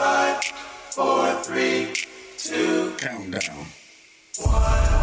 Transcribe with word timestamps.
Five, 0.00 0.42
four, 0.92 1.34
three, 1.42 1.92
two. 2.38 2.94
Countdown. 2.96 3.66
One. 4.38 4.96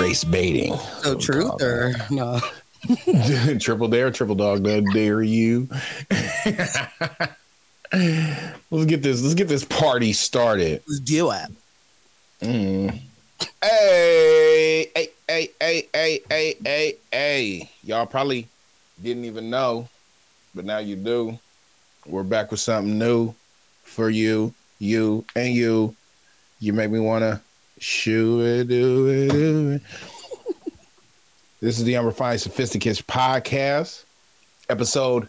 Race 0.00 0.24
baiting. 0.24 0.74
So 1.02 1.16
truth 1.16 1.60
or 1.60 1.92
no? 2.08 2.40
triple 3.60 3.88
dare, 3.88 4.10
triple 4.10 4.36
dog, 4.36 4.62
that 4.64 4.86
dare 4.94 5.20
you. 5.20 5.68
let's 8.70 8.86
get 8.86 9.02
this. 9.02 9.20
Let's 9.20 9.34
get 9.34 9.48
this 9.48 9.66
party 9.66 10.14
started. 10.14 10.82
Let's 10.88 11.00
do 11.00 11.30
it. 11.30 11.50
Mm. 12.40 13.00
Hey, 13.62 14.90
hey, 14.96 15.08
hey, 15.28 15.50
hey, 15.60 15.88
hey, 15.92 16.20
hey, 16.30 16.54
hey, 16.64 16.96
hey. 17.12 17.70
Y'all 17.82 18.06
probably 18.06 18.48
didn't 19.02 19.26
even 19.26 19.50
know, 19.50 19.90
but 20.54 20.64
now 20.64 20.78
you 20.78 20.96
do. 20.96 21.38
We're 22.06 22.22
back 22.22 22.50
with 22.50 22.60
something 22.60 22.98
new 22.98 23.34
for 23.82 24.10
you, 24.10 24.52
you, 24.78 25.24
and 25.34 25.54
you. 25.54 25.96
You 26.60 26.74
make 26.74 26.90
me 26.90 26.98
want 26.98 27.22
to 27.22 27.40
shoot 27.78 28.40
it, 28.42 28.68
do 28.68 29.08
it, 29.08 29.30
do 29.30 29.70
it. 29.70 29.82
this 31.60 31.78
is 31.78 31.84
the 31.84 31.96
Unrefined 31.96 32.40
Sophisticates 32.40 33.00
podcast, 33.00 34.04
episode 34.68 35.28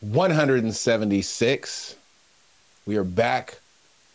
176. 0.00 1.94
We 2.86 2.96
are 2.96 3.04
back 3.04 3.60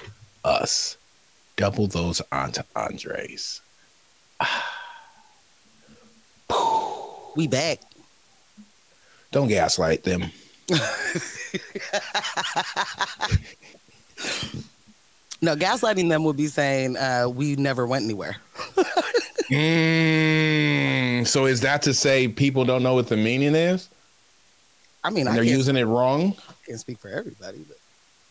us. 0.44 0.96
Double 1.56 1.86
those 1.86 2.22
onto 2.32 2.62
Andres. 2.74 3.60
We 7.36 7.46
back. 7.46 7.78
Don't 9.30 9.46
gaslight 9.46 10.02
them. 10.02 10.32
No, 15.42 15.56
gaslighting 15.56 16.10
them 16.10 16.24
would 16.24 16.36
be 16.36 16.48
saying 16.48 16.98
uh, 16.98 17.26
we 17.26 17.56
never 17.56 17.86
went 17.86 18.04
anywhere. 18.04 18.36
Mm, 19.50 21.26
so 21.26 21.46
is 21.46 21.62
that 21.62 21.82
to 21.82 21.92
say 21.92 22.28
people 22.28 22.64
don't 22.64 22.84
know 22.84 22.94
what 22.94 23.08
the 23.08 23.16
meaning 23.16 23.56
is? 23.56 23.88
I 25.02 25.10
mean, 25.10 25.26
I 25.26 25.34
they're 25.34 25.42
using 25.42 25.76
it 25.76 25.86
wrong? 25.86 26.36
I 26.48 26.52
can't 26.64 26.78
speak 26.78 26.98
for 27.00 27.08
everybody, 27.08 27.64
but 27.66 27.76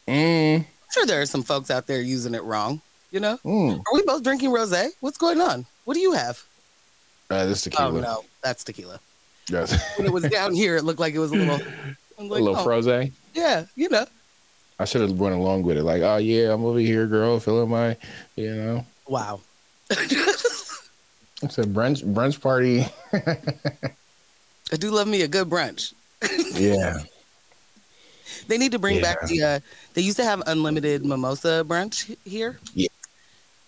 Mm, 0.10 0.56
I'm 0.58 0.66
sure 0.92 1.06
there 1.06 1.22
are 1.22 1.26
some 1.28 1.44
folks 1.44 1.70
out 1.70 1.86
there 1.86 2.02
using 2.02 2.34
it 2.34 2.44
wrong. 2.44 2.82
You 3.12 3.20
know, 3.20 3.40
mm. 3.46 3.78
are 3.78 3.94
we 3.94 4.02
both 4.04 4.24
drinking 4.24 4.50
rosé? 4.50 4.90
What's 5.02 5.18
going 5.18 5.40
on? 5.40 5.66
What 5.86 5.94
do 5.94 6.00
you 6.00 6.14
have? 6.14 6.44
Uh, 7.30 7.46
this 7.46 7.62
tequila. 7.62 7.90
Oh 7.90 8.00
no, 8.00 8.26
that's 8.44 8.64
tequila. 8.64 9.00
Yes. 9.50 9.98
When 9.98 10.08
it 10.08 10.14
was 10.14 10.24
down 10.24 10.54
here, 10.54 10.78
it 10.78 10.84
looked 10.84 11.00
like 11.00 11.14
it 11.14 11.20
was 11.20 11.32
a 11.32 11.36
little, 11.36 11.58
was 11.58 11.66
a 12.20 12.24
little 12.24 12.58
oh, 12.58 12.64
froze. 12.64 13.12
Yeah, 13.34 13.66
you 13.76 13.90
know. 13.90 14.06
I 14.80 14.86
should 14.86 15.02
have 15.02 15.12
went 15.20 15.36
along 15.36 15.64
with 15.64 15.78
it. 15.78 15.84
Like, 15.84 16.02
oh 16.02 16.18
yeah, 16.18 16.54
I'm 16.54 16.64
over 16.64 16.80
here, 16.80 17.06
girl, 17.06 17.40
feeling 17.40 17.70
my, 17.70 17.98
you 18.36 18.56
know. 18.56 18.86
Wow. 19.08 19.42
It's 21.42 21.58
a 21.58 21.64
brunch 21.64 22.04
brunch 22.04 22.42
party. 22.42 22.86
I 24.72 24.76
do 24.78 24.92
love 24.92 25.08
me 25.08 25.22
a 25.22 25.28
good 25.28 25.50
brunch. 25.50 25.94
yeah. 26.54 27.00
They 28.48 28.58
need 28.58 28.72
to 28.72 28.80
bring 28.80 29.02
back 29.02 29.26
the. 29.28 29.44
Uh, 29.44 29.60
they 29.94 30.02
used 30.02 30.18
to 30.18 30.24
have 30.24 30.44
unlimited 30.48 31.06
mimosa 31.06 31.64
brunch 31.68 32.16
here. 32.26 32.60
Yeah. 32.74 32.88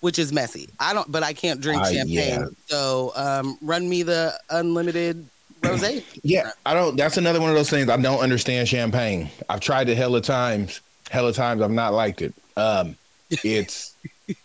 Which 0.01 0.17
is 0.19 0.33
messy. 0.33 0.69
I 0.79 0.93
don't, 0.93 1.11
but 1.11 1.23
I 1.23 1.33
can't 1.33 1.61
drink 1.61 1.81
I- 1.81 1.93
champagne. 1.93 2.41
yeah. 2.41 2.45
So 2.67 3.13
um, 3.15 3.57
run 3.61 3.87
me 3.87 4.03
the 4.03 4.37
unlimited 4.49 5.27
rosé. 5.61 6.03
Yeah. 6.23 6.51
I 6.65 6.73
don't 6.73 6.97
that's 6.97 7.17
another 7.17 7.39
one 7.39 7.49
of 7.49 7.55
those 7.55 7.69
things. 7.69 7.89
I 7.89 7.97
don't 7.97 8.19
understand 8.19 8.67
champagne. 8.67 9.29
I've 9.49 9.59
tried 9.59 9.89
it 9.89 9.95
hella 9.95 10.21
times. 10.21 10.81
Hella 11.09 11.33
times 11.33 11.61
I've 11.61 11.71
not 11.71 11.93
liked 11.93 12.21
it. 12.21 12.35
Um 12.55 12.97
it's 13.43 13.97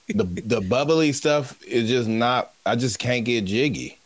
the 0.09 0.25
the 0.25 0.61
bubbly 0.61 1.13
stuff 1.13 1.63
is 1.65 1.89
just 1.89 2.09
not 2.09 2.53
I 2.65 2.77
just 2.77 2.99
can't 2.99 3.25
get 3.25 3.45
jiggy. 3.45 4.01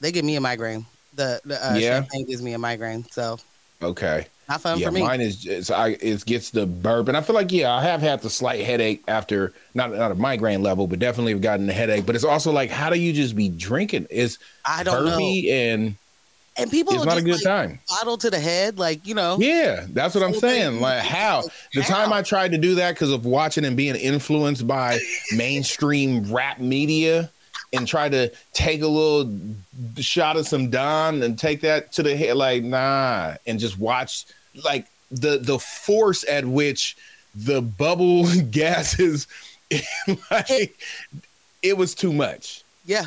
They 0.00 0.12
give 0.12 0.24
me 0.24 0.36
a 0.36 0.40
migraine. 0.40 0.86
The, 1.12 1.40
the 1.44 1.62
uh, 1.62 1.74
Yeah? 1.74 1.80
champagne 1.80 2.26
gives 2.26 2.42
me 2.42 2.52
a 2.52 2.58
migraine. 2.58 3.04
So 3.10 3.38
Okay. 3.82 4.26
not 4.48 4.60
fun 4.62 4.78
yeah, 4.78 4.86
for 4.88 4.92
me. 4.92 5.02
mine 5.02 5.20
is 5.20 5.36
just 5.36 5.70
I 5.70 5.90
it 6.00 6.24
gets 6.24 6.50
the 6.50 6.66
burp, 6.66 7.08
and 7.08 7.16
I 7.16 7.20
feel 7.20 7.34
like 7.34 7.52
yeah, 7.52 7.72
I 7.74 7.82
have 7.82 8.00
had 8.00 8.22
the 8.22 8.30
slight 8.30 8.64
headache 8.64 9.04
after 9.08 9.54
not 9.74 9.92
not 9.92 10.12
a 10.12 10.14
migraine 10.14 10.62
level, 10.62 10.86
but 10.86 10.98
definitely 10.98 11.32
have 11.32 11.40
gotten 11.42 11.66
the 11.66 11.72
headache. 11.72 12.06
But 12.06 12.14
it's 12.14 12.24
also 12.24 12.52
like, 12.52 12.70
how 12.70 12.90
do 12.90 12.98
you 12.98 13.12
just 13.12 13.36
be 13.36 13.48
drinking? 13.48 14.06
It's 14.10 14.38
I 14.64 14.82
don't 14.84 15.04
know. 15.04 15.38
and 15.50 15.96
And 16.58 16.70
people 16.70 16.94
it's 16.94 17.04
not 17.04 17.18
a 17.18 17.22
good 17.22 17.34
like, 17.34 17.42
time. 17.42 17.78
bottle 17.88 18.16
to 18.18 18.30
the 18.30 18.40
head, 18.40 18.78
like 18.78 19.06
you 19.06 19.14
know. 19.14 19.36
Yeah, 19.38 19.86
that's 19.90 20.14
what 20.14 20.24
I'm 20.24 20.34
saying. 20.34 20.80
Like 20.80 21.02
how 21.02 21.42
the 21.74 21.82
time 21.82 22.12
I 22.12 22.22
tried 22.22 22.52
to 22.52 22.58
do 22.58 22.76
that 22.76 22.94
because 22.94 23.12
of 23.12 23.26
watching 23.26 23.64
and 23.64 23.76
being 23.76 23.94
influenced 23.94 24.66
by 24.66 24.98
mainstream 25.34 26.32
rap 26.32 26.58
media. 26.58 27.30
And 27.72 27.86
try 27.86 28.08
to 28.08 28.30
take 28.52 28.80
a 28.80 28.86
little 28.86 29.38
shot 29.96 30.36
of 30.36 30.46
some 30.46 30.70
Don 30.70 31.22
and 31.22 31.38
take 31.38 31.60
that 31.62 31.92
to 31.92 32.02
the 32.02 32.16
head, 32.16 32.36
like 32.36 32.62
nah, 32.62 33.34
and 33.46 33.58
just 33.58 33.76
watch 33.78 34.24
like 34.64 34.86
the 35.10 35.38
the 35.38 35.58
force 35.58 36.24
at 36.28 36.44
which 36.46 36.96
the 37.34 37.60
bubble 37.60 38.24
gases 38.50 39.26
like 40.30 40.78
it 41.62 41.76
was 41.76 41.94
too 41.94 42.12
much 42.12 42.62
Yeah. 42.86 43.06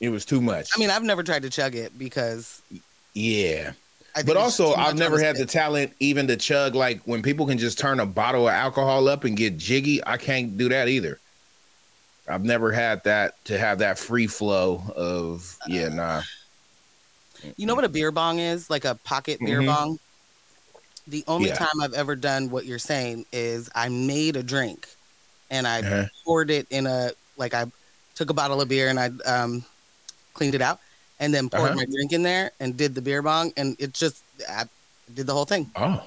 it 0.00 0.10
was 0.10 0.24
too 0.24 0.40
much 0.40 0.70
I 0.76 0.80
mean, 0.80 0.90
I've 0.90 1.04
never 1.04 1.22
tried 1.22 1.42
to 1.42 1.50
chug 1.50 1.74
it 1.74 1.96
because. 1.98 2.60
Yeah 3.14 3.72
but 4.26 4.36
also 4.36 4.74
i've 4.74 4.96
never 4.96 5.18
had 5.18 5.36
the 5.36 5.46
talent 5.46 5.92
even 6.00 6.26
to 6.26 6.36
chug 6.36 6.74
like 6.74 7.00
when 7.04 7.22
people 7.22 7.46
can 7.46 7.58
just 7.58 7.78
turn 7.78 8.00
a 8.00 8.06
bottle 8.06 8.48
of 8.48 8.54
alcohol 8.54 9.08
up 9.08 9.24
and 9.24 9.36
get 9.36 9.56
jiggy 9.56 10.04
i 10.06 10.16
can't 10.16 10.56
do 10.56 10.68
that 10.68 10.88
either 10.88 11.20
i've 12.28 12.44
never 12.44 12.70
had 12.72 13.02
that 13.04 13.34
to 13.44 13.58
have 13.58 13.78
that 13.78 13.98
free 13.98 14.26
flow 14.26 14.82
of 14.96 15.58
yeah 15.68 15.88
nah 15.88 16.22
You 17.56 17.66
know 17.66 17.74
what 17.74 17.84
a 17.84 17.88
beer 17.88 18.12
bong 18.12 18.38
is? 18.38 18.68
Like 18.70 18.84
a 18.84 18.94
pocket 18.94 19.38
beer 19.40 19.60
Mhm. 19.62 19.66
bong. 19.66 19.98
The 21.06 21.24
only 21.26 21.48
Yeah. 21.48 21.56
time 21.56 21.80
I've 21.80 21.94
ever 21.94 22.14
done 22.14 22.50
what 22.50 22.66
you're 22.66 22.78
saying 22.78 23.24
is 23.32 23.68
I 23.74 23.88
made 23.88 24.36
a 24.36 24.42
drink 24.42 24.88
and 25.50 25.66
I 25.66 25.80
Uh-huh. 25.80 26.06
poured 26.24 26.50
it 26.50 26.66
in 26.70 26.86
a 26.86 27.10
like 27.36 27.54
I 27.54 27.66
took 28.14 28.30
a 28.30 28.34
bottle 28.34 28.60
of 28.60 28.68
beer 28.68 28.88
and 28.88 29.00
I 29.00 29.10
um 29.26 29.64
cleaned 30.34 30.54
it 30.54 30.62
out 30.62 30.78
and 31.20 31.32
then 31.32 31.48
poured 31.48 31.70
Uh-huh. 31.70 31.74
my 31.76 31.84
drink 31.84 32.12
in 32.12 32.22
there 32.22 32.50
and 32.60 32.76
did 32.76 32.94
the 32.96 33.02
beer 33.02 33.22
bong 33.22 33.52
and 33.56 33.76
it 33.78 33.92
just 33.94 34.24
I 34.48 34.64
did 35.14 35.26
the 35.26 35.32
whole 35.34 35.44
thing. 35.44 35.70
oh 35.76 36.04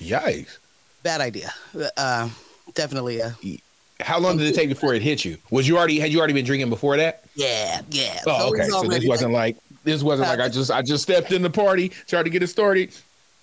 yikes 0.00 0.58
Bad 1.02 1.20
idea. 1.20 1.52
Uh, 1.96 2.28
definitely 2.74 3.20
a 3.20 3.36
how 4.00 4.18
long 4.18 4.36
did 4.36 4.46
it 4.46 4.54
take 4.54 4.68
before 4.68 4.92
it 4.94 5.00
hit 5.02 5.24
you 5.24 5.38
was 5.50 5.66
you 5.68 5.78
already 5.78 5.98
had 6.00 6.10
you 6.12 6.18
already 6.18 6.32
been 6.34 6.44
drinking 6.44 6.68
before 6.70 6.96
that 6.96 7.22
yeah 7.34 7.80
yeah. 7.90 8.20
oh 8.26 8.38
So 8.40 8.48
okay 8.54 8.68
so 8.68 8.82
this 8.84 9.06
wasn't 9.06 9.32
like, 9.32 9.56
This 9.84 10.02
wasn't 10.02 10.28
like 10.28 10.40
I 10.40 10.48
just 10.48 10.70
I 10.70 10.82
just 10.82 11.02
stepped 11.04 11.32
in 11.32 11.42
the 11.42 11.50
party, 11.50 11.90
tried 12.06 12.24
to 12.24 12.30
get 12.30 12.42
it 12.42 12.48
started. 12.48 12.90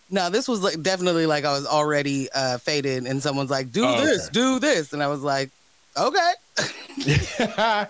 No, 0.09 0.29
this 0.29 0.47
was 0.47 0.61
like 0.61 0.81
definitely 0.83 1.25
like 1.25 1.43
I 1.45 1.53
was 1.53 1.65
already 1.65 2.27
uh, 2.35 2.57
faded, 2.59 3.05
and 3.07 3.23
someone's 3.23 3.49
like, 3.49 3.71
"Do 3.71 3.83
Oh, 3.85 4.05
this, 4.05 4.23
okay. 4.25 4.33
do 4.33 4.59
this," 4.59 4.91
and 4.93 5.01
I 5.01 5.07
was 5.07 5.21
like, 5.21 5.49
"Okay." 5.97 6.31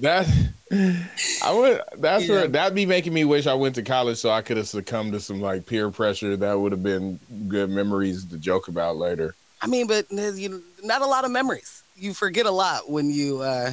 that 0.00 0.26
I 0.72 1.52
would 1.52 1.80
that's 1.98 2.24
Yeah. 2.26 2.34
where 2.34 2.48
that'd 2.48 2.74
be 2.74 2.86
making 2.86 3.12
me 3.12 3.24
wish 3.24 3.46
I 3.46 3.54
went 3.54 3.74
to 3.74 3.82
college 3.82 4.18
so 4.18 4.30
I 4.30 4.40
could 4.42 4.56
have 4.56 4.68
succumbed 4.68 5.12
to 5.12 5.20
some 5.20 5.40
like 5.40 5.66
peer 5.66 5.90
pressure. 5.90 6.36
That 6.36 6.58
would 6.58 6.72
have 6.72 6.82
been 6.82 7.20
good 7.48 7.68
memories 7.70 8.24
to 8.26 8.38
joke 8.38 8.68
about 8.68 8.96
later. 8.96 9.34
I 9.60 9.66
mean, 9.66 9.86
but 9.86 10.06
uh, 10.16 10.32
you 10.32 10.48
know, 10.48 10.60
not 10.82 11.02
a 11.02 11.06
lot 11.06 11.24
of 11.24 11.30
memories. 11.30 11.82
You 11.96 12.14
forget 12.14 12.46
a 12.46 12.50
lot 12.50 12.90
when 12.90 13.10
you, 13.10 13.40
uh, 13.42 13.72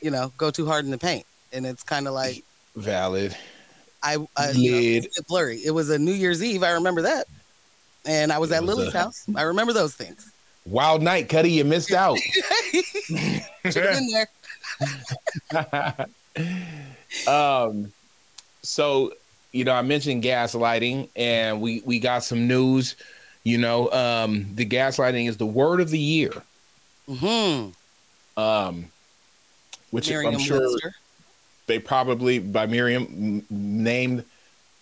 you 0.00 0.10
know, 0.10 0.32
go 0.38 0.50
too 0.50 0.66
hard 0.66 0.84
in 0.84 0.90
the 0.90 0.98
paint, 0.98 1.26
and 1.52 1.66
it's 1.66 1.82
kind 1.82 2.08
of 2.08 2.14
like 2.14 2.42
Valid. 2.74 3.36
I, 4.02 4.16
I 4.36 4.50
you 4.52 5.00
know, 5.02 5.06
blurry. 5.28 5.58
It 5.58 5.72
was 5.72 5.90
a 5.90 5.98
New 5.98 6.12
Year's 6.12 6.42
Eve. 6.42 6.62
I 6.62 6.70
remember 6.72 7.02
that, 7.02 7.26
and 8.06 8.32
I 8.32 8.38
was 8.38 8.50
It 8.50 8.54
at 8.54 8.62
was 8.64 8.76
Lily's 8.76 8.94
a- 8.94 8.98
house. 8.98 9.24
I 9.36 9.42
remember 9.42 9.72
those 9.72 9.94
things. 9.94 10.32
Wild 10.66 11.02
night, 11.02 11.28
Cuddy, 11.28 11.50
you 11.52 11.64
missed 11.64 11.92
out. 11.92 12.18
Should 13.70 13.84
have 13.84 13.98
been 13.98 14.08
there. 14.10 16.06
um 17.26 17.92
so 18.62 19.12
you 19.52 19.64
know 19.64 19.72
i 19.72 19.82
mentioned 19.82 20.22
gaslighting 20.22 21.08
and 21.16 21.60
we 21.60 21.82
we 21.84 21.98
got 21.98 22.22
some 22.22 22.46
news 22.46 22.96
you 23.44 23.58
know 23.58 23.90
um 23.92 24.46
the 24.54 24.66
gaslighting 24.66 25.28
is 25.28 25.36
the 25.36 25.46
word 25.46 25.80
of 25.80 25.90
the 25.90 25.98
year. 25.98 26.32
Hmm 27.08 27.70
um 28.36 28.86
which 29.90 30.10
i'm 30.12 30.38
sure 30.38 30.70
Webster. 30.70 30.94
they 31.66 31.78
probably 31.78 32.38
by 32.38 32.66
Merriam 32.66 33.44
named 33.50 34.24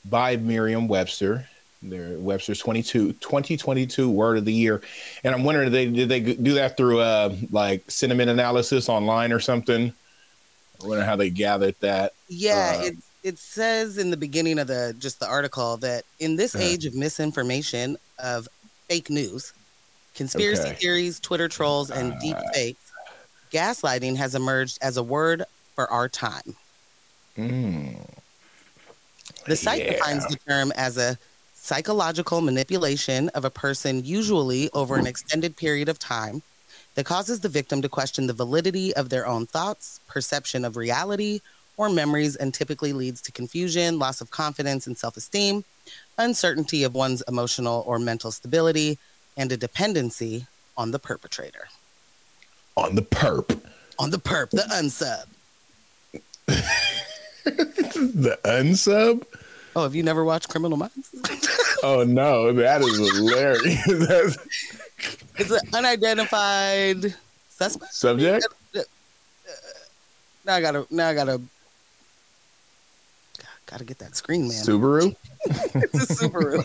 by 0.05 0.37
Merriam-Webster. 0.37 1.49
Their 1.83 2.19
webster's 2.19 2.59
22 2.59 3.13
2022 3.15 4.11
word 4.11 4.39
of 4.39 4.45
the 4.45 4.53
year. 4.53 4.83
And 5.23 5.35
i'm 5.35 5.45
wondering 5.45 5.71
did 5.71 5.73
they 5.73 5.91
did 5.91 6.09
they 6.09 6.35
do 6.35 6.55
that 6.55 6.77
through 6.77 7.01
uh 7.01 7.35
like 7.51 7.89
sentiment 7.91 8.31
analysis 8.31 8.89
online 8.89 9.33
or 9.33 9.39
something 9.41 9.93
i 10.83 10.87
wonder 10.87 11.05
how 11.05 11.17
they 11.17 11.31
gathered 11.31 11.75
that 11.81 12.13
Yeah, 12.29 12.77
Uh, 12.79 12.85
it 12.87 12.95
it 13.23 13.39
says 13.39 13.99
in 13.99 14.11
the 14.11 14.17
beginning 14.17 14.59
of 14.59 14.67
the 14.69 14.95
just 14.99 15.19
the 15.21 15.27
article 15.27 15.77
that 15.79 16.05
in 16.19 16.37
this 16.37 16.55
Uh. 16.55 16.61
age 16.61 16.85
of 16.87 16.95
misinformation 16.95 17.97
of 18.19 18.49
fake 18.89 19.11
news, 19.11 19.53
conspiracy 20.15 20.63
Okay. 20.69 20.77
theories, 20.77 21.19
Twitter 21.21 21.49
trolls, 21.49 21.91
and 21.91 22.13
Uh. 22.13 22.19
deep 22.21 22.37
fakes, 22.55 22.93
gaslighting 23.53 24.17
has 24.17 24.35
emerged 24.35 24.79
as 24.81 24.97
a 24.97 25.03
word 25.03 25.45
for 25.75 25.91
our 25.91 26.09
time. 26.09 26.57
Mm. 27.37 28.05
The 29.47 29.57
site 29.57 29.83
Yeah. 29.83 29.93
defines 29.93 30.27
the 30.27 30.37
term 30.49 30.73
as 30.77 30.97
a 30.97 31.19
psychological 31.55 32.41
manipulation 32.41 33.29
of 33.31 33.45
a 33.45 33.51
person, 33.51 34.05
usually 34.05 34.71
over 34.73 34.97
an 34.97 35.07
extended 35.07 35.57
period 35.57 35.89
of 35.89 35.99
time, 35.99 36.43
that 36.97 37.05
causes 37.07 37.41
the 37.41 37.49
victim 37.49 37.81
to 37.83 37.89
question 37.89 38.27
the 38.27 38.33
validity 38.33 38.95
of 38.97 39.09
their 39.11 39.27
own 39.27 39.47
thoughts, 39.47 40.01
perception 40.09 40.65
of 40.65 40.77
reality, 40.77 41.41
or 41.77 41.89
memories, 41.91 42.37
and 42.37 42.53
typically 42.53 42.93
leads 42.93 43.21
to 43.21 43.31
confusion, 43.33 43.99
loss 43.99 44.21
of 44.21 44.31
confidence 44.31 44.87
and 44.87 44.97
self 44.97 45.17
esteem, 45.17 45.63
uncertainty 46.19 46.83
of 46.85 46.95
one's 46.95 47.23
emotional 47.29 47.85
or 47.87 47.99
mental 47.99 48.33
stability, 48.33 48.99
and 49.37 49.53
a 49.53 49.57
dependency 49.57 50.47
on 50.77 50.91
the 50.91 50.99
perpetrator. 50.99 51.69
on 52.77 52.95
the 52.95 53.03
perp. 53.03 53.61
On 53.99 54.11
the 54.11 54.19
perp, 54.19 54.51
the 54.51 54.67
unsub. 54.73 55.27
the 57.45 58.39
unsub? 58.45 59.25
Oh, 59.75 59.83
have 59.83 59.95
you 59.95 60.03
never 60.03 60.25
watched 60.25 60.49
Criminal 60.49 60.79
Minds? 60.79 61.11
Oh 61.83 62.05
no, 62.05 62.53
that 62.55 62.81
is 62.81 62.97
hilarious. 63.17 64.39
It's 65.39 65.51
an 65.51 65.61
unidentified 65.75 67.15
suspect. 67.49 67.95
subject. 67.95 68.47
Now 70.45 70.55
I 70.55 70.61
gotta. 70.61 70.87
Now 70.91 71.09
I 71.09 71.15
gotta. 71.15 71.41
Gotta 73.67 73.85
get 73.85 73.99
that 73.99 74.15
screen, 74.15 74.43
man. 74.43 74.51
Subaru. 74.63 75.17
It's 75.75 76.11
a 76.11 76.29
Subaru. 76.29 76.63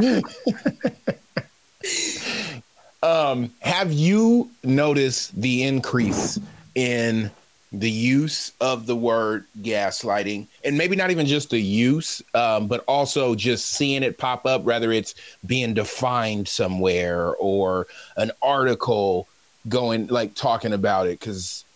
Um, 3.00 3.52
have 3.60 3.92
you 3.92 4.50
noticed 4.64 5.40
the 5.40 5.62
increase 5.62 6.36
in 6.74 7.30
the 7.72 7.90
use 7.90 8.52
of 8.60 8.86
the 8.86 8.96
word 8.96 9.44
gaslighting, 9.58 10.48
and 10.64 10.78
maybe 10.78 10.96
not 10.96 11.10
even 11.10 11.26
just 11.26 11.50
the 11.50 11.60
use, 11.60 12.22
um, 12.34 12.66
but 12.66 12.82
also 12.88 13.34
just 13.34 13.72
seeing 13.72 14.02
it 14.02 14.16
pop 14.18 14.46
up, 14.46 14.62
whether 14.62 14.90
it's 14.90 15.14
being 15.44 15.74
defined 15.74 16.48
somewhere 16.48 17.34
or 17.36 17.86
an 18.16 18.30
article 18.40 19.28
going 19.68 20.06
like 20.06 20.34
talking 20.34 20.72
about 20.72 21.06
it, 21.06 21.20
because 21.20 21.66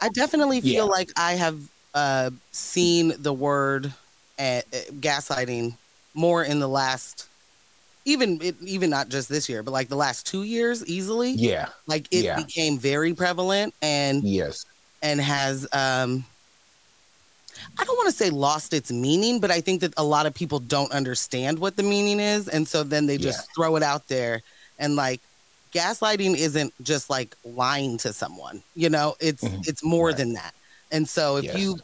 I 0.00 0.08
definitely 0.10 0.60
feel 0.62 0.86
Yeah. 0.86 0.90
like 0.90 1.10
I 1.16 1.34
have 1.34 1.60
uh, 1.92 2.30
seen 2.52 3.12
the 3.18 3.32
word 3.34 3.92
uh, 4.38 4.42
uh, 4.42 4.60
gaslighting 4.92 5.76
more 6.14 6.42
in 6.42 6.58
the 6.58 6.68
last, 6.68 7.28
even 8.06 8.40
it, 8.42 8.56
even 8.62 8.88
not 8.88 9.10
just 9.10 9.28
this 9.28 9.48
year, 9.48 9.62
but 9.62 9.72
like 9.72 9.88
the 9.88 9.96
last 9.96 10.26
two 10.26 10.42
years, 10.42 10.86
easily. 10.86 11.34
yeah, 11.34 11.68
Like 11.86 12.08
it 12.10 12.24
Yeah. 12.24 12.36
became 12.36 12.78
very 12.78 13.12
prevalent 13.12 13.74
and 13.82 14.22
yes, 14.24 14.64
and 15.04 15.20
has 15.20 15.68
um 15.72 16.24
I 17.78 17.84
don't 17.84 17.96
want 17.96 18.08
to 18.10 18.16
say 18.16 18.30
lost 18.30 18.72
its 18.74 18.90
meaning, 18.90 19.38
but 19.40 19.52
I 19.52 19.60
think 19.60 19.80
that 19.82 19.94
a 19.96 20.02
lot 20.04 20.26
of 20.26 20.34
people 20.34 20.58
don't 20.58 20.90
understand 20.90 21.60
what 21.60 21.76
the 21.76 21.84
meaning 21.84 22.18
is 22.18 22.48
and 22.48 22.66
so 22.66 22.82
then 22.82 23.06
they 23.06 23.18
just 23.18 23.46
Yeah. 23.46 23.52
throw 23.54 23.76
it 23.76 23.82
out 23.84 24.08
there 24.08 24.42
and 24.78 24.96
like 24.96 25.20
gaslighting 25.72 26.36
isn't 26.36 26.72
just 26.82 27.10
like 27.10 27.36
lying 27.44 27.98
to 27.98 28.12
someone. 28.12 28.62
You 28.74 28.90
know, 28.90 29.14
it's 29.20 29.44
Mhm. 29.44 29.68
it's 29.68 29.84
more 29.84 30.08
Right. 30.08 30.16
than 30.16 30.32
that. 30.34 30.54
And 30.90 31.08
so 31.08 31.36
if 31.36 31.54
you 31.54 31.78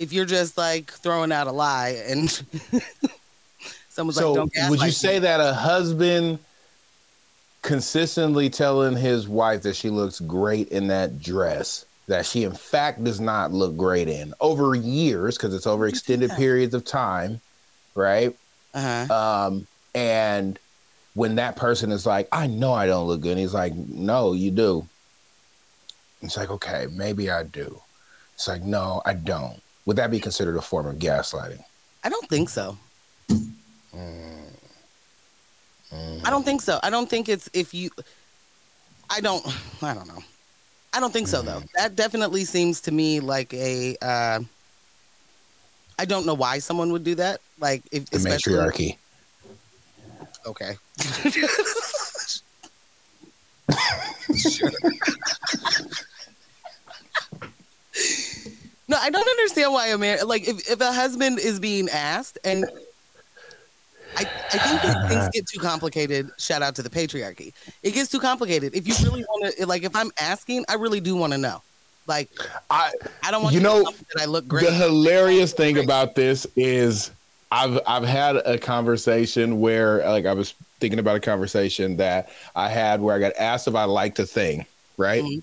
if 0.00 0.12
you're 0.12 0.24
just 0.26 0.56
like 0.58 0.90
throwing 0.90 1.30
out 1.32 1.46
a 1.46 1.52
lie 1.52 1.90
and 2.08 2.28
someone's 3.90 4.16
so 4.16 4.32
like 4.32 4.36
don't 4.36 4.52
gaslight 4.54 4.70
would 4.70 4.80
you 4.80 4.86
me," 4.86 4.92
say 4.92 5.18
that 5.20 5.40
a 5.40 5.52
husband 5.54 6.38
consistently 7.62 8.48
telling 8.48 8.96
his 8.96 9.28
wife 9.28 9.62
that 9.62 9.76
she 9.76 9.90
looks 9.90 10.18
great 10.20 10.68
in 10.68 10.88
that 10.88 11.20
dress 11.20 11.84
that 12.10 12.26
she 12.26 12.44
in 12.44 12.52
fact 12.52 13.02
does 13.02 13.20
not 13.20 13.52
look 13.52 13.76
great 13.76 14.08
in 14.08 14.34
over 14.40 14.74
years 14.74 15.36
because 15.36 15.54
it's 15.54 15.66
over 15.66 15.84
Would 15.84 15.88
you 15.88 15.92
do 15.92 15.96
extended 15.96 16.30
periods 16.32 16.74
of 16.74 16.84
time 16.84 17.40
right 17.94 18.36
uh-huh. 18.74 19.46
um 19.46 19.66
and 19.94 20.58
when 21.14 21.36
that 21.36 21.56
person 21.56 21.90
is 21.90 22.06
like 22.06 22.28
i 22.32 22.46
know 22.46 22.72
i 22.72 22.86
don't 22.86 23.06
look 23.06 23.20
good 23.20 23.32
and 23.32 23.40
he's 23.40 23.54
like 23.54 23.74
no 23.74 24.32
you 24.32 24.50
do 24.50 24.86
it's 26.22 26.36
like 26.36 26.50
okay 26.50 26.86
maybe 26.92 27.30
i 27.30 27.42
do 27.42 27.80
it's 28.34 28.46
like 28.46 28.62
no 28.62 29.02
i 29.04 29.12
don't 29.12 29.60
would 29.86 29.96
that 29.96 30.10
be 30.10 30.20
considered 30.20 30.56
a 30.56 30.62
form 30.62 30.86
of 30.86 30.96
gaslighting 30.96 31.64
I 32.02 32.08
don't 32.08 32.28
think 32.28 32.48
so. 32.48 32.78
Mm. 33.30 33.52
Mm. 35.92 36.24
I 36.24 36.30
don't 36.30 36.44
think 36.44 36.62
so. 36.62 36.78
I 36.82 36.90
don't 36.90 37.08
think 37.08 37.28
it's 37.28 37.50
if 37.52 37.74
you. 37.74 37.90
I 39.08 39.20
don't. 39.20 39.44
I 39.82 39.94
don't 39.94 40.08
know. 40.08 40.22
I 40.92 41.00
don't 41.00 41.12
think 41.12 41.28
so 41.28 41.42
though. 41.42 41.62
That 41.76 41.94
definitely 41.96 42.44
seems 42.44 42.80
to 42.82 42.92
me 42.92 43.20
like 43.20 43.54
a. 43.54 43.96
Uh, 44.02 44.40
I 45.98 46.04
don't 46.04 46.24
know 46.26 46.34
why 46.34 46.58
someone 46.60 46.92
would 46.92 47.04
do 47.04 47.14
that. 47.16 47.40
Like, 47.58 47.82
if, 47.92 48.06
the 48.06 48.16
especially 48.16 48.54
matriarchy 48.54 48.98
okay. 50.46 50.76
no, 58.88 58.96
I 58.98 59.10
don't 59.10 59.28
understand 59.28 59.72
why 59.72 59.88
a 59.88 59.98
man 59.98 60.26
like 60.26 60.48
if, 60.48 60.70
if 60.70 60.80
a 60.80 60.92
husband 60.92 61.38
is 61.38 61.60
being 61.60 61.88
asked 61.88 62.38
and 62.44 62.64
I, 64.16 64.22
I 64.22 64.58
think 64.58 64.82
that 64.82 65.08
things 65.08 65.28
get 65.32 65.46
too 65.46 65.60
complicated. 65.60 66.30
Shout 66.38 66.62
out 66.62 66.74
to 66.76 66.82
the 66.82 66.90
patriarchy. 66.90 67.52
It 67.82 67.92
gets 67.92 68.10
too 68.10 68.20
complicated. 68.20 68.74
If 68.74 68.86
you 68.86 68.94
really 69.04 69.24
want 69.24 69.54
to, 69.56 69.66
like, 69.66 69.82
if 69.84 69.94
I'm 69.94 70.10
asking, 70.20 70.64
I 70.68 70.74
really 70.74 71.00
do 71.00 71.16
want 71.16 71.32
to 71.32 71.38
know. 71.38 71.62
Like, 72.06 72.28
I 72.70 72.92
I 73.22 73.30
don't 73.30 73.42
want 73.42 73.54
You 73.54 73.60
know, 73.60 73.82
that 73.84 74.20
I 74.20 74.24
look 74.24 74.48
great. 74.48 74.64
the 74.64 74.72
hilarious 74.72 75.52
thing 75.52 75.78
about 75.78 76.14
this 76.16 76.46
is 76.56 77.10
I've 77.52 77.78
I've 77.86 78.04
had 78.04 78.36
a 78.36 78.58
conversation 78.58 79.60
where 79.60 79.98
like 80.08 80.26
I 80.26 80.32
was 80.32 80.54
thinking 80.80 80.98
about 80.98 81.16
a 81.16 81.20
conversation 81.20 81.96
that 81.98 82.30
I 82.56 82.68
had 82.68 83.00
where 83.00 83.14
I 83.14 83.18
got 83.20 83.32
asked 83.38 83.68
if 83.68 83.74
I 83.74 83.84
liked 83.84 84.18
a 84.18 84.26
thing, 84.26 84.66
right? 84.96 85.22
Mhm. 85.22 85.42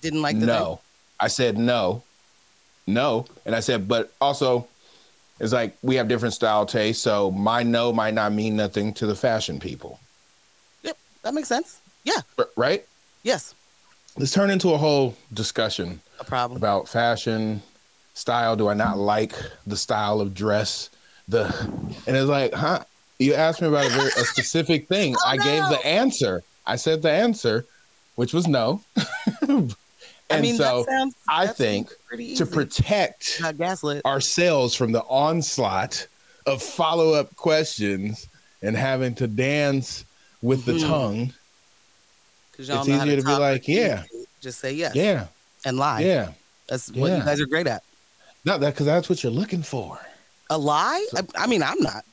Didn't 0.00 0.22
like 0.22 0.40
the 0.40 0.46
no. 0.46 0.80
I 1.20 1.28
said 1.28 1.58
no. 1.58 2.02
No. 2.86 3.26
And 3.44 3.54
I 3.54 3.60
said, 3.60 3.86
but 3.86 4.12
also 4.20 4.66
it's 5.40 5.52
like 5.52 5.76
we 5.82 5.96
have 5.96 6.06
different 6.06 6.34
style 6.34 6.66
tastes, 6.66 7.02
so 7.02 7.30
my 7.30 7.62
no 7.62 7.92
might 7.92 8.14
not 8.14 8.32
mean 8.32 8.56
nothing 8.56 8.92
to 8.94 9.06
the 9.06 9.16
fashion 9.16 9.58
people. 9.58 9.98
Yep, 10.82 10.98
that 11.22 11.34
makes 11.34 11.48
sense. 11.48 11.80
Yeah. 12.04 12.20
Right? 12.56 12.86
Yes. 13.22 13.54
Let's 14.18 14.32
turn 14.32 14.50
into 14.50 14.70
a 14.72 14.78
whole 14.78 15.16
discussion 15.32 16.00
a 16.18 16.24
problem. 16.24 16.56
about 16.56 16.88
fashion, 16.88 17.62
style. 18.12 18.54
Do 18.54 18.68
I 18.68 18.74
not 18.74 18.98
like 18.98 19.34
the 19.66 19.76
style 19.76 20.20
of 20.20 20.34
dress? 20.34 20.90
The 21.28 21.46
and 22.06 22.16
it's 22.16 22.28
like, 22.28 22.52
huh? 22.52 22.84
You 23.18 23.34
asked 23.34 23.60
me 23.60 23.68
about 23.68 23.86
a, 23.86 23.90
very, 23.90 24.08
a 24.08 24.24
specific 24.24 24.82
oh, 24.90 24.94
thing. 24.94 25.14
Oh, 25.16 25.26
I 25.26 25.36
gave 25.36 25.62
the 25.68 25.80
answer. 25.84 26.42
I 26.66 26.76
said 26.76 27.02
the 27.02 27.10
answer, 27.10 27.64
which 28.16 28.34
was 28.34 28.46
no. 28.46 28.82
and 30.30 30.38
I 30.38 30.40
mean, 30.42 30.56
so 30.56 30.84
that 30.84 30.90
sounds, 30.90 31.14
I 31.28 31.46
think 31.46 31.90
to 32.36 32.46
protect 32.46 33.40
ourselves 34.04 34.74
from 34.74 34.92
the 34.92 35.02
onslaught 35.02 36.06
of 36.46 36.62
follow 36.62 37.12
up 37.14 37.34
questions 37.36 38.28
and 38.62 38.76
having 38.76 39.14
to 39.16 39.26
dance 39.26 40.04
with 40.42 40.64
the 40.64 40.72
Mhm. 40.72 40.86
tongue. 40.86 41.32
It's 42.58 42.68
easier 42.88 43.16
to 43.16 43.22
be 43.22 43.32
like, 43.32 43.66
yeah. 43.68 44.02
just 44.40 44.58
say 44.60 44.72
yes 44.72 44.94
Yeah, 44.94 45.26
and 45.64 45.76
lie. 45.78 46.00
yeah. 46.00 46.32
That's 46.68 46.90
what 46.92 47.10
you 47.10 47.18
guys 47.24 47.40
are 47.40 47.46
great 47.46 47.66
at. 47.66 47.82
Not 48.44 48.60
that 48.60 48.74
because 48.74 48.86
that's 48.86 49.08
what 49.08 49.22
you're 49.22 49.32
looking 49.32 49.62
for. 49.62 49.98
A 50.50 50.56
lie? 50.58 51.06
I, 51.14 51.22
I 51.36 51.46
mean, 51.46 51.62
I'm 51.62 51.80
not. 51.80 52.04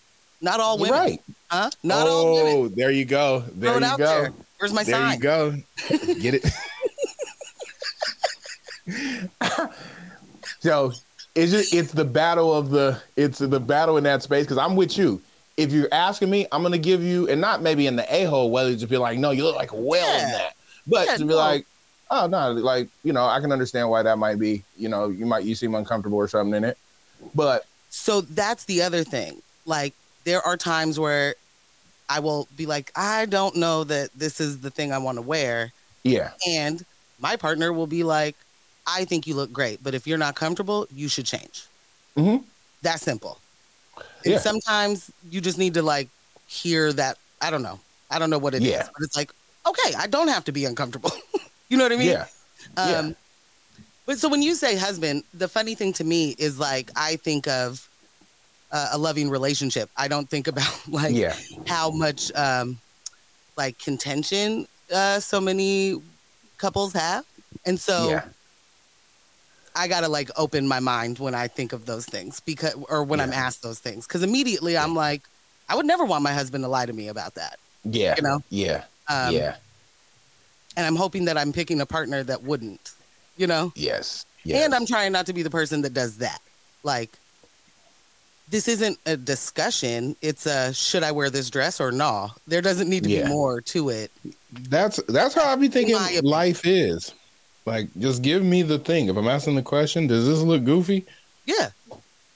Not 0.41 0.59
all 0.59 0.77
women. 0.77 0.93
right. 0.99 1.21
Huh? 1.49 1.69
Not 1.83 2.07
all 2.07 2.33
women. 2.35 2.53
oh, 2.55 2.67
there 2.69 2.91
you 2.91 3.05
go. 3.05 3.39
There 3.53 3.71
Throw 3.71 3.77
it 3.77 3.81
you 3.81 3.85
out 3.87 3.97
go. 3.97 4.05
there. 4.05 4.33
Where's 4.59 4.73
my 4.73 4.83
There 4.83 4.95
sign? 4.95 5.13
you 5.15 5.19
go. 5.19 5.55
Get 6.19 6.33
it. 6.35 6.45
so 10.59 10.93
it's 11.35 11.51
just 11.51 11.73
it's 11.73 11.91
the 11.91 12.05
battle 12.05 12.53
of 12.53 12.69
the 12.69 13.01
it's 13.15 13.39
the 13.39 13.59
battle 13.59 13.97
in 13.97 14.03
that 14.05 14.23
space 14.23 14.45
because 14.45 14.57
I'm 14.57 14.75
with 14.75 14.97
you. 14.97 15.21
If 15.55 15.71
you're 15.71 15.91
asking 15.91 16.29
me, 16.29 16.47
I'm 16.51 16.61
gonna 16.63 16.77
give 16.77 17.03
you 17.03 17.27
and 17.27 17.41
not 17.41 17.61
maybe 17.61 17.87
in 17.87 17.95
the 17.95 18.13
a 18.13 18.25
hole 18.25 18.51
whether 18.51 18.75
to 18.75 18.87
be 18.87 18.97
like, 18.97 19.17
no, 19.19 19.31
you 19.31 19.43
look 19.43 19.55
like 19.55 19.71
a 19.71 19.75
whale 19.75 20.07
in 20.07 20.31
that, 20.31 20.53
but 20.85 21.05
Yeah, 21.07 21.17
to 21.17 21.19
be 21.19 21.25
no. 21.25 21.35
like, 21.35 21.65
oh 22.11 22.27
no, 22.27 22.51
like 22.53 22.89
you 23.03 23.13
know, 23.13 23.25
I 23.25 23.39
can 23.39 23.51
understand 23.51 23.89
why 23.89 24.03
that 24.03 24.17
might 24.17 24.39
be. 24.39 24.63
You 24.77 24.89
know, 24.89 25.09
you 25.09 25.25
might 25.25 25.45
you 25.45 25.55
seem 25.55 25.75
uncomfortable 25.75 26.17
or 26.17 26.27
something 26.27 26.55
in 26.55 26.63
it, 26.63 26.77
but 27.35 27.65
So 27.89 28.21
that's 28.21 28.65
the 28.65 28.81
other 28.83 29.03
thing. 29.03 29.41
Like, 29.65 29.93
there 30.23 30.41
are 30.41 30.57
times 30.57 30.99
where 30.99 31.35
I 32.09 32.19
will 32.19 32.47
be 32.55 32.65
like, 32.65 32.91
I 32.95 33.25
don't 33.25 33.55
know 33.57 33.83
that 33.83 34.09
this 34.15 34.39
is 34.39 34.59
the 34.61 34.69
thing 34.69 34.91
I 34.91 34.97
want 34.97 35.17
to 35.17 35.21
wear. 35.21 35.71
yeah, 36.03 36.31
And 36.47 36.85
my 37.19 37.35
partner 37.35 37.73
will 37.73 37.87
be 37.87 38.03
like, 38.03 38.35
I 38.87 39.05
think 39.05 39.27
you 39.27 39.35
look 39.35 39.51
great, 39.51 39.83
but 39.83 39.93
if 39.93 40.07
you're 40.07 40.17
not 40.17 40.35
comfortable, 40.35 40.87
you 40.95 41.07
should 41.09 41.25
change. 41.25 41.65
Mhm. 42.17 42.43
That 42.83 42.99
simple. 43.01 43.37
And 44.25 44.39
sometimes 44.39 45.11
you 45.29 45.41
just 45.41 45.57
need 45.57 45.73
to 45.75 45.81
like 45.81 46.07
hear 46.47 46.93
that. 46.93 47.17
I 47.41 47.51
don't 47.51 47.61
know. 47.63 47.79
I 48.09 48.17
don't 48.19 48.29
know 48.29 48.37
what 48.39 48.53
it 48.55 48.61
is, 48.63 48.69
Yeah. 48.69 48.87
but 48.93 49.03
it's 49.03 49.15
like, 49.15 49.31
okay, 49.67 49.93
I 49.95 50.07
don't 50.07 50.29
have 50.29 50.45
to 50.45 50.51
be 50.51 50.65
uncomfortable. 50.65 51.11
you 51.69 51.77
know 51.77 51.83
what 51.83 51.91
I 51.91 51.97
mean? 51.97 52.07
yeah, 52.09 52.25
Um, 52.77 52.89
Yeah. 52.89 53.11
But 54.05 54.19
so 54.19 54.29
when 54.29 54.41
you 54.41 54.55
say 54.55 54.77
husband, 54.77 55.23
the 55.33 55.49
funny 55.49 55.75
thing 55.75 55.91
to 55.93 56.03
me 56.05 56.33
is 56.39 56.57
like 56.57 56.89
I 56.95 57.17
think 57.17 57.45
of 57.47 57.89
uh, 58.71 58.89
a 58.93 58.97
loving 58.97 59.29
relationship. 59.29 59.89
I 59.97 60.07
don't 60.07 60.29
think 60.29 60.47
about 60.47 60.71
like 60.87 61.13
yeah, 61.13 61.35
how 61.67 61.91
much 61.91 62.31
um, 62.35 62.79
like 63.57 63.77
contention 63.79 64.65
uh, 64.93 65.19
so 65.19 65.41
many 65.41 66.01
couples 66.57 66.93
have, 66.93 67.25
and 67.65 67.77
so 67.77 68.09
yeah, 68.09 68.23
I 69.77 69.87
gotta 69.87 70.07
like 70.07 70.29
open 70.37 70.67
my 70.67 70.79
mind 70.79 71.19
when 71.19 71.35
I 71.35 71.47
think 71.47 71.71
of 71.73 71.85
those 71.85 72.05
things 72.05 72.39
because, 72.39 72.75
or 72.89 73.03
when 73.03 73.19
I'm 73.19 73.31
asked 73.33 73.61
those 73.61 73.79
things, 73.79 74.07
because 74.07 74.23
immediately 74.23 74.77
I'm 74.77 74.95
like, 74.95 75.21
I 75.69 75.75
would 75.75 75.85
never 75.85 76.03
want 76.05 76.23
my 76.23 76.33
husband 76.33 76.63
to 76.63 76.67
lie 76.67 76.85
to 76.85 76.93
me 76.93 77.07
about 77.09 77.35
that, 77.35 77.59
yeah, 77.83 78.15
you 78.17 78.23
know. 78.23 78.39
yeah, 78.49 78.83
Um, 79.07 79.33
yeah, 79.35 79.55
And 80.75 80.85
I'm 80.85 80.95
hoping 80.95 81.25
that 81.25 81.37
I'm 81.37 81.53
picking 81.53 81.81
a 81.81 81.85
partner 81.85 82.23
that 82.23 82.43
wouldn't, 82.43 82.91
you 83.37 83.47
know. 83.47 83.71
yes, 83.75 84.25
yes. 84.43 84.63
And 84.63 84.73
I'm 84.73 84.85
trying 84.85 85.11
not 85.11 85.25
to 85.27 85.33
be 85.33 85.43
the 85.43 85.49
person 85.49 85.81
that 85.83 85.93
does 85.93 86.17
that. 86.17 86.39
Like, 86.83 87.11
this 88.49 88.67
isn't 88.69 88.97
a 89.05 89.17
discussion. 89.17 90.15
It's 90.21 90.45
a 90.45 90.73
should 90.73 91.03
I 91.03 91.11
wear 91.11 91.29
this 91.29 91.49
dress 91.49 91.81
or 91.81 91.91
no? 91.91 92.31
There 92.47 92.61
doesn't 92.61 92.89
need 92.89 93.03
to 93.03 93.09
Yeah. 93.09 93.23
be 93.23 93.29
more 93.29 93.59
to 93.61 93.89
it. 93.89 94.09
That's 94.69 95.01
that's 95.09 95.35
how 95.35 95.45
I 95.51 95.55
be 95.57 95.67
thinking 95.67 95.95
life 96.23 96.65
is. 96.65 97.13
Like, 97.67 97.89
just 97.99 98.21
give 98.21 98.43
me 98.43 98.61
the 98.61 98.79
thing. 98.79 99.09
If 99.09 99.17
I'm 99.17 99.27
asking 99.27 99.55
the 99.55 99.61
question, 99.61 100.07
does 100.07 100.25
this 100.25 100.39
look 100.39 100.63
goofy? 100.63 101.05
Yeah. 101.45 101.69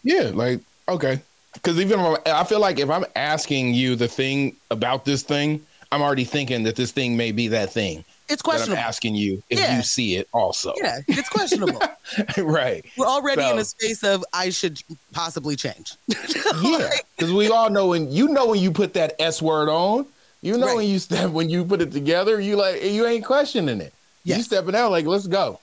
Yeah, 0.04 0.32
like 0.34 0.60
okay. 0.90 1.22
Because 1.54 1.80
even 1.80 2.00
if 2.02 2.18
I'm, 2.28 2.46
feel 2.46 2.60
like 2.60 2.80
if 2.80 2.90
I'm 2.90 3.06
asking 3.16 3.74
you 3.74 3.96
the 3.96 4.08
thing 4.10 4.56
about 4.72 5.06
this 5.06 5.24
thing, 5.24 5.66
I'm 5.92 6.02
already 6.02 6.26
thinking 6.26 6.64
that 6.64 6.76
this 6.76 6.92
thing 6.92 7.16
may 7.16 7.32
be 7.32 7.48
that 7.50 7.72
thing 7.72 8.04
It's 8.30 8.42
that 8.42 8.48
I'm 8.50 8.58
questionable. 8.58 8.78
asking 8.84 9.16
you 9.16 9.42
if 9.50 9.60
Yeah. 9.60 9.78
you 9.78 9.84
see 9.84 10.16
it 10.18 10.28
also. 10.34 10.74
Yeah, 10.78 11.00
it's 11.08 11.30
questionable. 11.30 11.82
right. 12.38 12.84
We're 12.98 13.06
already 13.08 13.42
in 13.44 13.50
So- 13.56 13.58
a 13.60 13.66
space 13.66 14.04
of 14.04 14.26
I 14.34 14.50
should 14.50 14.82
possibly 15.14 15.56
change. 15.56 15.94
Yeah. 16.62 16.90
Because 17.18 17.32
we 17.34 17.50
all 17.50 17.70
know 17.70 17.88
when 17.88 18.12
you 18.12 18.28
know 18.28 18.48
when 18.48 18.60
you 18.60 18.72
put 18.72 18.94
that 18.96 19.16
S 19.20 19.42
word 19.42 19.70
on, 19.70 20.06
you 20.42 20.58
know 20.58 20.68
Right. 20.68 20.76
when 20.78 20.90
you 20.90 21.00
step 21.00 21.30
when 21.38 21.50
you 21.50 21.64
put 21.64 21.82
it 21.82 21.92
together, 21.94 22.42
you 22.42 22.56
like 22.58 22.84
you 22.84 23.06
ain't 23.06 23.24
questioning 23.24 23.80
it. 23.80 23.94
You 24.24 24.36
Yes. 24.36 24.46
stepping 24.46 24.76
out 24.76 24.92
like, 24.92 25.06
let's 25.06 25.28
go. 25.28 25.60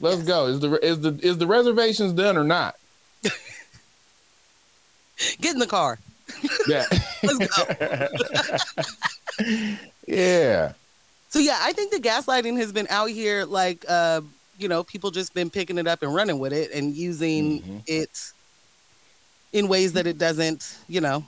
Let's 0.00 0.18
Yes. 0.18 0.26
go. 0.26 0.46
Is 0.46 0.60
the 0.60 0.84
is 0.84 1.00
the 1.00 1.18
is 1.22 1.38
the 1.38 1.46
reservations 1.46 2.12
done 2.12 2.36
or 2.36 2.44
not? 2.44 2.76
Get 5.40 5.52
in 5.54 5.58
the 5.58 5.66
car. 5.66 5.98
Yeah. 6.68 6.84
Let's 7.22 7.46
go. 7.48 7.64
yeah. 10.06 10.72
So 11.30 11.38
yeah, 11.38 11.58
I 11.60 11.72
think 11.72 11.90
the 11.92 11.98
gaslighting 11.98 12.58
has 12.58 12.70
been 12.72 12.86
out 12.90 13.08
here 13.10 13.44
like 13.44 13.84
uh, 13.88 14.20
you 14.58 14.68
know, 14.68 14.84
people 14.84 15.10
just 15.10 15.32
been 15.34 15.48
picking 15.50 15.78
it 15.78 15.86
up 15.86 16.02
and 16.02 16.14
running 16.14 16.38
with 16.38 16.52
it 16.52 16.70
and 16.72 16.94
using 16.94 17.62
Mhm. 17.62 17.82
it 17.86 18.32
in 19.52 19.68
ways 19.68 19.94
that 19.94 20.06
it 20.06 20.18
doesn't, 20.18 20.76
you 20.88 21.00
know. 21.00 21.24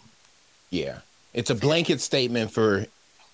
Yeah. 0.70 0.98
It's 1.32 1.48
a 1.50 1.54
blanket 1.54 2.00
statement 2.00 2.52
for 2.52 2.86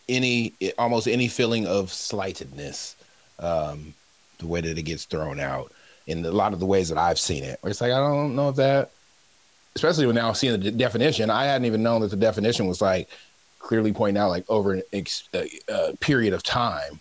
any 0.09 0.53
almost 0.79 1.09
any 1.09 1.27
feeling 1.29 1.67
of 1.67 1.93
slightedness. 1.93 2.95
Um, 3.39 3.95
the 4.39 4.47
way 4.47 4.61
that 4.61 4.77
it 4.79 4.83
gets 4.83 5.05
thrown 5.05 5.41
out 5.41 5.73
in 6.07 6.25
a 6.25 6.31
lot 6.31 6.53
of 6.53 6.61
the 6.61 6.67
ways 6.67 6.89
that 6.91 6.99
I've 6.99 7.19
seen 7.19 7.43
it. 7.43 7.59
It's 7.65 7.81
like 7.81 7.93
I 7.93 7.99
don't 7.99 8.37
know 8.37 8.49
if 8.51 8.57
that 8.57 8.91
especially 9.75 10.07
when 10.07 10.15
now 10.15 10.33
seeing 10.33 10.53
the 10.53 10.59
de- 10.59 10.71
definition, 10.71 11.29
I 11.31 11.45
hadn't 11.45 11.67
even 11.67 11.83
known 11.83 12.01
that 12.01 12.11
the 12.11 12.17
definition 12.17 12.67
was 12.67 12.81
like 12.81 13.09
clearly 13.59 13.93
pointing 13.93 14.21
out 14.21 14.31
like 14.31 14.45
over 14.49 14.73
an 14.75 14.83
ex- 14.93 15.29
uh, 15.35 15.45
uh, 15.71 15.93
period 16.01 16.33
of 16.33 16.43
time. 16.43 16.99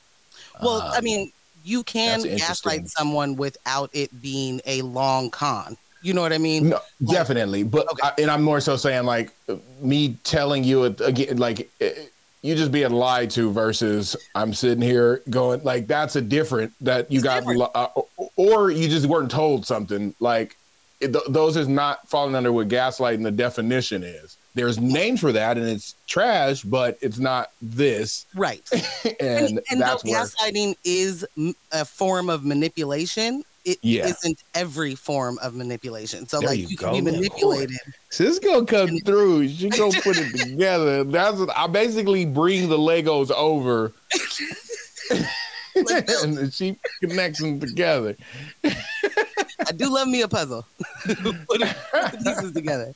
Well, 0.62 0.82
I 0.82 0.98
Um, 0.98 1.04
mean, 1.04 1.32
you 1.64 1.84
can 1.84 2.22
gaslight 2.22 2.90
someone 2.90 3.36
without 3.38 3.90
it 3.94 4.22
being 4.22 4.62
a 4.66 4.82
long 4.82 5.30
con. 5.30 5.78
You 6.02 6.14
know 6.14 6.22
what 6.22 6.34
I 6.34 6.38
mean? 6.38 6.70
No, 6.70 6.80
definitely. 7.06 7.64
But 7.64 7.92
Okay. 7.92 8.08
I, 8.08 8.22
and 8.22 8.30
I'm 8.30 8.44
more 8.44 8.60
so 8.60 8.76
saying 8.76 9.06
like 9.06 9.32
me 9.82 10.18
telling 10.24 10.64
you 10.64 10.84
again, 10.84 11.38
like 11.38 11.70
uh, 11.82 11.88
you 12.46 12.56
just 12.56 12.72
being 12.72 12.92
lied 12.92 13.32
to 13.32 13.52
versus 13.52 14.16
I'm 14.36 14.54
sitting 14.54 14.82
here 14.82 15.24
going 15.30 15.64
like 15.64 15.88
that's 15.88 16.16
a 16.16 16.22
different 16.22 16.74
that 16.82 17.12
you 17.12 17.18
It's 17.18 17.24
got 17.24 17.46
li- 17.46 17.68
uh, 17.74 17.88
or 18.36 18.70
you 18.70 18.88
just 18.88 19.08
weren't 19.08 19.32
told 19.32 19.66
something 19.66 20.14
like 20.20 20.56
it, 21.00 21.12
th- 21.12 21.26
those 21.28 21.58
is 21.58 21.68
not 21.68 22.08
falling 22.08 22.36
under 22.36 22.54
what 22.54 22.68
gaslighting 22.68 23.24
the 23.24 23.32
definition 23.32 24.04
is. 24.04 24.38
There's 24.54 24.80
names 24.80 25.20
for 25.20 25.32
that 25.32 25.58
and 25.58 25.68
it's 25.68 25.96
trash, 26.08 26.62
but 26.62 26.98
it's 27.02 27.18
not 27.18 27.52
this. 27.62 28.26
Right. 28.36 28.64
and, 29.04 29.16
And, 29.20 29.62
and 29.72 29.82
that's 29.82 30.04
though 30.04 30.12
where 30.12 30.24
gaslighting 30.24 30.76
is 30.84 31.26
a 31.72 31.84
form 31.84 32.30
of 32.30 32.46
manipulation, 32.46 33.44
it 33.66 33.80
Yeah. 33.82 34.12
not 34.24 34.34
every 34.54 34.96
form 34.96 35.38
of 35.42 35.54
manipulation. 35.56 36.28
So, 36.28 36.40
There 36.40 36.50
like, 36.50 36.60
you 36.60 36.68
you, 36.68 36.78
can 36.78 36.92
be 36.94 37.02
manipulated. 37.02 37.78
She's 38.12 38.40
gonna 38.40 38.66
come 38.66 39.00
through. 39.00 39.50
She 39.50 39.70
gonna 39.70 40.00
put 40.04 40.18
it 40.18 40.38
together. 40.38 41.04
That's 41.04 41.38
what 41.40 41.50
I 41.58 41.68
basically 41.68 42.26
bring 42.26 42.70
the 42.70 42.78
Legos 42.78 43.32
over, 43.32 43.92
and 46.24 46.54
she 46.54 46.78
connects 47.02 47.40
them 47.42 47.60
together. 47.60 48.16
I 48.64 49.72
do 49.76 49.94
love 49.94 50.08
me 50.08 50.22
a 50.22 50.28
puzzle. 50.28 50.66
put, 51.06 51.16
the 51.60 52.22
pieces 52.24 52.52
together. 52.54 52.94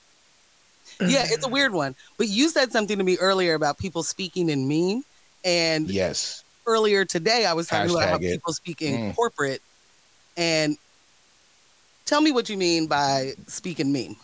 Yeah, 1.02 1.24
it's 1.26 1.46
a 1.46 1.50
weird 1.50 1.74
one. 1.74 1.96
But 2.18 2.28
you 2.28 2.50
said 2.50 2.72
something 2.72 2.98
to 2.98 3.04
me 3.04 3.18
earlier 3.18 3.54
about 3.54 3.78
people 3.78 4.04
speaking 4.04 4.50
in 4.50 4.68
meme. 4.68 5.04
And 5.46 5.90
Yes. 5.90 6.44
earlier 6.68 7.06
today, 7.06 7.46
I 7.46 7.54
was 7.54 7.68
talking 7.68 7.90
about 7.92 8.10
how 8.10 8.16
it. 8.16 8.22
people 8.22 8.52
speak 8.54 8.82
in 8.82 8.96
Mm. 9.12 9.16
corporate. 9.16 9.62
And 10.40 10.78
tell 12.06 12.22
me 12.22 12.32
what 12.32 12.48
you 12.50 12.56
mean 12.56 12.88
by 12.88 13.34
speaking 13.48 13.92
meme. 13.92 14.16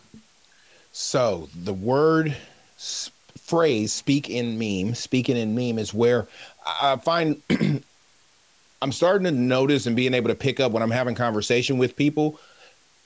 So 0.93 1.49
the 1.53 1.73
word 1.73 2.37
s- 2.77 3.11
phrase 3.37 3.91
"speak 3.91 4.29
in 4.29 4.57
meme," 4.57 4.95
speaking 4.95 5.35
in 5.35 5.53
meme 5.53 5.77
is 5.77 5.93
where 5.93 6.27
I 6.65 6.95
find 6.95 7.41
I'm 8.81 8.93
starting 8.93 9.25
to 9.25 9.31
notice 9.31 9.87
and 9.87 9.95
being 9.95 10.13
able 10.13 10.29
to 10.29 10.35
pick 10.35 10.61
up 10.61 10.71
when 10.71 10.81
I'm 10.81 10.91
having 10.91 11.15
conversation 11.15 11.77
with 11.77 11.97
people 11.97 12.39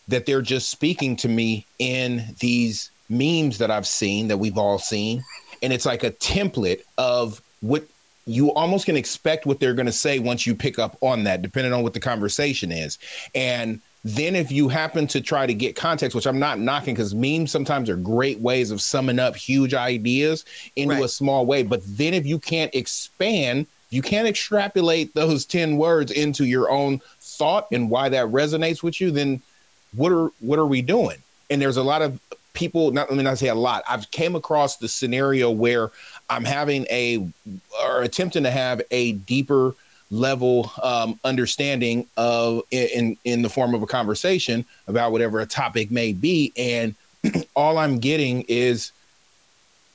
that 0.07 0.27
they're 0.27 0.43
just 0.43 0.69
speaking 0.69 1.15
to 1.17 1.27
me 1.27 1.65
in 1.79 2.35
these 2.39 2.91
memes 3.09 3.57
that 3.57 3.71
I've 3.71 3.87
seen 3.87 4.27
that 4.27 4.37
we've 4.37 4.57
all 4.57 4.77
seen, 4.77 5.23
and 5.63 5.73
it's 5.73 5.85
like 5.87 6.03
a 6.03 6.11
template 6.11 6.81
of 6.99 7.41
what 7.61 7.85
you 8.25 8.53
almost 8.53 8.85
can 8.85 8.95
expect 8.95 9.45
what 9.45 9.59
they're 9.59 9.73
going 9.73 9.85
to 9.85 9.91
say 9.91 10.19
once 10.19 10.45
you 10.45 10.53
pick 10.55 10.77
up 10.77 10.97
on 11.01 11.23
that, 11.23 11.41
depending 11.41 11.73
on 11.73 11.83
what 11.83 11.93
the 11.93 11.99
conversation 11.99 12.71
is. 12.71 12.99
And 13.33 13.81
then 14.05 14.35
if 14.35 14.51
you 14.51 14.69
happen 14.69 15.07
to 15.07 15.19
try 15.19 15.45
to 15.45 15.53
get 15.53 15.75
context, 15.75 16.15
which 16.15 16.27
I'm 16.27 16.39
not 16.39 16.59
knocking 16.59 16.93
because 16.93 17.13
memes 17.13 17.51
sometimes 17.51 17.89
are 17.89 17.97
great 17.97 18.39
ways 18.39 18.71
of 18.71 18.81
summing 18.81 19.19
up 19.19 19.35
huge 19.35 19.73
ideas 19.73 20.45
into 20.75 20.95
Right. 20.95 21.03
a 21.03 21.09
small 21.09 21.45
way. 21.45 21.63
But 21.63 21.81
then 21.85 22.13
if 22.13 22.25
you 22.25 22.39
can't 22.39 22.73
expand, 22.73 23.67
you 23.89 24.01
can't 24.01 24.27
extrapolate 24.27 25.13
those 25.15 25.45
10 25.45 25.77
words 25.77 26.11
into 26.11 26.45
your 26.45 26.69
own 26.69 27.01
thought 27.19 27.67
and 27.71 27.89
why 27.89 28.09
that 28.09 28.27
resonates 28.27 28.83
with 28.83 29.01
you, 29.01 29.11
then 29.11 29.41
what 29.95 30.11
are 30.11 30.29
what 30.39 30.59
are 30.59 30.67
we 30.67 30.81
doing? 30.81 31.17
And 31.49 31.61
there's 31.61 31.77
a 31.77 31.83
lot 31.83 32.01
of 32.01 32.19
people, 32.53 32.91
not 32.91 33.09
let 33.09 33.17
me 33.17 33.23
not 33.23 33.37
say 33.37 33.47
a 33.47 33.55
lot. 33.55 33.83
I've 33.89 34.09
came 34.11 34.35
across 34.35 34.77
the 34.77 34.87
scenario 34.87 35.49
where 35.49 35.91
I'm 36.29 36.45
having 36.45 36.85
a 36.89 37.27
or 37.83 38.01
attempting 38.01 38.43
to 38.43 38.51
have 38.51 38.81
a 38.91 39.13
deeper 39.13 39.75
level 40.11 40.71
um, 40.81 41.19
understanding 41.23 42.07
of 42.17 42.63
in 42.71 43.17
in 43.23 43.41
the 43.41 43.49
form 43.49 43.73
of 43.73 43.83
a 43.83 43.87
conversation 43.87 44.65
about 44.87 45.11
whatever 45.11 45.39
a 45.39 45.45
topic 45.45 45.91
may 45.91 46.13
be, 46.13 46.51
and 46.57 46.95
all 47.55 47.77
I'm 47.77 47.99
getting 47.99 48.45
is 48.47 48.91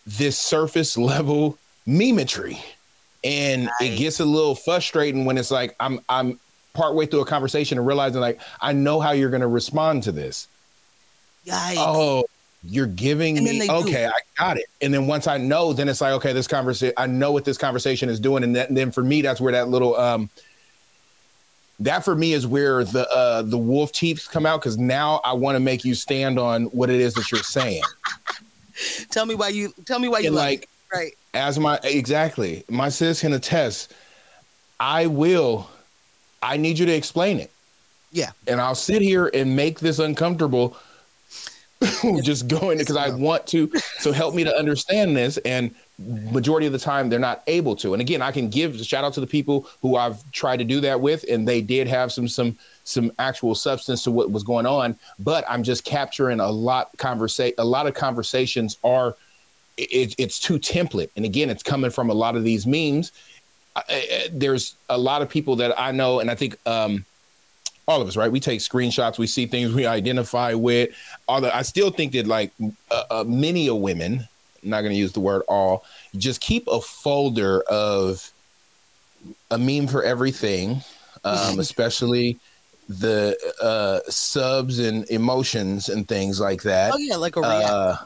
this 0.06 0.38
surface 0.38 0.96
level 0.98 1.58
memetry, 1.86 2.58
and 3.22 3.70
it 3.80 3.96
gets 3.96 4.20
a 4.20 4.24
little 4.24 4.54
frustrating 4.54 5.24
when 5.24 5.38
it's 5.38 5.50
like 5.50 5.74
I'm 5.80 6.00
I'm 6.08 6.38
partway 6.74 7.06
through 7.06 7.20
a 7.20 7.26
conversation 7.26 7.78
and 7.78 7.86
realizing 7.86 8.20
like 8.20 8.40
I 8.60 8.72
know 8.72 9.00
how 9.00 9.12
you're 9.12 9.30
going 9.30 9.42
to 9.42 9.48
respond 9.48 10.02
to 10.04 10.12
this. 10.12 10.48
Yikes. 11.46 11.74
Oh, 11.76 12.24
you're 12.66 12.86
giving 12.86 13.34
me 13.42 13.58
they 13.58 13.66
do. 13.66 13.72
okay, 13.72 14.06
I 14.06 14.12
got 14.38 14.56
it. 14.56 14.66
And 14.80 14.92
then 14.92 15.06
once 15.06 15.26
I 15.26 15.38
know, 15.38 15.72
then 15.72 15.88
it's 15.88 16.00
like 16.00 16.12
okay, 16.14 16.32
this 16.32 16.46
conversation, 16.46 16.94
I 16.96 17.06
know 17.06 17.32
what 17.32 17.44
this 17.44 17.58
conversation 17.58 18.08
is 18.08 18.20
doing, 18.20 18.44
and, 18.44 18.56
that, 18.56 18.68
and 18.68 18.76
then 18.76 18.90
for 18.90 19.02
me, 19.02 19.22
that's 19.22 19.40
where 19.40 19.52
that 19.52 19.68
little 19.68 19.96
um, 19.96 20.30
that 21.80 22.04
for 22.04 22.14
me 22.14 22.32
is 22.32 22.46
where 22.46 22.84
the 22.84 23.08
uh 23.10 23.42
the 23.42 23.58
wolf 23.58 23.92
teeth 23.92 24.28
come 24.30 24.46
out 24.46 24.60
because 24.60 24.78
now 24.78 25.20
I 25.24 25.32
want 25.32 25.56
to 25.56 25.60
make 25.60 25.84
you 25.84 25.94
stand 25.94 26.38
on 26.38 26.64
what 26.66 26.90
it 26.90 27.00
is 27.00 27.14
that 27.14 27.30
you're 27.30 27.42
saying. 27.42 27.82
Tell 29.10 29.26
me 29.26 29.34
why 29.34 29.48
you 29.48 29.72
tell 29.84 29.98
me 29.98 30.08
why 30.08 30.20
you 30.20 30.28
and 30.28 30.36
love 30.36 30.44
like 30.44 30.62
it. 30.62 30.68
right. 30.92 31.12
as 31.34 31.58
my 31.58 31.78
exactly 31.84 32.64
my 32.68 32.88
sis 32.88 33.20
can 33.20 33.32
attest, 33.32 33.92
I 34.80 35.06
will. 35.06 35.68
I 36.42 36.56
need 36.56 36.78
you 36.78 36.86
to 36.86 36.92
explain 36.92 37.38
it. 37.38 37.50
Yeah. 38.14 38.30
and 38.46 38.60
I'll 38.60 38.76
sit 38.76 39.02
here 39.02 39.28
and 39.34 39.56
make 39.56 39.80
this 39.80 39.98
uncomfortable. 39.98 40.76
just 42.22 42.48
going 42.48 42.78
because 42.78 42.96
I 42.96 43.10
want 43.10 43.46
to. 43.48 43.70
So 43.98 44.12
help 44.12 44.34
me 44.34 44.44
to 44.44 44.56
understand 44.56 45.16
this. 45.16 45.36
And 45.38 45.74
majority 45.98 46.66
of 46.66 46.72
the 46.72 46.78
time, 46.78 47.08
they're 47.08 47.18
not 47.18 47.42
able 47.46 47.76
to. 47.76 47.92
And 47.94 48.00
again, 48.00 48.22
I 48.22 48.32
can 48.32 48.48
give 48.48 48.80
shout 48.84 49.04
out 49.04 49.14
to 49.14 49.20
the 49.20 49.26
people 49.26 49.68
who 49.80 49.96
I've 49.96 50.30
tried 50.32 50.58
to 50.58 50.64
do 50.64 50.80
that 50.80 51.00
with, 51.00 51.24
and 51.30 51.46
they 51.46 51.60
did 51.60 51.86
have 51.86 52.12
some 52.12 52.28
some 52.28 52.58
some 52.84 53.12
actual 53.18 53.54
substance 53.54 54.02
to 54.04 54.10
what 54.10 54.30
was 54.30 54.42
going 54.42 54.66
on. 54.66 54.98
But 55.18 55.44
I'm 55.48 55.62
just 55.62 55.84
capturing 55.84 56.40
a 56.40 56.50
lot 56.50 56.96
conversation. 56.98 57.54
A 57.58 57.64
lot 57.64 57.86
of 57.86 57.94
conversations 57.94 58.78
are 58.84 59.16
it, 59.76 60.14
it's 60.18 60.38
too 60.38 60.58
template. 60.58 61.10
And 61.16 61.24
again, 61.24 61.50
it's 61.50 61.62
coming 61.62 61.90
from 61.90 62.10
a 62.10 62.14
lot 62.14 62.36
of 62.36 62.44
these 62.44 62.66
memes. 62.66 63.12
I, 63.76 63.82
I, 63.88 64.28
there's 64.32 64.76
a 64.88 64.98
lot 64.98 65.22
of 65.22 65.28
people 65.28 65.56
that 65.56 65.78
I 65.78 65.90
know, 65.90 66.20
and 66.20 66.30
I 66.30 66.34
think 66.34 66.56
um, 66.66 67.04
all 67.86 68.00
of 68.00 68.08
us, 68.08 68.16
right? 68.16 68.30
We 68.30 68.40
take 68.40 68.60
screenshots, 68.60 69.18
we 69.18 69.26
see 69.26 69.46
things 69.46 69.72
we 69.72 69.86
identify 69.86 70.54
with. 70.54 70.90
Although 71.28 71.50
I 71.50 71.62
still 71.62 71.90
think 71.90 72.12
that 72.12 72.26
like 72.26 72.52
uh, 72.90 73.04
uh, 73.10 73.24
many 73.26 73.68
of 73.68 73.76
women, 73.76 74.26
I'm 74.62 74.70
not 74.70 74.80
going 74.80 74.92
to 74.92 74.98
use 74.98 75.12
the 75.12 75.20
word 75.20 75.42
all, 75.48 75.84
just 76.16 76.40
keep 76.40 76.66
a 76.66 76.80
folder 76.80 77.60
of 77.62 78.30
a 79.50 79.58
meme 79.58 79.86
for 79.86 80.02
everything, 80.02 80.80
um, 81.24 81.58
especially 81.58 82.38
the 82.88 83.36
uh, 83.62 84.00
subs 84.10 84.78
and 84.78 85.08
emotions 85.10 85.88
and 85.88 86.06
things 86.06 86.40
like 86.40 86.62
that. 86.62 86.92
Oh 86.94 86.98
yeah, 86.98 87.16
like 87.16 87.36
a 87.36 87.40
react. 87.40 87.70
Uh, 87.70 87.96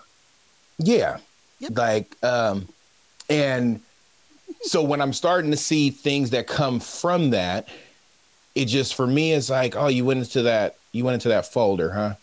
yeah. 0.79 1.19
Yep. 1.61 1.77
Like, 1.77 2.25
um, 2.25 2.69
and 3.29 3.81
so 4.63 4.83
when 4.83 5.01
I'm 5.01 5.13
starting 5.13 5.51
to 5.51 5.57
see 5.57 5.91
things 5.91 6.31
that 6.31 6.47
come 6.47 6.81
from 6.81 7.31
that, 7.31 7.69
it 8.59 8.67
just 8.67 8.95
for 8.95 9.07
me 9.07 9.33
is 9.33 9.49
like, 9.49 9.77
oh, 9.77 9.87
you 9.87 10.05
went 10.05 10.19
into 10.19 10.43
that, 10.43 10.77
you 10.93 11.05
went 11.05 11.15
into 11.15 11.29
that 11.29 11.47
folder, 11.47 11.91
huh? 11.91 12.15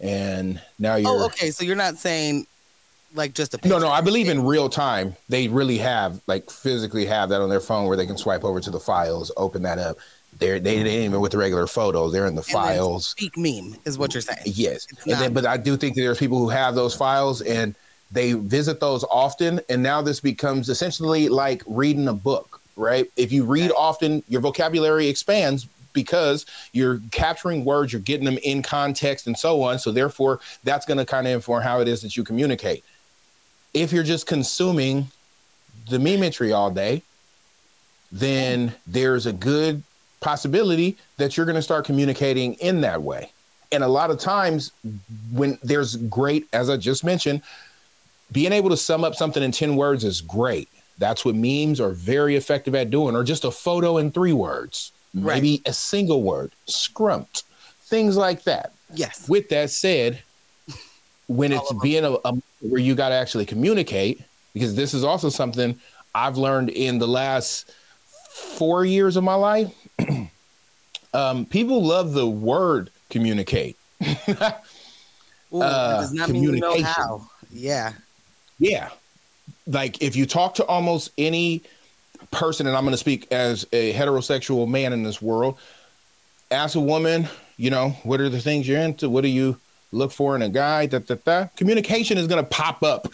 And 0.00 0.60
now 0.78 0.94
oh, 0.94 0.96
you're 0.96 1.10
oh, 1.10 1.26
okay. 1.26 1.50
So 1.50 1.64
you're 1.64 1.76
not 1.76 1.96
saying 1.96 2.46
like 3.14 3.32
just 3.32 3.54
a 3.54 3.58
picture. 3.58 3.70
no, 3.70 3.78
no. 3.78 3.90
I 3.90 4.00
believe 4.00 4.28
in 4.28 4.44
real 4.44 4.68
time. 4.68 5.16
They 5.28 5.48
really 5.48 5.78
have, 5.78 6.20
like, 6.26 6.50
physically 6.50 7.06
have 7.06 7.28
that 7.30 7.40
on 7.40 7.48
their 7.48 7.60
phone 7.60 7.86
where 7.86 7.96
they 7.96 8.06
can 8.06 8.18
swipe 8.18 8.44
over 8.44 8.60
to 8.60 8.70
the 8.70 8.80
files, 8.80 9.32
open 9.36 9.62
that 9.62 9.78
up. 9.78 9.96
They're 10.38 10.58
they, 10.58 10.82
they 10.82 10.90
ain't 10.90 11.04
even 11.04 11.20
with 11.20 11.32
the 11.32 11.38
regular 11.38 11.66
photos. 11.66 12.12
They're 12.12 12.26
in 12.26 12.34
the 12.34 12.42
And 12.42 12.50
files. 12.50 13.06
Speak 13.06 13.38
meme 13.38 13.76
is 13.84 13.96
what 13.96 14.14
you're 14.14 14.20
saying. 14.20 14.42
Yes, 14.44 14.86
It's 14.90 15.06
and 15.06 15.20
then, 15.20 15.32
but 15.32 15.46
I 15.46 15.56
do 15.56 15.76
think 15.76 15.94
that 15.94 16.02
there's 16.02 16.18
people 16.18 16.38
who 16.38 16.48
have 16.48 16.74
those 16.74 16.94
files 16.94 17.40
and 17.40 17.74
they 18.10 18.32
visit 18.32 18.80
those 18.80 19.04
often, 19.04 19.60
and 19.68 19.82
now 19.82 20.02
this 20.02 20.20
becomes 20.20 20.68
essentially 20.68 21.28
like 21.28 21.62
reading 21.66 22.08
a 22.08 22.12
book, 22.12 22.53
right? 22.76 23.10
If 23.16 23.32
you 23.32 23.44
read 23.44 23.70
often, 23.76 24.22
your 24.28 24.40
vocabulary 24.40 25.08
expands 25.08 25.66
because 25.92 26.44
you're 26.72 27.00
capturing 27.10 27.64
words, 27.64 27.92
you're 27.92 28.02
getting 28.02 28.24
them 28.24 28.38
in 28.42 28.62
context, 28.62 29.26
and 29.26 29.38
so 29.38 29.62
on. 29.62 29.78
So 29.78 29.92
therefore, 29.92 30.40
that's 30.64 30.84
going 30.84 30.98
to 30.98 31.06
kind 31.06 31.26
of 31.26 31.32
inform 31.32 31.62
how 31.62 31.80
it 31.80 31.88
is 31.88 32.02
that 32.02 32.16
you 32.16 32.24
communicate. 32.24 32.84
If 33.72 33.92
you're 33.92 34.02
just 34.04 34.26
consuming 34.26 35.08
the 35.88 35.98
memetry 35.98 36.52
all 36.52 36.70
day, 36.70 37.02
then 38.12 38.74
there's 38.86 39.26
a 39.26 39.32
good 39.32 39.82
possibility 40.20 40.96
that 41.16 41.36
you're 41.36 41.46
going 41.46 41.56
to 41.56 41.62
start 41.62 41.84
communicating 41.84 42.54
in 42.54 42.80
that 42.82 43.02
way. 43.02 43.30
And 43.72 43.82
a 43.82 43.88
lot 43.88 44.10
of 44.10 44.18
times, 44.18 44.72
when 45.32 45.58
there's 45.62 45.96
great, 45.96 46.46
as 46.52 46.70
I 46.70 46.76
just 46.76 47.04
mentioned, 47.04 47.42
being 48.30 48.52
able 48.52 48.70
to 48.70 48.76
sum 48.76 49.04
up 49.04 49.14
something 49.14 49.42
in 49.42 49.52
10 49.52 49.76
words 49.76 50.04
is 50.04 50.20
great. 50.20 50.68
That's 50.98 51.24
what 51.24 51.34
memes 51.34 51.80
are 51.80 51.90
very 51.90 52.36
effective 52.36 52.74
at 52.74 52.90
doing, 52.90 53.16
or 53.16 53.24
just 53.24 53.44
a 53.44 53.50
photo 53.50 53.98
in 53.98 54.12
three 54.12 54.32
words, 54.32 54.92
Right. 55.14 55.34
maybe 55.34 55.62
a 55.66 55.72
single 55.72 56.22
word, 56.22 56.52
scrumped, 56.66 57.44
things 57.82 58.16
like 58.16 58.44
that. 58.44 58.72
Yes. 58.94 59.28
With 59.28 59.48
that 59.48 59.70
said, 59.70 60.22
when 61.26 61.52
it's 61.52 61.72
being 61.82 62.04
a, 62.04 62.12
a 62.24 62.32
where 62.60 62.80
you 62.80 62.94
got 62.94 63.08
to 63.10 63.14
actually 63.14 63.46
communicate, 63.46 64.20
because 64.52 64.74
this 64.74 64.94
is 64.94 65.04
also 65.04 65.28
something 65.28 65.78
I've 66.14 66.36
learned 66.36 66.70
in 66.70 66.98
the 66.98 67.08
last 67.08 67.72
four 68.28 68.84
years 68.84 69.16
of 69.16 69.24
my 69.24 69.34
life. 69.34 69.72
um, 71.14 71.46
people 71.46 71.82
love 71.82 72.12
the 72.12 72.26
word 72.26 72.90
communicate. 73.10 73.76
Ooh, 75.52 75.62
uh, 75.62 75.88
that 75.88 76.00
does 76.00 76.12
not 76.12 76.30
mean 76.30 76.42
you 76.42 76.52
know 76.52 76.82
how. 76.82 77.28
Yeah. 77.50 77.92
Yeah. 78.58 78.90
Like 79.66 80.02
if 80.02 80.14
you 80.16 80.26
talk 80.26 80.54
to 80.56 80.64
almost 80.66 81.10
any 81.18 81.62
person, 82.30 82.66
and 82.66 82.76
I'm 82.76 82.84
going 82.84 82.92
to 82.92 82.98
speak 82.98 83.30
as 83.32 83.66
a 83.72 83.92
heterosexual 83.94 84.68
man 84.68 84.92
in 84.92 85.02
this 85.02 85.22
world, 85.22 85.58
as 86.50 86.74
a 86.74 86.80
woman, 86.80 87.28
you 87.56 87.70
know, 87.70 87.90
what 88.02 88.20
are 88.20 88.28
the 88.28 88.40
things 88.40 88.68
you're 88.68 88.80
into? 88.80 89.08
What 89.08 89.22
do 89.22 89.28
you 89.28 89.56
look 89.92 90.12
for 90.12 90.36
in 90.36 90.42
a 90.42 90.48
guy? 90.48 90.86
Da, 90.86 90.98
da, 90.98 91.16
da. 91.24 91.46
Communication 91.56 92.18
is 92.18 92.26
going 92.26 92.42
to 92.42 92.48
pop 92.48 92.82
up 92.82 93.08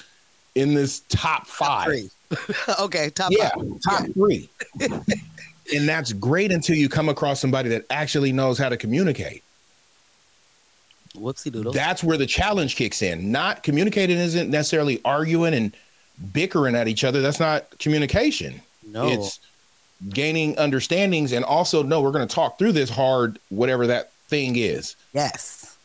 in 0.55 0.75
this 0.75 1.01
top 1.09 1.47
Top 1.47 1.47
five. 1.47 1.85
three. 1.87 2.11
okay. 2.81 3.11
Top 3.11 3.31
Yeah, 3.33 3.51
five. 3.51 3.81
top 3.83 4.07
three. 4.15 4.49
and 4.81 5.89
that's 5.89 6.13
great 6.13 6.51
until 6.51 6.77
you 6.77 6.89
come 6.89 7.09
across 7.09 7.41
somebody 7.41 7.69
that 7.71 7.85
actually 7.91 8.33
knows 8.33 8.59
how 8.59 8.69
to 8.69 8.77
communicate. 8.77 9.43
Whoopsie 11.15 11.51
doodle. 11.53 11.73
That's 11.73 12.05
where 12.05 12.17
the 12.17 12.27
challenge 12.27 12.77
kicks 12.77 13.03
in. 13.03 13.33
Not 13.33 13.63
communicating 13.63 14.17
isn't 14.19 14.49
necessarily 14.51 15.01
arguing 15.05 15.55
and 15.55 15.77
bickering 16.33 16.75
at 16.75 16.89
each 16.89 17.05
other. 17.05 17.21
That's 17.21 17.41
not 17.41 17.79
communication. 17.79 18.63
no. 18.87 19.09
It's 19.09 19.41
gaining 20.09 20.59
understandings 20.59 21.33
and 21.33 21.45
also 21.45 21.83
no, 21.83 22.01
we're 22.01 22.11
going 22.11 22.27
to 22.27 22.35
talk 22.35 22.59
through 22.59 22.73
this 22.73 22.89
hard 22.89 23.39
whatever 23.51 23.87
that 23.89 24.13
thing 24.29 24.57
is. 24.57 24.97
yes. 25.13 25.77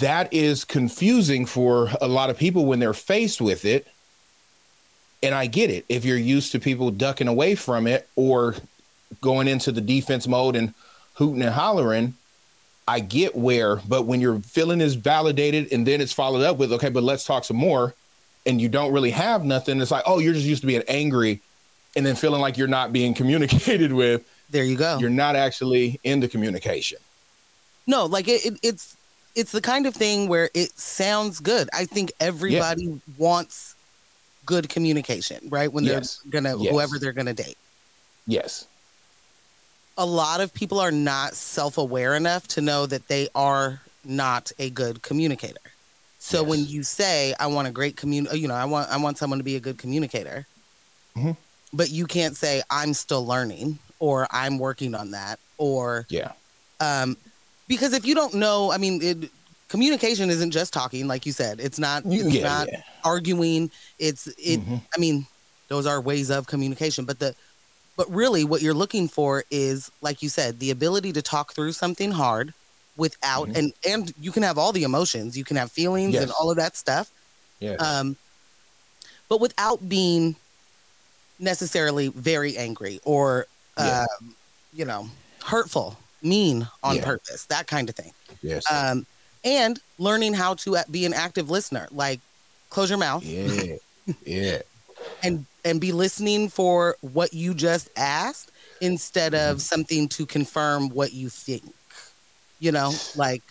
That 0.00 0.32
is 0.32 0.64
confusing 0.64 1.46
for 1.46 1.90
a 2.00 2.08
lot 2.08 2.28
of 2.28 2.36
people 2.36 2.64
when 2.66 2.80
they're 2.80 2.92
faced 2.92 3.40
with 3.40 3.64
it. 3.64 3.86
And 5.22 5.32
I 5.32 5.46
get 5.46 5.70
it. 5.70 5.84
If 5.88 6.04
you're 6.04 6.16
used 6.16 6.50
to 6.52 6.58
people 6.58 6.90
ducking 6.90 7.28
away 7.28 7.54
from 7.54 7.86
it 7.86 8.08
or 8.16 8.56
going 9.20 9.46
into 9.46 9.70
the 9.70 9.80
defense 9.80 10.26
mode 10.26 10.56
and 10.56 10.74
hooting 11.14 11.42
and 11.42 11.54
hollering, 11.54 12.14
I 12.88 12.98
get 13.00 13.36
where, 13.36 13.76
but 13.88 14.06
when 14.06 14.20
your 14.20 14.40
feeling 14.40 14.80
is 14.80 14.94
validated 14.94 15.72
and 15.72 15.86
then 15.86 16.00
it's 16.00 16.12
followed 16.12 16.42
up 16.42 16.56
with, 16.56 16.72
okay, 16.72 16.88
but 16.88 17.02
let's 17.04 17.24
talk 17.24 17.44
some 17.44 17.56
more, 17.56 17.94
and 18.46 18.60
you 18.60 18.68
don't 18.68 18.92
really 18.92 19.10
have 19.10 19.44
nothing, 19.44 19.80
it's 19.80 19.90
like, 19.90 20.04
oh, 20.06 20.18
you're 20.18 20.32
just 20.32 20.46
used 20.46 20.62
to 20.62 20.66
being 20.66 20.84
angry 20.88 21.42
and 21.96 22.06
then 22.06 22.14
feeling 22.14 22.40
like 22.40 22.56
you're 22.56 22.68
not 22.68 22.92
being 22.92 23.12
communicated 23.20 23.92
with. 23.92 24.26
There 24.50 24.64
you 24.64 24.76
go. 24.76 24.98
You're 24.98 25.10
not 25.10 25.34
actually 25.36 26.00
in 26.04 26.20
the 26.20 26.28
communication. 26.28 26.98
No, 27.86 28.06
like 28.06 28.28
it, 28.28 28.44
it, 28.46 28.58
it's 28.62 28.96
it's 29.34 29.52
the 29.52 29.60
kind 29.60 29.86
of 29.86 29.94
thing 29.94 30.28
where 30.28 30.50
it 30.54 30.78
sounds 30.78 31.40
good. 31.40 31.68
I 31.74 31.84
think 31.84 32.12
everybody 32.20 33.00
wants 33.18 33.74
good 34.46 34.68
communication, 34.68 35.48
right? 35.48 35.72
When 35.72 35.84
they're 35.84 36.02
gonna 36.30 36.56
Yes. 36.56 36.72
whoever 36.72 36.98
they're 36.98 37.12
gonna 37.12 37.34
date. 37.34 37.58
Yes. 38.26 38.66
A 39.98 40.06
lot 40.06 40.40
of 40.40 40.52
people 40.54 40.78
are 40.78 40.90
not 40.92 41.34
self-aware 41.34 42.14
enough 42.14 42.46
to 42.48 42.60
know 42.60 42.86
that 42.86 43.08
they 43.08 43.28
are 43.34 43.80
not 44.04 44.52
a 44.58 44.70
good 44.70 45.02
communicator. 45.02 45.58
So 46.26 46.42
when 46.42 46.66
you 46.66 46.82
say 46.82 47.34
I 47.38 47.46
want 47.46 47.68
a 47.68 47.70
great 47.70 47.96
commun 47.96 48.26
you 48.32 48.48
know, 48.48 48.54
I 48.54 48.64
want 48.64 48.90
I 48.90 48.96
want 48.96 49.16
someone 49.16 49.38
to 49.38 49.44
be 49.44 49.54
a 49.54 49.60
good 49.60 49.78
communicator. 49.78 50.44
Mhm. 51.16 51.36
But 51.72 51.90
you 51.90 52.06
can't 52.06 52.36
say 52.36 52.62
I'm 52.68 52.94
still 52.94 53.24
learning 53.24 53.78
or 54.00 54.26
I'm 54.32 54.58
working 54.58 54.94
on 54.96 55.12
that 55.12 55.38
or 55.56 56.04
Yeah. 56.10 56.32
um 56.80 57.16
because 57.68 57.92
if 57.92 58.04
you 58.04 58.14
don't 58.16 58.34
know, 58.34 58.72
I 58.72 58.78
mean, 58.78 59.00
it, 59.02 59.30
communication 59.68 60.28
isn't 60.30 60.50
just 60.50 60.72
talking 60.72 61.06
like 61.06 61.26
you 61.26 61.32
said. 61.32 61.60
It's 61.60 61.78
not 61.78 62.02
it's 62.06 62.34
Yeah. 62.34 62.42
not 62.42 62.68
yeah. 62.72 62.82
arguing. 63.04 63.70
It's 64.00 64.26
it 64.26 64.58
Mhm. 64.60 64.82
I 64.96 64.98
mean, 64.98 65.28
those 65.68 65.86
are 65.86 66.00
ways 66.00 66.28
of 66.30 66.48
communication, 66.48 67.04
but 67.04 67.20
the 67.20 67.36
but 67.96 68.10
really 68.10 68.42
what 68.42 68.62
you're 68.62 68.74
looking 68.74 69.06
for 69.06 69.44
is 69.52 69.92
like 70.02 70.22
you 70.24 70.28
said, 70.28 70.58
the 70.58 70.72
ability 70.72 71.12
to 71.12 71.22
talk 71.22 71.54
through 71.54 71.72
something 71.72 72.10
hard 72.10 72.52
without 72.96 73.48
Mhm. 73.48 73.56
and 73.56 73.72
and 73.88 74.14
you 74.20 74.32
can 74.32 74.42
have 74.42 74.58
all 74.58 74.72
the 74.72 74.82
emotions, 74.84 75.36
you 75.36 75.44
can 75.44 75.56
have 75.56 75.70
feelings 75.72 76.14
and 76.16 76.30
all 76.30 76.50
of 76.50 76.56
that 76.56 76.76
stuff. 76.76 77.10
Yes. 77.60 77.80
Um 77.80 78.16
but 79.28 79.40
without 79.40 79.88
being 79.88 80.36
necessarily 81.38 82.08
very 82.08 82.56
angry 82.56 83.00
or 83.04 83.46
Yeah. 83.78 84.06
um, 84.20 84.34
you 84.72 84.84
know, 84.84 85.08
hurtful, 85.44 85.98
mean 86.22 86.68
on 86.82 86.96
Yeah. 86.96 87.04
purpose, 87.04 87.44
that 87.46 87.66
kind 87.66 87.88
of 87.88 87.94
thing 87.94 88.12
yes. 88.42 88.62
um, 88.70 89.06
and 89.44 89.78
learning 89.98 90.34
how 90.34 90.54
to 90.54 90.76
be 90.90 91.04
an 91.04 91.12
active 91.14 91.50
listener 91.50 91.86
like 91.92 92.20
close 92.70 92.88
your 92.88 92.98
mouth 92.98 93.22
yeah. 93.22 93.76
Yeah. 94.24 94.62
and 95.22 95.44
and 95.64 95.80
be 95.80 95.92
listening 95.92 96.48
for 96.48 96.96
what 97.00 97.32
you 97.34 97.52
just 97.54 97.88
asked 97.96 98.50
instead 98.80 99.34
of 99.34 99.60
something 99.62 100.08
to 100.08 100.24
confirm 100.26 100.88
what 100.90 101.12
you 101.12 101.28
think 101.28 101.62
you 102.58 102.72
know 102.72 102.92
like 103.16 103.42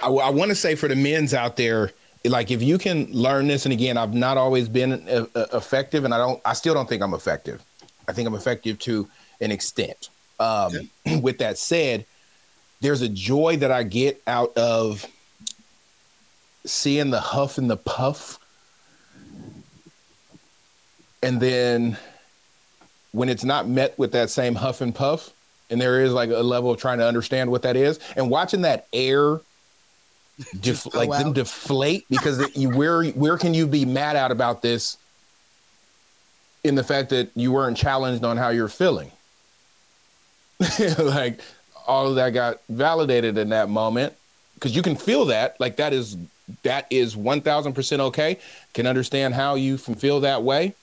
I, 0.00 0.08
I 0.08 0.30
want 0.30 0.50
to 0.50 0.54
say 0.54 0.74
for 0.74 0.88
the 0.88 0.96
men's 0.96 1.34
out 1.34 1.56
there, 1.56 1.92
like 2.24 2.50
if 2.50 2.62
you 2.62 2.78
can 2.78 3.10
learn 3.10 3.48
this, 3.48 3.66
and 3.66 3.72
again, 3.72 3.96
I've 3.96 4.14
not 4.14 4.36
always 4.36 4.68
been 4.68 5.08
uh, 5.08 5.26
uh, 5.34 5.46
effective, 5.54 6.04
and 6.04 6.14
I 6.14 6.18
don't, 6.18 6.40
I 6.44 6.52
still 6.52 6.74
don't 6.74 6.88
think 6.88 7.02
I'm 7.02 7.14
effective. 7.14 7.64
I 8.08 8.12
think 8.12 8.28
I'm 8.28 8.34
effective 8.34 8.78
to 8.80 9.08
an 9.40 9.50
extent. 9.50 10.10
Um, 10.38 10.90
With 11.20 11.38
that 11.38 11.58
said, 11.58 12.06
there's 12.80 13.02
a 13.02 13.08
joy 13.08 13.56
that 13.58 13.70
I 13.70 13.82
get 13.82 14.22
out 14.26 14.56
of 14.56 15.06
seeing 16.64 17.10
the 17.10 17.20
huff 17.20 17.58
and 17.58 17.70
the 17.70 17.76
puff, 17.76 18.38
and 21.22 21.40
then 21.40 21.96
when 23.12 23.28
it's 23.28 23.44
not 23.44 23.68
met 23.68 23.98
with 23.98 24.12
that 24.12 24.30
same 24.30 24.54
huff 24.54 24.80
and 24.80 24.94
puff, 24.94 25.32
and 25.72 25.80
there 25.80 26.02
is 26.02 26.12
like 26.12 26.30
a 26.30 26.42
level 26.42 26.70
of 26.70 26.78
trying 26.78 26.98
to 26.98 27.06
understand 27.06 27.50
what 27.50 27.62
that 27.62 27.76
is, 27.76 27.98
and 28.14 28.30
watching 28.30 28.62
that 28.62 28.86
air 28.92 29.40
def- 30.60 30.94
like 30.94 31.10
them 31.10 31.32
deflate 31.32 32.04
because 32.08 32.54
you 32.54 32.70
where 32.70 33.04
where 33.06 33.38
can 33.38 33.54
you 33.54 33.66
be 33.66 33.84
mad 33.84 34.14
out 34.14 34.30
about 34.30 34.62
this 34.62 34.98
in 36.62 36.74
the 36.76 36.84
fact 36.84 37.10
that 37.10 37.30
you 37.34 37.50
weren't 37.50 37.76
challenged 37.76 38.22
on 38.24 38.36
how 38.36 38.50
you're 38.50 38.68
feeling? 38.68 39.10
Like 40.98 41.40
all 41.88 42.08
of 42.08 42.14
that 42.14 42.30
got 42.30 42.60
validated 42.68 43.36
in 43.36 43.48
that 43.48 43.68
moment 43.68 44.12
because 44.54 44.76
you 44.76 44.82
can 44.82 44.94
feel 44.94 45.24
that 45.24 45.58
like 45.58 45.76
that 45.76 45.92
is 45.92 46.16
that 46.62 46.86
is 46.90 47.16
1000% 47.16 48.00
okay. 48.00 48.38
Can 48.74 48.86
understand 48.86 49.34
how 49.34 49.54
you 49.54 49.78
can 49.78 49.94
feel 49.94 50.20
that 50.20 50.42
way. 50.42 50.74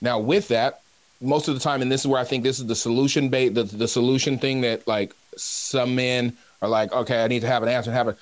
Now 0.00 0.20
with 0.20 0.48
that 0.48 0.80
most 1.20 1.48
of 1.48 1.54
the 1.54 1.60
time 1.60 1.82
and 1.82 1.90
this 1.90 2.02
is 2.02 2.06
where 2.06 2.20
i 2.20 2.24
think 2.24 2.42
this 2.42 2.58
is 2.58 2.66
the 2.66 2.76
solution 2.76 3.28
bait 3.28 3.50
the, 3.50 3.62
the 3.62 3.88
solution 3.88 4.38
thing 4.38 4.60
that 4.60 4.86
like 4.86 5.14
some 5.36 5.94
men 5.94 6.36
are 6.62 6.68
like 6.68 6.92
okay 6.92 7.22
i 7.22 7.28
need 7.28 7.40
to 7.40 7.46
have 7.46 7.62
an 7.62 7.68
answer 7.68 7.90
and 7.90 7.96
have 7.96 8.08
it. 8.08 8.16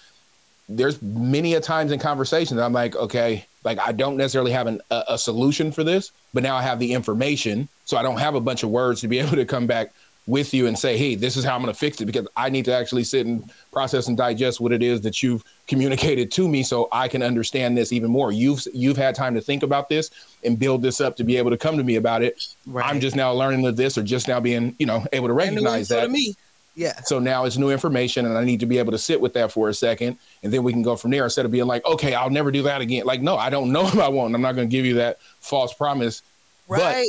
there's 0.69 1.01
many 1.03 1.55
a 1.55 1.61
times 1.61 1.93
in 1.93 1.99
conversations 1.99 2.61
i'm 2.61 2.73
like 2.73 2.95
okay 2.97 3.45
like 3.65 3.79
i 3.79 3.93
don't 3.93 4.17
necessarily 4.17 4.53
have 4.53 4.67
an, 4.67 4.81
a, 4.91 5.05
a 5.09 5.19
solution 5.19 5.73
for 5.73 5.83
this 5.83 6.13
but 6.33 6.43
now 6.43 6.57
i 6.57 6.63
have 6.63 6.79
the 6.79 6.93
information 6.93 7.69
so 7.85 7.97
i 7.97 8.03
don't 8.03 8.19
have 8.19 8.35
a 8.35 8.41
bunch 8.41 8.63
of 8.63 8.71
words 8.71 9.01
to 9.01 9.09
be 9.09 9.19
able 9.21 9.37
to 9.37 9.45
come 9.45 9.67
back 9.67 9.93
with 10.27 10.55
you 10.55 10.67
and 10.67 10.79
say 10.79 10.97
hey 10.97 11.15
this 11.15 11.37
is 11.37 11.45
how 11.45 11.55
i'm 11.55 11.61
going 11.61 11.73
to 11.73 11.79
fix 11.79 12.01
it 12.01 12.07
because 12.07 12.27
i 12.37 12.49
need 12.49 12.65
to 12.65 12.73
actually 12.73 13.05
sit 13.05 13.27
and 13.27 13.53
process 13.73 14.09
and 14.09 14.17
digest 14.17 14.59
what 14.59 14.73
it 14.73 14.83
is 14.83 15.03
that 15.03 15.23
you've 15.23 15.45
communicated 15.67 16.31
to 16.31 16.49
me 16.49 16.63
so 16.63 16.89
i 16.93 17.07
can 17.09 17.23
understand 17.23 17.77
this 17.77 17.93
even 17.93 18.11
more. 18.11 18.33
You've 18.33 18.63
you've 18.73 18.97
had 18.97 19.15
time 19.15 19.35
to 19.35 19.41
think 19.41 19.63
about 19.63 19.89
this 19.89 20.11
and 20.45 20.59
build 20.59 20.83
this 20.83 21.01
up 21.01 21.17
to 21.17 21.25
be 21.25 21.37
able 21.37 21.51
to 21.51 21.57
come 21.57 21.77
to 21.77 21.85
me 21.85 21.97
about 21.97 22.23
it. 22.23 22.43
I'm 22.75 23.01
just 23.01 23.17
now 23.17 23.33
learning 23.33 23.67
of 23.67 23.77
this 23.77 23.99
or 23.99 24.03
just 24.03 24.29
now 24.29 24.41
being 24.41 24.75
you 24.79 24.87
know 24.87 25.05
able 25.13 25.29
to 25.29 25.35
recognize 25.35 25.89
that 25.89 26.03
to 26.03 26.09
me. 26.09 26.35
Yeah. 26.77 26.99
So 27.05 27.21
now 27.21 27.45
it's 27.45 27.57
new 27.57 27.71
information 27.71 28.27
and 28.27 28.37
I 28.37 28.43
need 28.43 28.59
to 28.61 28.67
be 28.67 28.79
able 28.79 28.91
to 28.91 28.99
sit 28.99 29.21
with 29.21 29.33
that 29.35 29.53
for 29.53 29.69
a 29.69 29.75
second 29.75 30.19
and 30.43 30.53
then 30.53 30.65
we 30.65 30.73
can 30.73 30.83
go 30.83 30.97
from 30.97 31.13
there 31.13 31.23
instead 31.23 31.45
of 31.45 31.53
being 31.53 31.67
like, 31.67 31.85
okay, 31.87 32.15
I'll 32.15 32.31
never 32.31 32.51
do 32.51 32.63
that 32.63 32.81
again. 32.81 33.05
Like, 33.07 33.23
no, 33.23 33.37
I 33.37 33.49
don't 33.49 33.71
know 33.71 33.83
if 33.87 33.99
I 33.99 34.09
won't. 34.09 34.35
I'm 34.35 34.43
not 34.43 34.57
going 34.57 34.69
to 34.69 34.77
give 34.77 34.85
you 34.85 34.95
that 34.95 35.19
false 35.41 35.73
promise. 35.73 36.23
right 36.67 37.07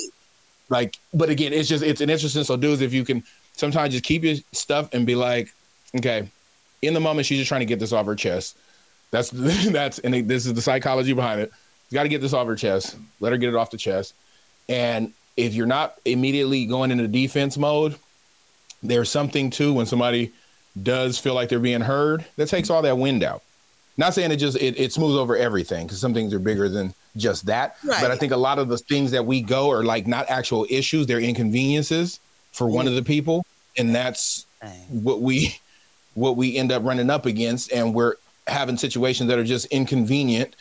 Like, 0.70 0.98
but 1.14 1.30
again, 1.30 1.54
it's 1.54 1.70
just, 1.70 1.84
it's 1.84 2.02
an 2.02 2.10
interesting. 2.10 2.44
So 2.44 2.58
dudes, 2.58 2.82
if 2.82 2.94
you 2.94 3.06
can 3.06 3.24
sometimes 3.54 3.94
just 3.94 4.04
keep 4.04 4.24
your 4.24 4.36
stuff 4.52 4.90
and 4.94 5.06
be 5.06 5.16
like, 5.16 5.54
okay, 5.96 6.30
in 6.82 6.94
the 6.94 7.00
moment, 7.00 7.26
she's 7.26 7.38
just 7.38 7.50
trying 7.50 7.62
to 7.62 7.66
get 7.66 7.80
this 7.80 7.94
off 7.94 8.06
her 8.06 8.16
chest. 8.16 8.58
That's, 9.12 9.30
that's, 9.34 10.00
and 10.00 10.28
this 10.28 10.46
is 10.46 10.54
the 10.54 10.62
psychology 10.62 11.14
behind 11.14 11.42
it. 11.42 11.52
You 11.90 11.96
got 11.96 12.04
to 12.04 12.10
get 12.10 12.22
this 12.22 12.34
off 12.34 12.48
her 12.48 12.56
chest. 12.56 12.98
Let 13.20 13.32
her 13.32 13.38
get 13.38 13.50
it 13.50 13.56
off 13.56 13.72
the 13.72 13.78
chest. 13.78 14.14
And 14.68 15.14
if 15.38 15.54
you're 15.54 15.68
not 15.68 15.96
immediately 16.06 16.66
going 16.66 16.92
into 16.92 17.08
defense 17.08 17.58
mode, 17.58 17.96
there's 18.82 19.10
something 19.10 19.50
too 19.50 19.74
when 19.74 19.86
somebody 19.86 20.32
does 20.82 21.18
feel 21.18 21.34
like 21.34 21.50
they're 21.50 21.60
being 21.60 21.82
heard 21.82 22.26
that 22.36 22.48
takes 22.48 22.70
all 22.70 22.82
that 22.82 22.98
wind 22.98 23.24
out. 23.24 23.44
Not 23.98 24.14
saying 24.14 24.32
it 24.32 24.38
just 24.38 24.58
it, 24.58 24.78
it 24.80 24.92
smooths 24.92 25.16
over 25.16 25.38
everything 25.38 25.86
because 25.88 26.00
some 26.00 26.14
things 26.14 26.34
are 26.34 26.40
bigger 26.40 26.68
than 26.68 26.94
just 27.16 27.46
that. 27.46 27.78
But 27.84 28.12
I 28.12 28.18
think 28.18 28.34
a 28.34 28.38
lot 28.38 28.60
of 28.60 28.68
the 28.68 28.78
things 28.78 29.12
that 29.12 29.26
we 29.26 29.42
go 29.42 29.72
are 29.72 29.84
like 29.84 30.06
not 30.06 30.30
actual 30.30 30.66
issues; 30.70 31.08
they're 31.08 31.20
inconveniences 31.20 32.20
for 32.52 32.68
one 32.68 32.88
of 32.88 32.96
the 32.96 33.04
people, 33.04 33.46
and 33.78 33.96
that's 33.96 34.46
what 34.90 35.22
we 35.22 35.60
what 36.14 36.36
we 36.36 36.58
end 36.58 36.72
up 36.72 36.84
running 36.84 37.10
up 37.10 37.26
against, 37.26 37.72
and 37.72 37.94
we're 37.94 38.16
having 38.48 38.78
situations 38.78 39.30
that 39.30 39.40
are 39.40 39.44
just 39.44 39.66
inconvenient 39.68 40.56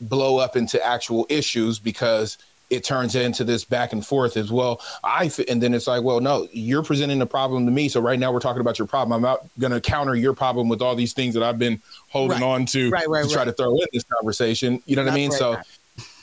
blow 0.00 0.38
up 0.38 0.56
into 0.56 0.84
actual 0.84 1.26
issues 1.28 1.78
because 1.78 2.38
it 2.72 2.82
turns 2.84 3.14
into 3.14 3.44
this 3.44 3.64
back 3.64 3.92
and 3.92 4.04
forth 4.04 4.36
as 4.36 4.50
well. 4.50 4.80
I 5.04 5.26
f- 5.26 5.40
and 5.48 5.62
then 5.62 5.74
it's 5.74 5.86
like, 5.86 6.02
well, 6.02 6.20
no, 6.20 6.48
you're 6.52 6.82
presenting 6.82 7.20
a 7.20 7.26
problem 7.26 7.66
to 7.66 7.70
me, 7.70 7.88
so 7.90 8.00
right 8.00 8.18
now 8.18 8.32
we're 8.32 8.40
talking 8.40 8.60
about 8.62 8.78
your 8.78 8.88
problem. 8.88 9.12
I'm 9.12 9.20
not 9.22 9.46
going 9.58 9.72
to 9.72 9.80
counter 9.80 10.14
your 10.14 10.32
problem 10.32 10.68
with 10.70 10.80
all 10.80 10.94
these 10.96 11.12
things 11.12 11.34
that 11.34 11.42
I've 11.42 11.58
been 11.58 11.82
holding 12.08 12.40
Right. 12.40 12.42
on 12.42 12.66
to 12.66 12.90
Right, 12.90 13.08
right, 13.08 13.28
to 13.28 13.30
try 13.32 13.44
to 13.44 13.52
throw 13.52 13.72
in 13.76 13.86
this 13.92 14.04
conversation. 14.04 14.82
You 14.86 14.96
know 14.96 15.04
what 15.04 15.12
I 15.12 15.14
mean? 15.14 15.30
so 15.32 15.60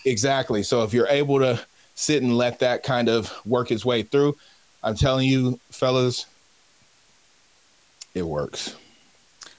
exactly. 0.05 0.63
So 0.63 0.83
if 0.83 0.93
you're 0.93 1.07
able 1.07 1.37
to 1.39 1.59
sit 1.93 2.23
and 2.23 2.35
let 2.37 2.59
that 2.59 2.81
kind 2.81 3.09
of 3.09 3.31
work 3.45 3.69
its 3.71 3.85
way 3.85 4.01
through, 4.01 4.35
I'm 4.81 4.95
telling 4.95 5.27
you, 5.29 5.59
fellas, 5.71 6.25
it 8.15 8.23
works. 8.23 8.75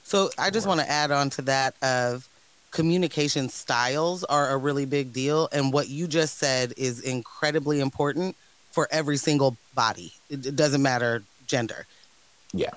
So 0.03 0.31
I 0.39 0.51
just 0.51 0.67
want 0.67 0.81
to 0.81 0.91
add 0.91 1.13
on 1.13 1.31
to 1.31 1.43
that 1.43 1.75
of 1.83 2.29
communication 2.71 3.49
styles 3.49 4.25
are 4.25 4.51
a 4.51 4.57
really 4.57 4.85
big 4.87 5.13
deal. 5.13 5.49
And 5.53 5.73
what 5.73 5.89
you 5.89 6.07
just 6.07 6.39
said 6.39 6.73
is 6.77 7.01
incredibly 7.01 7.81
important 7.81 8.37
for 8.71 8.89
every 8.91 9.17
single 9.17 9.57
body. 9.75 10.13
It, 10.29 10.47
it 10.47 10.57
doesn't 10.57 10.83
matter 10.83 11.23
gender. 11.47 11.87
Yeah. 12.53 12.71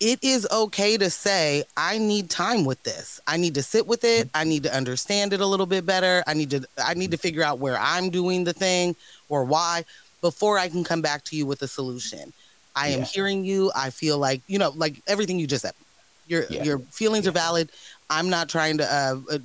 It 0.00 0.18
is 0.22 0.48
okay 0.50 0.96
to 0.96 1.10
say, 1.10 1.64
I 1.76 1.98
need 1.98 2.28
time 2.28 2.64
with 2.64 2.82
this. 2.82 3.20
I 3.26 3.36
need 3.36 3.54
to 3.54 3.62
sit 3.62 3.86
with 3.86 4.04
it. 4.04 4.28
I 4.34 4.44
need 4.44 4.64
to 4.64 4.74
understand 4.74 5.32
it 5.32 5.40
a 5.40 5.46
little 5.46 5.66
bit 5.66 5.86
better. 5.86 6.24
I 6.26 6.34
need 6.34 6.50
to 6.50 6.66
I 6.84 6.94
need 6.94 7.12
to 7.12 7.16
figure 7.16 7.42
out 7.42 7.60
where 7.60 7.78
I'm 7.78 8.10
doing 8.10 8.44
the 8.44 8.52
thing 8.52 8.96
or 9.28 9.44
why 9.44 9.84
before 10.20 10.58
I 10.58 10.68
can 10.68 10.82
come 10.84 11.02
back 11.02 11.24
to 11.24 11.36
you 11.36 11.46
with 11.46 11.62
a 11.62 11.68
solution. 11.68 12.32
I 12.74 12.88
am 12.88 13.02
hearing 13.02 13.44
you. 13.44 13.70
I 13.76 13.90
feel 13.90 14.18
like, 14.18 14.42
you 14.46 14.58
know, 14.58 14.70
like 14.74 15.02
everything 15.06 15.38
you 15.38 15.46
just 15.46 15.62
said. 15.62 15.74
Your 16.26 16.46
Yeah. 16.48 16.62
your 16.62 16.78
feelings 16.78 17.26
are 17.26 17.32
valid. 17.32 17.70
I'm 18.18 18.28
not 18.30 18.48
trying 18.48 18.78
to 18.78 18.84
uh, 18.84 19.16
uh, 19.34 19.38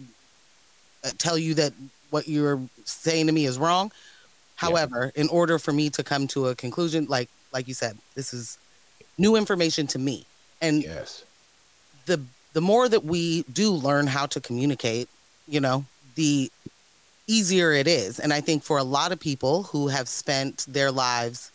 uh, 1.03 1.09
tell 1.17 1.37
you 1.37 1.53
that 1.55 1.73
what 2.09 2.27
you're 2.27 2.59
saying 2.85 3.27
to 3.27 3.33
me 3.33 3.45
is 3.45 3.57
wrong. 3.57 3.91
However, 4.55 5.11
in 5.15 5.29
order 5.29 5.59
for 5.59 5.71
me 5.71 5.89
to 5.91 6.03
come 6.03 6.27
to 6.29 6.47
a 6.47 6.55
conclusion, 6.55 7.05
like 7.09 7.29
like 7.53 7.67
you 7.67 7.73
said, 7.73 7.97
this 8.15 8.33
is 8.33 8.57
new 9.17 9.35
information 9.35 9.87
to 9.87 9.99
me, 9.99 10.25
and 10.61 10.83
Yes. 10.83 11.23
the 12.05 12.21
the 12.53 12.61
more 12.61 12.89
that 12.89 13.03
we 13.05 13.43
do 13.53 13.71
learn 13.71 14.07
how 14.07 14.25
to 14.25 14.39
communicate, 14.41 15.07
you 15.47 15.59
know, 15.59 15.85
the 16.15 16.51
easier 17.27 17.71
it 17.71 17.87
is. 17.87 18.19
And 18.19 18.33
I 18.33 18.41
think 18.41 18.63
for 18.63 18.77
a 18.77 18.83
lot 18.83 19.11
of 19.11 19.19
people 19.19 19.63
who 19.63 19.89
have 19.89 20.07
spent 20.09 20.65
their 20.67 20.91
lives 20.91 21.51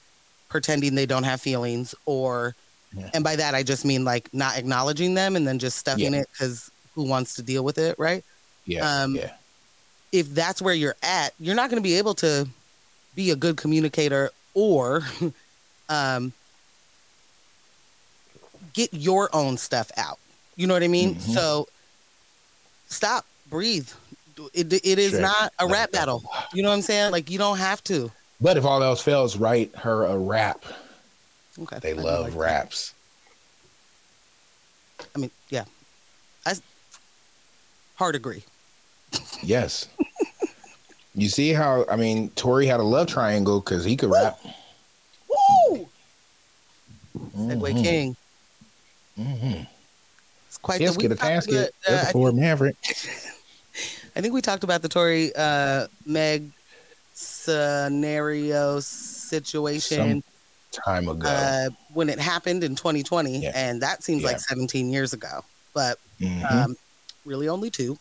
pretending 0.49 0.95
they 0.95 1.07
don't 1.07 1.25
have 1.25 1.41
feelings 1.41 1.95
or 2.07 2.55
Yeah. 2.95 3.11
and 3.15 3.25
by 3.25 3.37
that 3.37 3.55
I 3.55 3.63
just 3.63 3.85
mean 3.87 4.05
like 4.05 4.29
not 4.35 4.59
acknowledging 4.59 5.15
them 5.15 5.35
and 5.35 5.49
then 5.49 5.59
just 5.59 5.79
stuffing 5.79 6.13
Yeah. 6.13 6.21
it 6.21 6.29
cuz 6.39 6.71
who 6.95 7.05
wants 7.05 7.35
to 7.35 7.43
deal 7.43 7.65
with 7.65 7.79
it, 7.79 7.99
right? 7.99 8.25
Yeah. 8.67 9.03
Um, 9.03 9.17
yeah. 9.17 9.33
if 10.13 10.29
that's 10.35 10.61
where 10.63 10.75
you're 10.75 10.97
at, 11.03 11.33
you're 11.41 11.55
not 11.57 11.71
going 11.71 11.83
to 11.83 11.87
be 11.87 11.99
able 11.99 12.15
to 12.15 12.49
be 13.15 13.31
a 13.31 13.37
good 13.37 13.57
communicator 13.57 14.31
or 14.55 15.03
um, 15.89 16.33
get 18.73 18.93
your 18.93 19.35
own 19.35 19.57
stuff 19.57 19.91
out. 19.97 20.19
You 20.57 20.67
know 20.67 20.75
what 20.75 20.83
I 20.83 20.89
mean? 20.89 21.15
Mhm. 21.17 21.35
So 21.35 21.69
stop, 22.89 23.27
breathe. 23.49 23.89
It, 24.55 24.73
it 24.73 24.99
is 24.99 25.13
Check. 25.13 25.21
not 25.21 25.53
a 25.59 25.67
rap 25.67 25.93
battle. 25.93 26.23
You 26.53 26.63
know 26.63 26.69
what 26.71 26.77
I'm 26.77 26.83
saying? 26.83 27.13
Like 27.13 27.31
you 27.31 27.39
don't 27.39 27.59
have 27.59 27.83
to. 27.85 28.11
But 28.41 28.57
if 28.57 28.65
all 28.65 28.83
else 28.83 29.01
fails, 29.03 29.37
write 29.37 29.75
her 29.77 30.05
a 30.05 30.19
rap. 30.19 30.65
Okay. 31.61 31.79
They 31.81 31.91
I 31.91 31.95
love 31.95 32.25
like 32.25 32.33
that. 32.33 32.39
raps. 32.39 32.95
I 35.15 35.19
mean, 35.19 35.31
yeah. 35.51 35.65
Hard 38.03 38.17
agree. 38.17 38.43
Yes. 39.45 39.87
you 41.15 41.29
see 41.29 41.53
how 41.53 41.85
I 41.89 41.95
mean 41.95 42.31
Tory 42.31 42.67
had 42.67 42.81
a 42.81 42.83
love 42.83 43.07
triangle 43.07 43.61
because 43.61 43.85
he 43.85 43.97
could 43.97 44.11
rap. 44.11 44.41
Woo! 45.69 45.89
Segue 47.37 47.61
Mhm. 47.61 47.83
King. 47.85 48.17
Mhm. 49.17 49.69
It's 50.49 50.59
quite 50.59 50.81
Yes, 50.81 50.97
the 50.97 51.01
get 51.03 51.13
a 51.13 51.17
casket. 51.17 51.55
about- 51.55 51.69
uh, 51.69 51.71
That's 51.87 52.07
I 52.07 52.09
a 52.09 52.13
Ford 52.13 52.35
Maverick. 52.35 52.75
I 54.17 54.21
think 54.21 54.35
we 54.35 54.43
talked 54.43 54.65
about 54.65 54.83
the 54.83 54.89
Tory 54.89 55.31
uh, 55.37 55.87
Meg 56.05 56.51
scenario 57.15 58.81
situation 58.81 60.25
Time 60.73 61.07
ago. 61.09 61.29
uh, 61.29 61.69
when 61.95 62.09
it 62.09 62.19
happened 62.19 62.65
in 62.65 62.75
2020, 62.75 63.43
Yeah. 63.45 63.53
and 63.55 63.81
that 63.81 64.03
seems 64.03 64.23
Yeah. 64.23 64.29
like 64.31 64.41
17 64.41 64.91
years 64.91 65.13
ago, 65.13 65.45
but 65.73 66.01
Mhm. 66.21 66.51
um, 66.51 66.77
really 67.25 67.49
only 67.49 67.71
two. 67.71 67.99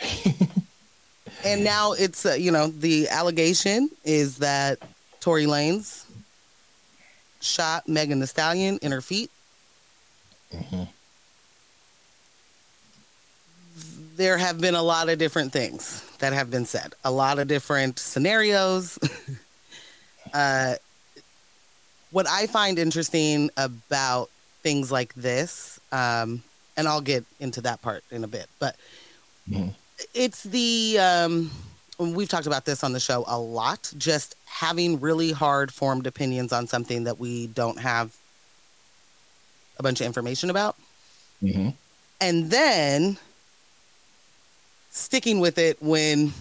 and 1.44 1.64
now 1.64 1.92
it's 1.92 2.26
uh, 2.26 2.32
you 2.32 2.50
know 2.50 2.68
the 2.68 3.08
allegation 3.08 3.90
is 4.04 4.38
that 4.38 4.78
Tory 5.20 5.44
Lanez 5.44 6.04
shot 7.40 7.88
Megan 7.88 8.20
Thee 8.20 8.26
Stallion 8.26 8.78
in 8.82 8.92
her 8.92 9.00
feet. 9.00 9.30
Mhm. 10.52 10.88
there 14.16 14.38
have 14.38 14.60
been 14.60 14.74
a 14.76 14.82
lot 14.82 15.08
of 15.08 15.18
different 15.18 15.52
things 15.52 16.02
that 16.18 16.32
have 16.32 16.50
been 16.50 16.64
said, 16.64 16.94
a 17.04 17.10
lot 17.10 17.38
of 17.38 17.48
different 17.48 17.98
scenarios. 17.98 18.98
uh, 20.32 20.74
what 22.10 22.28
I 22.28 22.46
find 22.46 22.78
interesting 22.78 23.50
about 23.56 24.30
things 24.62 24.92
like 24.92 25.12
this, 25.14 25.80
um, 25.90 26.44
and 26.76 26.88
I'll 26.88 27.00
get 27.00 27.24
into 27.40 27.60
that 27.62 27.82
part 27.82 28.04
in 28.10 28.24
a 28.24 28.28
bit, 28.28 28.48
but 28.58 28.76
Mhm. 29.48 29.74
it's 30.12 30.42
the, 30.42 30.98
um, 30.98 31.50
we've 31.98 32.28
talked 32.28 32.46
about 32.46 32.64
this 32.64 32.82
on 32.82 32.92
the 32.92 33.00
show 33.00 33.24
a 33.26 33.38
lot, 33.38 33.92
just 33.96 34.34
having 34.46 35.00
really 35.00 35.32
hard 35.32 35.72
formed 35.72 36.06
opinions 36.06 36.52
on 36.52 36.66
something 36.66 37.04
that 37.04 37.18
we 37.18 37.46
don't 37.48 37.78
have 37.80 38.12
a 39.78 39.82
bunch 39.82 40.00
of 40.00 40.06
information 40.06 40.50
about 40.50 40.76
Mhm. 41.42 41.74
and 42.20 42.50
then 42.50 43.18
sticking 44.90 45.40
with 45.40 45.58
it 45.58 45.80
when 45.82 46.32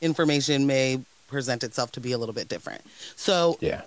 information 0.00 0.66
may 0.66 1.00
present 1.28 1.62
itself 1.62 1.92
to 1.92 2.00
be 2.00 2.12
a 2.12 2.18
little 2.18 2.32
bit 2.32 2.48
different. 2.48 2.82
So, 3.16 3.56
Yeah. 3.60 3.82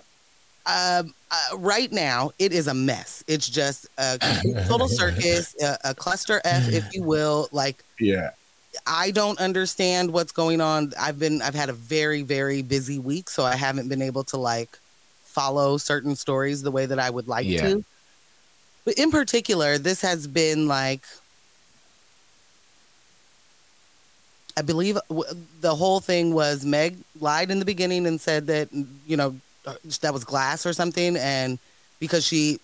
Um, 0.66 1.14
uh, 1.30 1.56
right 1.56 1.90
now, 1.90 2.30
it 2.38 2.52
is 2.52 2.66
a 2.68 2.74
mess. 2.74 3.24
It's 3.26 3.48
just 3.48 3.88
a 3.98 4.18
total 4.68 4.88
circus, 4.88 5.54
a, 5.60 5.78
a 5.84 5.94
cluster 5.94 6.40
F, 6.44 6.68
if 6.72 6.84
you 6.94 7.02
will. 7.02 7.48
Like, 7.52 7.82
Yeah. 7.98 8.30
I 8.86 9.10
don't 9.10 9.38
understand 9.38 10.12
what's 10.12 10.32
going 10.32 10.60
on. 10.60 10.92
I've 10.98 11.18
been, 11.18 11.42
I've 11.42 11.54
had 11.54 11.68
a 11.68 11.74
very, 11.74 12.22
very 12.22 12.62
busy 12.62 12.98
week, 12.98 13.28
so 13.28 13.44
I 13.44 13.56
haven't 13.56 13.88
been 13.88 14.00
able 14.02 14.24
to 14.24 14.36
like 14.38 14.78
follow 15.24 15.76
certain 15.78 16.14
stories 16.16 16.62
the 16.62 16.70
way 16.70 16.86
that 16.86 16.98
I 16.98 17.10
would 17.10 17.28
like 17.28 17.46
Yeah. 17.46 17.68
to. 17.68 17.84
But 18.84 18.94
in 18.94 19.10
particular, 19.10 19.78
this 19.78 20.00
has 20.00 20.26
been 20.26 20.68
like, 20.68 21.04
I 24.56 24.62
believe 24.62 24.98
w- 25.08 25.28
the 25.60 25.74
whole 25.74 26.00
thing 26.00 26.34
was 26.34 26.64
Meg 26.64 26.98
lied 27.20 27.50
in 27.50 27.58
the 27.58 27.64
beginning 27.64 28.06
and 28.06 28.20
said 28.20 28.46
that 28.48 28.68
you 29.06 29.16
know 29.16 29.34
that 30.00 30.12
was 30.12 30.24
glass 30.24 30.66
or 30.66 30.72
something, 30.72 31.16
and 31.16 31.58
because 32.00 32.24
she 32.26 32.58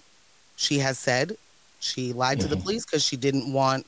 she 0.56 0.78
has 0.78 0.98
said 0.98 1.36
she 1.80 2.12
lied 2.12 2.40
to 2.40 2.48
the 2.48 2.56
Mhm. 2.56 2.62
police 2.62 2.84
because 2.84 3.04
she 3.04 3.16
didn't 3.16 3.52
want 3.52 3.86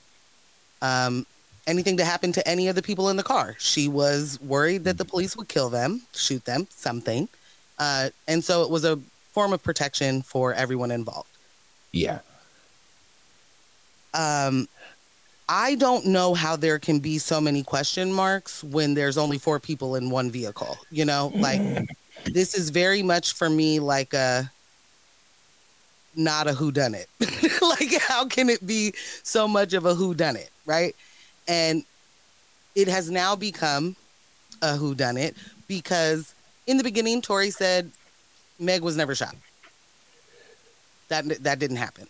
um, 0.83 1.27
anything 1.66 1.96
to 1.99 2.05
happen 2.05 2.33
to 2.33 2.46
any 2.49 2.68
of 2.68 2.75
the 2.77 2.83
people 2.83 3.09
in 3.11 3.16
the 3.16 3.23
car. 3.23 3.57
She 3.59 3.88
was 3.88 4.38
worried 4.40 4.85
that 4.85 4.99
the 4.99 5.05
police 5.05 5.37
would 5.37 5.49
kill 5.49 5.70
them, 5.70 6.03
shoot 6.14 6.44
them, 6.44 6.66
something, 6.70 7.29
uh, 7.79 8.11
and 8.29 8.44
so 8.44 8.62
it 8.62 8.70
was 8.70 8.85
a 8.85 9.01
form 9.33 9.53
of 9.53 9.62
protection 9.62 10.23
for 10.23 10.55
everyone 10.55 10.90
involved. 10.90 11.38
Yeah. 11.92 12.20
um, 14.14 14.66
I 15.49 15.75
don't 15.77 16.07
know 16.07 16.35
how 16.35 16.57
there 16.57 16.79
can 16.79 17.01
be 17.01 17.18
so 17.18 17.40
many 17.40 17.62
question 17.64 18.12
marks 18.12 18.62
when 18.64 18.94
there's 18.94 19.18
only 19.18 19.38
four 19.38 19.61
people 19.61 19.96
in 19.96 20.11
one 20.11 20.31
vehicle. 20.31 20.87
You 20.90 21.05
know, 21.05 21.35
like 21.38 21.64
this 22.24 22.54
is 22.54 22.70
very 22.70 23.02
much 23.02 23.35
for 23.35 23.48
me 23.48 23.80
like 23.80 24.14
a 24.14 24.50
not 26.16 26.46
a 26.46 26.52
who 26.52 26.72
done 26.72 26.94
it. 26.94 27.09
like 27.62 28.00
how 28.02 28.26
can 28.26 28.48
it 28.48 28.66
be 28.66 28.92
so 29.22 29.46
much 29.46 29.72
of 29.72 29.87
a 29.87 29.94
who 29.94 30.14
done 30.14 30.37
it, 30.37 30.50
right? 30.66 30.94
And 31.48 31.85
it 32.74 32.88
has 32.88 33.11
now 33.11 33.37
become 33.37 33.96
a 34.62 34.76
who 34.76 34.94
done 34.94 35.16
it 35.16 35.37
because 35.68 36.35
in 36.66 36.76
the 36.76 36.85
beginning 36.85 37.22
Tory 37.22 37.50
said 37.50 37.90
Meg 38.59 38.83
was 38.83 38.96
never 38.96 39.14
shot. 39.14 39.35
That 41.09 41.42
that 41.42 41.59
didn't 41.59 41.76
happen 41.76 42.06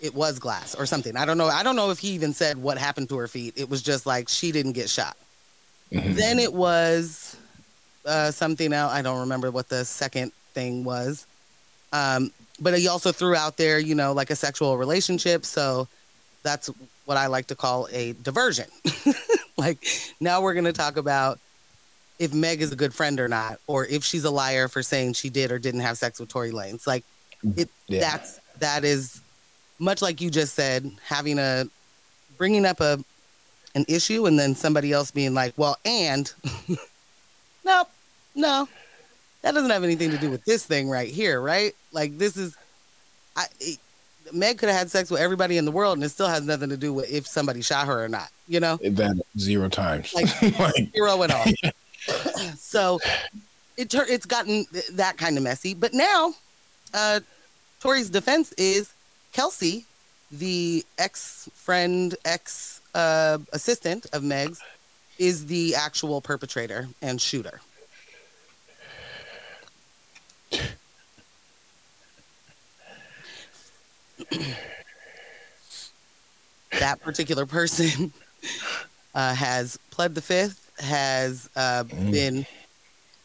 it 0.00 0.14
was 0.14 0.38
glass 0.38 0.74
or 0.74 0.86
something. 0.86 1.16
I 1.16 1.24
don't 1.24 1.38
know. 1.38 1.48
I 1.48 1.62
don't 1.62 1.76
know 1.76 1.90
if 1.90 1.98
he 1.98 2.08
even 2.08 2.32
said 2.32 2.56
what 2.58 2.78
happened 2.78 3.08
to 3.10 3.18
her 3.18 3.28
feet. 3.28 3.54
It 3.56 3.68
was 3.68 3.82
just 3.82 4.06
like 4.06 4.28
she 4.28 4.52
didn't 4.52 4.72
get 4.72 4.88
shot. 4.88 5.16
Mhm. 5.92 6.16
Then 6.16 6.38
it 6.38 6.54
was 6.54 7.29
uh, 8.06 8.30
something 8.30 8.72
else. 8.72 8.92
I 8.92 9.02
don't 9.02 9.20
remember 9.20 9.50
what 9.50 9.68
the 9.68 9.84
second 9.84 10.32
thing 10.54 10.84
was. 10.84 11.26
Um, 11.92 12.30
but 12.60 12.78
he 12.78 12.88
also 12.88 13.12
threw 13.12 13.34
out 13.34 13.56
there, 13.56 13.78
you 13.78 13.94
know, 13.94 14.12
like 14.12 14.30
a 14.30 14.36
sexual 14.36 14.76
relationship. 14.76 15.44
So 15.44 15.88
that's 16.42 16.70
what 17.06 17.16
I 17.16 17.26
like 17.26 17.46
to 17.48 17.54
call 17.54 17.88
a 17.92 18.12
diversion. 18.22 18.66
like 19.56 19.84
now 20.20 20.40
we're 20.42 20.54
going 20.54 20.64
to 20.66 20.72
talk 20.72 20.96
about 20.96 21.38
if 22.18 22.34
Meg 22.34 22.60
is 22.60 22.70
a 22.70 22.76
good 22.76 22.92
friend 22.92 23.18
or 23.18 23.28
not, 23.28 23.58
or 23.66 23.86
if 23.86 24.04
she's 24.04 24.24
a 24.24 24.30
liar 24.30 24.68
for 24.68 24.82
saying 24.82 25.14
she 25.14 25.30
did 25.30 25.50
or 25.50 25.58
didn't 25.58 25.80
have 25.80 25.96
sex 25.96 26.20
with 26.20 26.28
Tory 26.28 26.50
Lanez. 26.52 26.86
Like 26.86 27.04
it, 27.56 27.70
Yeah. 27.88 28.00
that's 28.00 28.40
that 28.58 28.84
is 28.84 29.22
much 29.78 30.02
like 30.02 30.20
you 30.20 30.30
just 30.30 30.54
said, 30.54 30.90
having 31.02 31.38
a 31.38 31.64
bringing 32.36 32.66
up 32.66 32.80
a 32.80 33.02
an 33.74 33.84
issue 33.88 34.26
and 34.26 34.38
then 34.38 34.54
somebody 34.54 34.92
else 34.92 35.10
being 35.10 35.32
like, 35.32 35.54
well, 35.56 35.76
and 35.86 36.30
nope, 37.64 37.88
no, 38.34 38.68
that 39.42 39.52
doesn't 39.54 39.70
have 39.70 39.84
anything 39.84 40.10
to 40.10 40.18
do 40.18 40.30
with 40.30 40.44
this 40.44 40.64
thing 40.64 40.88
right 40.88 41.08
here, 41.08 41.40
right? 41.40 41.74
Like 41.92 42.18
this 42.18 42.36
is, 42.36 42.56
I. 43.36 43.46
It, 43.60 43.78
Meg 44.32 44.58
could 44.58 44.68
have 44.68 44.78
had 44.78 44.90
sex 44.92 45.10
with 45.10 45.20
everybody 45.20 45.56
in 45.58 45.64
the 45.64 45.72
world, 45.72 45.96
and 45.96 46.04
it 46.04 46.10
still 46.10 46.28
has 46.28 46.44
nothing 46.44 46.68
to 46.68 46.76
do 46.76 46.92
with 46.92 47.10
if 47.10 47.26
somebody 47.26 47.62
shot 47.62 47.88
her 47.88 48.04
or 48.04 48.08
not. 48.08 48.28
You 48.46 48.60
know, 48.60 48.76
That 48.76 49.20
zero 49.36 49.68
times. 49.68 50.14
Like- 50.14 50.30
Like, 50.58 50.92
zero 50.94 51.22
at 51.24 51.30
all. 51.32 51.44
so 52.56 53.00
it 53.76 53.90
tur- 53.90 54.06
it's 54.08 54.26
gotten 54.26 54.66
th- 54.66 54.86
that 54.92 55.16
kind 55.16 55.36
of 55.36 55.42
messy. 55.42 55.74
But 55.74 55.94
now, 55.94 56.34
uh, 56.94 57.20
Tory's 57.80 58.08
defense 58.10 58.52
is 58.52 58.92
Kelsey, 59.32 59.84
the 60.30 60.84
ex 60.98 61.48
friend, 61.54 62.14
ex 62.24 62.80
uh, 62.94 63.38
assistant 63.52 64.06
of 64.12 64.22
Meg's, 64.22 64.60
is 65.20 65.46
the 65.46 65.76
actual 65.76 66.20
perpetrator 66.22 66.88
and 67.02 67.20
shooter. 67.20 67.60
that 76.78 77.00
particular 77.02 77.46
person 77.46 78.12
uh, 79.14 79.34
has 79.34 79.78
pled 79.90 80.14
the 80.14 80.22
fifth, 80.22 80.70
has 80.78 81.50
uh, 81.56 81.84
Mm. 81.84 82.10
been 82.10 82.46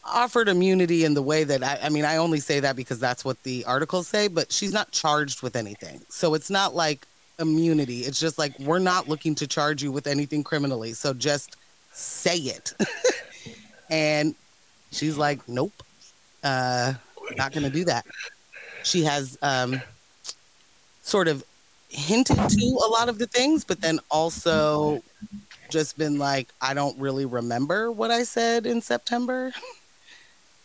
offered 0.04 0.48
immunity 0.48 1.04
in 1.04 1.14
the 1.14 1.22
way 1.22 1.44
that 1.44 1.62
I, 1.64 1.80
I 1.84 1.88
mean, 1.90 2.04
I 2.04 2.16
only 2.18 2.40
say 2.40 2.60
that 2.60 2.76
because 2.76 3.00
that's 3.00 3.24
what 3.24 3.42
the 3.44 3.64
articles 3.66 4.08
say, 4.08 4.28
but 4.28 4.52
she's 4.52 4.72
not 4.72 4.92
charged 4.92 5.42
with 5.42 5.56
anything. 5.56 6.02
So 6.10 6.34
it's 6.34 6.50
not 6.50 6.74
like 6.74 7.06
immunity. 7.38 8.00
It's 8.00 8.20
just 8.20 8.38
like, 8.38 8.58
we're 8.58 8.78
not 8.80 9.08
looking 9.08 9.34
to 9.36 9.46
charge 9.48 9.82
you 9.82 9.92
with 9.92 10.06
anything 10.06 10.44
criminally. 10.44 10.94
So 10.94 11.14
just 11.14 11.56
say 11.96 12.36
it. 12.36 12.74
and 13.90 14.34
she's 14.92 15.16
like, 15.16 15.48
nope, 15.48 15.72
uh, 16.44 16.94
not 17.36 17.52
going 17.52 17.64
to 17.64 17.70
do 17.70 17.84
that. 17.84 18.06
She 18.82 19.02
has 19.04 19.38
um, 19.42 19.80
sort 21.02 21.28
of 21.28 21.42
hinted 21.88 22.36
to 22.36 22.80
a 22.84 22.88
lot 22.88 23.08
of 23.08 23.18
the 23.18 23.26
things, 23.26 23.64
but 23.64 23.80
then 23.80 23.98
also 24.10 25.02
just 25.70 25.98
been 25.98 26.18
like, 26.18 26.48
I 26.60 26.74
don't 26.74 26.98
really 26.98 27.24
remember 27.24 27.90
what 27.90 28.10
I 28.10 28.22
said 28.22 28.66
in 28.66 28.80
September. 28.80 29.52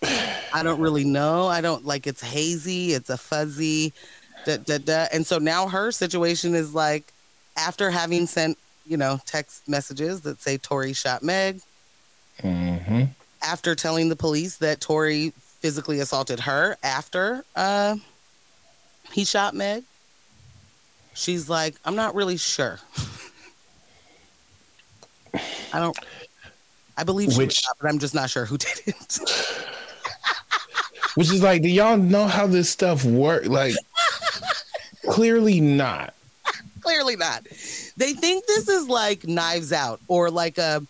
I 0.54 0.64
don't 0.64 0.80
really 0.80 1.06
know. 1.06 1.48
I 1.48 1.62
don't 1.62 1.86
like 1.86 2.08
it's 2.08 2.22
hazy, 2.22 2.94
it's 2.94 3.10
a 3.10 3.18
fuzzy, 3.18 3.94
da, 4.46 4.58
da, 4.58 4.80
da. 4.80 5.08
and 5.14 5.26
so 5.26 5.38
now 5.38 5.68
her 5.68 5.92
situation 5.92 6.56
is 6.56 6.74
like 6.74 7.14
after 7.56 7.92
having 7.92 8.26
sent 8.28 8.58
you 8.86 8.98
know 8.98 9.20
text 9.26 9.68
messages 9.68 10.22
that 10.22 10.40
say 10.42 10.58
Tory 10.58 10.94
shot 10.94 11.24
Meg, 11.24 11.62
Mm-hmm. 12.42 13.04
after 13.44 13.76
telling 13.76 14.10
the 14.10 14.16
police 14.16 14.58
that 14.58 14.82
Tory 14.82 15.32
physically 15.60 16.00
assaulted 16.00 16.40
her 16.40 16.76
after 16.82 17.44
uh, 17.56 17.96
he 19.12 19.24
shot 19.26 19.54
Meg, 19.54 19.84
she's 21.14 21.48
like, 21.50 21.76
I'm 21.86 21.96
not 21.96 22.16
really 22.16 22.38
sure. 22.38 22.80
I 25.74 25.80
don't. 25.80 25.98
I 26.98 27.04
believe 27.04 27.32
she 27.32 27.38
Which- 27.38 27.62
shot, 27.62 27.78
but 27.80 27.90
I'm 27.90 28.00
just 28.00 28.14
not 28.16 28.30
sure 28.30 28.46
who 28.46 28.58
did 28.58 28.82
it. 28.88 29.20
Which 31.16 31.30
is 31.32 31.42
like, 31.44 31.62
do 31.62 31.70
y'all 31.70 31.98
know 31.98 32.26
how 32.26 32.48
this 32.48 32.70
stuff 32.70 33.04
works? 33.06 33.48
Like, 33.48 33.76
clearly 35.10 35.60
not. 35.60 36.14
Clearly 36.82 37.16
not. 37.16 37.44
They 37.98 38.14
think 38.14 38.46
this 38.46 38.68
is 38.68 38.88
like 38.88 39.28
Knives 39.28 39.72
Out 39.74 40.00
or 40.08 40.30
like 40.30 40.58
a. 40.58 40.86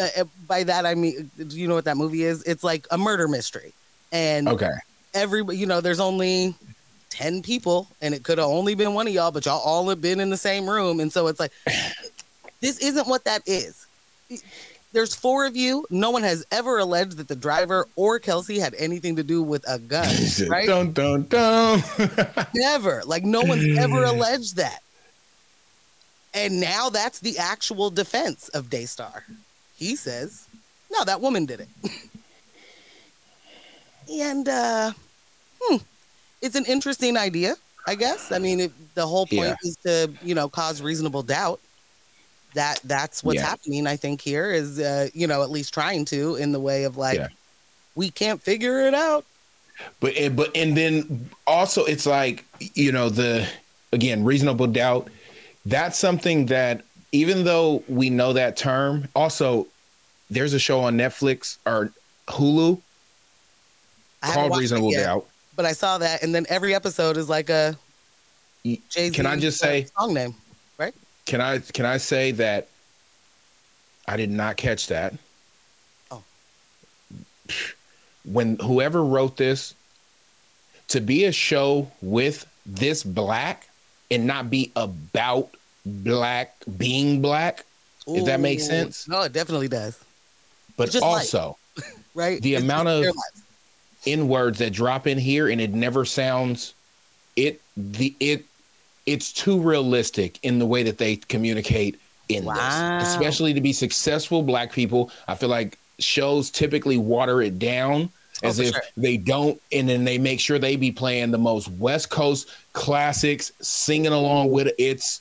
Uh, 0.00 0.08
uh, 0.18 0.24
by 0.48 0.64
that 0.64 0.84
I 0.86 0.96
mean, 0.96 1.30
do 1.36 1.56
you 1.56 1.68
know 1.68 1.76
what 1.76 1.84
that 1.84 1.96
movie 1.96 2.24
is? 2.24 2.42
It's 2.42 2.64
like 2.64 2.84
a 2.90 2.98
murder 2.98 3.28
mystery, 3.28 3.72
and 4.10 4.48
Okay. 4.48 4.72
every 5.14 5.44
you 5.54 5.66
know, 5.66 5.80
there's 5.80 6.00
only 6.00 6.54
ten 7.10 7.42
people, 7.42 7.86
and 8.02 8.12
it 8.12 8.24
could 8.24 8.38
have 8.38 8.48
only 8.48 8.74
been 8.74 8.92
one 8.94 9.06
of 9.06 9.14
y'all, 9.14 9.30
but 9.30 9.46
y'all 9.46 9.60
all 9.60 9.88
have 9.88 10.00
been 10.00 10.18
in 10.18 10.30
the 10.30 10.36
same 10.36 10.68
room, 10.68 10.98
and 10.98 11.12
so 11.12 11.28
it's 11.28 11.38
like, 11.38 11.52
this 12.60 12.78
isn't 12.78 13.06
what 13.06 13.22
that 13.24 13.42
is. 13.46 13.86
There's 14.92 15.14
four 15.14 15.46
of 15.46 15.56
you. 15.56 15.84
No 15.90 16.10
one 16.10 16.22
has 16.24 16.44
ever 16.50 16.78
alleged 16.78 17.16
that 17.18 17.28
the 17.28 17.36
driver 17.36 17.86
or 17.94 18.18
Kelsey 18.18 18.58
had 18.58 18.74
anything 18.76 19.14
to 19.16 19.22
do 19.22 19.42
with 19.44 19.64
a 19.68 19.78
gun, 19.78 20.08
right? 20.48 20.66
Dun 20.66 20.92
dun 20.92 21.22
dun. 21.28 21.82
Never. 22.54 23.02
Like 23.04 23.22
no 23.22 23.42
one's 23.42 23.78
ever 23.78 24.02
alleged 24.04 24.56
that. 24.56 24.80
And 26.34 26.60
now 26.60 26.90
that's 26.90 27.20
the 27.20 27.38
actual 27.38 27.90
defense 27.90 28.48
of 28.50 28.68
Daystar. 28.68 29.24
He 29.76 29.94
says, 29.96 30.48
no, 30.90 31.04
that 31.04 31.20
woman 31.20 31.46
did 31.46 31.60
it. 31.60 31.68
and 34.10 34.48
uh 34.48 34.92
hmm, 35.62 35.76
it's 36.42 36.56
an 36.56 36.64
interesting 36.66 37.16
idea, 37.16 37.56
I 37.86 37.94
guess. 37.94 38.32
I 38.32 38.38
mean, 38.38 38.60
it, 38.60 38.72
the 38.94 39.06
whole 39.06 39.26
point 39.26 39.48
Yeah. 39.50 39.54
is 39.62 39.76
to, 39.86 40.12
you 40.22 40.34
know, 40.34 40.48
cause 40.48 40.82
reasonable 40.82 41.22
doubt. 41.22 41.60
That 42.54 42.80
that's 42.84 43.24
what's 43.24 43.40
Yeah. 43.40 43.46
happening, 43.46 43.86
I 43.86 43.96
think, 43.96 44.20
here 44.20 44.52
is 44.52 44.78
uh, 44.78 45.08
you 45.14 45.26
know, 45.26 45.42
at 45.42 45.50
least 45.50 45.72
trying 45.72 46.04
to 46.06 46.36
in 46.36 46.52
the 46.52 46.60
way 46.60 46.84
of 46.84 46.96
like 46.96 47.18
Yeah. 47.18 47.28
we 47.94 48.10
can't 48.10 48.42
figure 48.42 48.80
it 48.80 48.94
out. 48.94 49.24
but 50.00 50.14
but 50.36 50.56
and 50.56 50.76
then 50.76 51.30
also 51.46 51.84
it's 51.84 52.06
like 52.06 52.44
you 52.58 52.92
know 52.92 53.08
the 53.08 53.48
again 53.92 54.24
reasonable 54.24 54.66
doubt. 54.66 55.08
That's 55.66 55.98
something 55.98 56.46
that 56.46 56.82
even 57.12 57.44
though 57.44 57.82
we 57.88 58.10
know 58.10 58.32
that 58.32 58.56
term, 58.56 59.08
also 59.14 59.66
there's 60.30 60.52
a 60.52 60.58
show 60.58 60.80
on 60.80 60.96
Netflix 60.96 61.58
or 61.66 61.90
Hulu 62.28 62.80
I 64.22 64.32
called 64.32 64.56
Reasonable 64.56 64.90
yet. 64.92 65.04
Doubt. 65.04 65.26
but 65.54 65.66
I 65.66 65.72
saw 65.72 65.98
that, 65.98 66.22
and 66.22 66.34
then 66.34 66.46
every 66.48 66.74
episode 66.74 67.16
is 67.16 67.28
like 67.28 67.50
a 67.50 67.76
Jay 68.64 68.80
Z. 68.90 69.10
can 69.10 69.26
I 69.26 69.36
just 69.36 69.58
say- 69.58 69.86
song 69.98 70.14
name? 70.14 70.34
Right? 70.78 70.94
Can 71.26 71.40
I 71.40 71.58
can 71.58 71.84
I 71.86 71.98
say 71.98 72.32
that 72.32 72.68
I 74.08 74.16
did 74.16 74.30
not 74.30 74.56
catch 74.56 74.88
that? 74.88 75.14
Oh. 76.10 76.22
When 78.24 78.56
whoever 78.56 79.04
wrote 79.04 79.36
this 79.36 79.74
to 80.88 81.02
be 81.02 81.26
a 81.26 81.32
show 81.32 81.90
with 82.00 82.46
this 82.64 83.02
black 83.04 83.68
and 84.14 84.26
not 84.26 84.48
be 84.50 84.70
about 84.76 85.50
black 85.84 86.54
being 86.78 87.20
black, 87.20 87.64
If 88.06 88.24
that 88.26 88.40
makes 88.40 88.66
sense. 88.66 89.06
No, 89.08 89.22
it 89.22 89.32
definitely 89.32 89.68
does. 89.68 89.98
but 90.76 90.94
also 91.02 91.56
Right? 92.14 92.40
The 92.40 92.54
It's 92.54 92.62
amount 92.64 92.88
of- 92.88 93.04
in 94.06 94.28
words 94.28 94.58
that 94.58 94.72
drop 94.72 95.06
in 95.06 95.16
here 95.18 95.48
and 95.48 95.60
it 95.60 95.72
never 95.72 96.04
sounds 96.04 96.74
it 97.36 97.60
the 97.76 98.14
it 98.20 98.44
it's 99.06 99.32
too 99.32 99.58
realistic 99.58 100.38
in 100.42 100.58
the 100.58 100.66
way 100.66 100.82
that 100.82 100.98
they 100.98 101.16
communicate 101.16 101.98
in 102.28 102.44
Wow. 102.44 102.98
this 102.98 103.08
especially 103.08 103.54
to 103.54 103.62
be 103.62 103.72
successful 103.72 104.42
black 104.42 104.72
people 104.72 105.10
i 105.26 105.34
feel 105.34 105.48
like 105.48 105.78
shows 105.98 106.50
typically 106.50 106.98
water 106.98 107.40
it 107.40 107.58
down 107.58 108.10
as 108.42 108.56
for 108.58 108.62
if 108.64 108.72
sure. 108.72 108.82
they 108.96 109.16
don't 109.16 109.60
and 109.72 109.88
then 109.88 110.04
they 110.04 110.18
make 110.18 110.40
sure 110.40 110.58
they 110.58 110.76
be 110.76 110.90
playing 110.90 111.30
the 111.30 111.38
most 111.38 111.68
west 111.68 112.10
coast 112.10 112.48
classics 112.72 113.52
singing 113.60 114.12
along 114.12 114.50
with 114.50 114.66
it 114.66 114.74
it's 114.78 115.20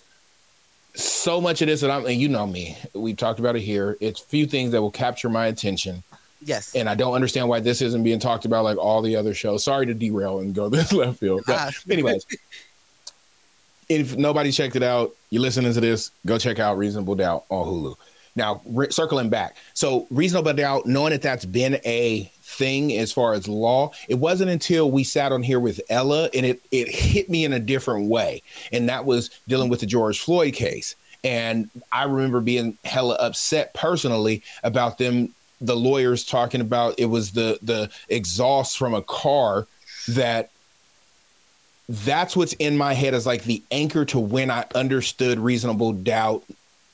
so 0.95 1.39
much 1.39 1.61
of 1.61 1.67
this 1.67 1.81
that 1.81 1.91
i'm 1.91 2.05
and 2.05 2.19
you 2.19 2.27
know 2.27 2.45
me 2.47 2.77
we 2.93 3.13
talked 3.13 3.39
about 3.39 3.55
it 3.55 3.61
here 3.61 3.97
it's 3.99 4.19
few 4.19 4.45
things 4.45 4.71
that 4.71 4.81
will 4.81 4.91
capture 4.91 5.29
my 5.29 5.45
attention 5.47 6.01
Yes. 6.45 6.75
and 6.75 6.89
I 6.89 6.95
don't 6.95 7.13
understand 7.13 7.47
why 7.47 7.61
this 7.61 7.81
isn't 7.81 8.03
being 8.03 8.19
talked 8.19 8.43
about 8.43 8.65
like 8.65 8.77
all 8.77 9.01
the 9.01 9.15
other 9.15 9.33
shows. 9.33 9.63
Sorry 9.63 9.85
to 9.85 9.93
derail 9.93 10.39
and 10.39 10.53
go 10.53 10.67
this 10.75 10.91
left 10.91 11.19
field. 11.19 11.43
But 11.47 11.55
Ah. 11.57 11.71
anyways, 11.89 12.25
if 13.87 14.17
nobody 14.17 14.51
checked 14.51 14.75
it 14.75 14.83
out, 14.83 15.15
you're 15.29 15.41
listening 15.41 15.73
to 15.73 15.79
this, 15.79 16.11
go 16.25 16.37
check 16.37 16.59
out 16.59 16.77
Reasonable 16.77 17.15
Doubt 17.15 17.45
on 17.47 17.65
Hulu. 17.65 17.95
Now, 18.35 18.61
re- 18.65 18.89
circling 18.89 19.29
back, 19.29 19.55
so 19.73 20.07
Reasonable 20.09 20.53
Doubt, 20.53 20.87
knowing 20.87 21.11
that 21.11 21.21
that's 21.21 21.45
been 21.45 21.79
a 21.85 22.23
thing 22.41 22.97
as 22.97 23.11
far 23.11 23.33
as 23.33 23.47
law, 23.47 23.91
it 24.07 24.15
wasn't 24.15 24.49
until 24.49 24.89
we 24.89 25.03
sat 25.03 25.31
on 25.31 25.43
here 25.43 25.59
with 25.59 25.79
Ella 25.89 26.29
and 26.33 26.45
it 26.45 26.61
it 26.71 26.89
hit 26.89 27.29
me 27.29 27.45
in 27.45 27.53
a 27.53 27.59
different 27.59 28.09
way, 28.09 28.41
and 28.71 28.89
that 28.89 29.05
was 29.05 29.29
dealing 29.47 29.69
with 29.69 29.81
the 29.81 29.85
George 29.85 30.19
Floyd 30.19 30.53
case. 30.53 30.95
And 31.23 31.69
I 31.91 32.03
remember 32.03 32.41
being 32.41 32.77
hella 32.83 33.15
upset 33.15 33.73
personally 33.73 34.43
about 34.63 34.97
them, 34.97 35.33
the 35.61 35.75
lawyers 35.75 36.25
talking 36.25 36.59
about 36.59 36.95
it 36.97 37.05
was 37.05 37.31
the 37.31 37.59
the 37.61 37.89
exhaust 38.09 38.77
from 38.77 38.93
a 38.93 39.01
car 39.01 39.67
that 40.09 40.49
that's 41.87 42.35
what's 42.35 42.53
in 42.53 42.77
my 42.77 42.93
head 42.93 43.13
as 43.13 43.25
like 43.25 43.43
the 43.43 43.61
anchor 43.71 44.05
to 44.05 44.19
when 44.19 44.49
I 44.49 44.65
understood 44.73 45.39
reasonable 45.39 45.93
doubt 45.93 46.43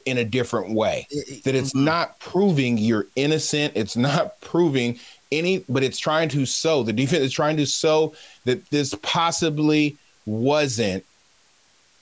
in 0.05 0.17
a 0.17 0.25
different 0.25 0.73
way. 0.73 1.07
That 1.43 1.55
it's 1.55 1.69
mm-hmm. 1.69 1.85
not 1.85 2.19
proving 2.19 2.77
you're 2.77 3.07
innocent. 3.15 3.73
It's 3.75 3.95
not 3.95 4.39
proving 4.41 4.99
any, 5.31 5.63
but 5.69 5.83
it's 5.83 5.99
trying 5.99 6.29
to 6.29 6.45
sow. 6.45 6.83
The 6.83 6.93
defense 6.93 7.23
is 7.23 7.33
trying 7.33 7.57
to 7.57 7.65
sow 7.65 8.13
that 8.45 8.69
this 8.69 8.95
possibly 9.01 9.97
wasn't. 10.25 11.05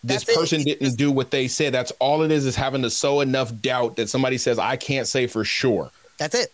This 0.03 0.23
That's 0.23 0.37
person 0.37 0.61
It's 0.61 0.79
didn't 0.79 0.95
do 0.95 1.11
what 1.11 1.31
they 1.31 1.47
said. 1.47 1.73
That's 1.73 1.91
all 1.99 2.21
it 2.21 2.31
is, 2.31 2.45
is 2.45 2.55
having 2.55 2.83
to 2.83 2.89
sow 2.89 3.19
enough 3.21 3.51
doubt 3.61 3.95
that 3.97 4.09
somebody 4.09 4.37
says, 4.37 4.59
I 4.59 4.77
can't 4.77 5.07
say 5.07 5.27
for 5.27 5.43
sure 5.43 5.91
That's 6.17 6.35
it. 6.35 6.53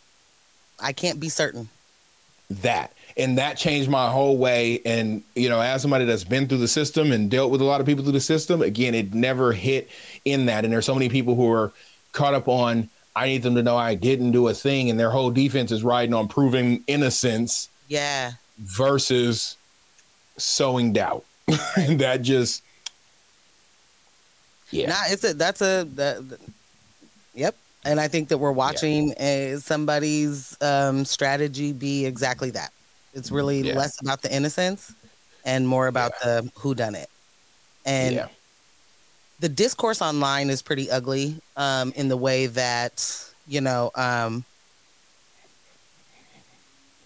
I 0.80 0.94
can't 0.94 1.20
be 1.20 1.30
certain. 1.30 1.70
that 2.50 2.94
and 3.18 3.38
that 3.38 3.58
changed 3.58 3.90
my 3.90 4.10
whole 4.10 4.38
way. 4.38 4.82
And 4.86 5.24
you 5.36 5.50
know 5.50 5.60
as 5.62 5.82
somebody 5.82 6.06
that's 6.06 6.24
been 6.24 6.48
through 6.48 6.58
the 6.60 6.68
system 6.68 7.12
and 7.12 7.30
dealt 7.30 7.52
with 7.52 7.62
a 7.62 7.66
lot 7.66 7.80
of 7.82 7.88
people 7.88 8.04
through 8.04 8.14
the 8.14 8.20
system 8.20 8.62
again 8.62 8.94
it 8.96 9.14
never 9.14 9.52
hit 9.54 9.90
in 10.26 10.46
that. 10.48 10.64
And 10.66 10.74
there's 10.74 10.86
so 10.86 10.94
many 10.94 11.10
people 11.10 11.36
who 11.36 11.52
are 11.52 11.72
caught 12.12 12.34
up 12.34 12.48
on 12.48 12.90
i 13.16 13.28
need 13.28 13.44
them 13.44 13.56
to 13.56 13.64
know 13.64 13.78
i 13.78 13.96
didn't 13.96 14.32
do 14.32 14.48
a 14.48 14.54
thing. 14.54 14.90
And 14.90 15.00
their 15.00 15.12
whole 15.12 15.32
defense 15.32 15.72
is 15.72 15.84
riding 15.84 16.14
on 16.14 16.28
proving 16.28 16.84
innocence 16.88 17.70
Yeah. 17.88 18.34
versus 18.60 19.58
sowing 20.38 20.94
doubt. 20.94 21.24
And 21.78 22.00
that 22.00 22.22
just 22.22 22.64
yeah. 24.72 24.90
Nah, 24.90 24.96
it's 25.08 25.24
a 25.24 25.34
that's 25.34 25.62
a 25.62 25.88
that, 25.96 26.28
that- 26.30 26.40
yep. 27.36 27.56
And 27.86 28.00
I 28.00 28.08
think 28.08 28.30
that 28.30 28.38
we're 28.38 28.52
watching 28.54 29.14
a, 29.20 29.58
somebody's 29.60 30.58
um, 30.62 31.04
strategy 31.04 31.74
be 31.74 32.06
exactly 32.06 32.50
that. 32.52 32.72
It's 33.14 33.32
really 33.32 33.64
Yeah. 33.64 33.74
less 33.74 34.00
about 34.02 34.22
the 34.22 34.34
innocence 34.34 34.96
and 35.46 35.68
more 35.68 35.88
about 35.88 36.14
the 36.20 36.50
who 36.60 36.76
done 36.76 36.96
it. 36.96 37.10
And 37.86 38.14
yeah 38.14 38.28
the 39.40 39.50
discourse 39.50 40.02
online 40.02 40.50
is 40.50 40.62
pretty 40.62 40.90
ugly 40.90 41.40
um, 41.56 41.92
in 41.96 42.08
the 42.08 42.18
way 42.18 42.48
that 42.48 43.06
you 43.46 43.62
know 43.62 43.92
um, 43.96 44.46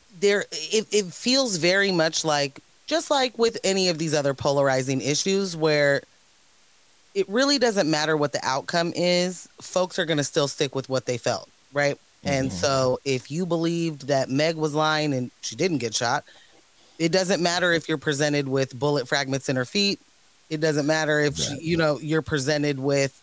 there 0.10 0.45
it, 0.51 0.88
it 0.91 1.05
feels 1.14 1.58
very 1.58 1.91
much 1.91 2.24
like 2.24 2.60
just 2.88 3.10
like 3.12 3.38
with 3.38 3.58
any 3.64 3.89
of 3.89 3.97
these 3.97 4.14
other 4.14 4.34
polarizing 4.34 5.01
issues 5.01 5.55
where 5.55 6.01
it 7.14 7.28
really 7.30 7.58
doesn't 7.58 7.89
matter 7.89 8.16
what 8.16 8.32
the 8.32 8.39
outcome 8.43 8.91
is 8.95 9.47
folks 9.62 9.97
are 9.99 10.05
going 10.05 10.18
to 10.18 10.24
still 10.24 10.47
stick 10.47 10.76
with 10.76 10.89
what 10.89 11.05
they 11.05 11.18
felt 11.18 11.49
right 11.72 11.97
and 12.28 12.49
Mhm. 12.49 12.53
so 12.53 12.99
if 13.05 13.32
you 13.32 13.45
believed 13.45 14.07
that 14.07 14.30
meg 14.30 14.55
was 14.55 14.73
lying 14.73 15.13
and 15.13 15.32
she 15.41 15.55
didn't 15.55 15.78
get 15.80 15.93
shot 15.95 16.23
it 16.99 17.11
doesn't 17.11 17.41
matter 17.41 17.73
if 17.73 17.88
you're 17.88 17.97
presented 17.97 18.47
with 18.47 18.78
bullet 18.78 19.07
fragments 19.07 19.49
in 19.49 19.55
her 19.55 19.65
feet 19.65 19.99
it 20.49 20.59
doesn't 20.59 20.86
matter 20.88 21.19
if 21.19 21.38
she, 21.38 21.57
you 21.61 21.78
know 21.78 21.99
you're 21.99 22.21
presented 22.21 22.80
with 22.80 23.21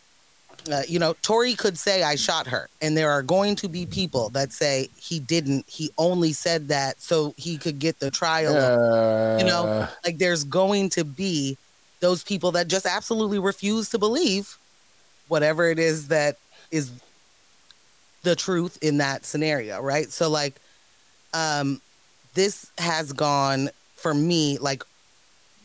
uh, 0.72 0.82
you 0.88 0.98
know, 0.98 1.14
Tory 1.20 1.52
could 1.54 1.76
say 1.76 2.02
I 2.04 2.14
shot 2.14 2.46
her, 2.46 2.70
and 2.80 2.96
there 2.96 3.10
are 3.10 3.22
going 3.22 3.54
to 3.56 3.68
be 3.68 3.84
people 3.84 4.30
that 4.30 4.50
say 4.50 4.88
he 4.96 5.20
didn't. 5.20 5.68
He 5.68 5.90
only 5.98 6.32
said 6.32 6.68
that 6.68 7.02
so 7.02 7.34
he 7.36 7.58
could 7.58 7.78
get 7.78 7.98
the 7.98 8.10
trial. 8.10 8.56
Uh, 8.56 9.36
you 9.38 9.44
know, 9.44 9.86
like 10.06 10.16
there's 10.16 10.42
going 10.44 10.88
to 10.90 11.04
be 11.04 11.58
those 12.00 12.22
people 12.24 12.52
that 12.52 12.68
just 12.68 12.86
absolutely 12.86 13.38
refuse 13.38 13.90
to 13.90 13.98
believe 13.98 14.56
whatever 15.28 15.68
it 15.68 15.78
is 15.78 16.08
that 16.08 16.36
is 16.70 16.90
the 18.24 18.36
truth 18.36 18.78
in 18.82 18.98
that 18.98 19.24
scenario, 19.24 19.80
right? 19.80 20.10
So 20.10 20.28
like 20.28 20.54
um 21.32 21.80
this 22.34 22.70
has 22.78 23.12
gone 23.12 23.70
for 23.96 24.12
me 24.12 24.58
like 24.58 24.82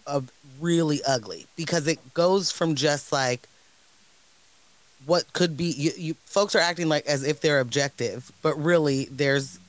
a 0.07 0.23
really 0.59 1.01
ugly 1.07 1.47
because 1.55 1.87
it 1.87 2.13
goes 2.13 2.51
from 2.51 2.75
just 2.75 3.11
like 3.11 3.47
what 5.05 5.31
could 5.33 5.57
be 5.57 5.65
you, 5.65 5.91
you 5.97 6.15
folks 6.25 6.55
are 6.55 6.59
acting 6.59 6.89
like 6.89 7.05
as 7.07 7.23
if 7.23 7.41
they're 7.41 7.59
objective, 7.59 8.31
but 8.41 8.55
really 8.57 9.05
there's 9.05 9.59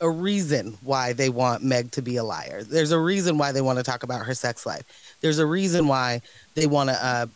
a 0.00 0.10
reason 0.10 0.76
why 0.82 1.12
they 1.12 1.28
want 1.28 1.62
Meg 1.62 1.92
to 1.92 2.02
be 2.02 2.16
a 2.16 2.24
liar. 2.24 2.64
There's 2.64 2.90
a 2.90 2.98
reason 2.98 3.38
why 3.38 3.52
they 3.52 3.60
want 3.60 3.78
to 3.78 3.84
talk 3.84 4.02
about 4.02 4.26
her 4.26 4.34
sex 4.34 4.66
life. 4.66 4.82
There's 5.20 5.38
a 5.38 5.46
reason 5.46 5.86
why 5.86 6.22
they 6.54 6.66
want 6.66 6.90
to, 6.90 7.06
uh, 7.06 7.26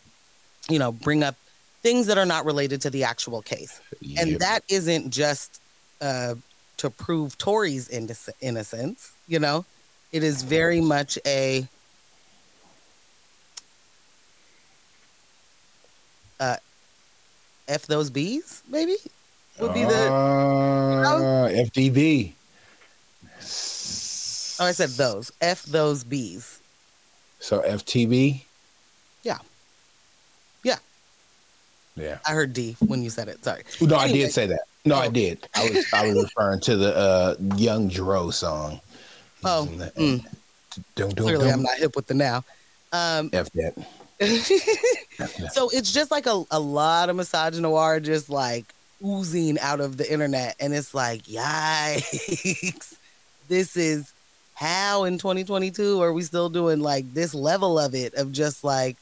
you 0.69 0.77
know, 0.77 0.91
bring 0.91 1.23
up 1.23 1.35
things 1.87 2.07
that 2.07 2.17
are 2.17 2.25
not 2.25 2.43
related 2.43 2.81
to 2.81 2.89
the 2.89 3.05
actual 3.05 3.41
case. 3.41 3.79
And 4.17 4.39
that 4.39 4.61
isn't 4.67 5.09
just 5.09 5.61
uh, 6.01 6.35
to 6.77 6.89
prove 6.89 7.37
Tory's 7.37 7.87
innoc- 7.87 8.29
innocence. 8.41 9.13
You 9.27 9.39
know, 9.39 9.65
it 10.11 10.21
is 10.21 10.43
very 10.43 10.81
much 10.81 11.17
a 11.25 11.65
uh, 16.41 16.57
f 17.69 17.87
those 17.87 18.09
bees. 18.09 18.63
Maybe 18.67 18.97
would 19.59 19.73
be 19.73 19.85
the. 19.85 20.11
uh, 20.11 21.47
FDB. 21.49 22.33
Oh, 24.59 24.65
I 24.65 24.71
said 24.73 24.89
those. 24.89 25.31
F 25.39 25.63
those 25.63 26.03
bees. 26.03 26.59
So 27.39 27.61
FTB. 27.61 28.41
Yeah. 29.23 29.37
Yeah. 31.97 32.19
I 32.25 32.31
heard 32.31 32.53
D 32.53 32.75
when 32.87 33.01
you 33.03 33.09
said 33.09 33.27
it. 33.27 33.43
Sorry. 33.43 33.63
No, 33.81 33.95
I 33.97 34.11
did 34.11 34.31
say 34.31 34.45
that. 34.47 34.61
No, 34.85 34.95
I 34.95 35.07
Oh. 35.07 35.11
did. 35.11 35.49
I 35.55 35.69
was 35.69 35.85
I 35.93 36.07
was 36.07 36.23
referring 36.23 36.61
to 36.61 36.77
the 36.77 36.95
uh, 36.95 37.35
Young 37.57 37.89
Dro 37.89 38.29
song. 38.29 38.79
Oh, 39.43 39.67
mm. 39.69 40.23
Don't 40.95 41.15
don't 41.15 41.15
Clearly, 41.15 41.49
I'm 41.49 41.63
don't 41.63 41.79
hip 41.79 41.95
with 41.95 42.07
the 42.07 42.13
now. 42.13 42.43
Um, 42.93 43.29
F 43.33 43.51
that. 43.53 43.73
F 44.19 44.47
that. 45.37 45.51
so 45.53 45.69
it's 45.69 45.91
just 45.91 46.09
like 46.11 46.25
a, 46.25 46.43
a 46.51 46.59
lot 46.59 47.09
of 47.09 47.15
misogynoir 47.17 48.01
just 48.01 48.29
like 48.29 48.65
oozing 49.05 49.59
out 49.59 49.79
of 49.79 49.97
the 49.97 50.11
internet. 50.11 50.55
And 50.59 50.73
it's 50.73 50.93
like, 50.93 51.23
yikes. 51.25 52.95
this 53.47 53.75
is 53.75 54.13
how 54.53 55.03
in 55.03 55.17
2022 55.17 56.01
are 56.01 56.13
we 56.13 56.21
still 56.23 56.49
doing 56.49 56.79
like 56.79 57.13
this 57.13 57.33
level 57.35 57.77
of 57.77 57.93
it 57.93 58.13
of 58.15 58.31
just 58.31 58.63
like, 58.63 58.97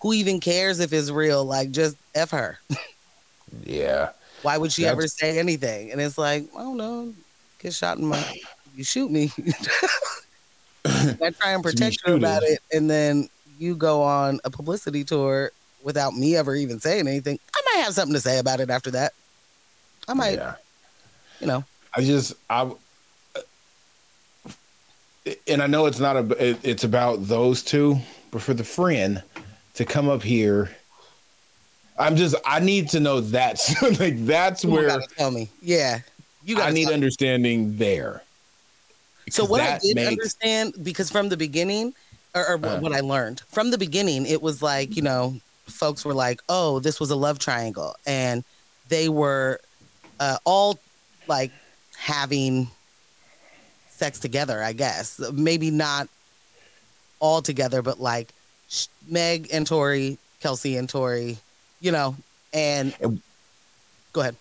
who 0.00 0.12
even 0.12 0.40
cares 0.40 0.80
if 0.80 0.92
it's 0.92 1.10
real? 1.10 1.44
Like, 1.44 1.70
just 1.70 1.96
F 2.14 2.30
her. 2.30 2.58
Yeah. 3.64 4.10
Why 4.42 4.56
would 4.56 4.72
she 4.72 4.86
ever 4.86 5.06
say 5.06 5.38
anything? 5.38 5.92
And 5.92 6.00
it's 6.00 6.16
like, 6.16 6.48
I 6.56 6.60
don't 6.60 6.76
know, 6.76 7.12
get 7.58 7.74
shot 7.74 7.98
in 7.98 8.06
my, 8.06 8.40
you 8.74 8.84
shoot 8.84 9.10
me. 9.10 9.30
I 10.84 11.30
try 11.38 11.52
and 11.52 11.62
protect 11.62 11.98
you 12.06 12.14
about 12.14 12.42
it, 12.42 12.60
and 12.72 12.88
then 12.88 13.28
you 13.58 13.76
go 13.76 14.02
on 14.02 14.40
a 14.44 14.50
publicity 14.50 15.04
tour 15.04 15.50
without 15.82 16.14
me 16.14 16.36
ever 16.36 16.54
even 16.54 16.80
saying 16.80 17.06
anything. 17.06 17.38
I 17.54 17.62
might 17.74 17.84
have 17.84 17.92
something 17.92 18.14
to 18.14 18.20
say 18.20 18.38
about 18.38 18.60
it 18.60 18.70
after 18.70 18.90
that. 18.92 19.12
I 20.08 20.14
might, 20.14 20.38
yeah. 20.38 20.54
you 21.40 21.46
know, 21.46 21.64
I 21.94 22.00
just 22.02 22.34
I 22.48 22.70
and 25.46 25.62
I 25.62 25.66
know 25.66 25.86
it's 25.86 26.00
not 26.00 26.16
a 26.16 26.48
it- 26.48 26.60
it's 26.62 26.84
about 26.84 27.26
those 27.26 27.62
two, 27.62 27.98
but 28.30 28.40
for 28.42 28.54
the 28.54 28.64
friend 28.64 29.22
to 29.74 29.84
come 29.84 30.08
up 30.08 30.22
here, 30.22 30.70
I'm 31.98 32.16
just 32.16 32.34
I 32.44 32.60
need 32.60 32.88
to 32.90 33.00
know 33.00 33.20
that's 33.20 33.80
like 34.00 34.24
that's 34.26 34.64
you 34.64 34.70
where 34.70 34.86
gotta 34.88 35.06
tell 35.16 35.30
me. 35.30 35.48
Yeah, 35.62 36.00
you 36.44 36.56
got 36.56 36.68
I 36.68 36.72
need 36.72 36.90
understanding 36.90 37.76
there. 37.76 38.22
So 39.30 39.44
what 39.44 39.60
I 39.60 39.78
did 39.78 39.94
makes- 39.94 40.08
understand, 40.08 40.74
because 40.82 41.10
from 41.10 41.28
the 41.28 41.36
beginning, 41.36 41.94
or, 42.34 42.42
or 42.56 42.66
Uh. 42.66 42.80
what 42.80 42.92
I 42.92 43.00
learned 43.00 43.42
from 43.48 43.70
the 43.70 43.78
beginning, 43.78 44.26
it 44.26 44.42
was 44.42 44.62
like 44.62 44.96
you 44.96 45.02
know, 45.02 45.36
folks 45.66 46.04
were 46.04 46.14
like, 46.14 46.40
"Oh, 46.48 46.80
this 46.80 46.98
was 46.98 47.10
a 47.10 47.16
love 47.16 47.38
triangle," 47.38 47.94
and 48.06 48.42
they 48.88 49.08
were 49.08 49.60
uh, 50.18 50.38
all 50.44 50.78
like 51.28 51.52
having 51.96 52.68
sex 53.90 54.18
together. 54.18 54.62
I 54.62 54.72
guess 54.72 55.20
maybe 55.32 55.70
not 55.70 56.08
all 57.20 57.42
together, 57.42 57.82
but 57.82 58.00
like 58.00 58.32
Meg 59.10 59.48
and 59.52 59.66
Tory, 59.66 60.18
Kelsey 60.40 60.76
and 60.76 60.88
Tory, 60.88 61.38
you 61.80 61.92
know, 61.92 62.16
and 62.52 62.94
And- 63.00 63.20
go 64.12 64.20
ahead. 64.22 64.36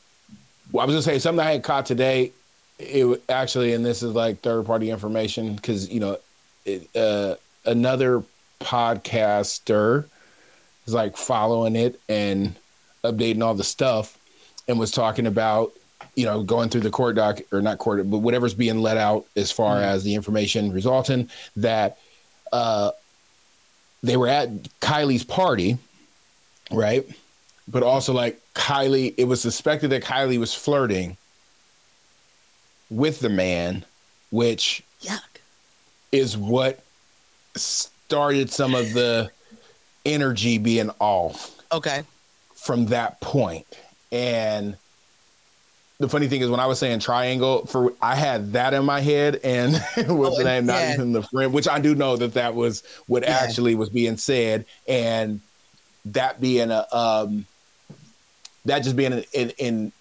Well, 0.71 0.83
I 0.83 0.85
was 0.85 0.93
gonna 0.93 1.01
say 1.03 1.19
something 1.19 1.45
I 1.45 1.53
had 1.53 1.63
caught 1.63 1.85
today. 1.85 2.31
It 2.77 3.21
actually, 3.27 3.73
and 3.73 3.85
this 3.85 4.03
is 4.03 4.13
like 4.13 4.41
third 4.41 4.65
party 4.65 4.89
information 4.89 5.55
because 5.55 5.89
you 5.89 5.99
know, 5.99 6.17
it, 6.65 6.87
uh, 6.95 7.35
another 7.65 8.23
podcaster 8.61 10.05
is 10.85 10.93
like 10.93 11.17
following 11.17 11.75
it 11.75 11.99
and 12.07 12.55
updating 13.03 13.43
all 13.43 13.53
the 13.55 13.63
stuff, 13.63 14.17
and 14.67 14.79
was 14.79 14.91
talking 14.91 15.25
about 15.27 15.71
you 16.15 16.25
know 16.25 16.43
going 16.43 16.69
through 16.69 16.81
the 16.81 16.89
court 16.89 17.15
doc 17.15 17.39
or 17.51 17.61
not 17.61 17.79
court, 17.79 18.09
but 18.09 18.19
whatever's 18.19 18.53
being 18.53 18.81
let 18.81 18.97
out 18.97 19.25
as 19.35 19.51
far 19.51 19.77
Mhm. 19.77 19.83
as 19.83 20.03
the 20.03 20.15
information 20.15 20.71
resulting 20.71 21.29
that 21.57 21.97
uh, 22.51 22.91
they 24.03 24.17
were 24.17 24.27
at 24.27 24.49
Kylie's 24.81 25.23
party, 25.23 25.77
right? 26.71 27.05
But 27.67 27.83
also 27.83 28.13
like 28.13 28.39
Kylie, 28.55 29.13
it 29.17 29.25
was 29.25 29.41
suspected 29.41 29.89
that 29.91 30.03
Kylie 30.03 30.39
was 30.39 30.53
flirting 30.53 31.17
with 32.89 33.19
the 33.19 33.29
man, 33.29 33.85
which 34.31 34.83
Yuck. 35.03 35.19
is 36.11 36.35
what 36.37 36.79
started 37.55 38.49
some 38.51 38.73
of 38.73 38.93
the 38.93 39.29
energy 40.05 40.57
being 40.57 40.89
off 40.99 41.55
Okay. 41.71 42.03
from 42.55 42.87
that 42.87 43.19
point. 43.21 43.67
And 44.11 44.77
the 45.99 46.07
funny 46.07 46.29
thing 46.29 46.41
is, 46.41 46.49
when 46.49 46.61
I 46.61 46.65
was 46.65 46.79
saying 46.79 46.99
triangle, 46.99 47.65
for 47.65 47.93
I 48.01 48.15
had 48.15 48.53
that 48.53 48.73
in 48.73 48.85
my 48.85 49.01
head, 49.01 49.41
and 49.43 49.73
the 49.95 50.05
Oh, 50.09 50.37
name? 50.43 50.65
Not 50.65 50.75
yeah. 50.81 50.93
even 50.93 51.11
the 51.11 51.23
friend, 51.23 51.53
which 51.53 51.67
I 51.67 51.79
do 51.79 51.93
know 51.93 52.15
that 52.15 52.33
that 52.35 52.55
was 52.55 52.83
what 53.07 53.23
Yeah. 53.23 53.37
actually 53.37 53.75
was 53.75 53.89
being 53.89 54.15
said, 54.17 54.65
and 54.87 55.41
that 56.05 56.39
being 56.39 56.71
a 56.71 56.85
um, 56.93 57.45
that 58.65 58.79
just 58.79 58.95
being 58.95 59.23
in, 59.33 59.49
in, 59.57 59.91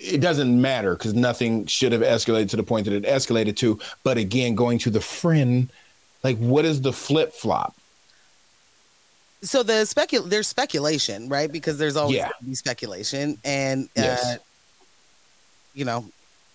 it 0.00 0.20
doesn't 0.20 0.60
matter 0.60 0.94
because 0.94 1.12
nothing 1.14 1.66
should 1.66 1.90
have 1.90 2.02
escalated 2.02 2.50
to 2.50 2.56
the 2.56 2.62
point 2.62 2.84
that 2.84 2.94
it 2.94 3.02
escalated 3.04 3.56
to. 3.56 3.80
But 4.04 4.16
again, 4.16 4.54
going 4.54 4.78
to 4.80 4.90
the 4.90 5.00
friend, 5.00 5.72
like 6.22 6.38
what 6.38 6.64
is 6.64 6.80
the 6.82 6.92
flip 6.92 7.32
flop? 7.32 7.74
so 9.40 9.62
the 9.62 9.84
specul 9.84 10.28
there's 10.28 10.48
speculation, 10.48 11.28
right? 11.28 11.50
Because 11.50 11.78
there's 11.78 11.96
always 11.96 12.16
Yeah. 12.16 12.30
be 12.44 12.54
speculation, 12.54 13.38
and 13.44 13.84
uh, 13.96 14.02
Yes. 14.02 14.38
You 15.78 15.84
know, 15.84 16.04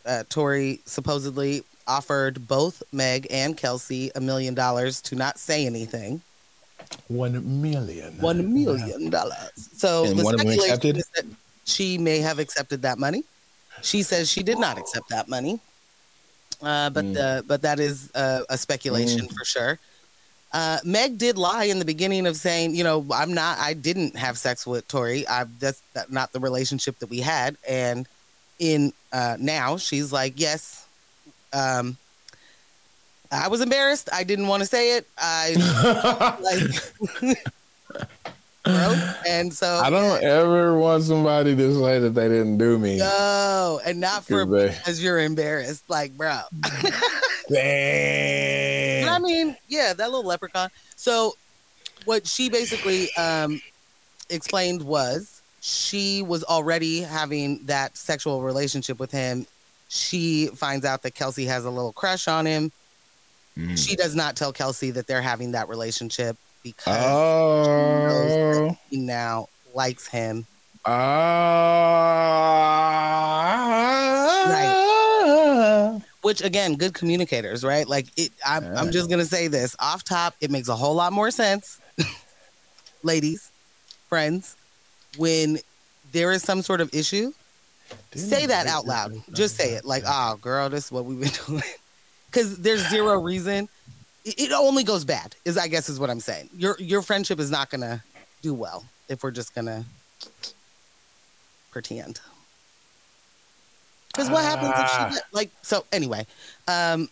uh, 0.06 0.24
Tory 0.28 0.82
supposedly 0.86 1.64
offered 1.88 2.46
both 2.46 2.84
Meg 2.92 3.26
and 3.30 3.56
Kelsey 3.56 4.12
a 4.16 4.20
million 4.20 4.54
dollars 4.54 5.02
to 5.04 5.16
not 5.16 5.40
say 5.40 5.66
anything. 5.66 6.22
One 7.08 7.62
million. 7.62 8.18
One 8.20 8.54
million 8.54 9.10
dollars. 9.10 9.70
So 9.78 10.04
And 10.06 10.20
the 10.20 10.24
one 10.26 10.34
of 10.34 10.42
speculation 10.42 10.74
accepted? 10.74 10.98
is 10.98 11.08
that 11.16 11.26
she 11.64 11.98
may 11.98 12.20
have 12.20 12.38
accepted 12.38 12.82
that 12.82 13.00
money. 13.00 13.24
She 13.82 14.04
says 14.04 14.30
she 14.30 14.44
did 14.44 14.60
not 14.60 14.78
accept 14.78 15.08
that 15.08 15.30
money, 15.30 15.62
uh, 16.62 16.90
but 16.90 17.06
Mm. 17.06 17.18
uh, 17.18 17.42
but 17.44 17.62
that 17.62 17.80
is 17.80 18.12
uh, 18.14 18.42
a 18.50 18.58
speculation 18.58 19.30
for 19.30 19.46
sure. 19.46 19.80
Uh, 20.52 20.80
Meg 20.84 21.18
did 21.18 21.38
lie 21.38 21.64
in 21.64 21.80
the 21.80 21.86
beginning 21.86 22.28
of 22.28 22.36
saying, 22.36 22.76
you 22.76 22.84
know, 22.84 23.06
I'm 23.12 23.34
not, 23.34 23.58
I 23.58 23.74
didn't 23.74 24.18
have 24.18 24.38
sex 24.38 24.68
with 24.68 24.86
Tory. 24.90 25.26
I 25.30 25.46
that's 25.60 25.82
not 26.10 26.34
the 26.34 26.42
relationship 26.42 27.00
that 27.00 27.10
we 27.10 27.22
had. 27.22 27.56
And 27.68 28.06
in 28.60 28.94
uh, 29.12 29.38
now, 29.40 29.78
she's 29.78 30.12
like, 30.12 30.34
yes, 30.38 30.88
um, 31.54 31.98
I 33.32 33.48
was 33.48 33.62
embarrassed. 33.62 34.10
I 34.14 34.24
didn't 34.24 34.48
want 34.48 34.62
to 34.62 34.68
say 34.68 34.98
it. 34.98 35.08
I 35.18 36.38
like, 37.22 37.38
bro. 38.64 38.96
And 39.28 39.54
so 39.54 39.68
I 39.84 39.90
don't 39.90 40.24
ever 40.24 40.78
want 40.78 41.04
somebody 41.04 41.56
to 41.56 41.80
say 41.80 42.00
that 42.00 42.12
they 42.12 42.28
didn't 42.28 42.58
do 42.58 42.78
me. 42.78 42.98
No, 42.98 43.80
and 43.86 44.00
not 44.00 44.24
for 44.26 44.46
they- 44.46 44.70
because 44.70 45.04
you're 45.04 45.20
embarrassed, 45.20 45.84
like, 45.90 46.16
bro. 46.16 46.40
Damn. 47.50 49.10
I 49.10 49.20
mean, 49.20 49.58
yeah, 49.68 49.94
that 49.94 50.12
little 50.12 50.26
leprechaun. 50.26 50.70
So, 50.96 51.34
what 52.06 52.26
she 52.26 52.50
basically 52.50 53.14
um, 53.16 53.62
explained 54.30 54.82
was 54.82 55.33
she 55.66 56.22
was 56.22 56.44
already 56.44 57.00
having 57.00 57.66
that 57.68 57.96
sexual 57.96 58.42
relationship 58.42 59.00
with 59.00 59.12
him. 59.12 59.48
She 59.88 60.48
finds 60.48 60.84
out 60.84 61.04
that 61.04 61.16
Kelsey 61.16 61.46
has 61.46 61.64
a 61.64 61.70
little 61.70 61.94
crush 61.94 62.28
on 62.28 62.46
him. 62.46 62.70
Mm. 63.58 63.78
She 63.78 63.96
does 63.96 64.14
not 64.14 64.36
tell 64.36 64.52
Kelsey 64.52 64.92
that 64.92 65.08
they're 65.08 65.22
having 65.22 65.54
that 65.54 65.70
relationship 65.70 66.36
because 66.64 66.98
Oh. 67.68 68.78
he 68.90 68.98
now 68.98 69.48
likes 69.74 70.06
him. 70.06 70.46
Ah. 74.64 76.02
Which 76.24 76.42
again, 76.42 76.76
good 76.76 76.94
communicators, 76.94 77.64
right? 77.64 77.88
Like 77.88 78.08
it. 78.18 78.34
I'm, 78.46 78.66
I'm 78.76 78.92
just 78.92 79.10
gonna 79.10 79.24
say 79.24 79.48
this 79.48 79.78
off 79.80 80.04
top. 80.04 80.36
It 80.42 80.52
makes 80.52 80.68
a 80.68 80.76
whole 80.76 80.96
lot 80.96 81.14
more 81.14 81.32
sense, 81.32 81.80
ladies, 83.04 83.50
friends, 84.10 84.58
when 85.18 85.60
there 86.12 86.32
is 86.32 86.44
some 86.44 86.62
sort 86.62 86.82
of 86.82 86.94
issue. 86.94 87.32
say 88.16 88.46
that 88.46 88.68
out 88.68 88.86
loud. 88.86 89.14
Just 89.34 89.56
say 89.56 89.72
it. 89.74 89.86
Like, 89.86 90.04
oh, 90.06 90.38
girl, 90.42 90.70
this 90.70 90.86
is 90.86 90.92
what 90.92 91.06
we've 91.06 91.20
been 91.20 91.32
doing. 91.48 91.64
Because 92.28 92.58
there's 92.60 92.88
zero 92.90 93.20
reason. 93.22 93.68
It, 94.26 94.52
only 94.54 94.84
goes 94.84 95.04
bad. 95.06 95.36
Is 95.44 95.58
I 95.58 95.68
guess 95.68 95.90
is 95.90 96.00
what 96.00 96.10
I'm 96.10 96.22
saying. 96.22 96.50
Your 96.56 96.78
your 96.80 97.02
friendship 97.02 97.40
is 97.40 97.52
not 97.52 97.70
gonna 97.70 98.04
do 98.42 98.54
well 98.54 98.86
if 99.10 99.22
we're 99.22 99.32
just 99.32 99.54
gonna 99.54 99.84
pretend. 101.72 102.22
Because 104.14 104.30
what 104.30 104.44
happens 104.44 104.70
if 104.70 104.76
Ah. 104.78 105.10
she 105.14 105.20
like? 105.34 105.50
So 105.62 105.86
anyway, 105.92 106.26
um, 106.68 107.10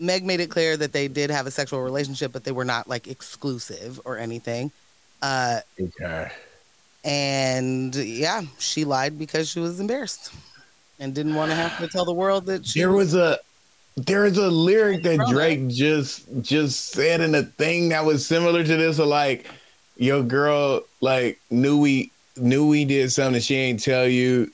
Meg 0.00 0.24
made 0.24 0.40
it 0.40 0.50
clear 0.50 0.76
that 0.76 0.92
they 0.92 1.06
did 1.06 1.30
have 1.30 1.46
a 1.46 1.50
sexual 1.50 1.80
relationship, 1.82 2.32
but 2.32 2.42
they 2.44 2.52
were 2.52 2.64
not 2.64 2.88
like 2.88 3.06
exclusive 3.06 4.00
or 4.04 4.18
anything. 4.18 4.72
Uh, 5.22 5.60
Okay. 5.80 6.32
And 7.04 7.94
yeah, 7.94 8.42
she 8.58 8.84
lied 8.84 9.18
because 9.18 9.48
she 9.48 9.60
was 9.60 9.80
embarrassed 9.80 10.32
and 10.98 11.14
didn't 11.14 11.34
want 11.34 11.50
to 11.50 11.54
have 11.54 11.78
to 11.78 11.88
tell 11.88 12.04
the 12.04 12.12
world 12.12 12.46
that 12.46 12.66
she 12.66 12.80
There 12.80 12.92
was 12.92 13.14
a 13.14 13.38
there 13.96 14.22
was 14.22 14.38
a 14.38 14.48
lyric 14.48 15.02
that. 15.02 15.26
Drake 15.28 15.68
just 15.68 16.26
just 16.40 16.90
said 16.90 17.20
in 17.20 17.34
a 17.34 17.42
thing 17.42 17.88
that 17.88 18.04
was 18.04 18.26
similar 18.26 18.62
to 18.62 18.76
this. 18.76 18.98
Of 18.98 19.06
like, 19.08 19.46
your 19.96 20.22
girl 20.22 20.82
like 21.00 21.40
knew 21.50 21.80
we 21.80 22.12
knew 22.36 22.68
we 22.68 22.84
did 22.84 23.10
something 23.10 23.40
she 23.40 23.56
ain't 23.56 23.82
tell 23.82 24.06
you, 24.06 24.52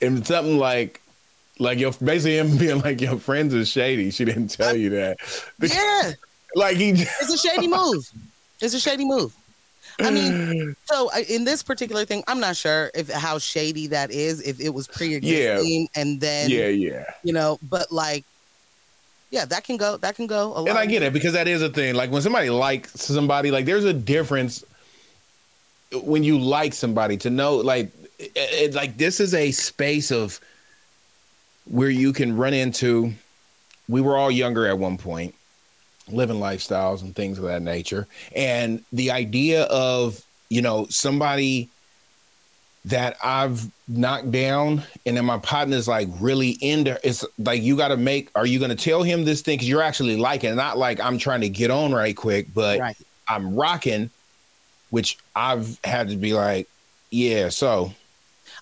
and 0.00 0.24
something 0.26 0.58
like 0.58 1.00
like 1.58 1.78
your 1.78 1.92
basically 1.92 2.38
him 2.38 2.56
being 2.58 2.80
like 2.80 3.00
your 3.00 3.18
friends 3.18 3.54
are 3.54 3.64
shady. 3.64 4.10
She 4.10 4.24
didn't 4.24 4.48
tell 4.48 4.76
you 4.76 4.90
that. 4.90 5.18
Yeah, 5.60 6.12
Like 6.54 6.76
he. 6.76 6.90
it's 6.90 7.32
a 7.32 7.38
shady 7.38 7.68
move. 7.68 8.10
It's 8.60 8.74
a 8.74 8.80
shady 8.80 9.04
move. 9.04 9.34
I 9.98 10.10
mean, 10.10 10.32
mm. 10.32 10.76
so 10.84 11.10
I- 11.12 11.24
in 11.28 11.44
this 11.44 11.62
particular 11.62 12.04
thing, 12.04 12.22
I'm 12.26 12.40
not 12.40 12.56
sure 12.56 12.90
if 12.94 13.10
how 13.10 13.38
shady 13.38 13.86
that 13.88 14.10
is. 14.10 14.42
If 14.42 14.60
it 14.60 14.70
was 14.70 14.86
pre-existing 14.86 15.88
and 15.94 16.20
then 16.20 16.50
yeah, 16.50 16.68
yeah. 16.68 17.04
you 17.22 17.32
know, 17.32 17.58
but 17.62 17.90
like, 17.90 18.24
yeah, 19.30 19.44
that 19.46 19.64
can 19.64 19.76
go. 19.76 19.96
That 19.96 20.14
can 20.16 20.26
go. 20.26 20.48
A 20.48 20.60
lot 20.60 20.68
And 20.68 20.78
I 20.78 20.86
get 20.86 21.02
it 21.02 21.12
because 21.12 21.32
that 21.32 21.48
is 21.48 21.62
a 21.62 21.70
thing. 21.70 21.94
Like 21.94 22.10
when 22.10 22.22
somebody 22.22 22.50
likes 22.50 22.92
somebody, 23.00 23.50
like 23.50 23.64
there's 23.64 23.84
a 23.84 23.94
difference 23.94 24.64
when 25.92 26.22
you 26.24 26.38
like 26.38 26.74
somebody 26.74 27.16
to 27.18 27.30
know, 27.30 27.56
like, 27.56 27.90
it, 28.18 28.32
it- 28.36 28.74
like 28.74 28.96
this 28.98 29.20
is 29.20 29.34
a 29.34 29.50
space 29.52 30.10
of 30.10 30.40
where 31.64 31.90
you 31.90 32.12
can 32.12 32.36
run 32.36 32.54
into. 32.54 33.12
We 33.88 34.00
were 34.00 34.16
all 34.16 34.30
younger 34.32 34.66
at 34.66 34.78
one 34.78 34.98
point, 34.98 35.34
living 36.08 36.36
lifestyles 36.36 37.02
and 37.02 37.14
things 37.14 37.38
of 37.38 37.44
that 37.44 37.62
nature, 37.62 38.06
and 38.34 38.84
the 38.92 39.10
idea 39.10 39.64
of 39.64 40.22
you 40.48 40.62
know 40.62 40.86
somebody 40.90 41.68
that 42.86 43.16
I've 43.22 43.68
knocked 43.88 44.30
down, 44.30 44.82
and 45.04 45.16
then 45.16 45.24
my 45.24 45.38
partner's 45.38 45.88
like 45.88 46.08
really 46.20 46.50
into. 46.50 46.98
It's 47.02 47.24
like 47.38 47.62
you 47.62 47.76
got 47.76 47.88
to 47.88 47.96
make. 47.96 48.30
Are 48.34 48.46
you 48.46 48.58
going 48.58 48.70
to 48.70 48.76
tell 48.76 49.02
him 49.02 49.24
this 49.24 49.42
thing 49.42 49.56
because 49.56 49.68
you're 49.68 49.82
actually 49.82 50.16
liking? 50.16 50.54
Not 50.54 50.78
like 50.78 51.00
I'm 51.00 51.18
trying 51.18 51.40
to 51.40 51.48
get 51.48 51.70
on 51.70 51.92
right 51.92 52.16
quick, 52.16 52.48
but 52.54 52.78
right. 52.78 52.96
I'm 53.28 53.56
rocking, 53.56 54.10
which 54.90 55.18
I've 55.34 55.78
had 55.82 56.08
to 56.10 56.16
be 56.16 56.32
like, 56.32 56.68
yeah. 57.10 57.48
So 57.48 57.92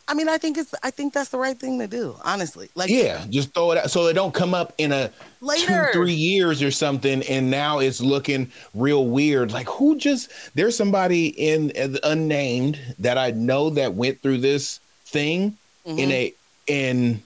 I 0.07 0.15
mean, 0.15 0.29
I 0.29 0.37
think 0.37 0.59
it's. 0.59 0.75
I 0.83 0.91
think 0.91 1.15
that's 1.15 1.31
the 1.31 1.39
right 1.39 1.59
thing 1.59 1.79
to 1.79 1.87
do. 1.87 2.17
Honestly, 2.25 2.69
like 2.75 2.91
yeah, 2.91 3.25
just 3.31 3.55
throw 3.55 3.73
it 3.73 3.79
out 3.79 3.91
so 3.91 4.07
it 4.07 4.13
don't 4.13 4.35
come 4.35 4.53
up 4.55 4.75
in 4.77 4.93
a 4.93 5.11
later. 5.41 5.89
two, 5.93 5.99
three 5.99 6.13
years 6.13 6.63
or 6.63 6.71
something, 6.71 7.23
and 7.23 7.51
now 7.51 7.79
it's 7.79 8.01
looking 8.03 8.51
real 8.75 9.07
weird. 9.07 9.51
Like 9.53 9.67
who 9.69 9.97
just 9.97 10.31
there's 10.55 10.77
somebody 10.77 11.29
in 11.29 11.73
uh, 11.79 11.99
unnamed 12.05 12.79
that 12.99 13.17
I 13.17 13.31
know 13.31 13.71
that 13.71 13.95
went 13.95 14.21
through 14.21 14.39
this 14.39 14.79
thing 15.07 15.57
in 15.87 15.97
Mhm. 15.97 16.13
a 16.13 16.35
in 16.67 17.23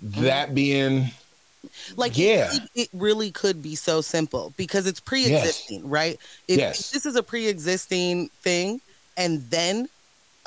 that 0.00 0.54
being 0.54 1.10
like 1.96 2.16
Yeah. 2.16 2.52
it, 2.52 2.62
it 2.74 2.88
really 2.92 3.30
could 3.32 3.62
be 3.62 3.74
so 3.74 4.00
simple 4.00 4.52
because 4.56 4.86
it's 4.86 5.00
pre-existing 5.00 5.88
right 5.88 6.18
if, 6.46 6.58
Yes. 6.58 6.80
if 6.80 6.90
this 6.92 7.06
is 7.06 7.16
a 7.16 7.22
pre-existing 7.22 8.30
thing 8.42 8.80
and 9.16 9.48
then 9.50 9.88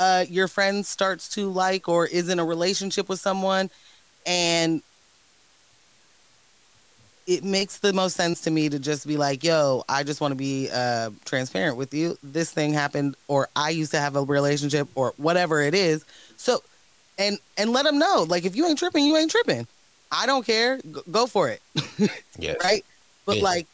uh 0.01 0.25
your 0.29 0.47
friend 0.49 0.85
starts 0.85 1.29
to 1.29 1.49
like 1.51 1.87
or 1.87 2.07
is 2.07 2.29
in 2.29 2.39
a 2.39 2.45
relationship 2.45 3.09
with 3.09 3.21
someone 3.21 3.69
and 4.25 4.81
it 7.27 7.43
makes 7.43 7.79
the 7.79 7.93
most 7.93 8.15
sense 8.17 8.41
to 8.41 8.51
me 8.51 8.69
to 8.69 8.79
just 8.79 9.07
be 9.07 9.17
like 9.17 9.43
yo 9.43 9.83
i 9.89 10.03
just 10.03 10.21
want 10.21 10.31
to 10.31 10.35
be 10.35 10.69
uh 10.73 11.11
transparent 11.25 11.77
with 11.77 11.93
you. 11.93 12.17
This 12.23 12.51
thing 12.51 12.73
happened 12.73 13.15
or 13.27 13.49
i 13.55 13.69
used 13.69 13.91
to 13.91 13.99
have 13.99 14.15
a 14.15 14.23
relationship 14.23 14.89
or 14.95 15.13
whatever 15.17 15.61
it 15.61 15.75
is. 15.75 16.05
So 16.37 16.61
and 17.17 17.39
and 17.57 17.71
let 17.71 17.85
them 17.85 17.99
know 17.99 18.25
like 18.29 18.45
if 18.45 18.55
you 18.55 18.65
ain't 18.67 18.79
tripping 18.79 19.05
you 19.05 19.17
ain't 19.17 19.31
tripping. 19.31 19.67
I 20.11 20.25
don't 20.25 20.45
care. 20.45 20.77
G- 20.77 21.01
go 21.11 21.27
for 21.27 21.49
it. 21.49 21.61
Yes, 22.39 22.57
right? 22.63 22.83
But 23.25 23.37
Yeah. 23.37 23.43
like, 23.43 23.67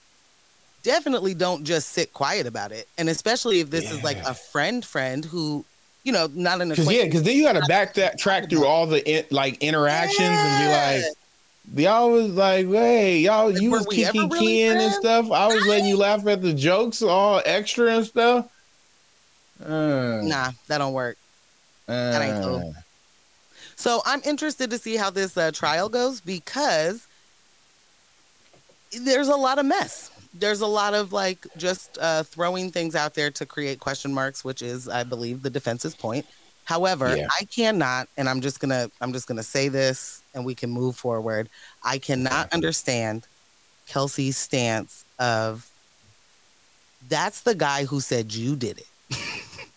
definitely 0.84 1.34
don't 1.34 1.64
just 1.66 1.90
sit 1.90 2.14
quiet 2.14 2.48
about 2.48 2.72
it, 2.72 2.88
and 2.98 3.10
especially 3.10 3.60
if 3.60 3.70
this 3.70 3.92
is 3.92 4.04
like 4.04 4.20
a 4.26 4.36
friend, 4.36 4.86
friend 4.86 5.26
who, 5.26 5.66
you 6.08 6.14
know, 6.14 6.30
not 6.34 6.62
an 6.62 6.70
Because 6.70 6.90
yeah, 6.90 7.04
because 7.04 7.24
then 7.24 7.36
you 7.36 7.44
got 7.44 7.60
to 7.60 7.66
back 7.68 7.96
that 7.96 8.18
track 8.18 8.50
through 8.50 8.66
all 8.66 8.88
the 8.88 9.06
in, 9.06 9.26
like 9.30 9.62
interactions 9.62 10.22
and 10.22 11.04
be 11.76 11.82
like, 11.84 11.84
y'all 11.86 12.10
was 12.10 12.32
like, 12.32 12.66
hey, 12.66 13.20
y'all, 13.20 13.52
you 13.52 13.72
were 13.72 13.80
was 13.80 13.88
kiki 13.88 14.20
really 14.20 14.40
keying 14.40 14.78
and 14.78 14.94
stuff. 14.94 15.30
I 15.30 15.48
was 15.48 15.68
letting 15.68 15.86
you 15.88 15.98
laugh 15.98 16.26
at 16.26 16.42
the 16.42 16.54
jokes, 16.54 17.02
all 17.02 17.42
extra 17.46 17.98
and 17.98 18.06
stuff. 18.06 18.50
Uh, 19.62 20.22
Nah, 20.24 20.52
that 20.70 20.78
don't 20.78 20.94
work. 20.94 21.18
that 21.88 22.22
ain't 22.22 22.42
cool. 22.42 22.74
uh, 22.74 22.80
So 23.76 24.02
I'm 24.06 24.22
interested 24.24 24.70
to 24.70 24.78
see 24.78 24.96
how 24.96 25.10
this 25.10 25.38
uh, 25.38 25.52
trial 25.52 25.90
goes 25.90 26.22
because 26.22 27.06
there's 28.98 29.28
a 29.28 29.36
lot 29.36 29.60
of 29.60 29.66
mess. 29.66 30.10
There's 30.40 30.62
a 30.62 30.68
lot 30.68 30.94
of 30.94 31.14
like 31.14 31.46
just 31.58 31.98
uh, 32.00 32.24
throwing 32.24 32.72
things 32.72 32.96
out 32.96 33.14
there 33.14 33.32
to 33.32 33.46
create 33.46 33.80
question 33.80 34.14
marks, 34.14 34.44
which 34.44 34.62
is, 34.62 34.88
I 34.88 35.04
believe, 35.04 35.42
the 35.42 35.50
defense's 35.50 35.96
point. 35.96 36.26
However, 36.66 37.16
Yeah. 37.16 37.28
I 37.40 37.46
cannot, 37.46 38.10
and 38.18 38.28
I'm 38.28 38.42
just 38.42 38.60
gonna, 38.60 38.92
I'm 39.00 39.14
just 39.14 39.28
gonna 39.28 39.44
say 39.44 39.70
this, 39.70 40.22
and 40.34 40.46
we 40.46 40.54
can 40.54 40.70
move 40.70 40.98
forward. 40.98 41.50
I 41.82 41.98
cannot 41.98 42.52
understand 42.54 43.26
Kelsey's 43.88 44.38
stance 44.38 45.06
of 45.18 45.70
that's 47.08 47.42
the 47.42 47.56
guy 47.56 47.86
who 47.86 48.02
said 48.02 48.34
you 48.34 48.56
did 48.56 48.80
it. 48.80 49.18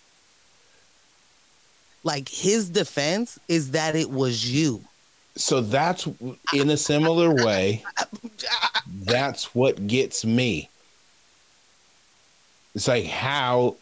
like 2.03 2.29
his 2.29 2.69
defense 2.69 3.39
is 3.47 3.71
that 3.71 3.95
it 3.95 4.11
was 4.11 4.51
you. 4.51 4.85
So 5.37 5.61
that's 5.61 6.07
in 6.53 6.69
a 6.71 6.77
similar 6.77 7.33
way. 7.45 7.85
That's 9.05 9.55
what 9.55 9.87
gets 9.87 10.25
me. 10.25 10.69
It's 12.75 12.89
like 12.89 13.07
how 13.07 13.77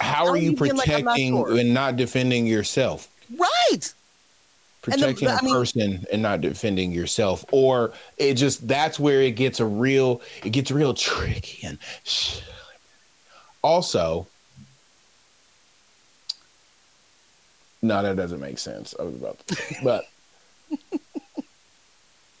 how 0.00 0.26
How 0.26 0.26
are 0.28 0.36
you 0.36 0.50
you 0.50 0.56
being 0.56 0.76
like, 0.76 0.86
protecting 0.88 1.58
and 1.58 1.72
not 1.74 1.96
defending 1.96 2.46
yourself? 2.46 3.08
Right. 3.36 3.70
And 3.72 3.82
the- 3.82 5.06
Protecting 5.06 5.28
I 5.28 5.38
a 5.38 5.42
mean- 5.42 5.54
person 5.54 6.06
and 6.12 6.22
not 6.22 6.40
defending 6.42 6.92
yourself, 6.92 7.44
or 7.50 7.92
it 8.18 8.34
just 8.34 8.68
that's 8.68 9.00
where 9.00 9.22
it 9.22 9.32
gets 9.32 9.58
a 9.58 9.64
real 9.64 10.20
it 10.44 10.50
gets 10.50 10.70
real 10.70 10.94
tricky 10.94 11.66
and 11.66 11.78
also 13.62 14.28
no 17.82 18.02
that 18.02 18.16
doesn't 18.16 18.40
make 18.40 18.58
sense. 18.58 18.94
I 18.98 19.02
was 19.02 19.14
about 19.14 19.46
to 19.46 19.54
say, 19.54 19.76
but 19.82 20.04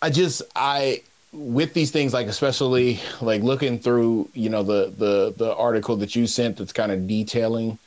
i 0.02 0.10
just 0.10 0.42
i 0.54 1.00
with 1.32 1.74
these 1.74 1.90
things 1.90 2.12
like 2.12 2.26
especially 2.26 3.00
like 3.20 3.42
looking 3.42 3.78
through 3.78 4.28
you 4.34 4.48
know 4.48 4.62
the 4.62 4.92
the 4.96 5.34
the 5.36 5.54
article 5.56 5.96
that 5.96 6.16
you 6.16 6.26
sent 6.26 6.56
that's 6.56 6.72
kind 6.72 6.92
of 6.92 7.06
detailing 7.06 7.78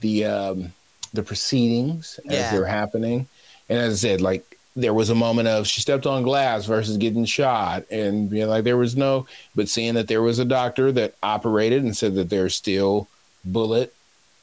the 0.00 0.24
um 0.24 0.72
the 1.14 1.22
proceedings 1.22 2.20
as 2.28 2.50
they're 2.50 2.66
happening. 2.66 3.26
And 3.68 3.78
as 3.78 4.04
i 4.04 4.08
said 4.08 4.20
like 4.20 4.44
there 4.76 4.94
was 4.94 5.10
a 5.10 5.14
moment 5.14 5.48
of 5.48 5.66
she 5.66 5.80
stepped 5.80 6.06
on 6.06 6.22
glass 6.22 6.66
versus 6.66 6.96
getting 6.98 7.24
shot 7.24 7.84
and 7.90 8.30
being 8.30 8.48
like 8.48 8.64
there 8.64 8.76
was 8.76 8.96
no 8.96 9.26
but 9.56 9.68
seeing 9.68 9.94
that 9.94 10.06
there 10.06 10.22
was 10.22 10.38
a 10.38 10.44
doctor 10.44 10.92
that 10.92 11.14
operated 11.22 11.82
and 11.82 11.96
said 11.96 12.14
that 12.14 12.30
there's 12.30 12.54
still 12.54 13.08
bullet 13.44 13.94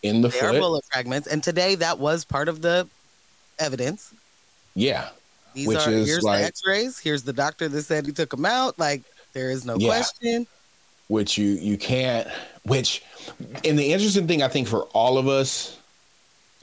in 0.06 0.22
the 0.22 0.30
They 0.30 0.40
foot. 0.40 0.56
are 0.56 0.60
bullet 0.60 0.86
fragments, 0.92 1.28
and 1.28 1.44
today 1.44 1.76
that 1.76 2.00
was 2.00 2.26
part 2.26 2.48
of 2.50 2.62
the 2.62 2.88
evidence. 3.60 4.12
Yeah. 4.76 5.10
These 5.54 5.68
Which 5.68 5.78
are 5.88 5.92
is 5.92 6.08
here's 6.08 6.24
like- 6.24 6.40
the 6.42 6.46
X-rays. 6.48 7.00
Here's 7.00 7.24
the 7.24 7.34
doctor 7.34 7.68
that 7.70 7.82
said 7.84 8.06
he 8.06 8.12
took 8.12 8.30
them 8.32 8.46
out. 8.46 8.78
Like 8.78 9.04
there 9.34 9.50
is 9.50 9.66
no 9.66 9.76
Yeah. 9.78 9.88
question. 9.88 10.48
which 11.08 11.38
you 11.38 11.46
you 11.52 11.78
can't 11.78 12.28
which 12.64 13.04
and 13.64 13.78
the 13.78 13.94
interesting 13.94 14.26
thing 14.28 14.42
i 14.42 14.48
think 14.48 14.68
for 14.68 14.86
all 14.86 15.20
of 15.20 15.28
us 15.28 15.78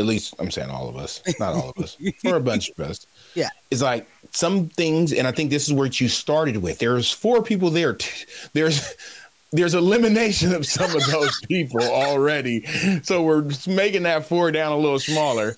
at 0.01 0.05
least 0.07 0.35
i'm 0.41 0.51
saying 0.51 0.69
all 0.69 0.89
of 0.89 0.97
us 0.97 1.23
not 1.39 1.55
all 1.55 1.71
of 1.77 1.81
us 1.85 1.97
for 2.23 2.35
a 2.35 2.41
bunch 2.41 2.69
of 2.71 2.81
us 2.81 3.07
Yeah. 3.37 3.51
is 3.71 3.83
like 3.83 4.05
some 4.33 4.69
things 4.69 5.13
and 5.13 5.29
i 5.29 5.31
think 5.31 5.51
this 5.51 5.69
is 5.69 5.73
where 5.73 5.87
you 5.87 6.09
started 6.09 6.57
with 6.57 6.81
there's 6.81 7.09
four 7.09 7.41
people 7.41 7.71
there 7.71 7.95
T- 7.95 8.25
there's 8.53 8.95
there's 9.53 9.75
elimination 9.75 10.55
of 10.55 10.67
some 10.67 10.95
of 10.97 11.05
those 11.07 11.41
people 11.49 11.83
already 11.83 12.65
so 13.03 13.23
we're 13.23 13.45
making 13.67 14.05
that 14.05 14.25
four 14.27 14.51
down 14.51 14.73
a 14.73 14.77
little 14.77 14.99
smaller 14.99 15.57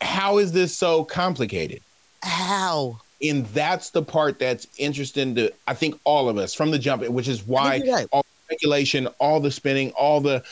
how 0.00 0.38
is 0.38 0.52
this 0.52 0.76
so 0.76 1.04
complicated 1.04 1.80
How? 2.22 3.00
and 3.22 3.46
that's 3.46 3.90
the 3.90 4.02
part 4.02 4.38
that's 4.38 4.66
interesting 4.78 5.34
to 5.36 5.52
I 5.66 5.74
think 5.74 5.98
all 6.04 6.28
of 6.28 6.38
us 6.38 6.54
from 6.54 6.70
the 6.70 6.78
jump, 6.78 7.06
which 7.08 7.28
is 7.28 7.46
why 7.46 7.82
right. 7.86 8.06
all 8.12 8.22
the 8.22 8.54
speculation, 8.54 9.06
all 9.18 9.40
the 9.40 9.50
spinning, 9.50 9.90
all 9.92 10.20
the 10.20 10.42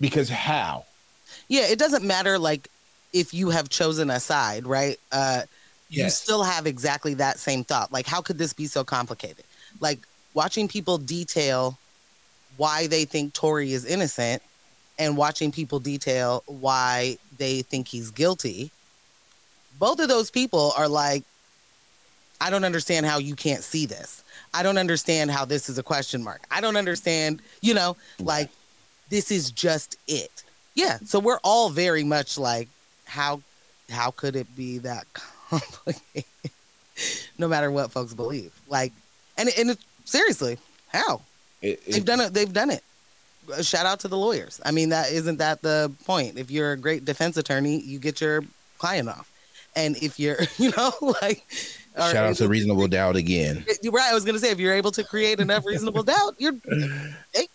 because 0.00 0.28
how? 0.28 0.84
Yeah, 1.48 1.66
it 1.66 1.78
doesn't 1.78 2.04
matter 2.04 2.38
like 2.38 2.68
if 3.12 3.34
you 3.34 3.50
have 3.50 3.68
chosen 3.68 4.10
a 4.10 4.20
side, 4.20 4.66
right? 4.66 4.98
Uh 5.12 5.42
you 5.90 6.10
still 6.10 6.42
have 6.42 6.66
exactly 6.66 7.14
that 7.14 7.38
same 7.38 7.64
thought. 7.64 7.92
Like 7.92 8.06
how 8.06 8.20
could 8.20 8.38
this 8.38 8.52
be 8.52 8.66
so 8.66 8.84
complicated? 8.84 9.44
Like 9.80 10.00
watching 10.34 10.68
people 10.68 10.98
detail 10.98 11.78
why 12.58 12.86
they 12.86 13.06
think 13.06 13.32
Tory 13.32 13.72
is 13.72 13.86
innocent 13.86 14.42
and 14.98 15.16
watching 15.16 15.50
people 15.50 15.78
detail 15.78 16.42
why 16.46 17.16
they 17.38 17.62
think 17.62 17.88
he's 17.88 18.10
guilty. 18.10 18.70
Both 19.78 20.00
of 20.00 20.08
those 20.08 20.30
people 20.30 20.72
are 20.76 20.88
like 20.88 21.24
I 22.40 22.50
don't 22.50 22.64
understand 22.64 23.06
how 23.06 23.18
you 23.18 23.34
can't 23.34 23.64
see 23.64 23.86
this. 23.86 24.22
I 24.54 24.62
don't 24.62 24.78
understand 24.78 25.30
how 25.30 25.44
this 25.44 25.68
is 25.68 25.78
a 25.78 25.82
question 25.82 26.22
mark. 26.22 26.44
I 26.50 26.60
don't 26.60 26.76
understand, 26.76 27.42
you 27.62 27.74
know, 27.74 27.96
like 28.20 28.50
this 29.08 29.32
is 29.32 29.50
just 29.50 29.96
it. 30.06 30.44
Yeah. 30.74 30.98
So 31.04 31.18
we're 31.18 31.40
all 31.42 31.70
very 31.70 32.04
much 32.04 32.38
like, 32.38 32.68
how 33.06 33.40
how 33.90 34.10
could 34.10 34.36
it 34.36 34.54
be 34.54 34.78
that 34.78 35.06
complicated? 35.14 36.24
no 37.38 37.48
matter 37.48 37.70
what 37.70 37.90
folks 37.90 38.14
believe. 38.14 38.52
Like 38.68 38.92
and 39.36 39.48
and 39.58 39.70
it, 39.70 39.78
seriously, 40.04 40.58
how? 40.88 41.22
It, 41.62 41.84
They've 41.86 42.04
done 42.04 42.20
it 42.20 42.32
they've 42.34 42.52
done 42.52 42.70
it. 42.70 42.82
Uh, 43.52 43.62
Shout 43.62 43.86
out 43.86 44.00
to 44.00 44.08
the 44.08 44.16
lawyers. 44.16 44.60
I 44.64 44.70
mean, 44.70 44.90
that 44.90 45.10
isn't 45.10 45.38
that 45.38 45.62
the 45.62 45.90
point. 46.04 46.38
If 46.38 46.50
you're 46.50 46.72
a 46.72 46.76
great 46.76 47.04
defense 47.04 47.36
attorney, 47.36 47.80
you 47.80 47.98
get 47.98 48.20
your 48.20 48.44
client 48.78 49.08
off. 49.08 49.30
And 49.74 49.96
if 50.02 50.18
you're, 50.20 50.38
you 50.58 50.70
know, 50.76 50.92
like 51.22 51.44
Shout 51.96 52.14
out 52.16 52.36
to 52.36 52.44
able- 52.44 52.50
Reasonable 52.52 52.88
Doubt 52.88 53.16
again. 53.16 53.64
right. 53.90 54.10
I 54.10 54.14
was 54.14 54.24
gonna 54.24 54.38
say 54.38 54.50
if 54.50 54.58
you're 54.60 54.74
able 54.74 54.92
to 54.92 55.02
create 55.04 55.40
enough 55.40 55.64
reasonable 55.66 56.02
doubt, 56.14 56.34
you're. 56.38 56.54
Hey. 57.34 57.48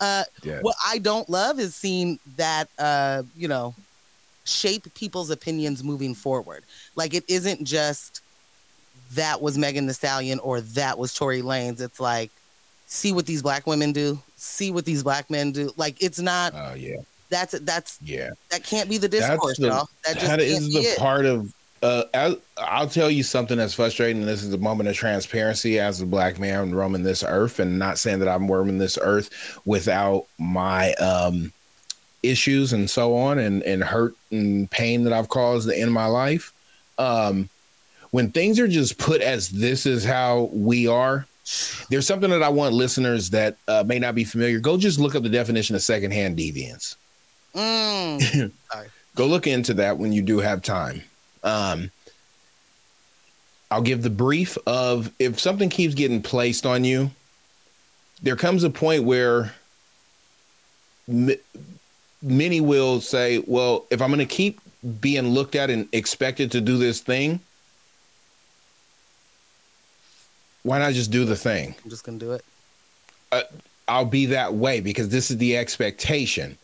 Uh, 0.00 0.24
Yeah. 0.42 0.60
What 0.60 0.76
I 0.86 0.98
don't 0.98 1.28
love 1.28 1.58
is 1.58 1.74
seeing 1.74 2.18
that 2.36 2.68
uh, 2.78 3.22
you 3.36 3.48
know 3.48 3.74
shape 4.44 4.92
people's 4.94 5.30
opinions 5.30 5.82
moving 5.82 6.14
forward. 6.14 6.62
Like 6.94 7.14
it 7.14 7.24
isn't 7.28 7.64
just 7.64 8.20
that 9.14 9.40
was 9.42 9.58
Megan 9.58 9.86
Thee 9.86 9.92
Stallion 9.92 10.38
or 10.38 10.60
that 10.60 10.98
was 10.98 11.12
Tory 11.14 11.42
Lanez. 11.42 11.80
It's 11.80 11.98
like 12.00 12.30
see 12.86 13.12
what 13.12 13.26
these 13.26 13.42
black 13.42 13.66
women 13.66 13.92
do, 13.92 14.18
see 14.36 14.70
what 14.70 14.84
these 14.84 15.02
black 15.02 15.28
men 15.30 15.52
do. 15.52 15.72
Like 15.76 16.02
it's 16.02 16.18
not. 16.20 16.52
Oh 16.54 16.74
yeah, 16.74 16.96
That's 17.28 17.58
that's 17.60 17.98
yeah. 18.02 18.30
that 18.50 18.64
can't 18.64 18.88
be 18.88 18.98
the 18.98 19.08
discourse, 19.08 19.58
the- 19.58 19.66
y'all. 19.68 19.88
That 20.06 20.14
just 20.14 20.26
That 20.26 20.40
is 20.40 20.72
the 20.72 20.80
it. 20.80 20.98
part 20.98 21.26
of. 21.26 21.52
Uh, 21.82 22.04
I'll, 22.14 22.36
I'll 22.56 22.88
tell 22.88 23.10
you 23.10 23.22
something 23.22 23.58
that's 23.58 23.74
frustrating. 23.74 24.22
And 24.22 24.28
this 24.28 24.42
is 24.42 24.52
a 24.52 24.58
moment 24.58 24.88
of 24.88 24.96
transparency 24.96 25.78
as 25.78 26.00
a 26.00 26.06
black 26.06 26.38
man 26.38 26.74
roaming 26.74 27.02
this 27.02 27.22
earth, 27.22 27.60
and 27.60 27.78
not 27.78 27.98
saying 27.98 28.20
that 28.20 28.28
I'm 28.28 28.50
roaming 28.50 28.78
this 28.78 28.98
earth 29.00 29.60
without 29.66 30.24
my 30.38 30.94
um, 30.94 31.52
issues 32.22 32.72
and 32.72 32.88
so 32.88 33.14
on, 33.16 33.38
and 33.38 33.62
and 33.64 33.84
hurt 33.84 34.14
and 34.30 34.70
pain 34.70 35.04
that 35.04 35.12
I've 35.12 35.28
caused 35.28 35.68
in 35.70 35.90
my 35.90 36.06
life. 36.06 36.52
Um, 36.98 37.50
when 38.10 38.30
things 38.30 38.58
are 38.58 38.68
just 38.68 38.96
put 38.96 39.20
as 39.20 39.50
this 39.50 39.84
is 39.84 40.02
how 40.02 40.48
we 40.54 40.88
are, 40.88 41.26
there's 41.90 42.06
something 42.06 42.30
that 42.30 42.42
I 42.42 42.48
want 42.48 42.74
listeners 42.74 43.30
that 43.30 43.56
uh, 43.68 43.84
may 43.86 43.98
not 43.98 44.14
be 44.14 44.24
familiar. 44.24 44.58
Go 44.58 44.76
just 44.76 44.98
look 44.98 45.14
up 45.14 45.22
the 45.22 45.28
definition 45.28 45.76
of 45.76 45.82
secondhand 45.82 46.36
deviance 46.38 46.96
Mm. 47.54 48.52
go 49.16 49.26
look 49.26 49.46
into 49.46 49.72
that 49.74 49.96
when 49.96 50.12
you 50.12 50.20
do 50.20 50.40
have 50.40 50.60
time. 50.62 51.02
Um, 51.42 51.90
I'll 53.70 53.80
give 53.82 54.02
the 54.02 54.10
brief 54.10 54.58
of 54.66 55.10
if 55.18 55.40
something 55.40 55.70
keeps 55.70 55.94
getting 55.94 56.20
placed 56.22 56.66
on 56.66 56.84
you, 56.84 57.10
there 58.22 58.36
comes 58.36 58.62
a 58.62 58.68
point 58.70 59.04
where 59.04 59.54
m- 61.08 61.30
many 62.22 62.60
will 62.60 63.00
say, 63.00 63.42
Well, 63.46 63.86
if 63.90 64.02
I'm 64.02 64.08
going 64.10 64.18
to 64.18 64.26
keep 64.26 64.60
being 65.00 65.28
looked 65.28 65.54
at 65.54 65.70
and 65.70 65.88
expected 65.92 66.52
to 66.52 66.60
do 66.60 66.76
this 66.76 67.00
thing, 67.00 67.40
why 70.66 70.78
not 70.78 70.92
just 70.92 71.10
do 71.10 71.24
the 71.24 71.36
thing? 71.36 71.74
I'm 71.84 71.90
just 71.90 72.04
gonna 72.04 72.18
do 72.18 72.32
it. 72.32 72.44
I'll 73.88 74.04
be 74.04 74.26
that 74.26 74.54
way 74.54 74.80
because 74.80 75.08
this 75.10 75.30
is 75.30 75.38
the 75.38 75.56
expectation. 75.56 76.58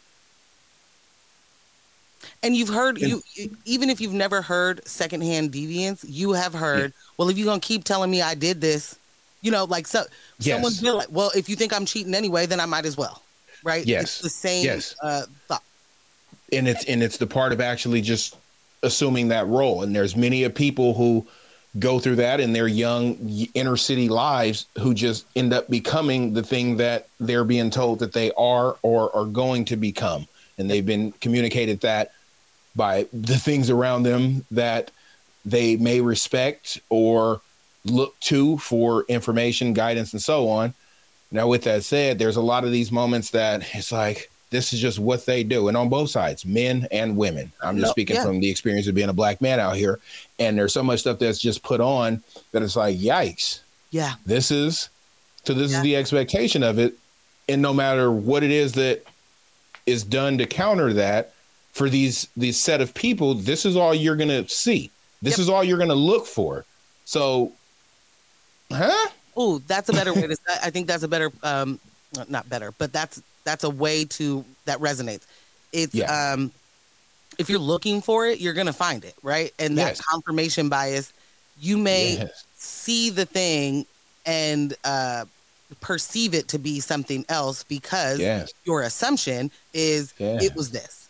And 2.42 2.57
you've 2.57 2.68
heard 2.68 3.00
you 3.00 3.22
even 3.64 3.90
if 3.90 4.00
you've 4.00 4.12
never 4.12 4.42
heard 4.42 4.86
secondhand 4.86 5.53
deviance, 5.53 6.05
you 6.09 6.32
have 6.32 6.53
heard, 6.55 6.92
well, 7.16 7.28
if 7.28 7.38
you're 7.38 7.46
gonna 7.46 7.61
keep 7.61 7.84
telling 7.84 8.11
me 8.11 8.22
I 8.22 8.34
did 8.34 8.61
this, 8.61 8.98
you 9.40 9.50
know, 9.50 9.64
like 9.64 9.86
so 9.86 10.05
Yes. 10.40 10.55
someone's 10.55 10.80
been 10.80 10.96
like, 10.96 11.11
well, 11.11 11.30
if 11.36 11.48
you 11.48 11.57
think 11.57 11.72
I'm 11.72 11.86
cheating 11.86 12.14
anyway, 12.14 12.46
then 12.46 12.59
I 12.61 12.66
might 12.66 12.84
as 12.84 12.96
well. 12.96 13.22
Right? 13.64 13.86
Yes. 13.86 14.03
It's 14.03 14.20
the 14.20 14.30
same 14.30 14.64
Yes. 14.64 14.96
uh 15.03 15.22
thought. 15.46 15.62
and 16.53 16.66
it's 16.66 16.84
and 16.86 17.03
it's 17.03 17.18
the 17.18 17.26
part 17.26 17.53
of 17.53 17.61
actually 17.61 18.00
just 18.00 18.36
assuming 18.82 19.28
that 19.28 19.46
role 19.46 19.82
and 19.84 19.94
there's 19.94 20.16
many 20.16 20.42
of 20.42 20.53
people 20.53 20.94
who 20.94 21.24
go 21.78 21.98
through 21.98 22.16
that 22.16 22.40
in 22.40 22.52
their 22.52 22.68
young 22.68 23.16
inner 23.54 23.76
city 23.76 24.08
lives 24.08 24.66
who 24.80 24.92
just 24.92 25.26
end 25.34 25.52
up 25.52 25.68
becoming 25.70 26.34
the 26.34 26.42
thing 26.42 26.76
that 26.76 27.08
they're 27.18 27.44
being 27.44 27.70
told 27.70 28.00
that 28.00 28.12
they 28.12 28.30
are 28.32 28.76
or 28.82 29.14
are 29.16 29.24
going 29.24 29.64
to 29.66 29.76
become. 29.76 30.26
And 30.58 30.70
they've 30.70 30.84
been 30.84 31.12
communicated 31.12 31.80
that 31.80 32.12
by 32.76 33.06
the 33.12 33.38
things 33.38 33.70
around 33.70 34.02
them 34.02 34.44
that 34.50 34.90
they 35.44 35.76
may 35.76 36.00
respect 36.00 36.80
or 36.88 37.40
look 37.84 38.18
to 38.20 38.58
for 38.58 39.04
information 39.08 39.72
guidance 39.72 40.12
and 40.12 40.22
so 40.22 40.48
on. 40.48 40.74
Now 41.30 41.48
with 41.48 41.64
that 41.64 41.84
said 41.84 42.18
there's 42.18 42.36
a 42.36 42.42
lot 42.42 42.64
of 42.64 42.70
these 42.70 42.92
moments 42.92 43.30
that 43.30 43.74
it's 43.74 43.92
like 43.92 44.30
this 44.53 44.72
is 44.72 44.78
just 44.78 45.00
what 45.00 45.26
they 45.26 45.42
do. 45.42 45.66
And 45.66 45.76
on 45.76 45.88
both 45.88 46.11
sides 46.11 46.46
men 46.46 46.86
and 46.92 47.16
women. 47.16 47.50
I'm 47.61 47.76
just 47.76 47.86
No, 47.88 47.90
speaking 47.90 48.16
yeah. 48.16 48.24
from 48.24 48.38
the 48.38 48.48
experience 48.48 48.86
of 48.86 48.94
being 48.94 49.09
a 49.09 49.12
black 49.12 49.40
man 49.40 49.59
out 49.59 49.74
here. 49.76 49.98
And 50.38 50.57
there's 50.57 50.72
so 50.72 50.84
much 50.84 51.00
stuff 51.00 51.18
that's 51.18 51.40
just 51.40 51.64
put 51.64 51.80
on 51.80 52.22
that 52.53 52.62
it's 52.62 52.76
like 52.76 52.96
yikes. 52.96 53.61
Yeah. 53.90 54.14
this 54.24 54.50
is 54.53 54.88
so 55.44 55.53
this 55.55 55.72
Yeah. 55.72 55.78
is 55.78 55.82
the 55.82 55.96
expectation 55.96 56.62
of 56.62 56.78
it. 56.78 56.94
And 57.48 57.61
no 57.61 57.74
matter 57.74 58.12
what 58.12 58.44
it 58.44 58.53
is 58.53 58.72
that 58.74 59.05
is 59.86 60.05
done 60.05 60.38
to 60.38 60.46
counter 60.46 60.92
that 60.92 61.32
for 61.72 61.88
these 61.90 62.28
these 62.36 62.57
set 62.61 62.80
of 62.80 62.94
people 62.94 63.34
this 63.34 63.66
is 63.66 63.74
all 63.76 63.92
you're 63.94 64.16
gonna 64.16 64.46
see. 64.48 64.90
This 65.22 65.32
Yep. 65.34 65.40
is 65.40 65.48
all 65.48 65.64
you're 65.64 65.78
gonna 65.78 65.94
look 65.94 66.26
for. 66.26 66.64
So 67.05 67.53
huh? 68.70 69.09
Oh, 69.36 69.59
that's 69.66 69.88
a 69.88 69.92
better 69.92 70.12
way 70.12 70.26
to 70.26 70.36
I 70.62 70.70
think 70.70 70.86
that's 70.86 71.03
a 71.03 71.09
better 71.09 71.32
um 71.42 71.80
not 72.28 72.48
better, 72.48 72.72
but 72.76 72.92
that's 72.92 73.22
that's 73.45 73.64
a 73.64 73.70
way 73.70 74.05
to 74.05 74.45
that 74.66 74.78
resonates. 74.80 75.24
It's 75.72 75.95
Yeah. 75.95 76.32
um 76.32 76.53
if 77.38 77.49
you're 77.49 77.59
looking 77.59 78.03
for 78.03 78.26
it, 78.26 78.40
you're 78.40 78.53
gonna 78.55 78.72
find 78.72 79.05
it, 79.05 79.14
right? 79.22 79.53
And 79.59 79.78
that 79.78 79.88
Yes. 79.88 80.01
confirmation 80.01 80.68
bias, 80.68 81.12
you 81.57 81.78
may 81.78 82.16
Yes. 82.18 82.47
see 82.55 83.11
the 83.11 83.26
thing 83.26 83.86
and 84.24 84.74
uh 84.84 85.24
perceive 85.80 86.34
it 86.34 86.49
to 86.49 86.59
be 86.59 86.80
something 86.80 87.24
else 87.30 87.64
because 87.64 88.18
yes 88.20 88.53
your 88.64 88.82
assumption 88.82 89.51
is 89.72 90.12
Yeah. 90.18 90.38
it 90.43 90.53
was 90.55 90.70
this 90.70 91.09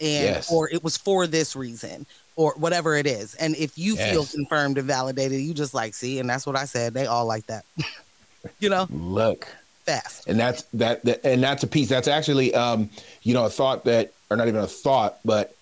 and 0.00 0.44
or 0.52 0.70
it 0.70 0.82
was 0.84 0.96
for 0.96 1.26
this 1.26 1.56
reason 1.56 2.06
or 2.36 2.54
whatever 2.56 2.94
it 2.94 3.06
is 3.08 3.34
and 3.34 3.56
if 3.56 3.76
you 3.76 3.96
feel 3.96 4.24
confirmed 4.26 4.78
and 4.78 4.86
validated 4.86 5.40
you 5.40 5.52
just 5.52 5.74
like 5.74 5.94
see 5.94 6.20
and 6.20 6.30
that's 6.30 6.46
what 6.46 6.56
i 6.56 6.64
said 6.64 6.94
they 6.94 7.06
all 7.06 7.26
like 7.26 7.44
that 7.46 7.64
you 8.60 8.68
know 8.68 8.86
look 8.90 9.48
fast. 9.84 10.26
And 10.26 10.38
that's 10.38 10.62
that, 10.74 11.04
that 11.04 11.24
and 11.24 11.42
that's 11.42 11.62
a 11.62 11.66
piece 11.66 11.88
that's 11.88 12.08
actually 12.08 12.54
um 12.54 12.90
you 13.22 13.34
know 13.34 13.44
a 13.44 13.50
thought 13.50 13.84
that 13.84 14.12
or 14.30 14.36
not 14.36 14.48
even 14.48 14.60
a 14.60 14.66
thought 14.66 15.18
but 15.24 15.54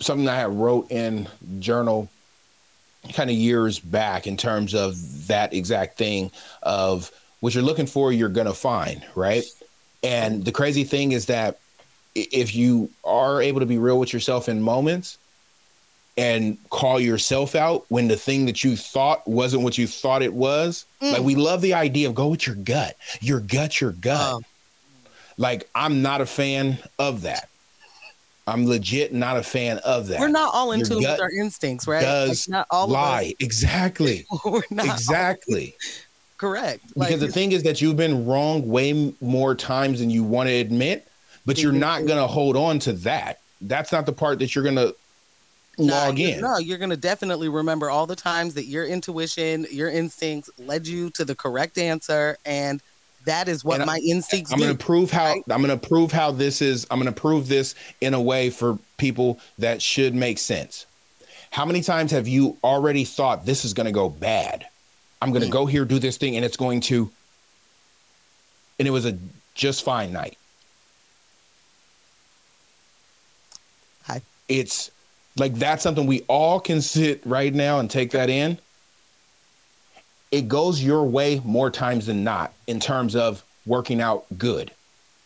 something 0.00 0.28
i 0.28 0.44
wrote 0.44 0.90
in 0.90 1.26
journal 1.58 2.08
kind 3.14 3.30
of 3.30 3.36
years 3.36 3.78
back 3.78 4.26
in 4.26 4.36
terms 4.36 4.74
of 4.74 5.26
that 5.28 5.54
exact 5.54 5.96
thing 5.96 6.30
of 6.62 7.10
what 7.40 7.54
you're 7.54 7.64
looking 7.64 7.86
for 7.86 8.12
you're 8.12 8.28
gonna 8.28 8.54
find 8.54 9.04
right? 9.14 9.44
And 10.02 10.44
the 10.44 10.52
crazy 10.52 10.84
thing 10.84 11.12
is 11.12 11.26
that 11.26 11.58
if 12.14 12.54
you 12.54 12.90
are 13.04 13.42
able 13.42 13.60
to 13.60 13.66
be 13.66 13.78
real 13.78 13.98
with 13.98 14.12
yourself 14.12 14.48
in 14.48 14.62
moments 14.62 15.18
and 16.16 16.56
call 16.70 16.98
yourself 16.98 17.54
out 17.54 17.84
when 17.88 18.08
the 18.08 18.16
thing 18.16 18.46
that 18.46 18.64
you 18.64 18.76
thought 18.76 19.26
wasn't 19.28 19.62
what 19.62 19.76
you 19.76 19.86
thought 19.86 20.22
it 20.22 20.32
was. 20.32 20.86
Mm. 21.02 21.12
Like 21.12 21.22
we 21.22 21.34
love 21.34 21.60
the 21.60 21.74
idea 21.74 22.08
of 22.08 22.14
go 22.14 22.28
with 22.28 22.46
your 22.46 22.56
gut. 22.56 22.96
Your 23.20 23.40
gut, 23.40 23.80
your 23.80 23.92
gut. 23.92 24.34
Um, 24.34 24.44
like 25.36 25.68
I'm 25.74 26.02
not 26.02 26.20
a 26.20 26.26
fan 26.26 26.78
of 26.98 27.22
that. 27.22 27.48
I'm 28.46 28.66
legit 28.66 29.12
not 29.12 29.36
a 29.36 29.42
fan 29.42 29.78
of 29.78 30.06
that. 30.06 30.20
we're 30.20 30.28
not 30.28 30.54
all 30.54 30.70
in 30.70 30.78
Your 30.78 30.88
tune 30.88 30.98
with 30.98 31.20
our 31.20 31.32
instincts, 31.32 31.88
right? 31.88 32.00
does 32.00 32.48
not 32.48 32.66
all 32.70 32.86
lie. 32.86 33.34
Exactly. 33.40 34.24
We're 34.44 34.62
not 34.70 34.86
all 34.86 34.94
exactly. 34.94 35.74
correct. 36.38 36.94
Because 36.94 37.18
the 37.18 37.28
thing 37.28 37.50
is 37.50 37.64
that 37.64 37.80
you've 37.80 37.96
been 37.96 38.24
wrong 38.24 38.68
way 38.68 39.12
more 39.20 39.56
times 39.56 39.98
than 39.98 40.10
you 40.10 40.22
want 40.22 40.48
to 40.48 40.54
admit, 40.54 41.08
but 41.44 41.60
you're 41.60 41.72
not 41.72 42.06
going 42.06 42.20
to 42.20 42.26
hold 42.28 42.56
on 42.56 42.78
to 42.80 42.92
that. 42.92 43.40
That's 43.60 43.90
not 43.90 44.06
the 44.06 44.12
part 44.12 44.38
that 44.38 44.54
you're 44.54 44.62
going 44.62 44.76
to 44.76 44.94
log 45.78 46.18
in. 46.18 46.40
No, 46.40 46.58
you're 46.58 46.78
gonna 46.78 46.96
definitely 46.96 47.48
remember 47.48 47.90
all 47.90 48.06
the 48.06 48.16
times 48.16 48.54
that 48.54 48.66
your 48.66 48.84
intuition, 48.84 49.66
your 49.70 49.90
instincts 49.90 50.50
led 50.58 50.86
you 50.86 51.10
to 51.10 51.24
the 51.24 51.34
correct 51.34 51.78
answer, 51.78 52.36
and 52.44 52.80
that 53.26 53.48
is 53.48 53.64
what 53.64 53.80
And 53.80 53.86
my 53.86 53.98
instincts 54.06 54.52
I'm 54.52 54.58
going 54.60 54.76
to 54.76 54.84
prove 54.84 55.10
how 55.10 55.24
right? 55.24 55.42
I'm 55.50 55.60
going 55.60 55.76
to 55.76 55.88
prove 55.88 56.12
how 56.12 56.30
this 56.30 56.62
is. 56.62 56.86
I'm 56.90 57.00
going 57.00 57.12
to 57.12 57.20
prove 57.20 57.48
this 57.48 57.74
in 58.00 58.14
a 58.14 58.20
way 58.20 58.50
for 58.50 58.78
people 58.98 59.40
that 59.58 59.82
should 59.82 60.14
make 60.14 60.38
sense. 60.38 60.86
How 61.50 61.64
many 61.64 61.80
times 61.80 62.12
have 62.12 62.28
you 62.28 62.56
already 62.62 63.04
thought 63.04 63.44
this 63.44 63.64
is 63.64 63.74
going 63.74 63.86
to 63.86 63.92
go 63.92 64.08
bad? 64.08 64.66
I'm 65.20 65.30
going 65.32 65.42
to 65.42 65.48
Mm. 65.48 65.52
go 65.52 65.66
here, 65.66 65.84
do 65.84 65.98
this 65.98 66.16
thing, 66.16 66.36
and 66.36 66.44
it's 66.44 66.56
going 66.56 66.80
to, 66.82 67.10
and 68.78 68.86
it 68.86 68.92
was 68.92 69.06
a 69.06 69.18
just 69.54 69.82
fine 69.82 70.12
night. 70.12 70.36
Hi. 74.04 74.22
It's 74.48 74.90
like 75.36 75.54
that's 75.54 75.82
something 75.82 76.06
we 76.06 76.22
all 76.28 76.60
can 76.60 76.80
sit 76.80 77.20
right 77.26 77.52
now 77.54 77.78
and 77.78 77.90
take 77.90 78.10
that 78.12 78.28
in. 78.30 78.58
It 80.32 80.48
goes 80.48 80.82
your 80.82 81.04
way 81.04 81.40
more 81.44 81.70
times 81.70 82.06
than 82.06 82.24
not 82.24 82.52
in 82.66 82.80
terms 82.80 83.14
of 83.14 83.44
working 83.64 84.00
out 84.00 84.26
good, 84.38 84.70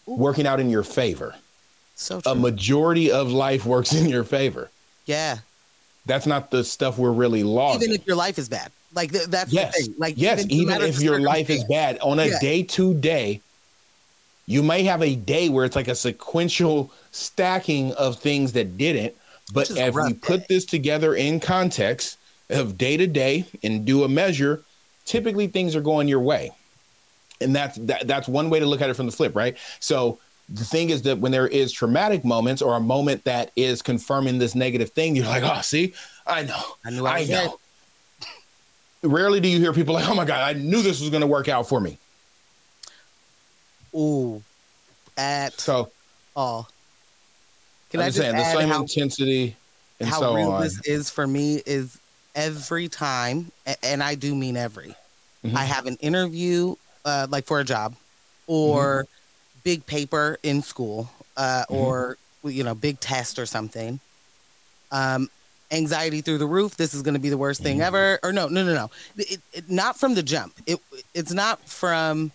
Ooh. 0.08 0.14
working 0.16 0.46
out 0.46 0.60
in 0.60 0.68
your 0.70 0.82
favor. 0.82 1.34
so 1.94 2.20
true. 2.20 2.32
A 2.32 2.34
majority 2.34 3.10
of 3.10 3.30
life 3.32 3.64
works 3.64 3.92
in 3.92 4.08
your 4.08 4.24
favor. 4.24 4.70
yeah, 5.06 5.38
That's 6.06 6.26
not 6.26 6.50
the 6.50 6.64
stuff 6.64 6.98
we're 6.98 7.12
really 7.12 7.42
lost. 7.44 7.82
even 7.82 7.94
if 7.94 8.06
your 8.06 8.16
life 8.16 8.38
is 8.38 8.48
bad, 8.48 8.70
like 8.94 9.10
th- 9.12 9.26
that's 9.26 9.52
yes, 9.52 9.76
the 9.76 9.84
thing. 9.84 9.94
Like 9.98 10.14
yes, 10.16 10.44
no 10.44 10.54
even 10.54 10.82
if 10.82 11.00
your 11.00 11.20
life 11.20 11.50
is 11.50 11.64
bad 11.64 11.98
on 12.00 12.18
a 12.18 12.26
Yeah. 12.26 12.38
day 12.40 12.62
to 12.64 12.94
day, 12.94 13.40
you 14.46 14.62
may 14.62 14.82
have 14.84 15.02
a 15.02 15.14
day 15.14 15.48
where 15.48 15.64
it's 15.64 15.76
like 15.76 15.88
a 15.88 15.94
sequential 15.94 16.90
stacking 17.12 17.92
of 17.94 18.18
things 18.18 18.52
that 18.52 18.76
didn't. 18.76 19.14
But 19.52 19.68
Which 19.68 19.70
is 19.70 19.76
a 19.78 19.86
if 19.86 19.94
we 19.94 20.14
put 20.14 20.48
this 20.48 20.64
together 20.64 21.14
in 21.14 21.40
context 21.40 22.18
of 22.48 22.78
day 22.78 22.96
to 22.96 23.06
day 23.06 23.46
and 23.62 23.84
do 23.84 24.04
a 24.04 24.08
measure, 24.08 24.62
typically 25.04 25.46
things 25.46 25.74
are 25.74 25.80
going 25.80 26.08
your 26.08 26.20
way. 26.20 26.50
And 27.40 27.54
that's 27.54 27.76
that, 27.78 28.06
that's 28.06 28.28
one 28.28 28.50
way 28.50 28.60
to 28.60 28.66
look 28.66 28.80
at 28.80 28.90
it 28.90 28.94
from 28.94 29.06
the 29.06 29.12
flip, 29.12 29.34
right? 29.34 29.56
So 29.80 30.18
the 30.48 30.64
thing 30.64 30.90
is 30.90 31.02
that 31.02 31.18
when 31.18 31.32
there 31.32 31.46
is 31.46 31.72
traumatic 31.72 32.24
moments 32.24 32.60
or 32.60 32.76
a 32.76 32.80
moment 32.80 33.24
that 33.24 33.50
is 33.56 33.82
confirming 33.82 34.38
this 34.38 34.54
negative 34.54 34.90
thing, 34.90 35.16
you're 35.16 35.26
like, 35.26 35.44
oh, 35.44 35.60
see, 35.62 35.94
I 36.26 36.42
know. 36.42 36.62
I 36.84 36.90
knew 36.90 37.06
I, 37.06 37.18
I 37.18 37.24
know. 37.24 37.58
Rarely 39.02 39.40
do 39.40 39.48
you 39.48 39.58
hear 39.58 39.72
people 39.72 39.94
like, 39.94 40.06
"Oh 40.06 40.14
my 40.14 40.26
god, 40.26 40.56
I 40.56 40.58
knew 40.58 40.82
this 40.82 41.00
was 41.00 41.08
going 41.08 41.22
to 41.22 41.26
work 41.26 41.48
out 41.48 41.66
for 41.66 41.80
me." 41.80 41.98
Ooh, 43.94 44.42
at 45.16 45.58
So 45.58 45.90
all. 46.36 46.68
Can 47.90 48.00
I'm 48.00 48.06
I 48.06 48.08
just 48.08 48.18
saying 48.18 48.36
the 48.36 48.44
same 48.44 48.68
how, 48.68 48.80
intensity 48.82 49.56
and 49.98 50.08
how 50.08 50.20
so 50.20 50.34
real 50.34 50.52
on. 50.52 50.62
this 50.62 50.80
is 50.84 51.10
for 51.10 51.26
me 51.26 51.60
is 51.66 51.98
every 52.34 52.88
time, 52.88 53.50
and 53.82 54.02
I 54.02 54.14
do 54.14 54.34
mean 54.34 54.56
every. 54.56 54.94
Mhm. 55.44 55.54
I 55.56 55.64
have 55.64 55.86
an 55.86 55.96
interview, 55.96 56.76
uh, 57.04 57.26
like 57.30 57.46
for 57.46 57.58
a 57.60 57.64
job, 57.64 57.96
or 58.46 59.06
big 59.64 59.84
paper 59.86 60.38
in 60.42 60.62
school, 60.62 61.10
uh, 61.36 61.64
Mhm. 61.68 61.74
or 61.76 62.16
you 62.44 62.64
know, 62.64 62.74
big 62.74 62.98
test 63.00 63.38
or 63.38 63.44
something. 63.44 64.00
Um, 64.90 65.28
anxiety 65.70 66.20
through 66.22 66.38
the 66.38 66.46
roof. 66.46 66.76
This 66.76 66.94
is 66.94 67.02
going 67.02 67.14
to 67.14 67.20
be 67.20 67.28
the 67.28 67.36
worst 67.36 67.62
thing 67.62 67.78
Mhm. 67.78 67.84
ever. 67.84 68.18
Or 68.22 68.32
no, 68.32 68.48
no, 68.48 68.64
no, 68.64 68.74
no. 68.74 68.90
It, 69.16 69.40
it, 69.52 69.70
not 69.70 69.98
from 70.00 70.14
the 70.14 70.22
jump. 70.22 70.54
It 70.66 70.80
it's 71.14 71.32
not 71.32 71.68
from 71.68 72.32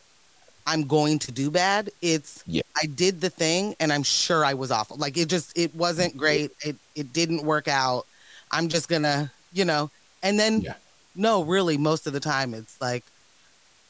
I'm 0.67 0.87
going 0.87 1.19
to 1.19 1.31
do 1.31 1.51
bad. 1.51 1.91
It's 2.01 2.43
Yeah. 2.47 2.63
I 2.81 2.87
did 2.87 3.21
the 3.21 3.29
thing 3.29 3.75
and 3.79 3.93
I'm 3.93 4.03
sure 4.03 4.43
I 4.43 4.53
was 4.55 4.71
awful. 4.71 4.97
Like 4.97 5.17
it 5.17 5.27
just 5.29 5.57
it 5.57 5.73
wasn't 5.75 6.17
great. 6.17 6.51
It 6.63 6.75
it 6.95 7.13
didn't 7.13 7.43
work 7.43 7.67
out. 7.67 8.05
I'm 8.51 8.67
just 8.69 8.89
gonna, 8.89 9.31
you 9.53 9.65
know, 9.65 9.91
and 10.23 10.39
then 10.39 10.61
Yeah. 10.61 10.73
no, 11.15 11.43
really, 11.43 11.77
most 11.77 12.07
of 12.07 12.13
the 12.13 12.19
time 12.19 12.53
it's 12.53 12.79
like 12.81 13.03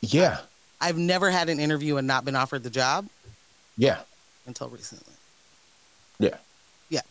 yeah, 0.02 0.40
I've 0.82 0.98
never 0.98 1.32
had 1.32 1.50
an 1.50 1.60
interview 1.60 1.98
and 1.98 2.06
not 2.08 2.26
been 2.26 2.36
offered 2.36 2.64
the 2.64 2.70
job 2.70 3.08
yeah, 3.78 4.00
until 4.46 4.70
recently. 4.70 5.14
Yeah. 6.20 6.38
Yeah. 6.90 7.02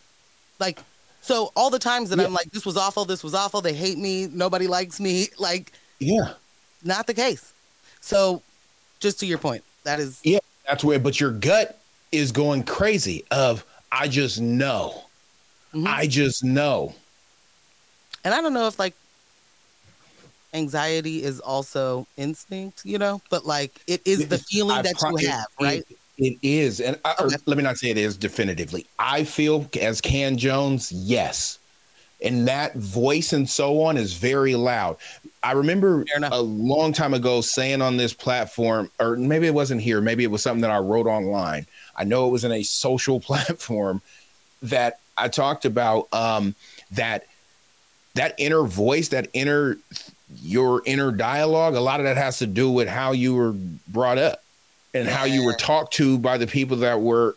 Like 0.59 0.79
so 1.21 1.51
all 1.55 1.69
the 1.71 1.79
times 1.79 2.09
that 2.11 2.19
Yeah. 2.19 2.25
I'm 2.25 2.33
like, 2.33 2.51
this 2.51 2.65
was 2.65 2.77
awful, 2.77 3.03
this 3.05 3.23
was 3.23 3.33
awful, 3.33 3.61
they 3.61 3.73
hate 3.73 3.97
me, 3.97 4.27
nobody 4.27 4.67
likes 4.67 4.99
me, 4.99 5.27
like 5.39 5.71
yeah. 5.99 6.33
not 6.83 7.07
the 7.07 7.13
case. 7.15 7.51
So 7.99 8.43
just 9.05 9.19
to 9.19 9.27
your 9.27 9.37
point, 9.37 9.63
that 9.83 9.99
is 9.99 10.19
Yeah, 10.23 10.39
That's 10.67 10.83
where. 10.83 10.97
But 10.97 11.19
your 11.19 11.29
gut 11.29 11.79
is 12.11 12.31
going 12.31 12.63
crazy. 12.63 13.23
Of 13.29 13.63
I 13.91 14.07
just 14.07 14.41
know. 14.41 15.03
Mhm. 15.75 15.85
I 15.87 16.07
just 16.07 16.43
know. 16.43 16.95
and 18.23 18.33
I 18.33 18.41
don't 18.41 18.53
know 18.55 18.65
if 18.65 18.79
like 18.79 18.95
anxiety 20.55 21.21
is 21.23 21.39
also 21.39 22.07
instinct, 22.17 22.81
you 22.83 22.97
know, 22.97 23.21
but 23.29 23.45
like 23.45 23.79
it 23.85 24.01
is 24.05 24.27
the 24.27 24.39
feeling 24.39 24.77
I 24.77 24.81
that 24.81 24.95
pro- 24.97 25.11
you 25.11 25.17
it- 25.17 25.29
have, 25.29 25.45
right? 25.61 25.83
It, 25.87 25.97
it 26.17 26.37
is, 26.41 26.79
and 26.81 26.97
I, 27.05 27.13
Okay. 27.19 27.35
let 27.45 27.57
me 27.57 27.63
not 27.63 27.77
say 27.77 27.89
it 27.91 27.97
is 27.97 28.17
definitively. 28.17 28.87
I 28.97 29.23
feel 29.23 29.69
as 29.79 30.01
Can 30.01 30.37
Jones, 30.37 30.91
yes, 30.91 31.59
and 32.21 32.47
that 32.47 32.75
voice 32.75 33.33
and 33.33 33.47
so 33.47 33.81
on 33.83 33.97
is 33.97 34.13
very 34.13 34.55
loud. 34.55 34.97
I 35.45 35.51
remember 35.51 36.03
a 36.31 36.41
long 36.41 36.91
time 36.91 37.13
ago 37.13 37.39
saying 37.41 37.79
on 37.79 37.97
this 37.97 38.13
platform, 38.13 38.89
or 38.99 39.15
maybe 39.15 39.45
it 39.45 39.53
wasn't 39.53 39.79
here, 39.79 40.01
maybe 40.01 40.23
it 40.23 40.31
was 40.31 40.41
something 40.41 40.61
that 40.61 40.71
I 40.71 40.79
wrote 40.79 41.05
online. 41.05 41.67
I 41.95 42.03
know 42.03 42.27
it 42.27 42.31
was 42.31 42.43
in 42.43 42.51
a 42.51 42.63
social 42.63 43.19
platform 43.29 44.01
that 44.63 44.99
I 45.15 45.27
talked 45.27 45.65
about 45.65 46.07
um, 46.11 46.55
that 46.93 47.25
that 48.15 48.33
inner 48.39 48.63
voice, 48.63 49.09
that 49.09 49.27
inner 49.33 49.77
your 50.41 50.81
inner 50.83 51.11
dialogue. 51.11 51.75
A 51.75 51.79
lot 51.79 51.99
of 51.99 52.05
that 52.05 52.17
has 52.17 52.39
to 52.39 52.47
do 52.47 52.71
with 52.71 52.87
how 52.87 53.11
you 53.11 53.35
were 53.35 53.53
brought 53.87 54.17
up 54.17 54.41
and 54.95 55.07
how 55.07 55.25
you 55.25 55.45
were 55.45 55.53
talked 55.53 55.93
to 55.93 56.17
by 56.17 56.39
the 56.39 56.47
people 56.47 56.77
that 56.77 57.01
were 57.01 57.35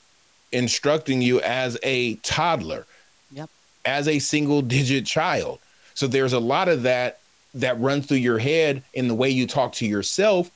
instructing 0.50 1.20
you 1.20 1.42
as 1.42 1.76
a 1.82 2.14
toddler, 2.16 2.86
Yep. 3.32 3.50
as 3.84 4.08
a 4.08 4.18
single 4.18 4.62
digit 4.62 5.04
child. 5.04 5.58
So 5.92 6.06
there's 6.06 6.32
a 6.32 6.38
lot 6.38 6.68
of 6.68 6.84
that 6.84 7.17
that 7.54 7.80
runs 7.80 8.06
through 8.06 8.18
your 8.18 8.38
head 8.38 8.82
in 8.94 9.08
the 9.08 9.14
way 9.14 9.30
you 9.30 9.46
talk 9.46 9.72
to 9.74 9.86
yourself. 9.86 10.50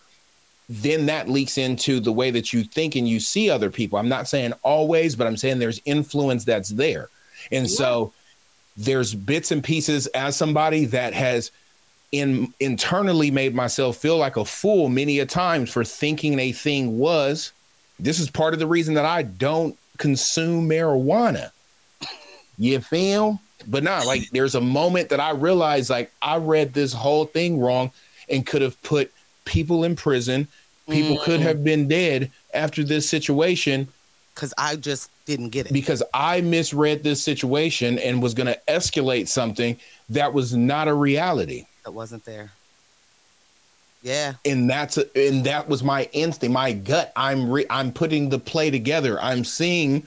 Then 0.68 1.06
that 1.06 1.28
leaks 1.28 1.58
into 1.58 2.00
the 2.00 2.12
way 2.12 2.30
that 2.30 2.52
you 2.52 2.64
think 2.64 2.96
and 2.96 3.08
you 3.08 3.20
see 3.20 3.50
other 3.50 3.70
people. 3.70 3.98
I'm 3.98 4.08
not 4.08 4.28
saying 4.28 4.52
always, 4.62 5.16
but 5.16 5.26
I'm 5.26 5.36
saying 5.36 5.58
there's 5.58 5.80
influence 5.84 6.44
that's 6.44 6.70
there. 6.70 7.08
And 7.50 7.68
so 7.68 8.12
there's 8.76 9.14
bits 9.14 9.50
and 9.50 9.62
pieces 9.62 10.06
as 10.08 10.36
somebody 10.36 10.86
that 10.86 11.12
has 11.14 11.50
in 12.12 12.52
internally 12.60 13.30
made 13.30 13.54
myself 13.54 13.96
feel 13.96 14.18
like 14.18 14.36
a 14.36 14.44
fool 14.44 14.88
many 14.88 15.18
a 15.18 15.26
times 15.26 15.70
for 15.70 15.82
thinking 15.82 16.38
a 16.38 16.52
thing 16.52 16.98
was 16.98 17.52
this 17.98 18.20
is 18.20 18.30
part 18.30 18.52
of 18.52 18.60
the 18.60 18.66
reason 18.66 18.94
that 18.94 19.06
I 19.06 19.22
don't 19.22 19.76
consume 19.96 20.68
marijuana. 20.68 21.50
You 22.58 22.80
feel? 22.80 23.40
But 23.66 23.82
not 23.82 24.06
like 24.06 24.30
there's 24.30 24.54
a 24.54 24.60
moment 24.60 25.08
that 25.10 25.20
I 25.20 25.30
realized 25.30 25.90
like 25.90 26.12
I 26.20 26.36
read 26.36 26.74
this 26.74 26.92
whole 26.92 27.26
thing 27.26 27.60
wrong 27.60 27.90
and 28.28 28.46
could 28.46 28.62
have 28.62 28.80
put 28.82 29.12
people 29.44 29.84
in 29.84 29.96
prison. 29.96 30.48
People 30.88 31.18
could 31.18 31.40
Mm. 31.40 31.44
have 31.44 31.64
been 31.64 31.88
dead 31.88 32.30
after 32.54 32.82
this 32.84 33.08
situation 33.08 33.88
Because 34.34 34.52
I 34.58 34.76
just 34.76 35.10
didn't 35.26 35.50
get 35.50 35.66
it. 35.66 35.72
because 35.72 36.02
I 36.12 36.40
misread 36.40 37.02
this 37.04 37.22
situation 37.22 37.98
and 37.98 38.20
was 38.22 38.34
going 38.34 38.48
to 38.48 38.58
escalate 38.68 39.28
something 39.28 39.76
that 40.10 40.32
was 40.34 40.54
not 40.54 40.88
a 40.88 40.94
reality. 40.94 41.66
That 41.84 41.92
wasn't 41.92 42.24
there. 42.24 42.52
Yeah. 44.02 44.34
And 44.44 44.68
that's 44.68 44.96
and 44.96 45.44
that 45.44 45.68
was 45.68 45.82
my 45.84 46.08
instinct, 46.12 46.52
my 46.52 46.72
gut. 46.72 47.12
I'm 47.14 47.48
re, 47.50 47.64
I'm 47.70 47.92
putting 47.92 48.28
the 48.30 48.38
play 48.38 48.70
together. 48.70 49.20
I'm 49.20 49.44
seeing, 49.44 50.06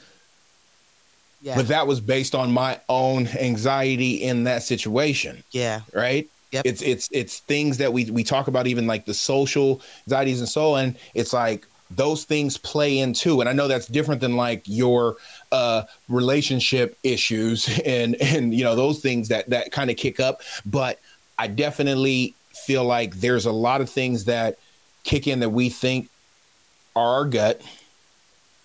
Yeah. 1.46 1.56
but 1.56 1.68
that 1.68 1.86
was 1.86 2.02
based 2.02 2.34
on 2.34 2.52
my 2.52 2.80
own 2.90 3.28
anxiety 3.28 4.16
in 4.16 4.46
that 4.46 4.64
situation, 4.64 5.44
yeah. 5.52 5.82
right? 5.94 6.28
Yep. 6.52 6.66
It's 6.66 6.82
it's 6.82 7.10
it's 7.12 7.40
things 7.42 7.78
that 7.78 7.94
we 7.94 8.10
we 8.10 8.24
talk 8.24 8.48
about, 8.48 8.66
even 8.66 8.88
like 8.88 9.06
the 9.06 9.14
social 9.14 9.80
anxieties 10.08 10.40
and 10.40 10.50
so 10.50 10.74
on. 10.74 10.98
It's 11.14 11.34
like 11.34 11.68
those 11.92 12.24
things 12.24 12.58
play 12.58 12.98
into 12.98 13.42
and 13.42 13.48
i 13.48 13.54
know 13.54 13.68
that's 13.68 13.86
different 13.86 14.20
than 14.20 14.36
like 14.36 14.64
your 14.66 15.18
uh 15.52 15.84
relationship 16.10 16.98
issues 17.04 17.70
and 17.86 18.16
and 18.16 18.56
you 18.56 18.64
know 18.64 18.76
those 18.76 19.02
things 19.02 19.28
that 19.28 19.48
that 19.52 19.72
kind 19.72 19.92
of 19.92 19.96
kick 19.96 20.20
up 20.20 20.42
but 20.66 21.00
i 21.38 21.46
definitely 21.46 22.34
feel 22.66 22.84
like 22.84 23.14
there's 23.18 23.46
a 23.46 23.52
lot 23.52 23.82
of 23.82 23.90
things 23.90 24.26
that 24.26 24.58
kick 25.04 25.28
in 25.28 25.42
that 25.42 25.50
we 25.50 25.70
think 25.70 26.10
are 26.96 27.20
our 27.20 27.26
gut 27.26 27.62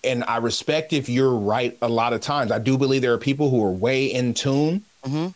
and 0.05 0.24
i 0.24 0.36
respect 0.38 0.92
if 0.92 1.09
you're 1.09 1.34
right 1.34 1.76
a 1.82 1.88
lot 1.88 2.12
of 2.12 2.20
times 2.20 2.51
i 2.51 2.59
do 2.59 2.78
believe 2.78 3.03
there 3.03 3.12
are 3.12 3.18
people 3.18 3.51
who 3.51 3.62
are 3.64 3.70
way 3.72 4.07
in 4.07 4.32
tune 4.34 4.82
Mhm. 5.07 5.34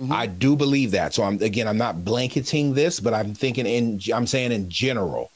Mhm. 0.00 0.10
I 0.10 0.26
do 0.26 0.56
believe 0.56 0.92
that. 0.92 1.12
So 1.12 1.22
I'm 1.22 1.40
again, 1.42 1.68
I'm 1.68 1.76
not 1.76 2.02
blanketing 2.02 2.72
this, 2.72 2.98
but 2.98 3.12
I'm 3.12 3.34
thinking 3.34 3.66
in 3.66 4.00
I'm 4.12 4.26
saying 4.26 4.50
in 4.50 4.70
general. 4.70 5.30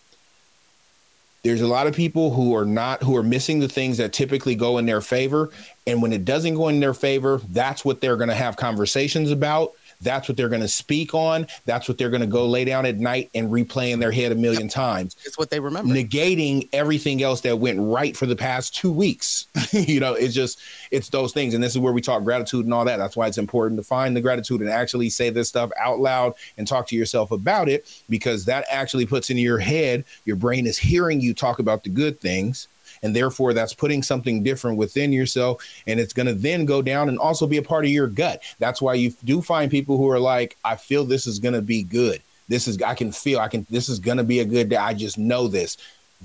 There's 1.45 1.61
a 1.61 1.67
lot 1.69 1.87
of 1.87 1.95
people 1.95 2.33
who 2.33 2.57
are 2.57 2.65
not 2.65 3.03
who 3.03 3.15
are 3.17 3.23
missing 3.23 3.61
the 3.61 3.69
things 3.69 3.99
that 3.99 4.13
typically 4.15 4.55
go 4.55 4.79
in 4.79 4.87
their 4.87 5.03
favor. 5.03 5.51
And 5.87 6.01
when 6.03 6.13
it 6.13 6.25
doesn't 6.25 6.55
go 6.55 6.69
in 6.69 6.81
their 6.81 6.95
favor, 6.95 7.41
that's 7.51 7.85
what 7.85 8.01
they're 8.01 8.17
going 8.17 8.31
to 8.31 8.35
have 8.35 8.57
conversations 8.57 9.31
about. 9.31 9.73
That's 10.01 10.29
what 10.29 10.37
they're 10.37 10.49
going 10.49 10.63
to 10.63 10.69
speak 10.69 11.15
on. 11.15 11.47
That's 11.65 11.89
what 11.89 11.99
they're 11.99 12.11
going 12.11 12.21
to 12.21 12.27
go 12.27 12.47
lay 12.47 12.65
down 12.65 12.87
at 12.87 12.97
night 12.99 13.31
and 13.35 13.51
replay 13.51 13.93
in 13.93 14.01
their 14.01 14.13
head 14.13 14.33
a 14.33 14.35
million 14.35 14.69
times 14.69 15.17
It's 15.25 15.39
what 15.39 15.51
they 15.51 15.61
remember. 15.61 15.95
negating 15.95 16.69
everything 16.73 17.23
else 17.23 17.41
that 17.43 17.59
went 17.59 17.79
right 17.81 18.17
for 18.17 18.27
the 18.27 18.37
past 18.37 18.75
two 18.75 18.93
weeks. 18.93 19.47
you 19.73 20.01
know, 20.01 20.15
it's 20.15 20.35
just 20.35 20.61
it's 20.91 21.09
those 21.09 21.33
things, 21.33 21.55
and 21.55 21.63
this 21.63 21.73
is 21.73 21.79
where 21.79 21.93
we 21.93 22.01
talk 22.01 22.23
gratitude 22.25 22.65
and 22.65 22.75
all 22.75 22.85
that. 22.85 22.97
That's 22.99 23.17
why 23.17 23.27
it's 23.27 23.39
important 23.39 23.79
to 23.81 23.85
find 23.85 24.17
the 24.17 24.21
gratitude 24.21 24.61
and 24.61 24.71
actually 24.71 25.11
say 25.11 25.31
this 25.31 25.49
stuff 25.49 25.71
out 25.81 25.99
loud 26.01 26.35
and 26.59 26.67
talk 26.67 26.87
to 26.89 26.97
yourself 26.97 27.31
about 27.31 27.69
it 27.69 28.03
because 28.09 28.45
that 28.47 28.65
actually 28.71 29.07
puts 29.07 29.31
into 29.31 29.43
your 29.43 29.59
head. 29.59 30.05
Your 30.25 30.37
brain 30.37 30.67
is 30.67 30.79
hearing 30.79 31.21
you 31.21 31.35
talk 31.35 31.59
about 31.59 31.85
the 31.85 31.91
good 31.91 32.21
things. 32.21 32.69
And 33.03 33.15
therefore, 33.15 33.55
that's 33.55 33.75
putting 33.75 34.03
something 34.03 34.43
different 34.43 34.77
within 34.77 35.13
yourself. 35.13 35.63
And 35.87 36.01
it's 36.01 36.13
going 36.13 36.27
to 36.27 36.35
then 36.35 36.65
go 36.65 36.83
down 36.83 37.09
and 37.09 37.19
also 37.19 37.47
be 37.47 37.59
a 37.59 37.63
part 37.63 37.85
of 37.85 37.91
your 37.91 38.07
gut. 38.07 38.43
That's 38.59 38.83
why 38.83 38.95
you 38.95 39.13
do 39.25 39.43
find 39.43 39.71
people 39.71 39.97
who 39.97 40.11
are 40.11 40.21
like, 40.21 40.57
I 40.65 40.77
feel 40.77 41.05
this 41.05 41.27
is 41.27 41.39
going 41.39 41.55
to 41.55 41.63
be 41.63 41.83
good. 41.83 42.23
This 42.49 42.69
is, 42.69 42.81
I 42.81 42.95
can 42.95 43.13
feel, 43.13 43.41
I 43.41 43.49
can, 43.49 43.67
this 43.71 43.89
is 43.89 43.99
going 43.99 44.19
to 44.19 44.25
be 44.25 44.41
a 44.41 44.45
good 44.45 44.69
day. 44.69 44.77
I 44.77 44.95
just 44.95 45.19
know 45.19 45.49
this. 45.49 45.77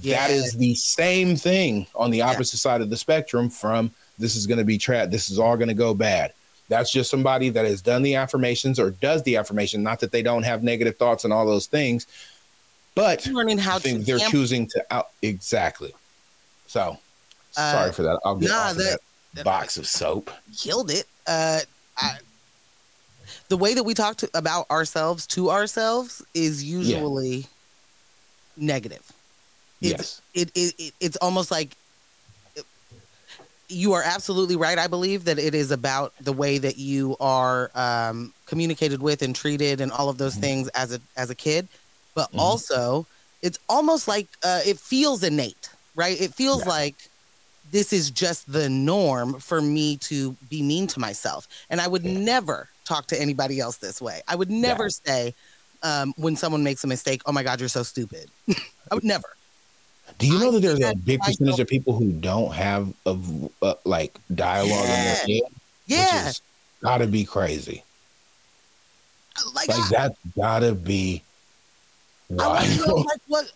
Yeah. 0.01 0.27
That 0.27 0.33
is 0.33 0.53
the 0.53 0.75
same 0.75 1.35
thing 1.35 1.87
on 1.95 2.11
the 2.11 2.21
opposite 2.21 2.57
side 2.57 2.81
of 2.81 2.89
the 2.89 2.97
spectrum 2.97 3.49
from 3.49 3.91
this 4.17 4.35
is 4.35 4.47
going 4.47 4.59
to 4.59 4.63
be 4.63 4.77
trapped. 4.77 5.11
This 5.11 5.29
is 5.29 5.39
all 5.39 5.57
going 5.57 5.67
to 5.67 5.73
go 5.73 5.93
bad. 5.93 6.33
That's 6.69 6.91
just 6.91 7.11
somebody 7.11 7.49
that 7.49 7.65
has 7.65 7.81
done 7.81 8.01
the 8.01 8.15
affirmations 8.15 8.79
or 8.79 8.91
does 8.91 9.23
the 9.23 9.35
affirmation. 9.35 9.83
Not 9.83 9.99
that 9.99 10.11
they 10.11 10.21
don't 10.21 10.43
have 10.43 10.63
negative 10.63 10.95
thoughts 10.97 11.25
and 11.25 11.33
all 11.33 11.45
those 11.45 11.65
things, 11.65 12.07
but 12.95 13.25
learning 13.27 13.57
how 13.57 13.79
to 13.79 13.97
they're 13.99 14.19
amp- 14.19 14.31
choosing 14.31 14.67
to 14.67 14.85
out 14.89 15.09
exactly. 15.21 15.93
So 16.71 16.97
Uh, 17.57 17.71
sorry 17.73 17.91
for 17.91 18.03
that. 18.03 18.17
I'll 18.23 18.35
get 18.37 18.47
nah, 18.49 18.55
off 18.59 18.71
of 18.71 18.77
that- 18.77 18.99
that, 19.33 19.43
box 19.45 19.75
of 19.77 19.85
soap. 19.87 20.31
killed 20.57 20.89
it. 20.89 21.05
Uh, 21.27 21.59
I, 21.97 22.17
the 23.49 23.57
way 23.57 23.73
that 23.73 23.83
we 23.83 23.93
talk 23.93 24.15
to, 24.17 24.29
about 24.33 24.69
ourselves 24.71 25.27
to 25.27 25.49
ourselves 25.51 26.21
is 26.33 26.63
usually 26.63 27.47
negative. 28.55 29.03
It's, 29.81 29.99
yes. 29.99 30.21
it, 30.33 30.51
it, 30.55 30.73
it 30.77 30.93
it's 31.01 31.17
almost 31.17 31.51
like 31.51 31.75
you 33.67 33.93
are 33.93 34.03
absolutely 34.03 34.55
right. 34.55 34.77
I 34.77 34.87
believe 34.87 35.25
that 35.25 35.39
it 35.39 35.55
is 35.55 35.71
about 35.71 36.13
the 36.21 36.33
way 36.33 36.57
that 36.57 36.77
you 36.77 37.15
are 37.19 37.71
um, 37.75 38.33
communicated 38.45 39.01
with 39.01 39.21
and 39.21 39.33
treated 39.35 39.79
and 39.81 39.91
all 39.91 40.07
of 40.09 40.17
those 40.17 40.35
Mhm. 40.35 40.41
things 40.41 40.67
as 40.69 40.93
a 40.93 41.01
as 41.17 41.29
a 41.29 41.35
kid, 41.35 41.67
but 42.15 42.31
Mhm. 42.31 42.39
also 42.39 43.05
it's 43.41 43.59
almost 43.69 44.07
like 44.07 44.27
uh, 44.43 44.61
it 44.65 44.77
feels 44.79 45.23
innate, 45.23 45.69
right? 45.95 46.19
It 46.19 46.33
feels 46.33 46.61
Yeah. 46.63 46.69
like 46.69 46.95
this 47.71 47.93
is 47.93 48.09
just 48.11 48.51
the 48.51 48.67
norm 48.69 49.39
for 49.39 49.61
me 49.61 49.95
to 49.97 50.33
be 50.49 50.61
mean 50.61 50.87
to 50.87 50.99
myself, 50.99 51.47
and 51.69 51.79
I 51.79 51.87
would 51.87 52.03
Yeah. 52.03 52.17
never 52.19 52.67
talk 52.85 53.07
to 53.07 53.19
anybody 53.21 53.59
else 53.59 53.77
this 53.77 54.01
way. 54.01 54.21
I 54.27 54.35
would 54.35 54.49
never 54.51 54.89
say 54.89 55.33
um, 55.83 56.13
when 56.17 56.35
someone 56.35 56.63
makes 56.63 56.83
a 56.83 56.87
mistake, 56.87 57.21
"Oh 57.25 57.31
my 57.31 57.41
God, 57.43 57.59
you're 57.59 57.69
so 57.69 57.81
stupid." 57.83 58.29
I 58.91 58.95
would 58.95 59.03
never. 59.03 59.27
Do 60.19 60.27
you 60.27 60.37
know 60.39 60.49
I 60.49 60.51
that 60.51 60.59
there's 60.59 60.79
a 60.81 60.93
big 60.95 61.21
percentage 61.21 61.59
of 61.59 61.67
people 61.67 61.93
who 61.93 62.11
don't 62.11 62.53
have 62.53 62.93
of 63.05 63.49
uh, 63.63 63.75
like 63.85 64.19
dialogue 64.35 64.83
in 64.83 64.89
their 64.89 65.21
Yeah. 65.25 65.41
head? 65.43 65.51
Yeah, 65.87 66.27
Which 66.27 66.41
gotta 66.81 67.07
be 67.07 67.23
crazy. 67.25 67.83
like, 69.53 69.69
Like 69.69 69.79
I- 69.79 69.87
that's 69.89 70.17
gotta 70.35 70.73
be 70.75 71.23
I 72.29 72.33
want 72.47 72.65
to 72.65 72.77
know, 72.77 72.93
wild. 72.93 73.05
like, 73.07 73.21
what, 73.27 73.51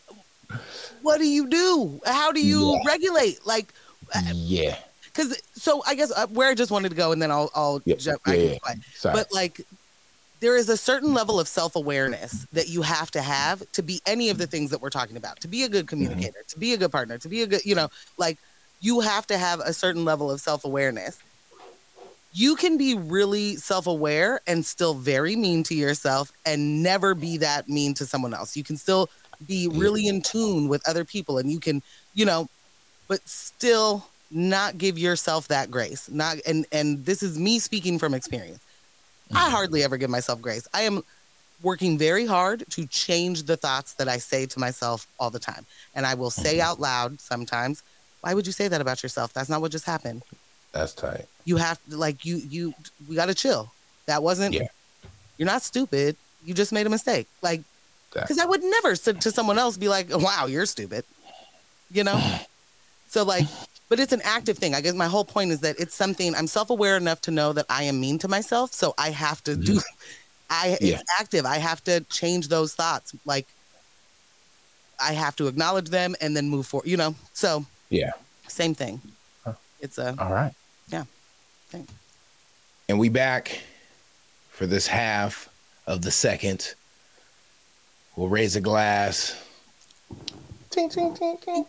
what 1.01 1.17
do 1.19 1.27
you 1.27 1.47
do? 1.47 1.99
How 2.05 2.31
do 2.31 2.39
you 2.39 2.73
Yeah. 2.73 2.79
regulate? 2.85 3.45
Like, 3.45 3.73
yeah. 4.33 4.77
because 5.05 5.39
so 5.53 5.83
I 5.87 5.95
guess 5.95 6.11
uh, 6.11 6.27
where 6.27 6.49
I 6.49 6.53
just 6.55 6.71
wanted 6.71 6.89
to 6.89 6.95
go, 6.95 7.11
and 7.11 7.21
then 7.21 7.31
I'll 7.31 7.49
I'll 7.55 7.81
Yep. 7.85 7.97
jump. 7.99 8.21
Yeah, 8.25 8.33
I 8.33 8.35
yeah. 8.35 8.51
be 8.53 8.59
quiet. 8.59 8.79
Sorry. 8.95 9.13
But 9.13 9.27
like, 9.31 9.61
there 10.41 10.57
is 10.57 10.69
a 10.69 10.77
certain 10.77 11.13
level 11.13 11.39
of 11.39 11.47
self 11.47 11.75
awareness 11.75 12.45
that 12.51 12.69
you 12.69 12.81
have 12.81 13.11
to 13.11 13.21
have 13.21 13.63
to 13.73 13.81
be 13.83 14.01
any 14.05 14.29
of 14.29 14.37
the 14.37 14.47
things 14.47 14.71
that 14.71 14.81
we're 14.81 14.89
talking 14.89 15.17
about. 15.17 15.39
To 15.41 15.47
be 15.47 15.63
a 15.63 15.65
Mm-hmm. 15.65 15.71
good 15.73 15.87
communicator, 15.87 16.43
to 16.49 16.59
be 16.59 16.73
a 16.73 16.77
good 16.77 16.91
partner, 16.91 17.17
to 17.17 17.29
be 17.29 17.41
a 17.41 17.47
good, 17.47 17.65
you 17.65 17.75
know, 17.75 17.89
like 18.17 18.37
you 18.81 18.99
have 18.99 19.25
to 19.27 19.37
have 19.37 19.59
a 19.61 19.73
certain 19.73 20.05
level 20.05 20.29
of 20.29 20.39
self 20.41 20.65
awareness. 20.65 21.17
You 22.33 22.57
can 22.57 22.77
be 22.77 22.95
really 22.95 23.55
self 23.55 23.87
aware 23.87 24.41
and 24.45 24.65
still 24.65 24.93
very 24.93 25.37
mean 25.37 25.63
to 25.63 25.73
yourself 25.75 26.33
and 26.45 26.83
never 26.83 27.15
be 27.15 27.37
that 27.37 27.69
mean 27.69 27.93
to 27.93 28.05
someone 28.05 28.33
else. 28.33 28.57
You 28.57 28.63
can 28.63 28.75
still 28.75 29.09
be 29.45 29.67
really 29.67 30.07
in 30.07 30.21
tune 30.21 30.67
with 30.67 30.87
other 30.87 31.05
people 31.05 31.37
and 31.37 31.51
you 31.51 31.59
can, 31.59 31.81
you 32.13 32.25
know, 32.25 32.47
but 33.07 33.27
still 33.27 34.05
not 34.31 34.77
give 34.77 34.97
yourself 34.97 35.47
that 35.47 35.71
grace. 35.71 36.09
Not 36.09 36.37
and 36.45 36.65
and 36.71 37.05
this 37.05 37.23
is 37.23 37.37
me 37.39 37.59
speaking 37.59 37.99
from 37.99 38.13
experience. 38.13 38.59
I 39.31 39.35
mm-hmm. 39.35 39.51
hardly 39.51 39.83
ever 39.83 39.97
give 39.97 40.09
myself 40.09 40.41
grace. 40.41 40.67
I 40.73 40.81
am 40.81 41.03
working 41.61 41.97
very 41.97 42.25
hard 42.25 42.63
to 42.69 42.85
change 42.87 43.43
the 43.43 43.57
thoughts 43.57 43.93
that 43.93 44.07
I 44.07 44.17
say 44.17 44.45
to 44.45 44.59
myself 44.59 45.07
all 45.19 45.29
the 45.29 45.39
time. 45.39 45.65
And 45.95 46.05
I 46.05 46.13
will 46.13 46.29
say 46.29 46.57
mm-hmm. 46.57 46.67
out 46.67 46.79
loud 46.79 47.19
sometimes, 47.19 47.81
why 48.21 48.33
would 48.33 48.45
you 48.45 48.53
say 48.53 48.67
that 48.67 48.81
about 48.81 49.01
yourself? 49.01 49.33
That's 49.33 49.49
not 49.49 49.61
what 49.61 49.71
just 49.71 49.85
happened. 49.85 50.23
that's 50.71 50.93
tight. 50.93 51.25
You 51.45 51.57
have 51.57 51.79
like 51.89 52.25
you 52.25 52.37
you 52.37 52.73
we 53.07 53.15
got 53.15 53.27
to 53.27 53.35
chill. 53.35 53.71
That 54.07 54.21
wasn't 54.23 54.53
Yeah. 54.53 54.67
You're 55.37 55.47
not 55.47 55.61
stupid. 55.61 56.15
You 56.43 56.53
just 56.53 56.71
made 56.71 56.85
a 56.87 56.89
mistake. 56.89 57.27
Like 57.41 57.61
That- 58.15 58.27
cuz 58.27 58.39
I 58.39 58.45
would 58.45 58.63
never 58.63 58.95
say 58.95 59.13
to 59.13 59.31
someone 59.31 59.59
else 59.59 59.77
be 59.77 59.87
like, 59.89 60.07
"Wow, 60.09 60.47
you're 60.47 60.65
stupid." 60.65 61.05
You 61.91 62.03
know? 62.03 62.39
so 63.09 63.23
like 63.23 63.45
but 63.87 63.99
it's 63.99 64.11
an 64.13 64.21
active 64.23 64.57
thing. 64.57 64.73
I 64.73 64.81
guess 64.81 64.95
my 64.95 65.05
whole 65.07 65.23
point 65.25 65.51
is 65.51 65.59
that 65.59 65.75
it's 65.79 65.93
something 65.93 66.33
I'm 66.33 66.47
self-aware 66.47 66.97
enough 66.97 67.21
to 67.21 67.31
know 67.31 67.53
that 67.53 67.67
I 67.69 67.83
am 67.83 67.99
mean 68.01 68.17
to 68.19 68.27
myself, 68.27 68.73
so 68.73 68.95
I 68.97 69.11
have 69.11 69.43
to 69.43 69.55
do 69.55 69.73
mm-hmm. 69.75 69.95
I 70.49 70.77
Yeah. 70.81 70.99
it's 71.01 71.11
active. 71.19 71.45
I 71.45 71.57
have 71.59 71.83
to 71.83 72.01
change 72.09 72.47
those 72.47 72.73
thoughts. 72.73 73.13
Like 73.25 73.47
I 74.99 75.13
have 75.13 75.35
to 75.37 75.47
acknowledge 75.47 75.89
them 75.89 76.15
and 76.21 76.35
then 76.35 76.49
move 76.49 76.65
forward, 76.67 76.87
you 76.87 76.97
know? 76.97 77.15
So 77.33 77.65
Yeah. 77.89 78.11
same 78.47 78.73
thing. 78.73 79.01
It's 79.81 79.97
a 79.97 80.15
All 80.17 80.31
right. 80.33 80.53
Yeah. 80.87 81.03
Thanks. 81.69 81.91
And 82.89 82.97
we 82.97 83.09
back 83.09 83.61
for 84.51 84.65
this 84.65 84.87
half 84.87 85.49
of 85.85 86.01
the 86.01 86.11
second. 86.11 86.73
We'll 88.15 88.29
raise 88.29 88.55
a 88.55 88.61
glass. 88.61 89.35
Ting, 90.69 90.89
ting, 90.89 91.13
ting, 91.13 91.37
ting. 91.37 91.65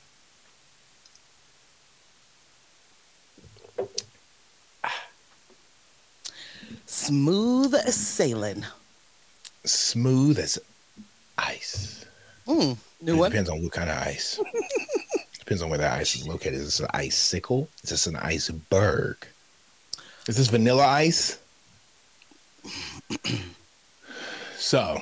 smooth 7.06 7.74
sailing. 7.88 8.64
Smooth 9.64 10.38
as 10.38 10.58
ice. 11.38 12.04
Mm, 12.46 12.76
new 13.00 13.14
It 13.14 13.16
one. 13.16 13.30
depends 13.30 13.50
on 13.50 13.62
what 13.62 13.72
kind 13.72 13.90
of 13.90 13.98
ice. 13.98 14.40
depends 15.38 15.62
on 15.62 15.68
where 15.70 15.78
the 15.78 15.90
ice 15.90 16.16
is 16.16 16.26
located. 16.26 16.54
Is 16.54 16.64
this 16.64 16.80
an 16.80 16.86
icicle? 16.94 17.68
Is 17.84 17.90
this 17.90 18.06
an 18.06 18.16
iceberg? 18.16 19.26
Is 20.28 20.36
this 20.36 20.48
vanilla 20.48 20.86
ice? 20.86 21.38
so, 24.56 25.00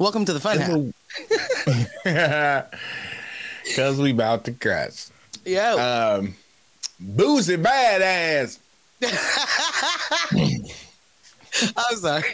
Welcome 0.00 0.24
to 0.24 0.32
the 0.32 0.40
fun 0.40 0.58
house. 0.58 0.90
because 3.64 3.98
we 3.98 4.12
about 4.12 4.44
to 4.44 4.52
crash. 4.52 5.08
Yeah. 5.44 5.74
Um, 5.74 6.34
boozy 6.98 7.58
badass. 7.58 8.58
I'm 11.76 11.96
sorry. 11.96 12.24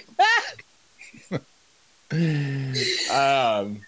Um, 3.13 3.83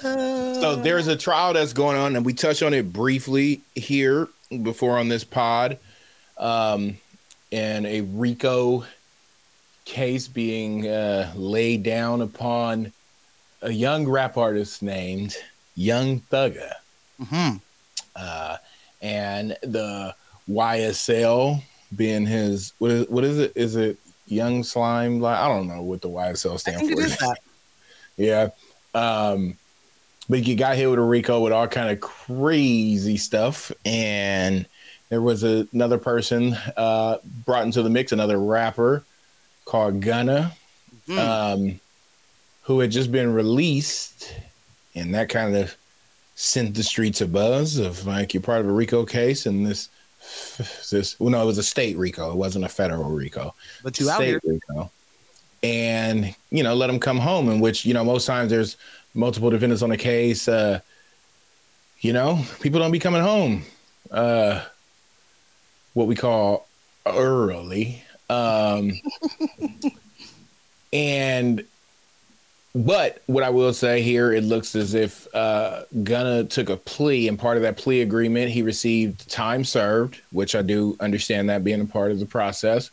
so 0.00 0.74
there's 0.74 1.06
a 1.06 1.16
trial 1.16 1.52
that's 1.52 1.72
going 1.72 1.96
on, 1.96 2.16
and 2.16 2.26
we 2.26 2.32
touched 2.32 2.64
on 2.64 2.74
it 2.74 2.92
briefly 2.92 3.60
here 3.76 4.26
before 4.64 4.98
on 4.98 5.08
this 5.08 5.22
pod. 5.22 5.78
Um, 6.38 6.96
and 7.52 7.86
a 7.86 8.00
RICO 8.00 8.84
case 9.86 10.28
being 10.28 10.86
uh, 10.86 11.32
laid 11.34 11.82
down 11.82 12.20
upon 12.20 12.92
a 13.62 13.70
young 13.72 14.06
rap 14.06 14.36
artist 14.36 14.82
named 14.82 15.34
Young 15.74 16.20
Thugger. 16.20 16.70
hmm 17.18 17.56
Uh, 18.14 18.58
and 19.00 19.56
the 19.62 20.14
YSL 20.48 21.62
being 21.94 22.26
his 22.26 22.72
what 22.78 22.90
is 22.90 23.08
what 23.08 23.24
is 23.24 23.38
it? 23.38 23.52
Is 23.54 23.76
it 23.76 23.96
Young 24.26 24.62
Slime? 24.62 25.20
Like 25.20 25.38
I 25.38 25.48
don't 25.48 25.68
know 25.68 25.82
what 25.82 26.02
the 26.02 26.10
YSL 26.10 26.58
stands 26.58 27.16
for. 27.16 27.34
Yeah. 28.18 28.48
Um, 28.94 29.58
but 30.28 30.46
you 30.46 30.56
got 30.56 30.76
hit 30.76 30.88
with 30.88 30.98
a 30.98 31.02
Rico 31.02 31.40
with 31.40 31.52
all 31.52 31.68
kind 31.68 31.90
of 31.90 32.00
crazy 32.00 33.18
stuff. 33.18 33.70
And 33.84 34.66
there 35.10 35.20
was 35.20 35.44
a, 35.44 35.68
another 35.72 35.98
person 35.98 36.56
uh, 36.76 37.18
brought 37.44 37.64
into 37.64 37.82
the 37.82 37.90
mix, 37.90 38.12
another 38.12 38.38
rapper 38.38 39.04
called 39.66 40.00
Gunna, 40.00 40.56
Mhm. 41.06 41.18
um, 41.18 41.80
who 42.62 42.80
had 42.80 42.90
just 42.90 43.12
been 43.12 43.34
released. 43.34 44.32
And 44.94 45.14
that 45.14 45.28
kind 45.28 45.54
of 45.54 45.76
sent 46.34 46.74
the 46.74 46.82
streets 46.82 47.20
a 47.20 47.26
buzz 47.26 47.76
of 47.76 48.06
like 48.06 48.32
you're 48.32 48.42
part 48.42 48.60
of 48.60 48.66
a 48.68 48.72
Rico 48.72 49.04
case. 49.04 49.44
And 49.44 49.66
this, 49.66 49.88
this, 50.90 51.20
well, 51.20 51.30
no, 51.30 51.42
it 51.42 51.46
was 51.46 51.58
a 51.58 51.62
state 51.62 51.96
Rico. 51.98 52.30
It 52.30 52.36
wasn't 52.36 52.64
a 52.64 52.68
federal 52.70 53.10
Rico 53.10 53.54
but 53.82 54.00
you 54.00 54.08
out 54.10 54.22
here. 54.24 54.40
Rico, 54.42 54.90
and 55.62 56.34
you 56.50 56.62
know 56.62 56.74
let 56.74 56.86
them 56.88 56.98
come 56.98 57.18
home. 57.18 57.48
In 57.48 57.60
which 57.60 57.84
you 57.84 57.94
know 57.94 58.04
most 58.04 58.26
times 58.26 58.50
there's 58.50 58.76
multiple 59.14 59.50
defendants 59.50 59.82
on 59.82 59.90
a 59.92 59.96
case. 59.96 60.48
Uh, 60.48 60.80
you 62.00 62.12
know, 62.12 62.44
people 62.60 62.80
don't 62.80 62.92
be 62.92 62.98
coming 62.98 63.22
home. 63.22 63.64
Uh, 64.10 64.62
what 65.94 66.06
we 66.06 66.14
call 66.14 66.66
early. 67.06 68.02
Um, 68.28 68.92
and 70.92 71.64
but 72.76 73.22
what 73.24 73.42
I 73.42 73.48
will 73.48 73.72
say 73.72 74.02
here, 74.02 74.32
it 74.32 74.44
looks 74.44 74.76
as 74.76 74.92
if 74.92 75.34
uh, 75.34 75.84
Gunna 76.02 76.44
took 76.44 76.68
a 76.68 76.76
plea, 76.76 77.26
and 77.26 77.38
part 77.38 77.56
of 77.56 77.62
that 77.62 77.78
plea 77.78 78.02
agreement, 78.02 78.50
he 78.50 78.60
received 78.60 79.30
time 79.30 79.64
served, 79.64 80.20
which 80.30 80.54
I 80.54 80.60
do 80.60 80.94
understand 81.00 81.48
that 81.48 81.64
being 81.64 81.80
a 81.80 81.86
part 81.86 82.10
of 82.10 82.20
the 82.20 82.26
process, 82.26 82.90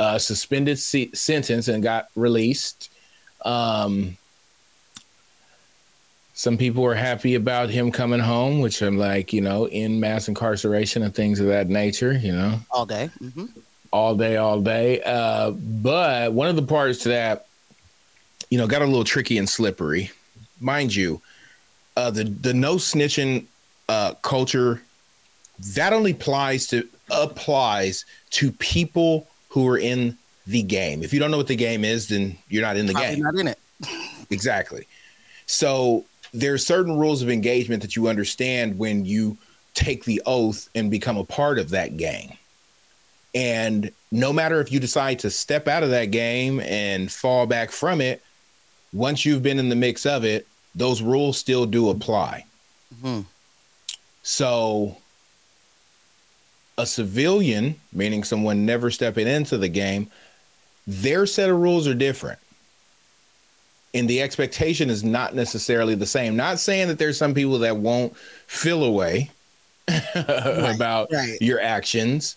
uh, 0.00 0.18
suspended 0.18 0.80
se- 0.80 1.12
sentence, 1.12 1.68
and 1.68 1.80
got 1.80 2.08
released. 2.16 2.90
Um, 3.44 4.16
some 6.32 6.56
people 6.56 6.84
are 6.84 6.94
happy 6.94 7.36
about 7.36 7.70
him 7.70 7.92
coming 7.92 8.18
home, 8.18 8.60
which 8.60 8.82
I'm 8.82 8.98
like, 8.98 9.32
you 9.32 9.42
know, 9.42 9.68
in 9.68 10.00
mass 10.00 10.26
incarceration 10.26 11.02
and 11.02 11.14
things 11.14 11.38
of 11.38 11.46
that 11.46 11.68
nature, 11.68 12.14
you 12.14 12.32
know 12.32 12.58
all 12.72 12.86
day. 12.86 13.10
hmm 13.18 13.46
all 13.92 14.14
day, 14.14 14.36
all 14.36 14.60
day. 14.60 15.02
Uh, 15.02 15.50
but 15.50 16.32
one 16.32 16.48
of 16.48 16.56
the 16.56 16.62
parts 16.62 17.00
to 17.00 17.10
that, 17.10 17.46
you 18.50 18.58
know, 18.58 18.66
got 18.66 18.82
a 18.82 18.86
little 18.86 19.04
tricky 19.04 19.38
and 19.38 19.48
slippery, 19.48 20.10
mind 20.60 20.94
you. 20.94 21.20
Uh, 21.96 22.10
the 22.10 22.24
the 22.24 22.54
no 22.54 22.76
snitching 22.76 23.44
uh, 23.88 24.14
culture 24.22 24.80
that 25.74 25.92
only 25.92 26.12
applies 26.12 26.66
to 26.68 26.88
applies 27.10 28.04
to 28.30 28.52
people 28.52 29.26
who 29.48 29.66
are 29.68 29.78
in 29.78 30.16
the 30.46 30.62
game. 30.62 31.02
If 31.02 31.12
you 31.12 31.20
don't 31.20 31.30
know 31.30 31.36
what 31.36 31.48
the 31.48 31.56
game 31.56 31.84
is, 31.84 32.08
then 32.08 32.36
you're 32.48 32.62
not 32.62 32.76
in 32.76 32.86
the 32.86 32.92
Probably 32.92 33.16
game. 33.16 33.24
not 33.24 33.34
in 33.38 33.48
it. 33.48 33.58
Exactly. 34.32 34.86
So 35.46 36.04
there's 36.32 36.64
certain 36.64 36.96
rules 36.96 37.20
of 37.20 37.28
engagement 37.30 37.82
that 37.82 37.96
you 37.96 38.06
understand 38.06 38.78
when 38.78 39.04
you 39.04 39.36
take 39.74 40.04
the 40.04 40.22
oath 40.24 40.68
and 40.76 40.88
become 40.88 41.16
a 41.16 41.24
part 41.24 41.58
of 41.58 41.70
that 41.70 41.96
game. 41.96 42.30
And 43.34 43.92
no 44.10 44.32
matter 44.32 44.60
if 44.60 44.72
you 44.72 44.80
decide 44.80 45.20
to 45.20 45.30
step 45.30 45.68
out 45.68 45.82
of 45.82 45.90
that 45.90 46.06
game 46.06 46.60
and 46.60 47.10
fall 47.10 47.46
back 47.46 47.70
from 47.70 48.00
it, 48.00 48.22
once 48.92 49.24
you've 49.24 49.42
been 49.42 49.58
in 49.58 49.68
the 49.68 49.76
mix 49.76 50.04
of 50.04 50.24
it, 50.24 50.46
those 50.74 51.00
rules 51.02 51.38
still 51.38 51.66
do 51.66 51.90
apply. 51.90 52.44
Mhm. 53.02 53.24
So 54.22 54.96
a 56.76 56.86
civilian, 56.86 57.80
meaning 57.92 58.24
someone 58.24 58.66
never 58.66 58.90
stepping 58.90 59.28
into 59.28 59.58
the 59.58 59.68
game, 59.68 60.10
their 60.86 61.26
set 61.26 61.50
of 61.50 61.56
rules 61.56 61.86
are 61.86 61.94
different. 61.94 62.38
And 63.92 64.08
the 64.08 64.22
expectation 64.22 64.88
is 64.88 65.02
not 65.02 65.34
necessarily 65.34 65.94
the 65.94 66.06
same. 66.06 66.36
Not 66.36 66.58
saying 66.58 66.88
that 66.88 66.98
there's 66.98 67.18
some 67.18 67.34
people 67.34 67.58
that 67.60 67.76
won't 67.76 68.16
feel 68.46 68.84
away 68.84 69.30
about 70.14 71.08
right. 71.12 71.36
your 71.40 71.60
actions, 71.60 72.36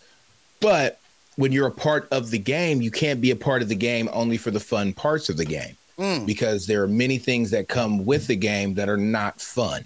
but 0.63 0.99
when 1.35 1.51
you're 1.51 1.67
a 1.67 1.71
part 1.71 2.07
of 2.11 2.31
the 2.31 2.39
game, 2.39 2.81
you 2.81 2.89
can't 2.91 3.21
be 3.21 3.31
a 3.31 3.35
part 3.35 3.61
of 3.61 3.69
the 3.69 3.75
game 3.75 4.09
only 4.13 4.37
for 4.37 4.49
the 4.51 4.59
fun 4.59 4.93
parts 4.93 5.29
of 5.29 5.37
the 5.37 5.45
game 5.45 5.77
Mm. 5.97 6.25
because 6.25 6.65
there 6.65 6.81
are 6.81 6.87
many 6.87 7.19
things 7.19 7.51
that 7.51 7.67
come 7.67 8.03
with 8.03 8.25
the 8.25 8.35
game 8.35 8.73
that 8.75 8.89
are 8.89 8.97
not 8.97 9.39
fun. 9.39 9.85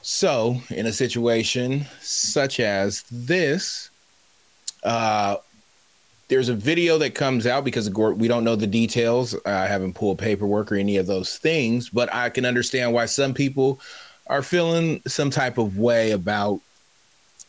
So, 0.00 0.60
in 0.70 0.86
a 0.86 0.92
situation 0.92 1.86
such 2.00 2.60
as 2.60 3.02
this, 3.10 3.90
uh, 4.84 5.36
there's 6.28 6.48
a 6.48 6.54
video 6.54 6.98
that 6.98 7.16
comes 7.16 7.46
out 7.46 7.64
because 7.64 7.90
we 7.90 8.28
don't 8.28 8.44
know 8.44 8.54
the 8.54 8.66
details. 8.66 9.34
I 9.44 9.66
haven't 9.66 9.94
pulled 9.94 10.18
paperwork 10.18 10.70
or 10.70 10.76
any 10.76 10.98
of 10.98 11.06
those 11.06 11.36
things, 11.38 11.88
but 11.88 12.12
I 12.14 12.30
can 12.30 12.44
understand 12.44 12.92
why 12.92 13.06
some 13.06 13.34
people 13.34 13.80
are 14.28 14.42
feeling 14.42 15.02
some 15.06 15.30
type 15.30 15.58
of 15.58 15.78
way 15.78 16.12
about 16.12 16.60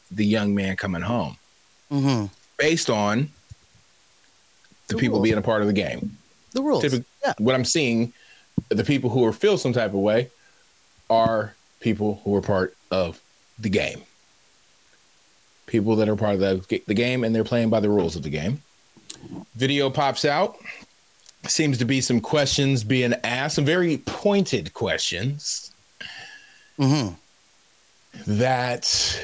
the 0.09 0.25
young 0.25 0.55
man 0.55 0.75
coming 0.75 1.03
home 1.03 1.37
hmm 1.89 2.25
based 2.57 2.89
on 2.89 3.29
the, 4.87 4.95
The 4.95 4.99
people 4.99 5.17
rules. 5.19 5.23
being 5.23 5.37
a 5.37 5.41
part 5.41 5.61
of 5.61 5.67
the 5.67 5.73
game. 5.73 6.17
The 6.53 6.61
rules. 6.61 6.81
Typic- 6.83 7.05
Yeah. 7.23 7.33
What 7.37 7.55
I'm 7.55 7.63
seeing, 7.65 8.11
the 8.69 8.83
people 8.83 9.09
who 9.09 9.23
are 9.25 9.31
feel 9.33 9.57
some 9.57 9.71
type 9.73 9.91
of 9.93 9.99
way 9.99 10.29
are 11.09 11.53
people 11.79 12.21
who 12.23 12.35
are 12.35 12.41
part 12.41 12.75
of 12.91 13.21
the 13.57 13.69
game. 13.69 14.01
People 15.67 15.95
that 15.97 16.09
are 16.09 16.15
part 16.15 16.33
of 16.35 16.39
the, 16.67 16.81
the 16.87 16.93
game 16.93 17.23
and 17.23 17.33
they're 17.33 17.43
playing 17.43 17.69
by 17.69 17.79
the 17.79 17.89
rules 17.89 18.15
of 18.15 18.23
the 18.23 18.29
game. 18.29 18.61
Video 19.55 19.89
pops 19.89 20.25
out. 20.25 20.57
Seems 21.47 21.77
to 21.77 21.85
be 21.85 22.01
some 22.01 22.19
questions 22.19 22.83
being 22.83 23.13
asked, 23.23 23.55
some 23.55 23.65
very 23.65 23.97
pointed 23.99 24.73
questions 24.73 25.71
hmm 26.77 27.09
that 28.27 29.21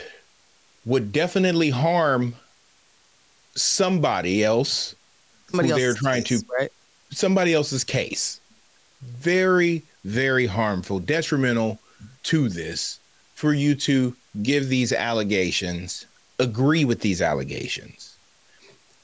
would 0.85 1.11
definitely 1.11 1.69
harm 1.71 2.35
somebody 3.55 4.43
else 4.43 4.95
Somebody 5.49 5.69
Who 5.69 5.75
they're 5.79 5.93
trying 5.93 6.23
to- 6.23 6.35
case, 6.35 6.43
right? 6.59 6.71
somebody 7.11 7.53
else's 7.53 7.83
case. 7.83 8.39
Very, 9.01 9.83
very 10.03 10.47
harmful, 10.47 10.99
detrimental 10.99 11.79
to 12.23 12.49
this 12.49 12.99
for 13.35 13.53
you 13.53 13.75
to 13.75 14.15
give 14.43 14.67
these 14.67 14.91
allegations, 14.91 16.05
agree 16.39 16.83
with 16.83 16.99
these 17.01 17.21
allegations. 17.21 18.15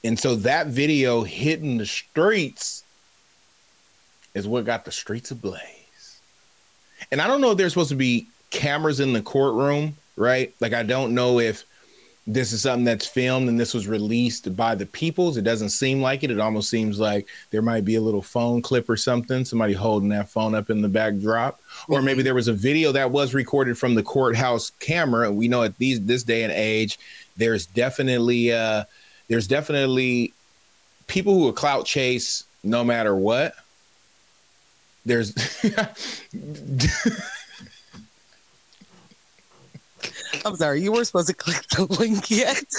And 0.04 0.18
so 0.18 0.34
that 0.36 0.66
video 0.66 1.22
hitting 1.22 1.78
the 1.78 1.86
streets 1.86 2.82
is 4.34 4.46
what 4.48 4.64
got 4.66 4.84
the 4.84 4.92
streets 4.92 5.30
ablaze. 5.30 6.20
And 7.10 7.20
I 7.22 7.26
don't 7.28 7.40
know 7.40 7.52
if 7.52 7.58
there's 7.58 7.72
supposed 7.72 7.90
to 7.90 7.94
be 7.94 8.26
cameras 8.50 9.00
in 9.00 9.12
the 9.12 9.22
courtroom, 9.22 9.96
right? 10.16 10.52
Like, 10.60 10.72
I 10.72 10.82
don't 10.82 11.14
know 11.14 11.38
if 11.38 11.64
this 12.26 12.52
is 12.52 12.62
something 12.62 12.84
that's 12.84 13.06
filmed 13.06 13.48
and 13.48 13.58
this 13.58 13.74
was 13.74 13.88
released 13.88 14.54
by 14.56 14.76
the 14.76 14.86
peoples. 14.86 15.36
It 15.36 15.42
doesn't 15.42 15.70
seem 15.70 16.00
like 16.00 16.22
it. 16.22 16.30
It 16.30 16.38
almost 16.38 16.70
seems 16.70 17.00
like 17.00 17.26
there 17.50 17.62
might 17.62 17.84
be 17.84 17.96
a 17.96 18.00
little 18.00 18.22
phone 18.22 18.62
clip 18.62 18.88
or 18.88 18.96
something, 18.96 19.44
somebody 19.44 19.72
holding 19.72 20.10
that 20.10 20.28
phone 20.28 20.54
up 20.54 20.70
in 20.70 20.82
the 20.82 20.88
backdrop. 20.88 21.60
Or 21.88 22.00
maybe 22.00 22.22
there 22.22 22.34
was 22.34 22.46
a 22.46 22.52
video 22.52 22.92
that 22.92 23.10
was 23.10 23.34
recorded 23.34 23.76
from 23.76 23.96
the 23.96 24.04
courthouse 24.04 24.70
camera. 24.78 25.32
We 25.32 25.48
know 25.48 25.64
at 25.64 25.78
these 25.78 26.00
this 26.04 26.22
day 26.22 26.44
and 26.44 26.52
age, 26.52 26.98
there's 27.36 27.66
definitely 27.66 28.52
uh 28.52 28.84
there's 29.28 29.48
definitely 29.48 30.32
people 31.08 31.34
who 31.34 31.40
will 31.40 31.52
clout 31.52 31.86
chase 31.86 32.44
no 32.62 32.84
matter 32.84 33.16
what. 33.16 33.54
There's 35.04 35.34
I'm 40.44 40.56
sorry, 40.56 40.80
you 40.82 40.92
weren't 40.92 41.06
supposed 41.06 41.28
to 41.28 41.34
click 41.34 41.66
the 41.68 41.84
link 41.84 42.30
yet. 42.30 42.64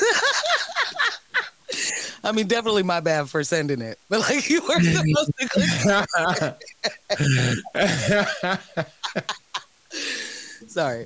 I 2.24 2.32
mean, 2.32 2.48
definitely 2.48 2.84
my 2.84 3.00
bad 3.02 3.30
for 3.30 3.44
sending 3.44 3.82
it, 3.82 4.00
but 4.10 4.22
like 4.22 4.50
you 4.50 4.62
were 4.62 4.80
supposed 4.80 5.32
to 5.40 5.48
click. 5.50 5.70
Sorry. 10.68 11.06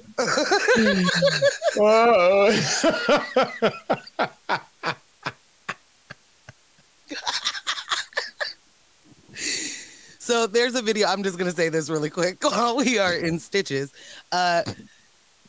So 10.28 10.46
there's 10.46 10.76
a 10.76 10.82
video. 10.82 11.08
I'm 11.08 11.24
just 11.24 11.38
gonna 11.38 11.54
say 11.54 11.70
this 11.70 11.90
really 11.90 12.10
quick 12.10 12.44
while 12.44 12.76
we 12.76 13.00
are 13.00 13.14
in 13.14 13.40
stitches. 13.40 13.94
Uh, 14.32 14.62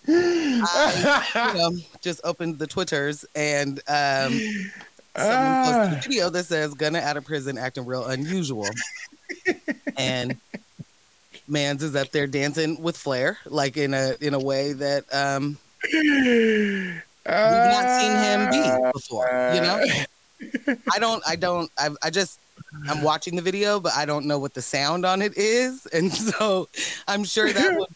I 0.09 1.53
you 1.53 1.59
know, 1.59 1.71
just 2.01 2.21
opened 2.25 2.59
the 2.59 2.67
Twitters 2.67 3.25
and 3.35 3.81
um, 3.89 4.41
someone 5.17 5.65
posted 5.65 5.99
a 5.99 6.01
video 6.03 6.31
that 6.31 6.45
says 6.45 6.75
"Gunna 6.75 7.01
out 7.01 7.17
of 7.17 7.25
prison 7.25 7.59
acting 7.59 7.85
real 7.85 8.07
unusual," 8.07 8.69
and 9.97 10.37
Mans 11.47 11.83
is 11.83 11.95
up 11.95 12.11
there 12.11 12.27
dancing 12.27 12.81
with 12.83 12.97
Flair, 12.97 13.39
like 13.47 13.77
in 13.77 13.95
a 13.95 14.15
in 14.21 14.35
a 14.35 14.39
way 14.39 14.73
that 14.73 15.05
um 15.15 15.59
we've 15.93 17.03
not 17.25 18.01
seen 18.01 18.13
him 18.17 18.51
be 18.51 18.91
before. 18.93 19.27
You 19.55 19.61
know, 19.61 19.85
I 20.93 20.99
don't, 20.99 21.23
I 21.27 21.37
don't, 21.37 21.71
I, 21.79 21.91
I 22.03 22.11
just 22.11 22.41
I'm 22.89 23.03
watching 23.03 23.37
the 23.37 23.43
video, 23.43 23.81
but 23.81 23.93
I 23.95 24.07
don't 24.07 24.27
know 24.27 24.39
what 24.39 24.55
the 24.55 24.63
sound 24.63 25.05
on 25.05 25.23
it 25.23 25.37
is, 25.37 25.87
and 25.87 26.13
so 26.13 26.69
I'm 27.07 27.25
sure 27.25 27.53
that 27.53 27.77
would 27.79 27.89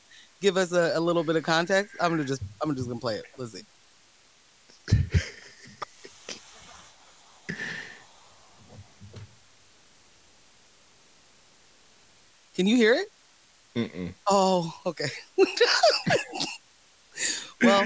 give 0.43 0.57
us 0.59 0.73
a, 0.73 0.93
a 0.97 1.01
little 1.01 1.25
bit 1.25 1.37
of 1.37 1.45
context. 1.45 1.95
I'm 2.01 2.11
gonna 2.11 2.25
just 2.25 2.43
I'm 2.61 2.75
just 2.75 2.89
gonna 2.89 3.01
play 3.01 3.15
it. 3.15 3.25
Let's 3.39 3.53
see. 3.53 3.63
Can 12.55 12.67
you 12.67 12.77
hear 12.77 12.93
it? 12.93 13.09
Mm-mm. 13.75 14.13
Oh, 14.29 14.79
okay. 14.85 15.07
well, 17.63 17.85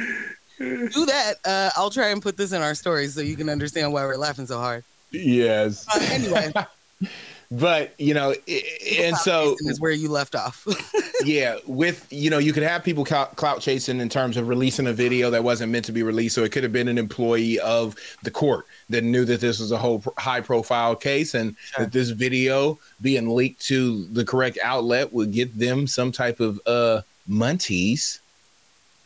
do 0.58 1.06
that. 1.06 1.34
Uh, 1.44 1.70
I'll 1.76 1.90
try 1.90 2.08
and 2.08 2.20
put 2.20 2.36
this 2.36 2.50
in 2.52 2.60
our 2.62 2.74
story 2.74 3.06
so 3.06 3.20
you 3.20 3.36
can 3.36 3.48
understand 3.48 3.92
why 3.92 4.04
we're 4.04 4.16
laughing 4.16 4.46
so 4.46 4.58
hard. 4.58 4.82
Yes. 5.12 5.86
Uh, 5.94 6.00
anyway, 6.10 6.52
but 7.50 7.94
you 7.98 8.14
know, 8.14 8.34
i- 8.48 8.62
and 9.00 9.16
so 9.16 9.56
is 9.60 9.80
where 9.80 9.92
you 9.92 10.08
left 10.08 10.34
off. 10.34 10.66
yeah, 11.24 11.56
with 11.66 12.06
you 12.10 12.30
know, 12.30 12.38
you 12.38 12.52
could 12.52 12.62
have 12.62 12.82
people 12.84 13.04
clout 13.04 13.60
chasing 13.60 14.00
in 14.00 14.08
terms 14.08 14.36
of 14.36 14.48
releasing 14.48 14.86
a 14.86 14.92
video 14.92 15.30
that 15.30 15.44
wasn't 15.44 15.70
meant 15.72 15.84
to 15.86 15.92
be 15.92 16.02
released. 16.02 16.34
So 16.34 16.44
it 16.44 16.52
could 16.52 16.62
have 16.62 16.72
been 16.72 16.88
an 16.88 16.98
employee 16.98 17.58
of 17.60 17.94
the 18.22 18.30
court 18.30 18.66
that 18.90 19.04
knew 19.04 19.24
that 19.24 19.40
this 19.40 19.58
was 19.60 19.72
a 19.72 19.78
whole 19.78 20.02
high 20.18 20.40
profile 20.40 20.96
case 20.96 21.34
and 21.34 21.56
Sure. 21.60 21.84
that 21.84 21.92
this 21.92 22.10
video 22.10 22.78
being 23.00 23.28
leaked 23.34 23.62
to 23.66 24.06
the 24.06 24.24
correct 24.24 24.58
outlet 24.62 25.12
would 25.12 25.32
get 25.32 25.56
them 25.58 25.86
some 25.86 26.12
type 26.12 26.40
of 26.40 26.60
uh 26.66 27.00
munties. 27.28 28.18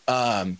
Um, 0.08 0.58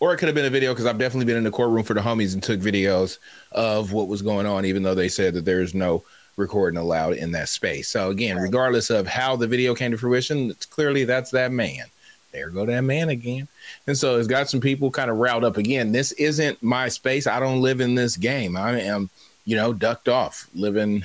or 0.00 0.14
it 0.14 0.18
could 0.18 0.28
have 0.28 0.34
been 0.34 0.44
a 0.44 0.50
video 0.50 0.72
because 0.72 0.86
I've 0.86 0.98
definitely 0.98 1.26
been 1.26 1.36
in 1.36 1.44
the 1.44 1.50
courtroom 1.50 1.82
for 1.84 1.94
the 1.94 2.00
homies 2.00 2.32
and 2.34 2.42
took 2.42 2.60
videos 2.60 3.18
of 3.52 3.92
what 3.92 4.06
was 4.08 4.22
going 4.22 4.46
on, 4.46 4.64
even 4.64 4.82
though 4.82 4.94
they 4.94 5.08
said 5.08 5.34
that 5.34 5.44
there's 5.44 5.74
no 5.74 6.02
recording 6.38 6.78
allowed 6.78 7.14
in 7.14 7.32
that 7.32 7.48
space. 7.48 7.88
So 7.88 8.10
again, 8.10 8.36
Right. 8.36 8.42
regardless 8.44 8.90
of 8.90 9.06
how 9.06 9.36
the 9.36 9.46
video 9.46 9.74
came 9.74 9.90
to 9.90 9.98
fruition, 9.98 10.50
it's 10.50 10.64
clearly 10.64 11.04
that's 11.04 11.30
that 11.32 11.52
man. 11.52 11.84
There 12.32 12.50
go 12.50 12.64
that 12.66 12.82
man 12.82 13.08
again. 13.08 13.48
And 13.86 13.96
so 13.96 14.18
it's 14.18 14.28
got 14.28 14.48
some 14.48 14.60
people 14.60 14.90
kind 14.90 15.10
of 15.10 15.16
riled 15.16 15.44
up 15.44 15.56
again. 15.56 15.92
This 15.92 16.12
isn't 16.12 16.62
my 16.62 16.88
space. 16.88 17.26
I 17.26 17.40
don't 17.40 17.60
live 17.62 17.80
in 17.80 17.94
this 17.94 18.16
game. 18.16 18.56
I 18.56 18.80
am, 18.80 19.10
you 19.44 19.56
know, 19.56 19.72
ducked 19.72 20.08
off, 20.08 20.46
living 20.54 21.04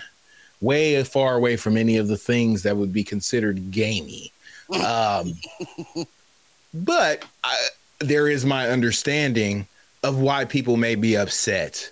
way 0.61 1.01
far 1.03 1.35
away 1.35 1.57
from 1.57 1.77
any 1.77 1.97
of 1.97 2.07
the 2.07 2.17
things 2.17 2.63
that 2.63 2.77
would 2.77 2.93
be 2.93 3.03
considered 3.03 3.71
gamey. 3.71 4.31
Um, 4.85 5.33
but 6.73 7.25
I, 7.43 7.67
there 7.99 8.27
is 8.27 8.45
my 8.45 8.69
understanding 8.69 9.67
of 10.03 10.19
why 10.19 10.45
people 10.45 10.77
may 10.77 10.95
be 10.95 11.15
upset 11.17 11.89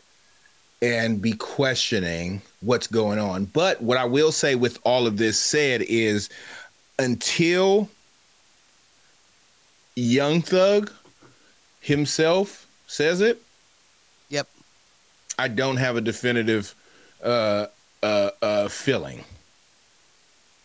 and 0.82 1.22
be 1.22 1.34
questioning 1.34 2.42
what's 2.62 2.88
going 2.88 3.20
on. 3.20 3.46
But 3.46 3.82
what 3.82 3.98
I 3.98 4.06
will 4.06 4.32
say 4.32 4.56
with 4.56 4.80
all 4.84 5.08
of 5.08 5.18
this 5.18 5.40
said 5.40 5.82
is 5.84 6.30
until 7.00 7.90
Young 9.96 10.42
Thug 10.42 10.92
himself 11.80 12.68
says 12.88 13.22
it, 13.22 13.42
Yep. 14.30 14.48
I 15.38 15.48
don't 15.50 15.78
have 15.78 15.98
a 15.98 16.02
definitive 16.02 16.74
uh, 17.24 17.66
uh, 18.02 18.30
uh, 18.42 18.68
feeling. 18.70 19.24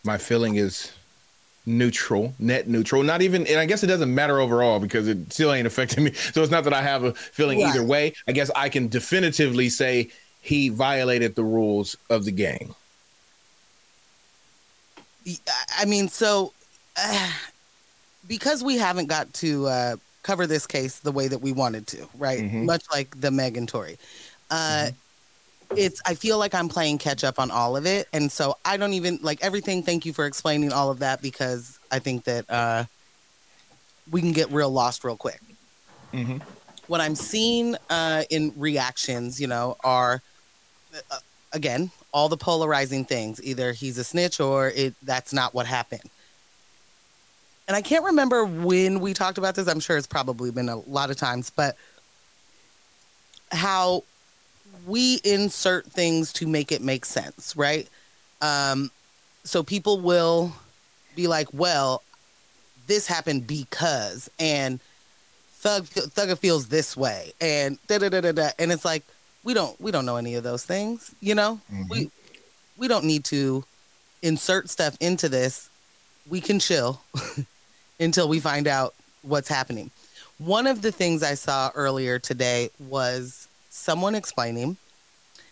My 0.05 0.17
feeling 0.17 0.55
is 0.55 0.91
neutral, 1.65 2.33
net 2.39 2.69
neutral. 2.69 3.03
Not 3.03 3.21
even, 3.21 3.45
and 3.47 3.59
I 3.59 3.65
guess 3.65 3.83
it 3.83 3.87
doesn't 3.87 4.13
matter 4.13 4.39
overall 4.39 4.79
because 4.79 5.07
it 5.09 5.33
still 5.33 5.51
ain't 5.51 5.67
affecting 5.67 6.05
me. 6.05 6.11
So 6.33 6.41
it's 6.41 6.51
not 6.51 6.63
that 6.63 6.73
I 6.73 6.81
have 6.81 7.03
a 7.03 7.13
feeling 7.13 7.59
Right. 7.61 7.69
either 7.75 7.83
way. 7.83 8.13
I 8.27 8.31
guess 8.31 8.49
I 8.55 8.69
can 8.69 8.87
definitively 8.87 9.67
say 9.69 10.09
he 10.41 10.69
violated 10.69 11.35
the 11.35 11.43
rules 11.43 11.95
of 12.09 12.25
the 12.25 12.31
game. 12.31 12.75
I 15.77 15.85
mean, 15.85 16.07
so 16.07 16.53
uh, 16.95 17.31
because 18.27 18.63
we 18.63 18.77
haven't 18.77 19.07
got 19.07 19.33
to 19.35 19.67
uh, 19.67 19.95
cover 20.23 20.47
this 20.47 20.65
case 20.65 20.99
the 20.99 21.11
way 21.11 21.27
that 21.27 21.39
we 21.39 21.51
wanted 21.51 21.87
to, 21.87 22.07
right? 22.17 22.39
Mhm. 22.39 22.63
Much 22.65 22.83
like 22.91 23.19
the 23.19 23.31
Megan 23.31 23.67
Tory. 23.67 23.97
Uh, 24.49 24.91
It's. 25.75 26.01
I 26.05 26.13
feel 26.13 26.37
like 26.37 26.55
I'm 26.55 26.69
playing 26.69 26.97
catch 26.99 27.25
up 27.25 27.39
on 27.39 27.51
all 27.51 27.75
of 27.75 27.85
it, 27.85 28.07
and 28.13 28.31
so 28.31 28.55
I 28.63 28.77
don't 28.77 28.93
even 28.93 29.19
like 29.21 29.43
everything. 29.43 29.83
Thank 29.83 30.05
you 30.05 30.13
for 30.13 30.25
explaining 30.25 30.71
all 30.71 30.89
of 30.89 30.99
that 30.99 31.21
because 31.21 31.77
I 31.91 31.99
think 31.99 32.23
that 32.23 32.49
uh, 32.49 32.85
we 34.09 34.21
can 34.21 34.31
get 34.31 34.49
real 34.49 34.69
lost 34.69 35.03
real 35.03 35.17
quick. 35.17 35.41
Mhm. 36.13 36.41
What 36.87 37.01
I'm 37.01 37.15
seeing 37.15 37.75
uh, 37.89 38.23
in 38.29 38.53
reactions, 38.55 39.39
you 39.39 39.47
know, 39.47 39.77
are 39.83 40.21
uh, 41.11 41.19
again 41.53 41.91
all 42.13 42.29
the 42.29 42.37
polarizing 42.37 43.05
things. 43.05 43.41
Either 43.43 43.73
he's 43.73 43.97
a 43.97 44.03
snitch 44.03 44.39
or 44.39 44.69
it 44.69 44.95
that's 45.03 45.33
not 45.33 45.53
what 45.53 45.65
happened. 45.65 46.09
And 47.67 47.75
I 47.75 47.81
can't 47.81 48.05
remember 48.05 48.45
when 48.45 49.01
we 49.01 49.13
talked 49.13 49.37
about 49.37 49.55
this. 49.55 49.67
I'm 49.67 49.81
sure 49.81 49.97
it's 49.97 50.07
probably 50.07 50.51
been 50.51 50.69
a 50.69 50.77
lot 50.77 51.09
of 51.11 51.17
times, 51.17 51.49
but 51.49 51.75
how 53.51 54.03
we 54.85 55.19
insert 55.23 55.85
things 55.85 56.31
to 56.33 56.47
make 56.47 56.71
it 56.71 56.81
make 56.81 57.05
sense, 57.05 57.55
right? 57.57 57.87
Um, 58.41 58.89
so 59.43 59.63
people 59.63 59.99
will 59.99 60.53
be 61.15 61.27
like, 61.27 61.49
"Well, 61.53 62.03
this 62.87 63.07
happened 63.07 63.47
because," 63.47 64.29
and 64.39 64.79
Thug 65.59 65.85
Thugger 65.85 66.37
feels 66.37 66.67
this 66.67 66.95
way, 66.95 67.33
and 67.41 67.79
da 67.87 67.97
da 67.97 68.09
da 68.09 68.21
da 68.21 68.31
da, 68.31 68.49
and 68.59 68.71
it's 68.71 68.85
like 68.85 69.03
we 69.43 69.53
don't 69.53 69.79
we 69.81 69.91
don't 69.91 70.05
know 70.05 70.17
any 70.17 70.35
of 70.35 70.43
those 70.43 70.63
things, 70.65 71.13
you 71.19 71.35
know. 71.35 71.59
We 71.89 72.11
we 72.77 72.87
don't 72.87 73.05
need 73.05 73.25
to 73.25 73.63
insert 74.21 74.69
stuff 74.69 74.95
into 74.99 75.29
this. 75.29 75.69
We 76.29 76.41
can 76.41 76.59
chill 76.59 77.01
until 77.99 78.29
we 78.29 78.39
find 78.39 78.67
out 78.67 78.93
what's 79.23 79.49
happening. 79.49 79.91
One 80.37 80.67
of 80.67 80.81
the 80.83 80.91
things 80.91 81.23
I 81.23 81.33
saw 81.33 81.71
earlier 81.73 82.19
today 82.19 82.69
was 82.79 83.47
someone 83.69 84.13
explaining 84.13 84.77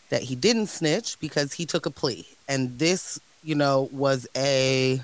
that 0.09 0.21
he 0.21 0.35
didn't 0.35 0.67
snitch 0.67 1.19
because 1.19 1.53
he 1.53 1.65
took 1.65 1.85
a 1.85 1.89
plea. 1.89 2.27
And 2.47 2.77
this, 2.77 3.19
you 3.43 3.55
know, 3.55 3.89
was 3.91 4.27
a 4.35 5.01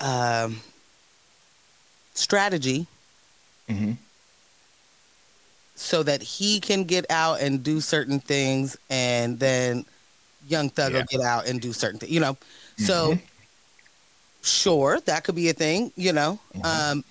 um, 0.00 0.60
strategy 2.16 2.86
Mhm. 3.68 3.96
so 5.74 6.02
that 6.02 6.22
he 6.22 6.58
can 6.60 6.84
get 6.84 7.04
out 7.10 7.40
and 7.40 7.62
do 7.62 7.80
certain 7.80 8.18
things 8.20 8.76
and 8.88 9.38
then 9.38 9.84
young 10.48 10.70
thug 10.70 10.92
Yeah. 10.92 10.98
will 11.00 11.06
get 11.10 11.20
out 11.20 11.46
and 11.46 11.60
do 11.60 11.72
certain 11.72 11.98
things 11.98 12.12
you 12.12 12.20
know 12.20 12.36
so 12.78 13.18
sure 14.42 15.00
that 15.00 15.24
could 15.24 15.34
be 15.34 15.48
a 15.48 15.52
thing 15.52 15.92
you 15.96 16.12
know 16.12 16.38
Mhm. 16.54 16.64
um 16.64 17.04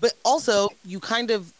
but 0.00 0.14
also 0.24 0.68
you 0.84 1.00
kind 1.00 1.30
of 1.30 1.52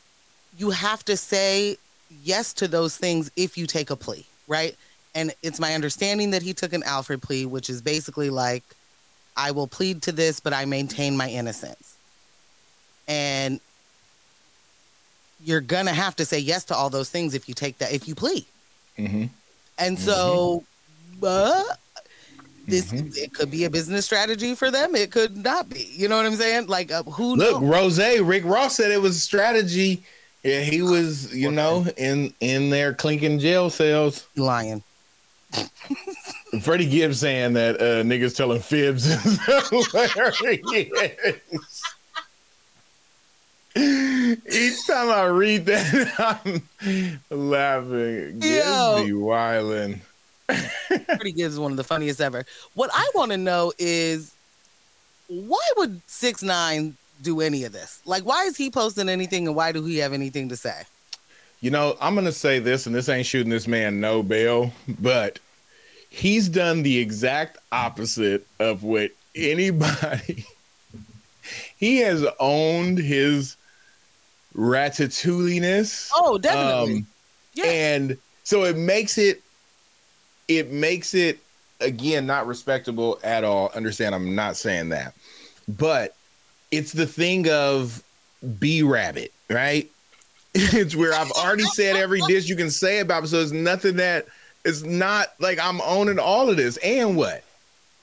you 0.58 0.70
have 0.70 1.04
to 1.06 1.16
say 1.16 1.76
yes 2.22 2.52
to 2.52 2.68
those 2.68 2.96
things 2.96 3.30
if 3.36 3.56
you 3.56 3.66
take 3.66 3.90
a 3.90 3.96
plea 3.96 4.26
right 4.46 4.76
and 5.14 5.34
it's 5.42 5.58
my 5.58 5.74
understanding 5.74 6.30
that 6.30 6.42
he 6.42 6.52
took 6.54 6.72
an 6.72 6.82
Alford 6.82 7.22
plea 7.22 7.46
which 7.46 7.70
is 7.70 7.80
basically 7.80 8.28
like 8.30 8.62
i 9.36 9.50
will 9.50 9.66
plead 9.66 10.02
to 10.02 10.12
this 10.12 10.38
but 10.40 10.52
i 10.52 10.66
maintain 10.66 11.16
my 11.16 11.30
innocence 11.30 11.91
and 13.08 13.60
you're 15.44 15.60
gonna 15.60 15.92
have 15.92 16.14
to 16.16 16.24
say 16.24 16.38
yes 16.38 16.64
to 16.64 16.74
all 16.74 16.88
those 16.90 17.10
things 17.10 17.34
if 17.34 17.48
you 17.48 17.54
take 17.54 17.78
that 17.78 17.92
if 17.92 18.06
you 18.06 18.14
plea 18.14 18.46
Mhm. 18.98 19.28
and 19.78 19.98
so 19.98 20.62
uh, 21.22 21.62
this 22.66 22.92
Mhm. 22.92 23.16
it 23.16 23.34
could 23.34 23.50
be 23.50 23.64
a 23.64 23.70
business 23.70 24.04
strategy 24.04 24.54
for 24.54 24.70
them 24.70 24.94
it 24.94 25.10
could 25.10 25.36
not 25.36 25.68
be 25.68 25.88
you 25.96 26.08
know 26.08 26.16
what 26.16 26.26
i'm 26.26 26.36
saying 26.36 26.66
like 26.68 26.92
uh, 26.92 27.02
who 27.04 27.36
Look, 27.36 27.60
knows 27.60 27.98
Rose, 27.98 28.20
Rick 28.20 28.44
Ross 28.44 28.76
said 28.76 28.90
it 28.90 29.00
was 29.00 29.16
a 29.16 29.20
strategy. 29.20 30.04
Yeah, 30.44 30.60
he 30.62 30.82
was, 30.82 31.32
you 31.32 31.52
know, 31.52 31.86
in 31.96 32.34
in 32.40 32.68
their 32.70 32.92
clinking 32.94 33.38
jail 33.38 33.70
cells. 33.70 34.26
lying 34.36 34.82
Freddie 36.60 36.86
Gibbs 36.88 37.20
saying 37.20 37.52
that 37.52 37.80
uh, 37.80 38.02
niggas 38.02 38.34
telling 38.36 38.60
fibs 38.60 39.06
is 39.06 39.38
hilarious. 39.92 41.82
Each 43.74 44.86
time 44.86 45.10
I 45.10 45.24
read 45.26 45.66
that, 45.66 46.42
I'm 46.44 46.62
laughing. 47.30 48.38
Be 48.40 49.12
wildin'. 49.12 50.00
Freddie 51.06 51.32
Gibbs 51.32 51.54
is 51.54 51.60
one 51.60 51.70
of 51.70 51.76
the 51.76 51.84
funniest 51.84 52.20
ever 52.20 52.44
what 52.74 52.90
i 52.92 53.10
want 53.14 53.30
to 53.30 53.38
know 53.38 53.72
is 53.78 54.34
why 55.28 55.60
would 55.78 56.02
six 56.06 56.42
nine 56.42 56.94
do 57.22 57.40
any 57.40 57.64
of 57.64 57.72
this 57.72 58.02
like 58.04 58.22
why 58.24 58.44
is 58.44 58.56
he 58.56 58.68
posting 58.68 59.08
anything 59.08 59.46
and 59.46 59.56
why 59.56 59.72
do 59.72 59.82
he 59.84 59.96
have 59.98 60.12
anything 60.12 60.48
to 60.50 60.56
say 60.56 60.82
You 61.62 61.70
know, 61.70 61.96
I'm 62.00 62.14
gonna 62.16 62.32
say 62.32 62.58
this, 62.58 62.86
and 62.86 62.94
this 62.94 63.08
ain't 63.08 63.24
shooting 63.24 63.50
this 63.50 63.68
man 63.68 64.00
no 64.00 64.22
bail, 64.24 64.72
but 65.00 65.38
he's 66.10 66.48
done 66.48 66.82
the 66.82 66.98
exact 66.98 67.56
opposite 67.70 68.44
of 68.58 68.82
what 68.82 69.12
anybody 69.36 70.44
he 71.76 71.98
has 71.98 72.26
owned 72.40 72.98
his 72.98 73.56
ratatouilleness. 74.56 76.10
Oh, 76.14 76.38
definitely. 76.38 76.96
um, 76.98 77.06
Yeah. 77.54 77.64
and 77.66 78.18
so 78.44 78.64
it 78.64 78.76
makes 78.76 79.18
it 79.18 79.42
it 80.48 80.70
makes 80.72 81.14
it 81.14 81.38
again 81.80 82.26
not 82.26 82.46
respectable 82.46 83.18
at 83.22 83.44
all. 83.44 83.70
Understand 83.74 84.14
i'm 84.14 84.34
not 84.34 84.56
saying 84.56 84.90
that. 84.90 85.14
But 85.68 86.14
it's 86.70 86.92
the 86.92 87.06
thing 87.06 87.48
of 87.50 88.02
b 88.58 88.82
rabbit 88.82 89.32
right? 89.50 89.88
It's 90.54 90.94
where 90.96 91.14
i've 91.14 91.30
already 91.32 91.64
said 91.64 91.96
every 91.96 92.20
dish 92.28 92.48
you 92.48 92.56
can 92.56 92.70
say 92.70 92.98
about 93.00 93.24
it. 93.24 93.28
So 93.28 93.40
it's 93.40 93.52
nothing 93.52 93.96
that 93.96 94.26
it's 94.64 94.82
not 94.82 95.28
like 95.40 95.58
i'm 95.60 95.80
owning 95.82 96.18
all 96.18 96.48
of 96.50 96.56
this. 96.56 96.76
And 96.78 97.16
what 97.16 97.42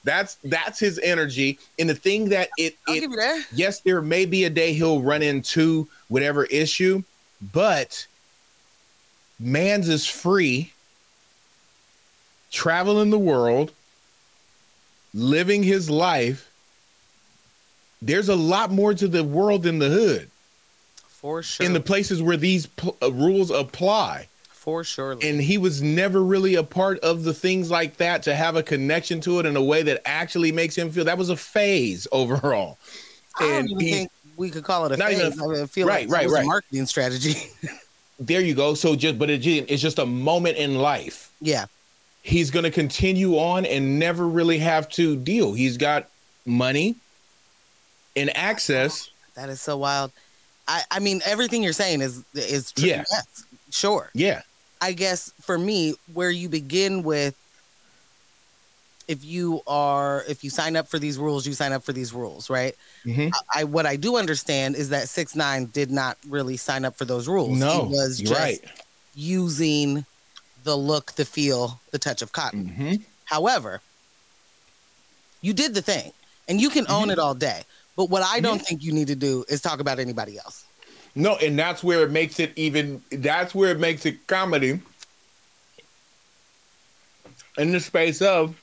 that's 0.10 0.36
that's 0.44 0.80
his 0.80 1.00
energy 1.04 1.60
and 1.78 1.88
the 1.88 1.94
thing 1.94 2.30
that 2.30 2.50
it 2.58 2.76
it 2.88 3.08
that. 3.12 3.46
yes, 3.54 3.82
there 3.82 4.02
may 4.02 4.26
be 4.26 4.44
a 4.46 4.50
day 4.50 4.74
he'll 4.74 5.02
run 5.02 5.22
into 5.22 5.88
whatever 6.08 6.46
issue, 6.46 7.04
but 7.54 8.08
man's 9.40 9.88
is 9.88 10.08
free, 10.08 10.74
traveling 12.52 13.12
the 13.12 13.20
world, 13.20 13.72
living 15.14 15.62
his 15.62 15.90
life. 15.90 16.50
There's 18.02 18.30
a 18.30 18.36
lot 18.36 18.72
more 18.72 18.94
to 18.94 19.08
the 19.08 19.24
world 19.24 19.64
than 19.64 19.78
the 19.80 19.90
hood 19.90 20.32
For 21.08 21.44
sure. 21.44 21.66
in 21.66 21.74
the 21.74 21.82
places 21.82 22.22
where 22.22 22.38
these 22.38 22.66
pl- 22.66 22.98
uh, 23.02 23.12
rules 23.12 23.52
apply. 23.52 24.29
For 24.70 24.84
sure. 24.84 25.18
And 25.20 25.42
he 25.42 25.58
was 25.58 25.82
never 25.82 26.24
really 26.24 26.54
a 26.54 26.62
part 26.64 27.00
of 27.00 27.24
the 27.24 27.34
things 27.34 27.72
like 27.72 27.98
that 27.98 28.22
to 28.24 28.36
have 28.36 28.56
a 28.56 28.62
connection 28.62 29.20
to 29.22 29.40
it 29.40 29.48
in 29.48 29.56
a 29.56 29.64
way 29.64 29.82
that 29.82 30.00
actually 30.06 30.52
makes 30.52 30.76
him 30.78 30.92
feel 30.92 31.06
that 31.06 31.18
was 31.18 31.32
a 31.32 31.36
phase 31.36 32.08
overall. 32.12 32.78
I 33.40 33.42
don't 33.46 33.54
and 33.54 33.70
even 33.72 33.80
he's- 33.80 33.98
think 33.98 34.12
we 34.38 34.52
could 34.52 34.64
call 34.64 34.86
it 34.86 34.92
a 34.92 34.98
Not 34.98 35.12
even 35.12 35.32
phase. 35.32 35.42
I, 35.42 35.48
mean, 35.48 35.64
I 35.64 35.66
feel 35.66 35.88
right, 35.88 36.08
like 36.08 36.14
right, 36.14 36.24
it 36.24 36.28
was 36.28 36.34
right. 36.36 36.44
a 36.44 36.48
marketing 36.48 36.86
strategy. 36.86 37.34
there 38.20 38.42
you 38.42 38.54
go. 38.54 38.76
So 38.76 38.96
just, 38.96 39.18
but 39.18 39.32
it, 39.32 39.44
it's 39.48 39.82
just 39.82 39.98
a 39.98 40.06
moment 40.06 40.58
in 40.58 40.76
life. 40.76 41.32
yeah. 41.42 41.66
He's 42.22 42.52
going 42.52 42.64
to 42.64 42.72
continue 42.72 43.40
on 43.40 43.66
and 43.66 43.98
never 43.98 44.28
really 44.28 44.60
have 44.60 44.88
to 44.90 45.16
deal. 45.16 45.54
He's 45.54 45.78
got 45.78 46.10
money 46.46 46.98
and 48.16 48.30
access. 48.38 49.10
That 49.36 49.50
is 49.50 49.62
so 49.62 49.78
wild. 49.78 50.12
I, 50.68 50.84
I 50.92 51.00
mean, 51.00 51.22
everything 51.26 51.64
you're 51.64 51.74
saying 51.74 52.02
is 52.02 52.24
is 52.36 52.74
true. 52.74 52.90
Yeah. 52.90 53.04
Yes, 53.10 53.44
sure. 53.72 54.12
Yeah. 54.14 54.42
I 54.82 54.94
guess 54.94 55.32
for 55.42 55.58
me, 55.58 55.94
where 56.08 56.30
you 56.32 56.50
begin 56.50 57.04
with, 57.04 57.36
if 59.08 59.24
you 59.26 59.62
are, 59.68 60.24
if 60.28 60.44
you 60.44 60.50
sign 60.50 60.76
up 60.76 60.88
for 60.88 61.00
these 61.00 61.18
rules, 61.18 61.46
you 61.48 61.54
sign 61.54 61.74
up 61.74 61.84
for 61.84 61.94
these 61.94 62.14
rules, 62.14 62.50
right? 62.50 62.76
Mhm. 63.06 63.32
I, 63.34 63.62
I 63.62 63.64
what 63.64 63.86
I 63.86 63.96
do 63.96 64.18
understand 64.18 64.76
is 64.76 64.90
that 64.90 65.10
six 65.10 65.36
nine 65.36 65.68
did 65.68 65.92
not 65.92 66.18
really 66.28 66.58
sign 66.58 66.86
up 66.86 66.98
for 66.98 67.06
those 67.06 67.28
rules. 67.28 67.60
No, 67.60 67.86
he 67.88 67.94
was 67.94 68.20
just 68.20 68.32
right. 68.32 68.60
using 69.14 70.06
the 70.64 70.78
look, 70.78 71.14
the 71.14 71.26
feel, 71.26 71.82
the 71.92 72.00
touch 72.00 72.22
of 72.22 72.32
cotton. 72.32 72.68
hmm 72.68 72.94
However, 73.26 73.82
you 75.42 75.54
did 75.54 75.74
the 75.74 75.82
thing, 75.82 76.12
and 76.48 76.60
you 76.62 76.70
can 76.70 76.86
own 76.90 77.04
Mm-hmm. 77.04 77.12
it 77.12 77.20
all 77.20 77.36
day. 77.36 77.64
But 77.96 78.10
what 78.10 78.24
I 78.24 78.40
don't 78.42 78.62
think 78.62 78.84
you 78.84 78.92
need 78.94 79.08
to 79.08 79.16
do 79.16 79.44
is 79.50 79.62
talk 79.62 79.80
about 79.80 80.00
anybody 80.00 80.38
else. 80.38 80.69
No, 81.16 81.36
and 81.38 81.58
that's 81.58 81.84
where 81.84 82.04
it 82.04 82.12
makes 82.12 82.40
it 82.40 82.54
even. 82.56 83.02
That's 83.12 83.54
where 83.54 83.72
it 83.72 83.80
makes 83.80 84.06
it 84.06 84.28
comedy. 84.28 84.80
In 87.58 87.72
the 87.72 87.80
space 87.80 88.22
of, 88.22 88.56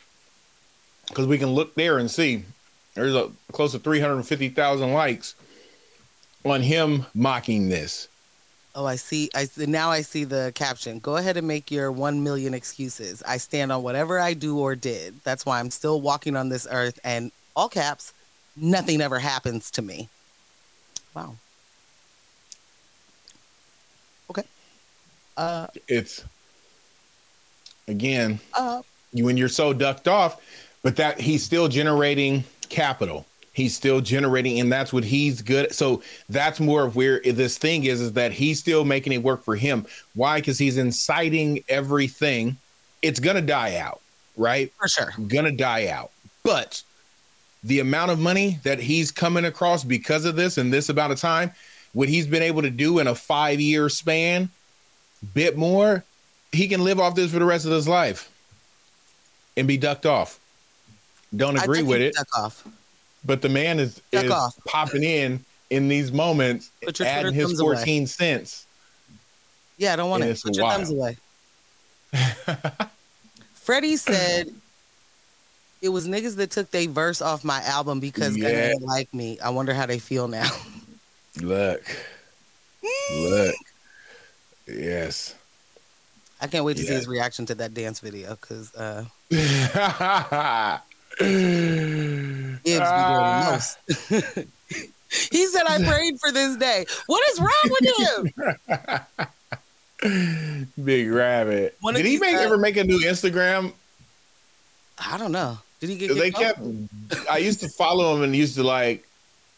because 1.09 1.27
we 1.27 1.39
can 1.39 1.51
look 1.51 1.74
there 1.74 1.98
and 1.98 2.10
see, 2.10 2.44
there's 2.94 3.14
a 3.14 3.31
close 3.52 3.73
to 3.73 3.78
three 3.78 4.01
hundred 4.01 4.23
fifty 4.23 4.48
thousand 4.48 4.93
likes 4.93 5.35
on 6.44 6.62
him 6.62 7.05
mocking 7.14 7.68
this. 7.68 8.09
Oh, 8.74 8.86
I 8.86 8.97
see. 8.97 9.31
I 9.35 9.48
now 9.56 9.90
I 9.90 10.02
see 10.02 10.24
the 10.24 10.52
caption. 10.55 10.98
Go 10.98 11.16
ahead 11.16 11.36
and 11.36 11.48
make 11.48 11.70
your 11.70 11.90
one 11.90 12.23
million 12.23 12.55
excuses. 12.55 13.23
I 13.27 13.39
stand 13.39 13.73
on 13.73 13.82
whatever 13.82 14.18
I 14.20 14.35
do 14.35 14.59
or 14.59 14.77
did. 14.77 15.20
That's 15.24 15.44
why 15.44 15.60
I'm 15.60 15.70
still 15.70 16.01
walking 16.01 16.36
on 16.36 16.51
this 16.51 16.66
earth. 16.70 16.98
And 17.02 17.32
all 17.55 17.68
caps, 17.68 18.12
nothing 18.55 19.01
ever 19.01 19.18
happens 19.18 19.70
to 19.73 19.82
me. 19.82 20.09
Wow. 21.14 21.36
Uh. 25.37 25.67
It's 25.89 26.25
again, 27.89 28.41
Uh. 28.55 28.83
you 29.13 29.25
when 29.25 29.37
you're 29.37 29.49
so 29.49 29.73
ducked 29.73 30.09
off, 30.09 30.41
but 30.83 30.97
that 30.97 31.21
he's 31.21 31.45
still 31.45 31.69
generating 31.69 32.45
capital. 32.69 33.27
He's 33.53 33.75
still 33.75 34.03
generating, 34.03 34.61
and 34.61 34.71
that's 34.71 34.93
what 34.93 35.03
he's 35.05 35.41
good. 35.41 35.67
At. 35.67 35.75
So 35.75 36.03
that's 36.29 36.61
more 36.61 36.85
of 36.85 36.95
where 36.95 37.21
this 37.21 37.57
thing 37.57 37.85
is, 37.85 38.03
is 38.03 38.13
that 38.13 38.33
he's 38.33 38.59
still 38.59 38.85
making 38.85 39.15
it 39.15 39.23
work 39.23 39.45
for 39.45 39.57
him. 39.57 39.87
Why? 40.15 40.41
Because 40.41 40.59
he's 40.59 40.77
inciting 40.77 41.65
everything. 41.69 42.59
It's 43.01 43.19
gonna 43.21 43.41
die 43.41 43.77
out, 43.77 44.01
right? 44.37 44.71
For 44.79 44.89
sure. 44.89 45.15
Gonna 45.27 45.53
die 45.53 45.89
out. 45.89 46.11
But 46.43 46.83
the 47.65 47.81
amount 47.81 48.11
of 48.11 48.19
money 48.19 48.61
that 48.63 48.79
he's 48.79 49.11
coming 49.11 49.45
across 49.47 49.85
because 49.85 50.25
of 50.27 50.37
this 50.37 50.59
and 50.59 50.73
this 50.73 50.89
amount 50.91 51.13
of 51.13 51.19
time, 51.19 51.51
what 51.95 52.09
he's 52.11 52.27
been 52.27 52.43
able 52.43 52.63
to 52.63 52.71
do 52.71 52.99
in 52.99 53.07
a 53.07 53.15
five 53.15 53.59
year 53.59 53.89
span, 53.89 54.51
bit 55.34 55.56
more, 55.56 56.05
he 56.52 56.68
can 56.68 56.82
live 56.84 57.01
off 57.01 57.14
this 57.14 57.32
for 57.32 57.38
the 57.38 57.44
rest 57.44 57.64
of 57.66 57.72
his 57.72 57.88
life 57.88 58.30
and 59.56 59.66
be 59.66 59.76
ducked 59.76 60.06
off. 60.06 60.38
Don't 61.34 61.56
agree 61.56 61.82
with 61.82 62.01
it, 62.01 62.14
Duck 62.14 62.28
off. 62.36 62.66
but 63.24 63.43
the 63.43 63.48
man 63.48 63.78
is, 63.78 64.01
Duck 64.12 64.24
is 64.24 64.30
off. 64.30 64.56
popping 64.66 65.02
in 65.02 65.44
in 65.70 65.88
these 65.88 66.12
moments, 66.12 66.70
adding 67.01 67.34
his 67.34 67.47
thumbs 67.47 67.60
away. 67.60 67.74
14 67.76 68.06
cents. 68.06 68.66
Yeah, 69.76 69.93
I 69.93 69.97
don't 69.97 70.09
want 70.09 70.22
it. 70.22 70.40
Put 70.40 70.56
your 70.56 70.64
wild. 70.64 70.86
thumbs 70.86 70.90
away. 70.90 71.16
Freddie 73.55 73.97
said 73.97 74.55
it 75.82 75.88
was 75.88 76.06
niggas 76.06 76.36
that 76.36 76.51
took 76.51 76.70
their 76.70 76.88
verse 76.88 77.20
off 77.20 77.44
my 77.44 77.60
album 77.62 78.01
because 78.01 78.36
Yeah. 78.36 78.48
didn't 78.48 78.82
like 78.82 79.12
me. 79.12 79.38
I 79.40 79.51
wonder 79.51 79.74
how 79.74 79.86
they 79.86 79.98
feel 79.98 80.28
now. 80.28 80.48
Look, 81.43 81.82
mm. 82.82 83.30
look. 83.30 83.55
Yes. 84.66 85.34
I 86.40 86.47
can't 86.48 86.64
wait 86.64 86.76
to 86.76 86.82
see 86.82 86.93
his 86.93 87.09
reaction 87.09 87.47
to 87.47 87.55
that 87.56 87.72
dance 87.74 88.01
video 88.01 88.36
because 88.40 88.74
uh, 88.74 89.05
Ah. 89.74 90.82
Gibbs 91.18 91.30
be 92.62 92.72
doing 92.72 92.82
the 92.82 93.48
most. 93.51 93.78
he 95.32 95.47
said, 95.47 95.62
"I 95.66 95.82
prayed 95.82 96.20
for 96.20 96.30
this 96.30 96.56
day." 96.56 96.84
What 97.06 97.22
is 97.30 97.40
wrong 97.40 97.70
with 97.70 98.34
him? 99.98 100.74
Big 100.84 101.10
rabbit. 101.10 101.76
One 101.80 101.94
Did 101.94 102.05
he 102.05 102.18
make, 102.18 102.34
guys- 102.34 102.44
ever 102.44 102.59
make 102.59 102.76
a 102.76 102.84
new 102.84 102.98
Instagram? 103.01 103.72
I 104.98 105.16
don't 105.16 105.32
know. 105.32 105.59
Did 105.80 105.90
he 105.90 105.97
get? 105.97 106.14
They 106.16 106.30
kept. 106.30 106.60
I 107.30 107.38
used 107.38 107.60
to 107.60 107.68
follow 107.68 108.14
him 108.16 108.22
and 108.22 108.36
used 108.36 108.56
to 108.56 108.62
like 108.62 109.06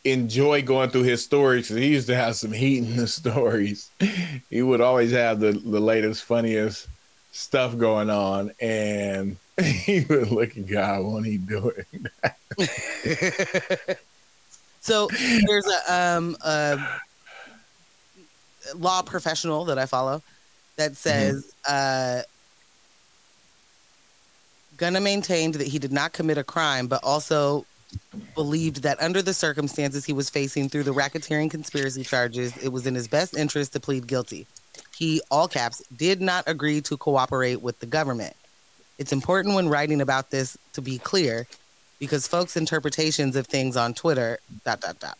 enjoy 0.05 0.62
going 0.62 0.91
through 0.91 1.03
his 1.03 1.23
stories 1.23 1.69
because 1.69 1.77
he 1.83 1.89
used 1.89 2.07
to 2.07 2.16
have 2.16 2.37
some 2.37 2.53
heat 2.53 2.79
in 2.79 2.97
the 2.97 3.07
stories. 3.09 3.91
He 4.51 4.62
would 4.62 4.81
always 4.81 5.12
have 5.12 5.41
the 5.41 5.53
the 5.53 5.81
latest, 5.81 6.25
funniest 6.25 6.89
stuff 7.33 7.77
going 7.77 8.11
on, 8.11 8.53
and 8.61 9.37
he 9.61 10.01
would 10.09 10.31
look 10.31 10.57
at 10.57 10.66
God, 10.66 11.05
won't 11.05 11.27
he 11.27 11.39
do 11.39 11.73
it? 11.77 11.87
so 14.81 15.09
there's 15.47 15.66
a 15.66 15.95
um 15.95 16.37
a 16.45 16.79
law 18.77 19.03
professional 19.03 19.65
that 19.66 19.79
I 19.79 19.87
follow 19.87 20.23
that 20.77 20.97
says 20.97 21.53
uh 21.69 22.23
Gunna 24.77 25.01
maintained 25.01 25.55
that 25.55 25.66
he 25.66 25.79
did 25.79 25.93
not 25.93 26.12
commit 26.12 26.39
a 26.39 26.45
crime, 26.45 26.87
but 26.87 27.03
also 27.03 27.66
believed 28.35 28.82
that 28.82 29.01
under 29.02 29.23
the 29.23 29.35
circumstances 29.35 30.05
he 30.05 30.12
was 30.12 30.31
facing 30.31 30.69
through 30.69 30.85
the 30.85 30.94
racketeering 30.94 31.51
conspiracy 31.51 32.05
charges, 32.05 32.56
it 32.59 32.69
was 32.69 32.86
in 32.86 32.94
his 32.94 33.09
best 33.09 33.36
interest 33.36 33.73
to 33.73 33.81
plead 33.81 34.06
guilty. 34.06 34.47
He, 34.97 35.20
all 35.31 35.48
caps, 35.48 35.82
did 35.97 36.20
not 36.20 36.44
agree 36.47 36.81
to 36.82 36.97
cooperate 36.97 37.62
with 37.62 37.78
the 37.81 37.86
government. 37.86 38.35
It's 38.98 39.12
important 39.12 39.55
when 39.55 39.69
writing 39.69 40.01
about 40.01 40.31
this 40.31 40.56
to 40.73 40.82
be 40.82 40.98
clear 40.98 41.47
because 41.98 42.27
folks' 42.27 42.56
interpretations 42.56 43.36
of 43.36 43.47
things 43.47 43.77
on 43.77 43.94
Twitter, 43.94 44.39
dot, 44.65 44.81
dot, 44.81 44.98
dot, 44.98 45.19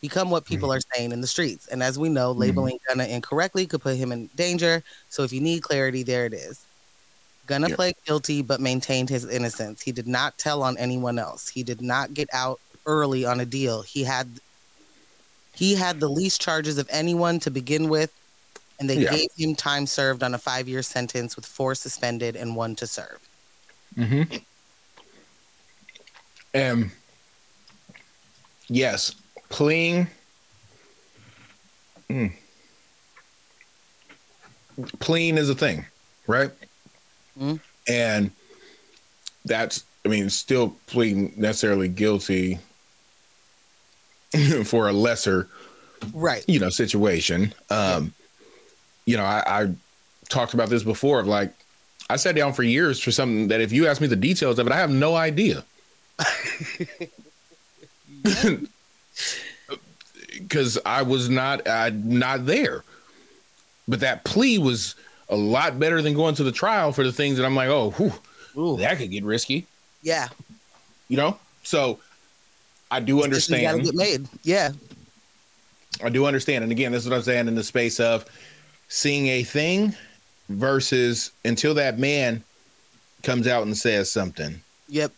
become 0.00 0.30
what 0.30 0.44
people 0.44 0.68
mm-hmm. 0.68 0.78
are 0.78 0.94
saying 0.96 1.12
in 1.12 1.20
the 1.20 1.26
streets. 1.26 1.66
And 1.68 1.82
as 1.82 1.98
we 1.98 2.08
know, 2.08 2.30
mm-hmm. 2.30 2.40
labeling 2.40 2.78
Gunna 2.88 3.04
incorrectly 3.04 3.66
could 3.66 3.82
put 3.82 3.96
him 3.96 4.12
in 4.12 4.28
danger. 4.34 4.82
So 5.08 5.22
if 5.22 5.32
you 5.32 5.40
need 5.40 5.62
clarity, 5.62 6.02
there 6.02 6.26
it 6.26 6.34
is. 6.34 6.64
Gunna 7.50 7.70
Yeah. 7.70 7.74
pled 7.74 7.94
guilty 8.06 8.42
but 8.42 8.60
maintained 8.60 9.08
his 9.08 9.24
innocence. 9.24 9.82
He 9.82 9.90
did 9.90 10.06
not 10.06 10.38
tell 10.38 10.62
on 10.62 10.78
anyone 10.78 11.18
else. 11.18 11.48
He 11.48 11.64
did 11.64 11.82
not 11.82 12.14
get 12.14 12.28
out 12.32 12.60
early 12.86 13.24
on 13.24 13.40
a 13.40 13.44
deal. 13.44 13.82
He 13.82 14.04
had 14.04 14.38
he 15.52 15.74
had 15.74 15.98
the 15.98 16.08
least 16.08 16.40
charges 16.40 16.78
of 16.78 16.88
anyone 16.92 17.40
to 17.40 17.50
begin 17.50 17.88
with, 17.88 18.12
and 18.78 18.88
they 18.88 18.98
Yeah. 18.98 19.10
gave 19.10 19.30
him 19.36 19.56
time 19.56 19.88
served 19.88 20.22
on 20.22 20.32
a 20.32 20.38
five-year 20.38 20.80
sentence 20.84 21.34
with 21.34 21.44
four 21.44 21.74
suspended 21.74 22.36
and 22.36 22.54
one 22.54 22.76
to 22.76 22.86
serve. 22.86 23.18
Mm-hmm. 23.96 24.36
And 26.54 26.92
yes, 28.68 29.12
pleading. 29.48 30.06
Mm, 32.08 32.32
pleading 35.00 35.36
is 35.36 35.50
a 35.50 35.54
thing, 35.56 35.84
right? 36.28 36.52
Mhm. 37.40 37.60
And 37.88 38.30
that's, 39.44 39.84
I 40.04 40.08
mean, 40.08 40.30
still 40.30 40.76
pleading 40.86 41.32
necessarily 41.36 41.88
guilty 41.88 42.58
for 44.64 44.88
a 44.88 44.92
lesser 44.92 45.48
Right. 46.14 46.42
you 46.48 46.58
know 46.58 46.70
situation 46.70 47.52
um 47.68 48.14
you 49.04 49.18
know 49.18 49.22
I, 49.24 49.42
I 49.46 49.74
talked 50.30 50.54
about 50.54 50.70
this 50.70 50.82
before 50.82 51.20
of 51.20 51.26
like 51.26 51.52
i 52.08 52.16
sat 52.16 52.34
down 52.36 52.54
for 52.54 52.62
years 52.62 52.98
for 52.98 53.10
something 53.10 53.48
that 53.48 53.60
if 53.60 53.70
you 53.70 53.86
ask 53.86 54.00
me 54.00 54.06
the 54.06 54.16
details 54.16 54.58
of 54.58 54.66
it 54.66 54.72
i 54.72 54.78
have 54.78 54.90
no 54.90 55.14
idea 55.14 55.62
because 60.38 60.78
i 60.86 61.02
was 61.02 61.28
not 61.28 61.68
I, 61.68 61.90
not 61.90 62.46
there 62.46 62.82
but 63.86 64.00
that 64.00 64.24
plea 64.24 64.56
was 64.58 64.94
a 65.30 65.36
lot 65.36 65.78
better 65.78 66.02
than 66.02 66.12
going 66.14 66.34
to 66.34 66.44
the 66.44 66.52
trial 66.52 66.92
for 66.92 67.04
the 67.04 67.12
things 67.12 67.36
that 67.38 67.46
i'm 67.46 67.54
like 67.54 67.68
oh 67.68 67.90
whew, 67.92 68.12
Ooh. 68.56 68.76
that 68.76 68.98
could 68.98 69.10
get 69.10 69.24
risky 69.24 69.66
Yeah. 70.02 70.28
you 71.08 71.16
know 71.16 71.38
so 71.62 71.98
i 72.90 73.00
do 73.00 73.14
Got 73.16 73.20
to 73.20 73.24
understand 73.24 73.84
get 73.84 73.94
made. 73.94 74.28
Yeah. 74.42 74.72
I 76.02 76.08
do 76.08 76.24
understand. 76.24 76.62
And 76.62 76.72
again, 76.72 76.92
this 76.92 77.02
is 77.02 77.10
what 77.10 77.16
I'm 77.16 77.22
saying 77.22 77.48
in 77.48 77.54
the 77.54 77.64
space 77.64 78.00
of 78.00 78.24
seeing 78.88 79.26
a 79.26 79.42
thing 79.42 79.94
versus 80.48 81.32
until 81.44 81.74
that 81.74 81.98
man 81.98 82.42
comes 83.22 83.46
out 83.46 83.64
and 83.64 83.76
says 83.76 84.10
something. 84.10 84.60
Yep. 84.88 85.12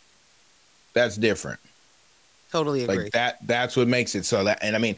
That's 0.94 1.16
different. 1.16 1.60
Totally 2.51 2.84
agree. 2.84 3.05
Like 3.05 3.12
that. 3.12 3.39
That's 3.47 3.76
what 3.76 3.86
makes 3.86 4.14
it 4.14 4.24
so 4.24 4.44
that. 4.44 4.59
And 4.62 4.74
I 4.74 4.78
mean, 4.78 4.97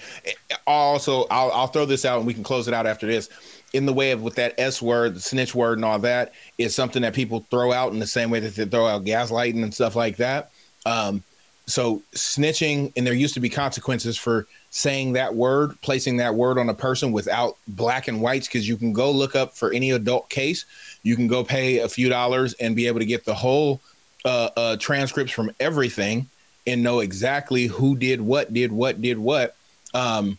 also, 0.66 1.27
I'll, 1.31 1.53
I'll 1.53 1.66
throw 1.66 1.85
this 1.85 2.05
out 2.05 2.19
and 2.19 2.27
we 2.27 2.35
can 2.35 2.45
close 2.45 2.66
it 2.66 2.73
out 2.74 2.86
after 2.86 3.07
this. 3.07 3.28
In 3.74 3.84
the 3.84 3.92
way 3.92 4.12
of 4.12 4.22
with 4.22 4.36
that 4.36 4.55
S 4.56 4.80
word, 4.80 5.16
the 5.16 5.20
snitch 5.20 5.55
word, 5.55 5.76
and 5.78 5.84
all 5.84 5.98
that 5.98 6.32
is 6.56 6.74
something 6.74 7.02
that 7.02 7.12
people 7.12 7.44
throw 7.51 7.72
out 7.72 7.92
in 7.92 7.98
the 7.98 8.06
same 8.06 8.30
way 8.30 8.40
that 8.40 8.55
they 8.55 8.64
throw 8.64 8.86
out 8.86 9.05
gaslighting 9.05 9.62
and 9.62 9.74
stuff 9.74 9.96
like 9.96 10.16
that. 10.16 10.51
Um, 10.86 11.22
so 11.66 12.02
snitching, 12.14 12.92
and 12.96 13.06
there 13.06 13.14
used 13.14 13.34
to 13.34 13.40
be 13.40 13.48
consequences 13.48 14.16
for 14.16 14.46
saying 14.70 15.14
that 15.14 15.34
word, 15.34 15.80
placing 15.80 16.18
that 16.18 16.34
word 16.34 16.59
on 16.59 16.68
a 16.68 16.74
person 16.74 17.10
without 17.10 17.56
black 17.66 18.06
and 18.06 18.20
whites, 18.20 18.46
because 18.46 18.68
you 18.68 18.76
can 18.76 18.92
go 18.92 19.10
look 19.10 19.34
up 19.34 19.56
for 19.56 19.72
any 19.72 19.90
adult 19.90 20.28
case. 20.28 20.66
You 21.02 21.16
can 21.16 21.26
go 21.26 21.42
pay 21.42 21.78
a 21.78 21.88
few 21.88 22.09
dollars 22.09 22.55
and 22.55 22.76
be 22.76 22.86
able 22.86 23.01
to 23.01 23.06
get 23.06 23.24
the 23.24 23.34
whole 23.34 23.80
uh, 24.24 24.51
uh, 24.56 24.76
transcripts 24.76 25.32
from 25.32 25.51
everything 25.59 26.28
and 26.66 26.82
know 26.82 27.01
exactly 27.01 27.66
who 27.66 27.96
did 27.96 28.20
what, 28.20 28.52
did 28.52 28.72
what, 28.72 29.01
did 29.01 29.18
what. 29.18 29.56
Um, 29.94 30.38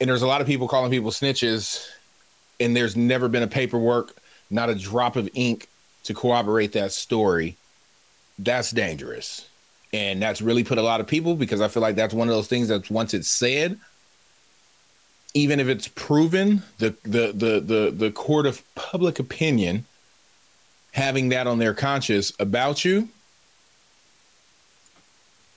and 0.00 0.08
there's 0.08 0.22
a 0.22 0.26
lot 0.26 0.40
of 0.40 0.46
people 0.46 0.68
calling 0.68 0.90
people 0.90 1.10
snitches, 1.10 1.86
and 2.60 2.76
there's 2.76 2.96
never 2.96 3.28
been 3.28 3.42
a 3.42 3.48
paperwork, 3.48 4.14
not 4.50 4.68
a 4.68 4.74
drop 4.74 5.16
of 5.16 5.28
ink 5.34 5.68
to 6.04 6.14
corroborate 6.14 6.72
that 6.72 6.92
story. 6.92 7.56
That's 8.38 8.70
dangerous. 8.70 9.48
And 9.92 10.22
that's 10.22 10.40
really 10.40 10.62
put 10.62 10.78
a 10.78 10.82
lot 10.82 11.00
of 11.00 11.06
people 11.06 11.34
because 11.34 11.60
I 11.60 11.68
feel 11.68 11.82
like 11.82 11.96
that's 11.96 12.14
one 12.14 12.28
of 12.28 12.34
those 12.34 12.46
things 12.46 12.68
that 12.68 12.90
once 12.90 13.12
it's 13.12 13.28
said, 13.28 13.78
even 15.34 15.58
if 15.58 15.68
it's 15.68 15.88
proven, 15.88 16.62
the 16.78 16.94
the 17.02 17.32
the 17.32 17.60
the 17.60 17.90
the 17.94 18.10
court 18.10 18.46
of 18.46 18.62
public 18.74 19.18
opinion 19.18 19.84
having 20.92 21.28
that 21.30 21.46
on 21.46 21.58
their 21.58 21.74
conscience 21.74 22.32
about 22.40 22.84
you, 22.84 23.08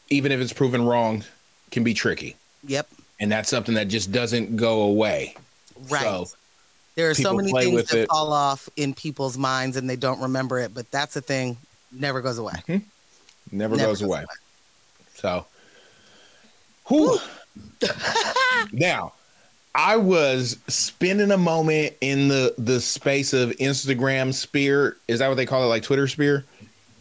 even 0.10 0.32
if 0.32 0.40
it's 0.40 0.54
proven 0.54 0.86
wrong, 0.86 1.24
can 1.72 1.84
be 1.84 1.94
tricky. 1.94 2.36
yep. 2.66 2.88
And 3.20 3.32
that's 3.32 3.50
something 3.50 3.76
that 3.76 3.88
just 3.88 4.12
doesn't 4.12 4.58
go 4.58 4.82
away. 4.82 5.36
Right. 5.90 6.02
So 6.02 6.28
there 6.96 7.10
are 7.10 7.14
so 7.14 7.34
many 7.34 7.52
things 7.52 7.90
that 7.90 8.00
it. 8.04 8.10
fall 8.10 8.32
off 8.32 8.70
in 8.76 8.94
people's 8.94 9.38
minds 9.38 9.78
and 9.78 9.90
they 9.90 9.96
don't 9.96 10.22
remember 10.22 10.60
it, 10.60 10.74
but 10.74 10.90
that's 10.92 11.16
a 11.16 11.22
thing 11.22 11.58
never 11.92 12.22
goes 12.22 12.38
away. 12.38 12.54
Mm-hmm. 12.68 13.58
never, 13.58 13.76
Never 13.76 13.92
goes, 13.92 14.00
goes 14.00 14.02
away. 14.02 14.26
So, 15.16 15.46
who? 16.86 17.18
now, 18.72 19.14
I 19.76 19.98
was 19.98 20.58
spending 20.68 21.32
a 21.32 21.38
moment 21.38 21.96
in 22.02 22.28
the 22.28 22.54
the 22.58 22.80
space 22.80 23.34
of 23.34 23.52
Instagram 23.52 24.34
sphere. 24.34 24.98
Is 25.08 25.20
that 25.20 25.28
what 25.28 25.36
they 25.36 25.46
call 25.46 25.64
it? 25.64 25.68
Like 25.68 25.84
Twitter 25.84 26.08
sphere? 26.08 26.46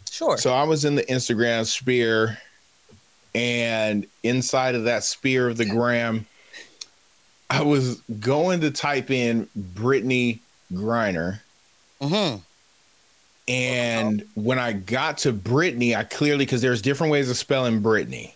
Sure. 0.09 0.37
So 0.37 0.53
I 0.53 0.63
was 0.63 0.85
in 0.85 0.95
the 0.95 1.03
Instagram 1.03 1.65
sphere, 1.65 2.37
and 3.35 4.05
inside 4.23 4.75
of 4.75 4.85
that 4.85 5.03
sphere 5.03 5.49
of 5.49 5.57
the 5.57 5.65
gram, 5.65 6.25
I 7.53 7.61
was 7.61 8.01
going 8.19 8.61
to 8.61 8.71
type 8.71 9.11
in 9.11 9.47
Brittney 9.75 10.39
Griner. 10.73 11.39
hmm 12.01 12.37
And 13.47 14.23
when 14.33 14.57
I 14.57 14.73
got 14.73 15.19
to 15.19 15.31
Brittany, 15.31 15.95
I 15.95 16.03
clearly 16.03 16.45
because 16.45 16.63
there's 16.63 16.81
different 16.81 17.11
ways 17.11 17.29
of 17.29 17.37
spelling 17.37 17.81
Brittany. 17.81 18.33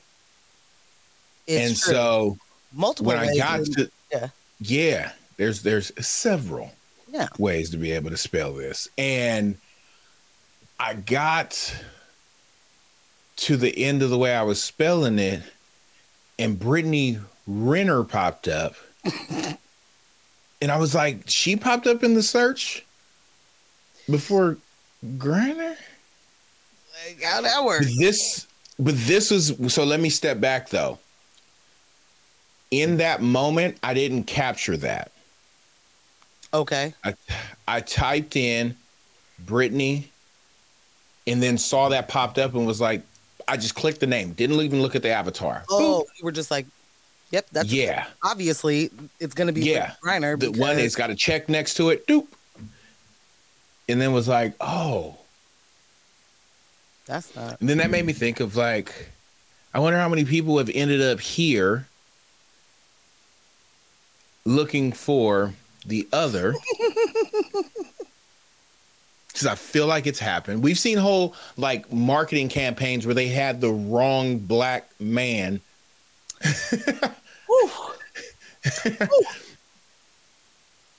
It's 1.47 1.67
and 1.67 1.77
true. 1.77 1.93
so 1.93 2.37
multiple 2.71 3.07
when 3.07 3.17
I 3.17 3.35
got 3.35 3.65
to 3.65 3.89
yeah. 4.11 4.27
yeah, 4.59 5.11
there's 5.37 5.63
there's 5.63 5.91
several 6.05 6.71
yeah. 7.07 7.27
ways 7.39 7.71
to 7.71 7.77
be 7.77 7.93
able 7.93 8.11
to 8.11 8.17
spell 8.17 8.53
this. 8.53 8.87
And 8.99 9.57
I 10.79 10.93
got 10.93 11.75
to 13.37 13.57
the 13.57 13.75
end 13.83 14.03
of 14.03 14.11
the 14.11 14.17
way 14.17 14.35
I 14.35 14.43
was 14.43 14.61
spelling 14.61 15.17
it, 15.17 15.41
and 16.37 16.59
Brittany 16.59 17.19
Renner 17.47 18.03
popped 18.03 18.47
up. 18.47 18.75
And 20.61 20.71
I 20.71 20.77
was 20.77 20.95
like, 20.95 21.23
she 21.27 21.55
popped 21.55 21.87
up 21.87 22.03
in 22.03 22.13
the 22.13 22.23
search 22.23 22.85
before 24.09 24.57
Griner? 25.05 25.75
Like, 27.05 27.21
how 27.23 27.41
that 27.41 27.63
work? 27.63 27.83
But 27.83 27.91
this 27.99 28.47
but 28.79 28.95
this 28.95 29.31
was 29.31 29.55
so 29.73 29.83
let 29.83 29.99
me 29.99 30.09
step 30.09 30.39
back 30.39 30.69
though. 30.69 30.99
In 32.69 32.97
that 32.97 33.21
moment, 33.21 33.77
I 33.81 33.93
didn't 33.93 34.25
capture 34.25 34.77
that. 34.77 35.11
Okay. 36.53 36.93
I 37.03 37.13
I 37.67 37.81
typed 37.81 38.35
in 38.35 38.75
Brittany 39.39 40.11
and 41.25 41.43
then 41.43 41.57
saw 41.57 41.89
that 41.89 42.07
popped 42.07 42.37
up 42.39 42.55
and 42.55 42.65
was 42.65 42.81
like, 42.81 43.01
I 43.47 43.57
just 43.57 43.75
clicked 43.75 43.99
the 43.99 44.07
name, 44.07 44.33
didn't 44.33 44.59
even 44.61 44.81
look 44.81 44.95
at 44.95 45.01
the 45.01 45.09
avatar. 45.09 45.63
Oh, 45.69 46.05
you 46.17 46.25
were 46.25 46.31
just 46.31 46.51
like, 46.51 46.65
yep, 47.31 47.47
that's 47.51 47.71
yeah. 47.71 48.07
obviously 48.23 48.89
it's 49.19 49.33
gonna 49.33 49.53
be 49.53 49.61
Yeah. 49.61 49.93
Griner. 50.03 50.39
The 50.39 50.51
one 50.51 50.79
it's 50.79 50.95
got 50.95 51.09
a 51.09 51.15
check 51.15 51.49
next 51.49 51.75
to 51.75 51.89
it. 51.89 52.07
Doop. 52.07 52.27
And 53.89 54.01
then 54.01 54.11
was 54.11 54.27
like, 54.27 54.53
oh. 54.59 55.17
that's 57.05 57.33
not 57.35 57.59
And 57.61 57.69
then 57.69 57.77
that 57.77 57.89
made 57.89 58.05
me 58.05 58.13
hmm. 58.13 58.19
think 58.19 58.39
of 58.39 58.55
like, 58.55 59.09
I 59.73 59.79
wonder 59.79 59.97
how 59.99 60.09
many 60.09 60.25
people 60.25 60.57
have 60.57 60.69
ended 60.73 61.01
up 61.01 61.19
here 61.19 61.87
looking 64.45 64.91
for 64.91 65.53
the 65.85 66.07
other. 66.11 66.53
Because 69.37 69.51
I 69.51 69.53
feel 69.53 69.85
like 69.85 70.07
it's 70.07 70.17
happened. 70.17 70.63
We've 70.63 70.79
seen 70.79 70.97
whole 70.97 71.35
like 71.57 71.93
marketing 71.93 72.49
campaigns 72.49 73.05
where 73.05 73.13
they 73.13 73.27
had 73.27 73.61
the 73.61 73.69
wrong 73.69 74.39
black 74.39 74.89
man. 74.99 75.61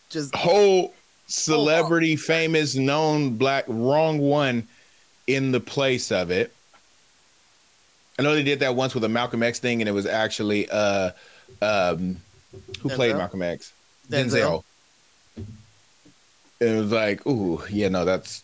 just 0.08 0.34
whole 0.34 0.94
celebrity, 1.26 2.16
famous, 2.16 2.74
known 2.74 3.36
black, 3.36 3.64
wrong 3.68 4.18
one 4.18 4.66
in 5.26 5.52
the 5.52 5.60
place 5.60 6.10
of 6.10 6.30
it. 6.30 6.54
I 8.18 8.22
know 8.22 8.34
they 8.34 8.42
did 8.42 8.60
that 8.60 8.74
once 8.74 8.94
with 8.94 9.04
a 9.04 9.08
Malcolm 9.08 9.42
X 9.42 9.60
thing, 9.60 9.80
and 9.80 9.88
it 9.88 9.92
was 9.92 10.06
actually 10.06 10.68
uh, 10.70 11.10
um, 11.62 12.16
who 12.80 12.88
played 12.88 13.16
Malcolm 13.16 13.42
X? 13.42 13.72
Denzel. 14.10 14.64
Denzel. 15.36 15.44
It 16.60 16.80
was 16.80 16.90
like, 16.90 17.24
ooh, 17.26 17.62
yeah, 17.70 17.88
no, 17.88 18.04
that's 18.04 18.42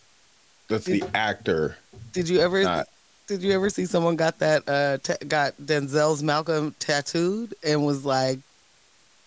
that's 0.69 0.85
the 0.85 1.03
actor. 1.13 1.75
did 2.13 2.29
you 2.29 2.39
ever 2.39 2.63
Not- 2.63 2.87
did 3.27 3.41
you 3.41 3.51
ever 3.53 3.69
see 3.69 3.85
someone 3.85 4.15
got 4.15 4.39
that 4.39 4.63
uh 4.67 4.97
ta 4.99 5.15
got 5.27 5.53
Denzel's 5.57 6.21
Malcolm 6.23 6.75
tattooed 6.79 7.53
and 7.63 7.85
was 7.85 8.05
like 8.05 8.39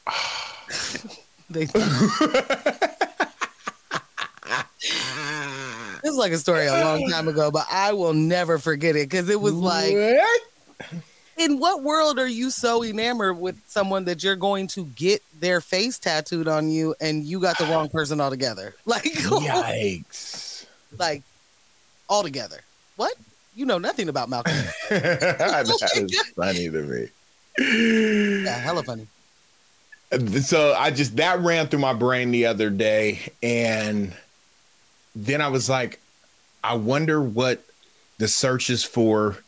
they 1.51 1.65
this 6.03 6.13
is 6.13 6.17
like 6.17 6.33
a 6.33 6.39
story 6.39 6.67
a 6.67 6.73
long 6.85 7.09
time 7.11 7.29
ago, 7.29 7.51
but 7.51 7.67
I 7.71 7.93
will 7.93 8.15
never 8.15 8.59
forget 8.59 8.97
it 8.97 9.09
because 9.09 9.29
it 9.29 9.41
was 9.41 9.55
like 9.55 9.95
What? 9.95 10.43
in 11.37 11.59
what 11.59 11.83
world 11.83 12.19
are 12.19 12.29
you 12.29 12.51
so 12.51 12.85
enamored 12.85 13.39
with 13.39 13.61
someone 13.67 14.05
that 14.05 14.23
you're 14.23 14.37
going 14.37 14.67
to 14.69 14.85
get 14.87 15.23
their 15.39 15.61
face 15.61 15.99
tattooed 15.99 16.49
on 16.49 16.69
you 16.69 16.95
and 17.01 17.25
you 17.25 17.41
got 17.41 17.59
the 17.59 17.65
wrong 17.67 17.89
person 17.89 18.21
altogether? 18.21 18.75
Like, 18.85 19.03
Yikes! 19.05 20.67
like 20.99 21.23
altogether. 22.09 22.61
What? 22.97 23.15
You 23.59 23.67
know 23.67 23.79
nothing 23.79 24.09
about 24.09 24.29
Malcolm. 24.29 24.55
that 24.89 25.67
is 25.97 26.21
funny 26.37 26.71
to 26.71 26.83
me. 26.83 28.45
yeah, 28.45 28.57
hella 28.57 28.85
funny. 28.85 29.09
So 30.43 30.75
I 30.75 30.93
just 30.93 31.17
that 31.17 31.41
ran 31.41 31.67
through 31.67 31.81
my 31.81 31.93
brain 31.93 32.31
the 32.31 32.47
other 32.47 32.71
day, 32.71 33.19
and 33.43 34.13
then 35.17 35.41
I 35.41 35.49
was 35.49 35.69
like, 35.69 36.01
I 36.63 36.77
wonder 36.77 37.21
what 37.21 37.65
the 38.19 38.29
searches 38.29 38.85
for 38.85 39.39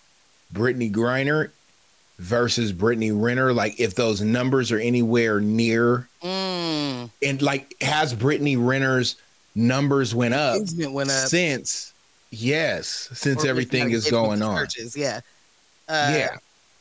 Brittney 0.52 0.90
Griner 0.92 1.50
versus 2.18 2.72
Brittany 2.72 3.12
Renner, 3.12 3.52
like 3.52 3.78
if 3.78 3.94
those 3.94 4.20
numbers 4.20 4.72
are 4.72 4.78
anywhere 4.80 5.38
near, 5.40 6.08
Mm, 6.20 7.10
and 7.22 7.40
like 7.40 7.74
has 7.80 8.12
Brittany 8.12 8.56
Renner's 8.56 9.14
numbers 9.54 10.14
went 10.16 10.34
up 10.34 10.60
went 10.76 11.10
up. 11.10 11.28
since 11.28 11.94
yes, 12.31 13.09
since 13.12 13.44
Or 13.44 13.48
everything 13.48 13.90
is 13.90 14.11
going 14.11 14.43
on. 14.43 14.57
searches, 14.57 14.97
Yeah. 14.97 15.20
Uh, 15.89 16.12
yeah. 16.16 16.36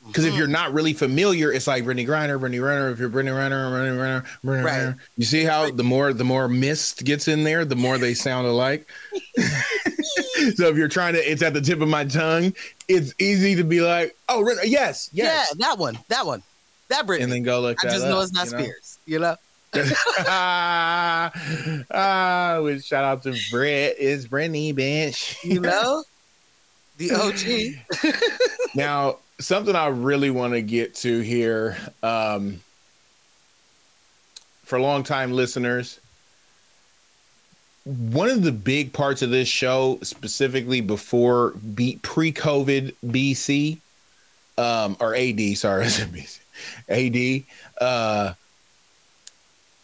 Because 0.08 0.24
if 0.24 0.34
mhm. 0.34 0.38
you're 0.38 0.48
not 0.48 0.72
really 0.74 0.94
familiar, 0.94 1.52
it's 1.52 1.68
like 1.68 1.84
Brittney 1.84 2.08
Griner, 2.08 2.40
Brittany 2.40 2.60
Renner. 2.60 2.90
If 2.90 3.00
you're 3.00 3.10
Brittany 3.10 3.36
Renner, 3.36 3.70
Brittany 3.70 3.98
Renner, 3.98 4.24
Brittany 4.44 4.66
Right. 4.66 4.78
Renner. 4.78 4.98
You 5.18 5.26
see 5.26 5.44
how 5.44 5.72
the 5.72 5.84
more 5.84 6.14
the 6.14 6.24
more 6.24 6.48
mist 6.48 7.04
gets 7.04 7.28
in 7.28 7.44
there, 7.44 7.66
the 7.66 7.76
more 7.76 7.98
they 7.98 8.14
sound 8.14 8.48
alike. 8.48 8.90
so 10.56 10.70
if 10.70 10.78
you're 10.78 10.88
trying 10.88 11.14
to, 11.16 11.20
it's 11.20 11.42
at 11.42 11.54
the 11.54 11.60
tip 11.60 11.82
of 11.82 11.90
my 11.90 12.06
tongue. 12.06 12.54
It's 12.88 13.14
easy 13.20 13.56
to 13.56 13.64
be 13.64 13.82
like, 13.82 14.16
oh, 14.30 14.42
Renner, 14.42 14.64
yes, 14.64 15.10
yes, 15.12 15.50
yeah, 15.52 15.68
that 15.68 15.78
one, 15.78 16.00
that 16.08 16.26
one, 16.26 16.44
that 16.88 17.06
Britney. 17.06 17.24
and 17.24 17.32
then 17.32 17.44
go 17.44 17.60
look. 17.60 17.84
I 17.84 17.90
just 17.90 18.06
know 18.06 18.22
it's 18.22 18.32
not 18.32 18.46
you 18.46 18.52
know? 18.54 18.60
Spears. 18.60 19.00
You 19.06 19.20
know. 19.20 19.36
Ah, 19.76 21.32
ah, 21.92 22.60
with 22.62 22.84
shout 22.84 23.04
out 23.04 23.24
to 23.24 23.36
Brett. 23.52 23.96
It's 24.00 24.28
Britney, 24.28 24.74
bitch. 24.74 25.44
You 25.44 25.60
know. 25.60 26.04
the 26.98 27.12
OG. 27.12 28.16
now 28.76 29.18
something 29.40 29.76
i 29.76 29.88
really 29.88 30.30
want 30.30 30.54
to 30.54 30.62
get 30.62 30.94
to 30.94 31.22
here 31.22 31.78
um, 32.04 32.60
for 34.64 34.80
long 34.80 35.04
time 35.04 35.32
listeners 35.32 36.00
one 37.86 38.30
of 38.30 38.44
the 38.44 38.52
big 38.52 38.92
parts 38.92 39.22
of 39.22 39.30
this 39.30 39.48
show 39.48 39.98
specifically 40.04 40.82
before 40.82 41.52
beat 41.74 42.02
pre-covid 42.02 42.94
bc 43.06 43.78
um, 44.58 44.98
or 45.00 45.16
ad 45.16 45.40
sorry 45.58 45.88
ad 46.90 47.44
uh, 47.80 48.34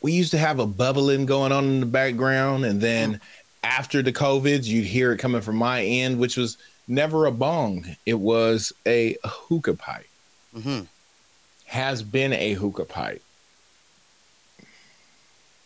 we 0.06 0.11
used 0.11 0.30
to 0.30 0.38
have 0.38 0.60
a 0.60 0.68
bubbling 0.68 1.26
going 1.26 1.52
on 1.52 1.64
in 1.65 1.80
the 1.80 1.86
background 1.88 2.64
and 2.64 2.80
then 2.80 3.19
after 3.64 4.03
the 4.03 4.14
covids 4.14 4.65
you'd 4.65 4.86
hear 4.86 5.11
it 5.14 5.18
coming 5.18 5.41
from 5.41 5.56
my 5.56 5.82
end 5.84 6.19
which 6.19 6.38
was 6.38 6.60
never 6.88 7.26
a 7.26 7.32
bong. 7.32 7.95
It 8.06 8.19
was 8.19 8.72
a 8.86 9.18
hookah 9.23 9.73
pipe. 9.73 10.07
hmm 10.53 10.82
Has 11.65 12.03
been 12.03 12.34
a 12.34 12.53
hookah 12.53 12.86
pipe. 12.86 13.23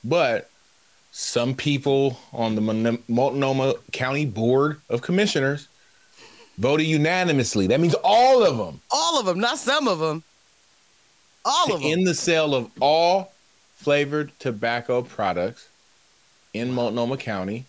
But 0.06 0.49
some 1.11 1.53
people 1.53 2.18
on 2.32 2.56
the 2.56 2.98
Multnomah 3.10 3.74
County 3.91 4.26
Board 4.26 4.80
of 4.90 5.02
Commissioners 5.02 5.68
voted 6.57 6.88
unanimously. 6.88 7.68
That 7.68 7.82
means 7.82 7.95
all 8.06 8.45
of 8.45 8.57
them 8.57 8.80
All 8.90 9.20
of 9.20 9.26
them, 9.26 9.41
not 9.41 9.57
some 9.57 9.90
of 9.90 9.99
them. 9.99 10.24
All 11.44 11.74
of 11.74 11.82
them. 11.82 11.91
In 11.91 12.06
the 12.06 12.16
sale 12.16 12.56
of 12.56 12.72
all 12.80 13.34
flavored 13.80 14.38
tobacco 14.39 15.01
products 15.01 15.69
in 16.53 16.69
Multnomah 16.69 17.15
County. 17.15 17.65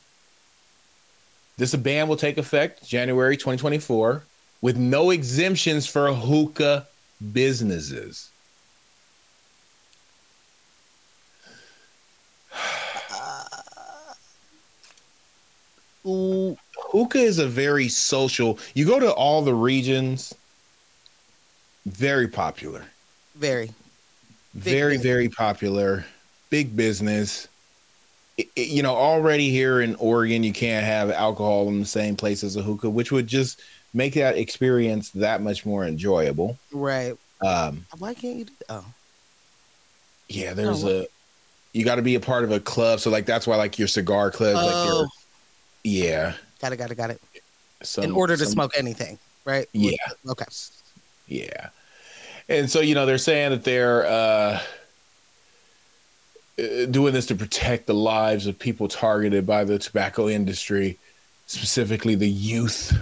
This 1.56 1.72
ban 1.76 2.08
will 2.08 2.16
take 2.16 2.36
effect 2.36 2.84
January 2.84 3.36
2024 3.36 4.24
with 4.60 4.76
no 4.76 5.10
exemptions 5.10 5.86
for 5.86 6.12
hookah 6.12 6.88
businesses. 7.32 8.28
Ooh, 16.04 16.56
hookah 16.76 17.18
is 17.18 17.38
a 17.38 17.46
very 17.46 17.88
social. 17.88 18.58
You 18.74 18.84
go 18.84 18.98
to 18.98 19.12
all 19.12 19.42
the 19.42 19.54
regions, 19.54 20.34
very 21.86 22.26
popular 22.26 22.86
Very. 23.36 23.70
Very 24.54 24.94
business. 24.94 25.02
very 25.06 25.28
popular 25.28 26.04
big 26.50 26.74
business 26.76 27.46
It- 28.36 28.48
it- 28.56 28.68
you 28.68 28.82
know 28.82 28.94
already 28.96 29.50
here 29.50 29.80
in 29.80 29.94
oregon 29.96 30.42
you 30.42 30.52
can't 30.52 30.84
have 30.84 31.10
alcohol 31.10 31.68
in 31.68 31.78
the 31.80 31.86
same 31.86 32.16
place 32.16 32.42
as 32.42 32.56
a 32.56 32.62
hookah 32.62 32.90
which 32.90 33.12
would 33.12 33.26
just 33.26 33.60
make 33.94 34.14
that 34.14 34.36
experience 34.36 35.10
that 35.10 35.40
much 35.42 35.64
more 35.66 35.84
enjoyable 35.84 36.58
Right. 36.72 37.16
um 37.42 37.86
Why 37.98 38.14
can't 38.14 38.36
you 38.38 38.44
do 38.46 38.52
that? 38.68 38.74
Oh. 38.76 38.84
yeah 40.28 40.54
there's 40.54 40.84
Oh, 40.84 41.02
a 41.02 41.06
you 41.72 41.84
got 41.84 41.96
to 41.96 42.02
be 42.02 42.16
a 42.16 42.20
part 42.20 42.42
of 42.44 42.50
a 42.50 42.58
club 42.60 42.98
so 43.00 43.10
like 43.10 43.26
that's 43.26 43.46
why 43.46 43.56
like 43.56 43.78
your 43.78 43.88
cigar 43.88 44.30
club 44.30 44.54
like 44.56 44.64
Oh. 44.74 44.98
your 44.98 45.08
yeah 45.84 46.34
Got 46.60 46.72
it, 46.72 46.76
got 46.76 46.90
it, 46.90 46.94
got 46.96 47.10
it. 47.10 47.20
some, 47.82 48.04
In 48.04 48.12
order 48.12 48.36
to 48.36 48.44
some- 48.44 48.52
smoke 48.52 48.72
anything, 48.76 49.18
right? 49.46 49.66
Yeah. 49.72 49.92
Okay. 50.28 50.44
Yeah. 51.26 51.70
And 52.50 52.68
so, 52.68 52.80
you 52.80 52.96
know, 52.96 53.06
they're 53.06 53.16
saying 53.16 53.50
that 53.50 53.62
they're 53.62 54.04
uh, 54.04 54.60
uh, 56.58 56.86
doing 56.90 57.14
this 57.14 57.26
to 57.26 57.36
protect 57.36 57.86
the 57.86 57.94
lives 57.94 58.48
of 58.48 58.58
people 58.58 58.88
targeted 58.88 59.46
by 59.46 59.62
the 59.62 59.78
tobacco 59.78 60.28
industry, 60.28 60.98
specifically 61.46 62.16
the 62.16 62.28
youth 62.28 62.92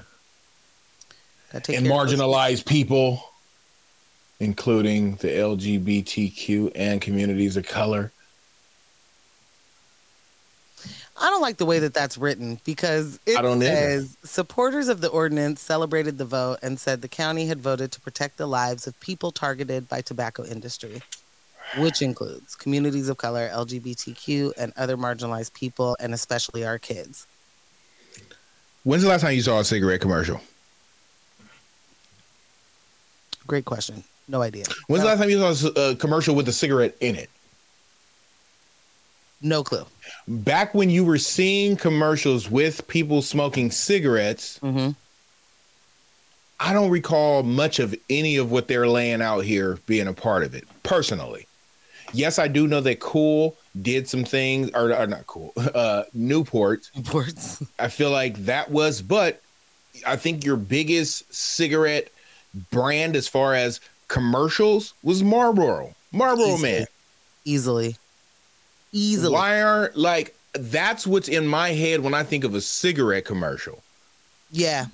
and 1.78 1.86
care 1.86 1.92
of 1.94 2.08
those- 2.08 2.12
marginalized 2.12 2.66
people, 2.66 3.24
including 4.38 5.16
the 5.16 5.28
LGBTQ 5.28 6.72
and 6.74 7.00
communities 7.00 7.56
of 7.56 7.66
color. 7.66 8.12
I 11.20 11.30
don't 11.30 11.42
like 11.42 11.56
the 11.56 11.66
way 11.66 11.80
that 11.80 11.94
that's 11.94 12.16
written 12.16 12.60
because 12.64 13.18
it 13.26 13.40
don't 13.42 13.62
either. 13.62 14.04
supporters 14.24 14.88
of 14.88 15.00
the 15.00 15.08
ordinance 15.08 15.60
celebrated 15.60 16.16
the 16.18 16.24
vote 16.24 16.58
and 16.62 16.78
said 16.78 17.02
the 17.02 17.08
county 17.08 17.46
had 17.46 17.60
voted 17.60 17.90
to 17.92 18.00
protect 18.00 18.36
the 18.36 18.46
lives 18.46 18.86
of 18.86 18.98
people 19.00 19.32
targeted 19.32 19.88
by 19.88 20.00
tobacco 20.00 20.44
industry, 20.44 21.02
which 21.78 22.02
includes 22.02 22.54
communities 22.54 23.08
of 23.08 23.16
color, 23.16 23.50
LGBTQ, 23.52 24.52
and 24.56 24.72
other 24.76 24.96
marginalized 24.96 25.54
people, 25.54 25.96
and 25.98 26.14
especially 26.14 26.64
our 26.64 26.78
kids. 26.78 27.26
When's 28.84 29.02
the 29.02 29.08
last 29.08 29.22
time 29.22 29.34
you 29.34 29.42
saw 29.42 29.58
a 29.58 29.64
cigarette 29.64 30.00
commercial? 30.00 30.40
Great 33.46 33.64
question. 33.64 34.04
No 34.28 34.42
idea. 34.42 34.64
When's 34.86 35.02
the 35.02 35.08
last 35.08 35.18
time 35.18 35.30
you 35.30 35.38
saw 35.38 35.68
a, 35.68 35.72
a 35.72 35.90
uh, 35.90 35.94
commercial 35.96 36.34
with 36.34 36.48
a 36.48 36.52
cigarette 36.52 36.96
in 37.00 37.16
it? 37.16 37.30
No 39.40 39.62
clue. 39.62 39.84
Back 40.26 40.74
when 40.74 40.90
you 40.90 41.04
were 41.04 41.18
seeing 41.18 41.76
commercials 41.76 42.50
with 42.50 42.86
people 42.88 43.22
smoking 43.22 43.70
cigarettes, 43.70 44.58
hmm 44.58 44.90
I 46.60 46.72
don't 46.72 46.90
recall 46.90 47.44
much 47.44 47.78
of 47.78 47.94
any 48.10 48.36
of 48.36 48.50
what 48.50 48.66
they're 48.66 48.88
laying 48.88 49.22
out 49.22 49.44
here 49.44 49.78
being 49.86 50.08
a 50.08 50.12
part 50.12 50.42
of 50.42 50.56
it 50.56 50.64
personally. 50.82 51.46
Yes, 52.12 52.38
I 52.38 52.48
do 52.48 52.66
know 52.66 52.80
that 52.80 53.00
Cool 53.00 53.56
did 53.80 54.08
some 54.08 54.24
things, 54.24 54.70
or, 54.74 54.92
or 54.92 55.06
not 55.06 55.26
Cool, 55.26 55.52
uh, 55.74 56.04
Newport. 56.14 56.90
I 57.78 57.88
feel 57.88 58.10
like 58.10 58.36
that 58.46 58.70
was, 58.70 59.02
but 59.02 59.40
I 60.06 60.16
think 60.16 60.44
your 60.44 60.56
biggest 60.56 61.32
cigarette 61.32 62.08
brand 62.70 63.14
as 63.14 63.28
far 63.28 63.54
as 63.54 63.80
commercials 64.08 64.94
was 65.02 65.22
Marlboro. 65.22 65.94
Marlboro 66.12 66.54
Easily. 66.54 66.72
Man. 66.72 66.86
Easily. 67.44 67.96
Easily. 68.92 69.32
Why 69.32 69.60
aren't 69.62 69.96
like 69.96 70.34
that's 70.54 71.06
what's 71.06 71.28
in 71.28 71.46
my 71.46 71.70
head 71.70 72.00
when 72.00 72.14
I 72.14 72.22
think 72.22 72.44
of 72.44 72.54
a 72.54 72.60
cigarette 72.60 73.24
commercial? 73.24 73.82
Yeah. 74.50 74.86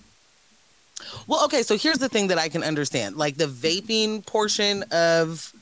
Well, 1.27 1.45
okay, 1.45 1.63
so 1.63 1.77
here's 1.77 1.99
the 1.99 2.09
thing 2.09 2.29
that 2.29 2.39
I 2.39 2.49
can 2.49 2.63
understand. 2.63 3.17
Like 3.17 3.37
the 3.37 3.47
vaping 3.47 4.25
portion 4.27 4.83
of 4.91 5.53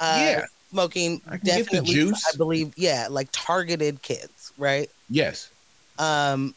uh 0.00 0.16
Yeah. 0.18 0.44
smoking 0.70 1.20
I 1.26 1.36
can 1.36 1.44
get 1.44 1.56
the 1.58 1.62
definitely 1.64 1.94
juice. 1.94 2.24
I 2.32 2.36
believe, 2.36 2.72
yeah, 2.76 3.08
like 3.10 3.28
targeted 3.32 4.02
kids, 4.02 4.52
right? 4.58 4.88
Yes. 5.08 5.50
Um 5.98 6.54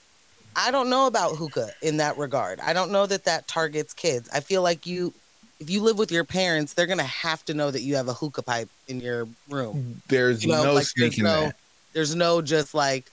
I 0.56 0.72
don't 0.72 0.90
know 0.90 1.08
about 1.08 1.36
hookah 1.38 1.72
in 1.82 1.98
that 1.98 2.18
regard. 2.18 2.60
I 2.60 2.74
don't 2.74 2.92
know 2.92 3.06
that 3.06 3.26
that 3.26 3.48
targets 3.48 3.94
kids. 3.94 4.30
I 4.34 4.40
feel 4.40 4.62
like 4.62 4.86
you 4.86 5.14
if 5.60 5.70
you 5.70 5.82
live 5.82 5.98
with 5.98 6.12
your 6.12 6.24
parents, 6.24 6.74
they're 6.74 6.86
going 6.88 7.00
to 7.00 7.04
have 7.04 7.44
to 7.46 7.54
know 7.54 7.70
that 7.72 7.82
you 7.82 7.96
have 7.96 8.08
a 8.08 8.14
hookah 8.14 8.44
pipe 8.44 8.70
in 8.88 9.00
your 9.02 9.28
room. 9.50 10.02
There's 10.08 10.44
You 10.44 10.52
know, 10.52 10.64
no 10.64 10.74
like 10.74 10.76
there's 10.76 10.92
sneaking 10.92 11.24
no 11.26 11.42
that. 11.42 11.56
there's 11.94 12.16
no 12.16 12.42
just 12.42 12.74
like 12.74 13.12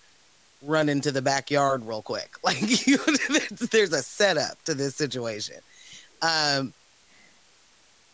run 0.63 0.89
into 0.89 1.11
the 1.13 1.23
backyard 1.23 1.85
real 1.85 2.03
quick. 2.03 2.35
Like 2.45 2.87
you, 2.87 2.99
there's, 3.29 3.71
there's 3.71 3.93
a 3.93 4.03
setup 4.03 4.63
to 4.65 4.75
this 4.75 4.95
situation. 4.95 5.57
Um, 6.23 6.73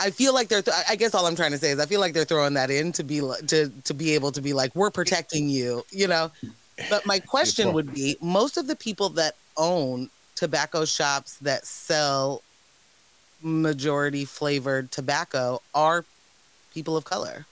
I 0.01 0.11
feel 0.11 0.35
like 0.35 0.49
they're. 0.49 0.63
Th- 0.63 0.77
I 0.89 0.97
guess 0.97 1.15
all 1.15 1.27
I'm 1.27 1.37
trying 1.37 1.53
to 1.53 1.59
say 1.59 1.71
is 1.71 1.79
I 1.79 1.87
feel 1.87 2.01
like 2.01 2.13
they're 2.13 2.25
throwing 2.25 2.55
that 2.55 2.71
in 2.71 2.91
to 2.93 3.05
be 3.05 3.21
to 3.21 3.69
to 3.85 3.95
be 3.95 4.15
able 4.15 4.33
to 4.33 4.41
be 4.41 4.53
like 4.53 4.75
we're 4.75 4.91
protecting 4.91 5.49
you, 5.49 5.85
you 5.91 6.09
know. 6.09 6.31
But 6.91 7.07
my 7.07 7.21
question 7.21 7.73
would 7.75 7.93
be: 7.95 8.17
most 8.21 8.57
of 8.57 8.67
the 8.67 8.75
people 8.75 9.11
that 9.11 9.37
own 9.57 10.11
tobacco 10.35 10.85
shops 10.85 11.37
that 11.43 11.67
sell 11.67 12.43
majority 13.43 14.25
flavored 14.25 14.91
tobacco 14.91 15.61
are 15.75 16.05
people 16.73 16.97
of 16.97 17.05
color. 17.05 17.47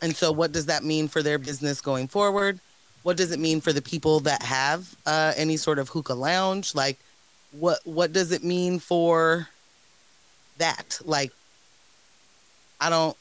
And 0.00 0.14
so, 0.14 0.32
what 0.32 0.52
does 0.52 0.66
that 0.66 0.84
mean 0.84 1.08
for 1.08 1.22
their 1.22 1.38
business 1.38 1.80
going 1.80 2.08
forward? 2.08 2.60
What 3.02 3.16
does 3.16 3.32
it 3.32 3.40
mean 3.40 3.60
for 3.60 3.72
the 3.72 3.82
people 3.82 4.20
that 4.20 4.42
have 4.42 4.94
uh, 5.06 5.32
any 5.36 5.56
sort 5.56 5.78
of 5.78 5.88
hookah 5.88 6.14
lounge? 6.14 6.74
Like, 6.74 6.98
what 7.52 7.80
what 7.84 8.12
does 8.12 8.32
it 8.32 8.44
mean 8.44 8.78
for 8.78 9.48
that? 10.58 11.00
Like, 11.04 11.32
I 12.80 12.90
don't. 12.90 13.16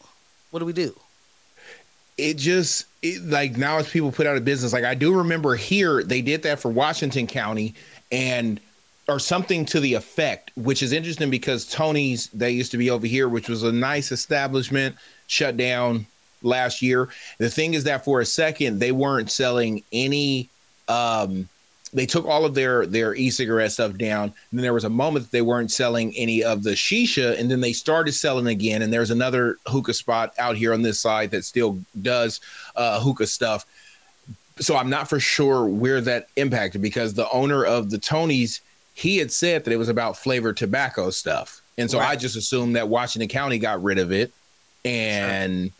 What 0.51 0.59
do 0.59 0.65
we 0.65 0.73
do? 0.73 0.95
it 2.17 2.35
just 2.37 2.85
it, 3.01 3.23
like 3.23 3.57
now 3.57 3.77
as 3.77 3.89
people 3.89 4.11
put 4.11 4.25
out 4.27 4.37
a 4.37 4.41
business 4.41 4.73
like 4.73 4.83
i 4.83 4.95
do 4.95 5.13
remember 5.13 5.55
here 5.55 6.03
they 6.03 6.21
did 6.21 6.43
that 6.43 6.59
for 6.59 6.69
washington 6.69 7.27
county 7.27 7.73
and 8.11 8.59
or 9.09 9.19
something 9.19 9.65
to 9.65 9.79
the 9.79 9.93
effect 9.93 10.51
which 10.55 10.83
is 10.83 10.91
interesting 10.91 11.29
because 11.29 11.65
tony's 11.65 12.27
they 12.27 12.51
used 12.51 12.71
to 12.71 12.77
be 12.77 12.89
over 12.89 13.07
here 13.07 13.29
which 13.29 13.47
was 13.49 13.63
a 13.63 13.71
nice 13.71 14.11
establishment 14.11 14.95
shut 15.27 15.57
down 15.57 16.05
last 16.41 16.81
year. 16.81 17.09
The 17.37 17.49
thing 17.49 17.73
is 17.73 17.83
that 17.85 18.03
for 18.03 18.21
a 18.21 18.25
second 18.25 18.79
they 18.79 18.91
weren't 18.91 19.31
selling 19.31 19.83
any 19.91 20.49
um 20.87 21.49
they 21.93 22.05
took 22.05 22.25
all 22.25 22.45
of 22.45 22.53
their 22.53 22.85
their 22.85 23.15
e-cigarette 23.15 23.71
stuff 23.71 23.97
down. 23.97 24.23
And 24.23 24.59
then 24.59 24.61
there 24.61 24.73
was 24.73 24.83
a 24.83 24.89
moment 24.89 25.25
that 25.25 25.31
they 25.31 25.41
weren't 25.41 25.71
selling 25.71 26.13
any 26.15 26.43
of 26.43 26.63
the 26.63 26.71
shisha 26.71 27.39
and 27.39 27.49
then 27.49 27.61
they 27.61 27.73
started 27.73 28.13
selling 28.13 28.47
again. 28.47 28.81
And 28.81 28.91
there's 28.91 29.11
another 29.11 29.57
hookah 29.67 29.93
spot 29.93 30.33
out 30.37 30.57
here 30.57 30.73
on 30.73 30.81
this 30.81 30.99
side 30.99 31.31
that 31.31 31.45
still 31.45 31.79
does 32.01 32.39
uh, 32.75 32.99
hookah 32.99 33.27
stuff. 33.27 33.65
So 34.59 34.75
i'm 34.75 34.89
not 34.89 35.07
for 35.07 35.19
sure 35.19 35.65
where 35.65 36.01
that 36.01 36.29
impacted 36.35 36.81
because 36.81 37.13
the 37.13 37.29
owner 37.29 37.63
of 37.63 37.89
the 37.91 37.99
tonys 37.99 38.61
he 38.97 39.17
had 39.17 39.31
said 39.31 39.63
that 39.63 39.71
it 39.71 39.77
was 39.77 39.89
about 39.89 40.17
flavored 40.17 40.57
tobacco 40.57 41.09
stuff 41.11 41.61
and 41.77 41.89
so 41.91 41.99
i 41.99 42.15
just 42.15 42.35
assumed 42.35 42.75
that 42.75 42.89
washington 42.89 43.29
county 43.29 43.59
got 43.59 43.81
rid 43.83 43.99
of 43.99 44.11
it 44.11 44.31
and 44.83 45.71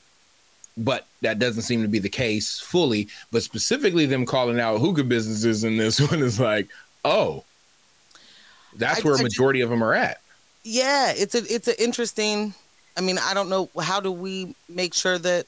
but 0.78 1.08
that 1.22 1.40
doesn't 1.40 1.64
seem 1.64 1.82
to 1.82 1.88
be 1.88 1.98
the 1.98 2.08
case 2.10 2.60
fully. 2.60 3.08
But 3.32 3.42
specifically, 3.42 4.06
them 4.06 4.28
calling 4.28 4.60
out 4.60 4.78
hookah 4.80 5.06
businesses 5.06 5.64
in 5.64 5.76
this 5.78 6.00
one 6.12 6.22
is 6.22 6.40
like, 6.40 6.68
oh, 7.04 7.44
that's 8.76 9.00
I- 9.00 9.02
where 9.04 9.16
a 9.16 9.20
I 9.20 9.24
majority 9.24 9.62
of 9.62 9.72
them 9.72 9.84
are 9.84 9.96
at. 9.96 10.22
yeah 10.64 11.14
it's 11.16 11.34
a 11.34 11.40
it's 11.52 11.68
an 11.68 11.74
interesting 11.80 12.54
i 12.96 13.02
mean 13.02 13.18
i 13.18 13.34
don't 13.34 13.50
know 13.50 13.70
how 13.82 14.00
do 14.00 14.12
we 14.12 14.54
make 14.70 14.94
sure 14.94 15.18
that 15.18 15.48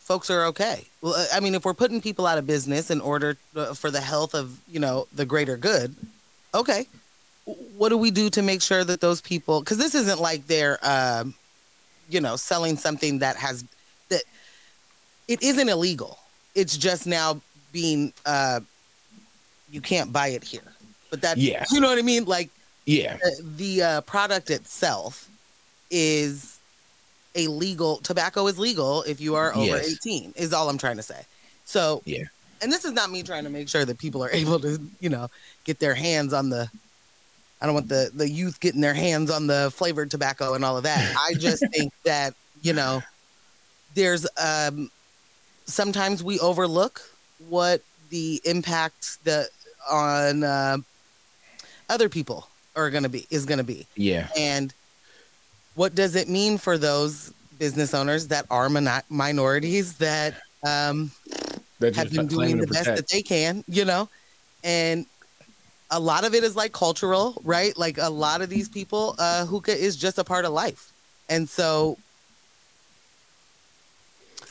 folks 0.00 0.28
are 0.30 0.44
okay. 0.46 0.86
Well 1.02 1.14
i 1.32 1.40
mean 1.40 1.54
if 1.54 1.64
we're 1.64 1.74
putting 1.74 2.00
people 2.00 2.26
out 2.26 2.38
of 2.38 2.46
business 2.46 2.90
in 2.90 3.00
order 3.00 3.36
uh, 3.56 3.74
for 3.74 3.90
the 3.90 4.00
health 4.00 4.34
of 4.34 4.58
you 4.68 4.80
know 4.80 5.06
the 5.14 5.24
greater 5.24 5.56
good 5.56 5.94
okay. 6.54 6.86
What 7.76 7.88
do 7.88 7.96
we 7.96 8.10
do 8.10 8.30
to 8.30 8.42
make 8.42 8.62
sure 8.62 8.84
that 8.84 9.00
those 9.00 9.20
people 9.20 9.60
because 9.60 9.78
this 9.78 9.94
isn't 9.94 10.20
like 10.20 10.46
they're 10.46 10.78
um 10.82 11.34
you 12.08 12.20
know 12.20 12.36
selling 12.36 12.76
something 12.76 13.20
that 13.20 13.36
has 13.36 13.64
that 14.08 14.22
it 15.28 15.42
isn't 15.42 15.68
illegal. 15.68 16.18
It's 16.54 16.76
just 16.76 17.06
now 17.06 17.40
being 17.72 18.12
uh 18.26 18.60
you 19.70 19.80
can't 19.80 20.12
buy 20.12 20.28
it 20.28 20.44
here. 20.44 20.62
But 21.10 21.22
that 21.22 21.38
Yeah. 21.38 21.64
you 21.72 21.80
know 21.80 21.88
what 21.88 21.98
i 21.98 22.02
mean? 22.02 22.24
Like 22.24 22.50
Yeah, 22.86 23.16
the, 23.16 23.42
the 23.56 23.82
uh, 23.82 24.00
product 24.02 24.50
itself 24.50 25.28
is 25.90 26.59
a 27.34 27.46
legal 27.46 27.98
tobacco 27.98 28.46
is 28.46 28.58
legal 28.58 29.02
if 29.02 29.20
you 29.20 29.34
are 29.36 29.54
over 29.54 29.76
Yes. 29.76 29.92
18 30.04 30.32
is 30.36 30.52
all 30.52 30.68
i'm 30.68 30.78
trying 30.78 30.96
to 30.96 31.02
say 31.02 31.22
so 31.64 32.02
Yeah. 32.04 32.24
and 32.60 32.72
this 32.72 32.84
is 32.84 32.92
not 32.92 33.10
me 33.10 33.22
trying 33.22 33.44
to 33.44 33.50
make 33.50 33.68
sure 33.68 33.84
that 33.84 33.98
people 33.98 34.22
are 34.24 34.30
able 34.42 34.58
to 34.60 34.80
you 35.00 35.08
know 35.08 35.28
get 35.64 35.78
their 35.78 35.94
hands 35.94 36.32
on 36.32 36.50
the 36.50 36.68
i 37.60 37.66
don't 37.66 37.74
want 37.74 37.88
the 37.88 38.10
the 38.14 38.28
youth 38.28 38.58
getting 38.60 38.80
their 38.80 38.94
hands 38.94 39.30
on 39.30 39.46
the 39.46 39.70
flavored 39.74 40.10
tobacco 40.10 40.54
and 40.54 40.64
all 40.64 40.76
of 40.76 40.82
that 40.84 41.14
i 41.28 41.34
just 41.34 41.62
think 41.72 41.92
that 42.04 42.34
you 42.62 42.72
know 42.72 43.02
there's 43.94 44.26
um 44.40 44.90
sometimes 45.66 46.22
we 46.24 46.38
overlook 46.40 47.00
what 47.48 47.80
the 48.10 48.40
impact 48.44 49.22
that 49.24 49.46
on 49.88 50.42
uh, 50.42 50.76
other 51.88 52.08
people 52.08 52.48
are 52.76 52.90
going 52.90 53.02
to 53.04 53.08
be 53.08 53.26
is 53.30 53.46
going 53.46 53.58
to 53.58 53.64
be 53.64 53.86
yeah, 53.96 54.28
and 54.36 54.74
what 55.80 55.94
does 55.94 56.14
it 56.14 56.28
mean 56.28 56.58
for 56.58 56.76
those 56.76 57.32
business 57.58 57.94
owners 57.94 58.28
that 58.28 58.44
are 58.50 58.68
min- 58.68 59.00
minorities 59.08 59.96
that 59.96 60.34
um, 60.62 61.10
have 61.94 62.12
been 62.12 62.26
doing 62.26 62.58
the 62.58 62.66
best 62.66 62.84
that 62.84 63.08
they 63.08 63.22
can, 63.22 63.64
you 63.66 63.86
know? 63.86 64.06
And 64.62 65.06
a 65.90 65.98
lot 65.98 66.26
of 66.26 66.34
it 66.34 66.44
is 66.44 66.54
like 66.54 66.72
cultural, 66.72 67.40
right? 67.44 67.74
Like 67.78 67.96
a 67.96 68.10
lot 68.10 68.42
of 68.42 68.50
these 68.50 68.68
people, 68.68 69.14
uh, 69.18 69.46
hookah 69.46 69.74
is 69.74 69.96
just 69.96 70.18
a 70.18 70.24
part 70.24 70.44
of 70.44 70.52
life. 70.52 70.92
And 71.30 71.48
so, 71.48 71.96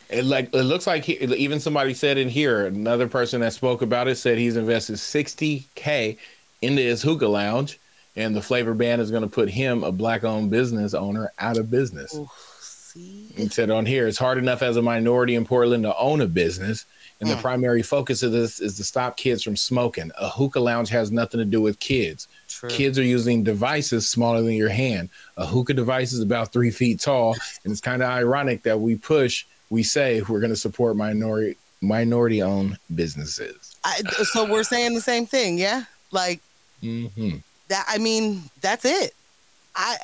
It 0.09 0.25
like 0.25 0.51
it 0.55 0.63
looks 0.63 0.87
like 0.87 1.03
he, 1.03 1.13
even 1.13 1.59
somebody 1.59 1.93
said 1.93 2.17
in 2.17 2.27
here. 2.27 2.65
Another 2.65 3.07
person 3.07 3.41
that 3.41 3.53
spoke 3.53 3.83
about 3.83 4.07
it 4.07 4.15
said 4.15 4.39
he's 4.39 4.57
invested 4.57 4.97
sixty 4.97 5.67
k 5.75 6.17
into 6.63 6.81
his 6.81 7.03
hookah 7.03 7.27
lounge, 7.27 7.78
and 8.19 8.35
the 8.35 8.41
flavor 8.41 8.73
ban 8.73 8.99
is 8.99 9.11
going 9.11 9.23
to 9.23 9.29
put 9.29 9.49
him, 9.49 9.83
a 9.83 9.91
black-owned 9.91 10.51
business 10.51 10.93
owner, 10.93 11.31
out 11.39 11.57
of 11.57 11.71
business. 11.71 12.13
ooh, 12.13 12.27
see, 12.59 13.31
He 13.35 13.47
said 13.47 13.69
on 13.71 13.85
here, 13.85 14.07
it's 14.07 14.17
hard 14.17 14.37
enough 14.37 14.61
as 14.61 14.75
a 14.75 14.81
minority 14.81 15.35
in 15.35 15.45
Portland 15.45 15.83
to 15.83 15.95
own 15.97 16.19
a 16.21 16.27
business. 16.27 16.85
And 17.21 17.29
the 17.29 17.35
Mm. 17.35 17.41
primary 17.41 17.81
focus 17.81 18.21
of 18.23 18.31
this 18.31 18.59
is 18.59 18.75
to 18.77 18.83
stop 18.83 19.15
kids 19.17 19.41
from 19.43 19.55
smoking. 19.55 20.11
A 20.17 20.29
hookah 20.29 20.59
lounge 20.59 20.89
has 20.89 21.11
nothing 21.11 21.39
to 21.39 21.45
do 21.45 21.61
with 21.61 21.79
kids. 21.79 22.27
true. 22.47 22.69
Kids 22.69 22.99
are 22.99 23.03
using 23.03 23.43
devices 23.43 24.09
smaller 24.09 24.41
than 24.41 24.53
your 24.53 24.69
hand. 24.69 25.09
A 25.37 25.45
hookah 25.45 25.73
device 25.75 26.11
is 26.11 26.19
about 26.19 26.51
three 26.51 26.71
feet 26.71 26.99
tall. 26.99 27.35
And 27.63 27.71
it's 27.71 27.79
kind 27.81 28.01
of 28.03 28.09
ironic 28.09 28.63
that 28.63 28.79
we 28.81 28.95
push, 28.97 29.45
we 29.69 29.81
say 29.83 30.21
we're 30.27 30.41
going 30.41 30.49
to 30.51 30.57
support 30.57 30.97
minority 30.97 31.57
minority 31.81 32.41
owned 32.41 32.77
businesses. 32.93 33.77
I, 33.85 34.01
so 34.23 34.43
we're 34.43 34.63
saying 34.63 34.93
the 34.93 34.99
same 35.01 35.25
thing, 35.25 35.57
yeah? 35.57 35.83
Like 36.11 36.41
hmm 36.81 37.37
that. 37.69 37.85
I 37.87 37.97
mean, 37.97 38.43
that's 38.61 38.85
it. 38.85 39.13
I. 39.75 39.97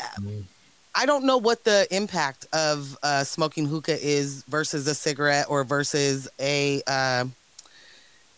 I 0.96 1.06
don't 1.06 1.26
know 1.26 1.38
what 1.38 1.64
the 1.64 1.88
impact 1.92 2.46
of 2.54 2.98
uh, 3.04 3.24
smoking 3.24 3.66
hookah 3.66 4.00
is 4.02 4.44
versus 4.48 4.88
a 4.88 4.96
cigarette 4.96 5.48
or 5.50 5.64
versus 5.64 6.28
a 6.40 6.82
uh, 6.88 7.26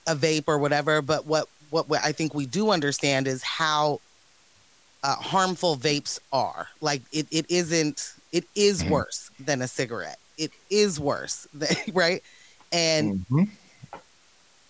a 0.08 0.16
vape 0.16 0.46
or 0.48 0.58
whatever. 0.60 1.02
But 1.02 1.26
what 1.26 1.48
what 1.70 1.88
I 2.04 2.12
think 2.12 2.34
we 2.34 2.46
do 2.46 2.72
understand 2.72 3.28
is 3.28 3.44
how 3.44 4.02
uh, 5.04 5.16
harmful 5.16 5.78
vapes 5.78 6.20
are. 6.32 6.68
Like 6.82 7.04
it, 7.12 7.28
it 7.32 7.46
isn't. 7.50 8.14
It 8.32 8.46
is 8.56 8.84
Mhm. 8.84 8.90
worse 8.90 9.30
than 9.40 9.62
a 9.62 9.68
cigarette. 9.68 10.20
It 10.38 10.54
is 10.70 11.00
worse, 11.00 11.48
than, 11.54 11.70
right? 11.94 12.22
And 12.72 13.26
Mhm. 13.32 13.48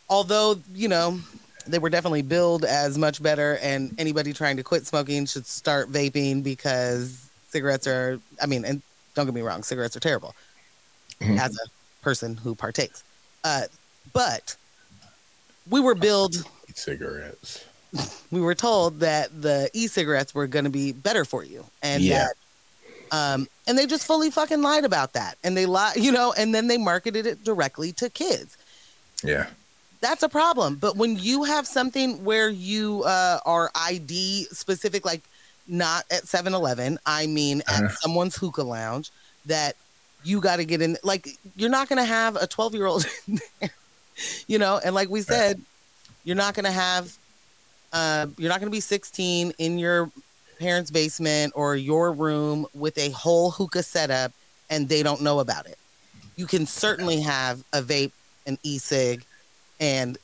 although 0.09 0.61
you 0.73 0.87
know 0.87 1.19
they 1.67 1.79
were 1.79 1.89
definitely 1.89 2.21
billed 2.21 2.65
as 2.65 2.97
much 2.97 3.21
better 3.21 3.57
and 3.61 3.93
anybody 3.99 4.33
trying 4.33 4.57
to 4.57 4.63
quit 4.63 4.85
smoking 4.85 5.25
should 5.25 5.45
start 5.45 5.91
vaping 5.91 6.43
because 6.43 7.29
cigarettes 7.49 7.87
are 7.87 8.19
i 8.41 8.45
mean 8.45 8.65
and 8.65 8.81
don't 9.15 9.25
get 9.25 9.33
me 9.35 9.41
wrong 9.41 9.63
cigarettes 9.63 9.95
are 9.95 9.99
terrible 10.01 10.33
Mhm. 11.21 11.39
as 11.39 11.55
a 11.55 12.03
person 12.03 12.35
who 12.37 12.53
partakes 12.55 13.03
uh, 13.43 13.63
but 14.13 14.55
we 15.69 15.79
were 15.79 15.95
billed 15.95 16.35
Cigarettes. 16.75 17.65
we 18.31 18.39
were 18.41 18.53
told 18.55 18.99
that 18.99 19.41
the 19.41 19.69
e-cigarettes 19.73 20.35
were 20.35 20.45
going 20.47 20.65
to 20.65 20.71
be 20.71 20.91
better 20.91 21.25
for 21.25 21.43
you 21.43 21.65
and 21.81 22.03
Yeah. 22.03 22.27
that 22.27 22.33
um 23.33 23.47
and 23.67 23.77
they 23.77 23.85
just 23.85 24.05
fully 24.05 24.29
fucking 24.29 24.61
lied 24.61 24.83
about 24.85 25.13
that 25.13 25.37
and 25.43 25.55
they 25.57 25.65
lied 25.65 25.95
you 25.95 26.11
know 26.11 26.33
and 26.37 26.53
then 26.53 26.67
they 26.67 26.77
marketed 26.77 27.25
it 27.25 27.43
directly 27.43 27.91
to 27.93 28.09
kids 28.09 28.57
Yeah. 29.23 29.47
That's 30.01 30.23
a 30.23 30.29
problem. 30.29 30.75
But 30.75 30.95
when 30.97 31.17
you 31.17 31.43
have 31.43 31.67
something 31.67 32.23
where 32.23 32.49
you 32.49 33.03
uh, 33.03 33.39
are 33.45 33.71
ID 33.75 34.45
specific, 34.51 35.05
like 35.05 35.23
not 35.67 36.05
at 36.11 36.27
7 36.27 36.53
Eleven, 36.53 36.97
I 37.05 37.27
mean 37.27 37.61
at 37.67 37.83
Uh-huh. 37.83 37.95
someone's 38.01 38.35
hookah 38.35 38.63
lounge, 38.63 39.11
that 39.45 39.75
you 40.23 40.41
got 40.41 40.57
to 40.57 40.65
get 40.65 40.81
in, 40.81 40.97
like, 41.03 41.27
you're 41.55 41.69
not 41.69 41.89
going 41.89 41.97
to 41.99 42.05
have 42.05 42.35
a 42.35 42.47
12 42.47 42.73
year 42.75 42.85
old 42.85 43.05
you 44.47 44.57
know? 44.59 44.79
And 44.83 44.95
like 44.95 45.09
we 45.09 45.21
said, 45.21 45.61
you're 46.23 46.35
not 46.35 46.53
going 46.53 46.65
to 46.65 46.71
have, 46.71 47.11
uh, 47.93 48.27
you're 48.37 48.49
not 48.49 48.59
going 48.59 48.71
to 48.71 48.75
be 48.75 48.81
16 48.81 49.53
in 49.57 49.79
your 49.79 50.11
parents' 50.59 50.91
basement 50.91 51.53
or 51.55 51.75
your 51.75 52.11
room 52.11 52.65
with 52.73 52.97
a 52.97 53.09
whole 53.11 53.51
hookah 53.51 53.83
setup 53.83 54.31
and 54.69 54.89
they 54.89 55.03
don't 55.03 55.21
know 55.21 55.39
about 55.39 55.65
it. 55.67 55.77
You 56.35 56.45
can 56.47 56.65
certainly 56.65 57.21
have 57.21 57.63
a 57.73 57.81
vape, 57.81 58.11
an 58.45 58.57
e 58.63 58.77
cig, 58.77 59.23
and 59.79 60.17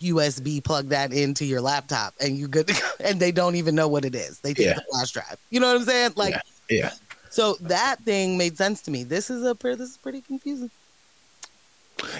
USB 0.00 0.62
plug 0.62 0.88
that 0.90 1.12
into 1.12 1.44
your 1.44 1.60
laptop 1.60 2.14
and 2.20 2.36
you 2.36 2.48
good 2.48 2.66
to 2.68 2.74
go. 2.74 2.80
And 3.00 3.18
they 3.20 3.32
don't 3.32 3.54
even 3.56 3.74
know 3.74 3.88
what 3.88 4.04
it 4.04 4.14
is. 4.14 4.40
They 4.40 4.52
think 4.54 4.68
Yeah. 4.68 4.78
a 4.78 4.92
flash 4.92 5.12
drive. 5.12 5.36
You 5.50 5.60
know 5.60 5.68
what 5.68 5.80
I'm 5.80 5.86
saying? 5.86 6.12
Like, 6.16 6.34
Yeah. 6.68 6.92
so 7.30 7.54
that 7.62 8.02
thing 8.04 8.36
made 8.36 8.56
sense 8.56 8.82
to 8.82 8.90
me. 8.90 9.04
This 9.04 9.30
is 9.30 9.42
a 9.44 9.54
this 9.54 9.80
is 9.90 9.96
pretty 9.96 10.20
confusing. 10.20 10.70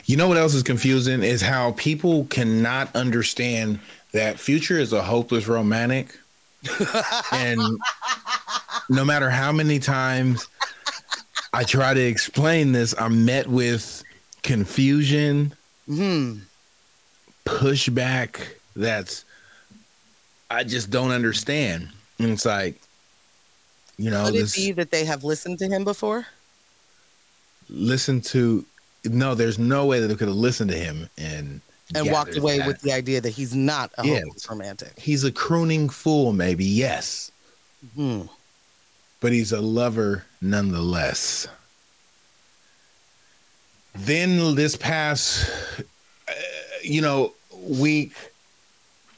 You 0.07 0.17
know 0.17 0.27
what 0.29 0.39
else 0.39 0.55
is 0.55 0.63
confusing 0.63 1.23
is 1.23 1.43
how 1.43 1.73
people 1.73 2.25
cannot 2.27 2.95
understand 2.97 3.79
that 4.13 4.39
Future 4.41 4.79
is 4.79 4.93
a 4.95 5.03
hopeless 5.03 5.47
romantic. 5.47 6.19
and 7.33 7.61
no 8.89 9.05
matter 9.05 9.29
how 9.29 9.53
many 9.53 9.79
times 9.79 10.49
I 11.53 11.65
try 11.65 11.93
to 11.93 12.01
explain 12.01 12.73
this, 12.73 12.95
I'm 12.99 13.25
met 13.27 13.47
with 13.47 14.03
confusion, 14.43 15.53
Hmm. 15.87 16.39
pushback 17.45 18.41
that's 18.75 19.25
I 20.51 20.63
just 20.65 20.91
don't 20.91 21.11
understand. 21.11 21.89
And 22.19 22.31
it's 22.31 22.45
like, 22.45 22.81
you 23.99 24.11
know, 24.11 24.27
Could 24.27 24.35
it 24.37 24.39
this 24.39 24.55
be 24.57 24.73
that 24.73 24.91
they 24.91 25.05
have 25.05 25.25
listened 25.25 25.59
to 25.61 25.67
him 25.69 25.85
before? 25.85 26.27
listen 27.69 28.21
to 28.21 28.65
no, 29.05 29.35
there's 29.35 29.59
no 29.59 29.87
way 29.87 29.99
that 30.01 30.07
they 30.09 30.15
could 30.15 30.29
have 30.29 30.37
listened 30.37 30.71
to 30.71 30.77
him 30.77 31.09
and 31.19 31.61
And 31.95 32.11
walked 32.13 32.37
away 32.37 32.59
that. 32.59 32.67
with 32.67 32.81
the 32.81 32.93
idea 32.93 33.21
that 33.21 33.31
he's 33.31 33.55
not 33.57 33.91
a 33.99 34.07
Yes. 34.07 34.23
hopeless 34.25 34.49
romantic. 34.49 34.99
he's 34.99 35.25
a 35.25 35.33
crooning 35.33 35.89
fool, 35.89 36.33
maybe, 36.33 36.65
yes, 36.65 37.31
Hmm. 37.95 38.23
but 39.21 39.33
he's 39.33 39.51
a 39.53 39.61
lover 39.61 40.25
nonetheless. 40.41 41.47
Then 43.99 44.55
this 44.55 44.77
past, 44.77 45.51
uh, 46.29 46.33
you 46.83 47.01
know, 47.01 47.33
week, 47.69 48.13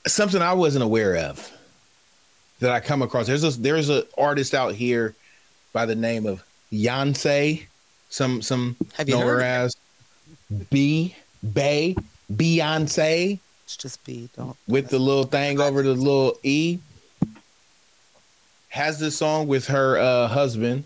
something 0.06 0.40
I 0.40 0.52
wasn't 0.54 0.84
aware 0.84 1.16
of 1.16 1.52
that 2.60 2.70
I 2.70 2.80
come 2.80 3.02
across. 3.02 3.26
There's 3.26 3.44
a 3.44 3.60
there's 3.60 3.88
an 3.88 4.02
artist 4.16 4.54
out 4.54 4.74
here 4.74 5.14
by 5.72 5.86
the 5.86 5.94
name 5.94 6.26
of 6.26 6.42
Beyonce. 6.72 7.66
Some 8.08 8.40
some 8.42 8.76
Have 8.94 9.08
you 9.08 9.16
know 9.16 9.20
heard 9.20 9.38
her 9.38 9.42
as 9.42 9.76
B 10.70 11.14
Bay 11.52 11.94
Beyonce 12.32 13.38
It's 13.64 13.76
just 13.76 14.02
B. 14.04 14.28
don't. 14.36 14.56
with 14.66 14.88
the 14.88 14.98
little 14.98 15.24
thing 15.24 15.60
over 15.60 15.82
the 15.82 15.94
little 15.94 16.38
E. 16.42 16.78
Has 18.70 18.98
this 18.98 19.16
song 19.16 19.48
with 19.48 19.66
her 19.68 19.98
uh, 19.98 20.28
husband, 20.28 20.84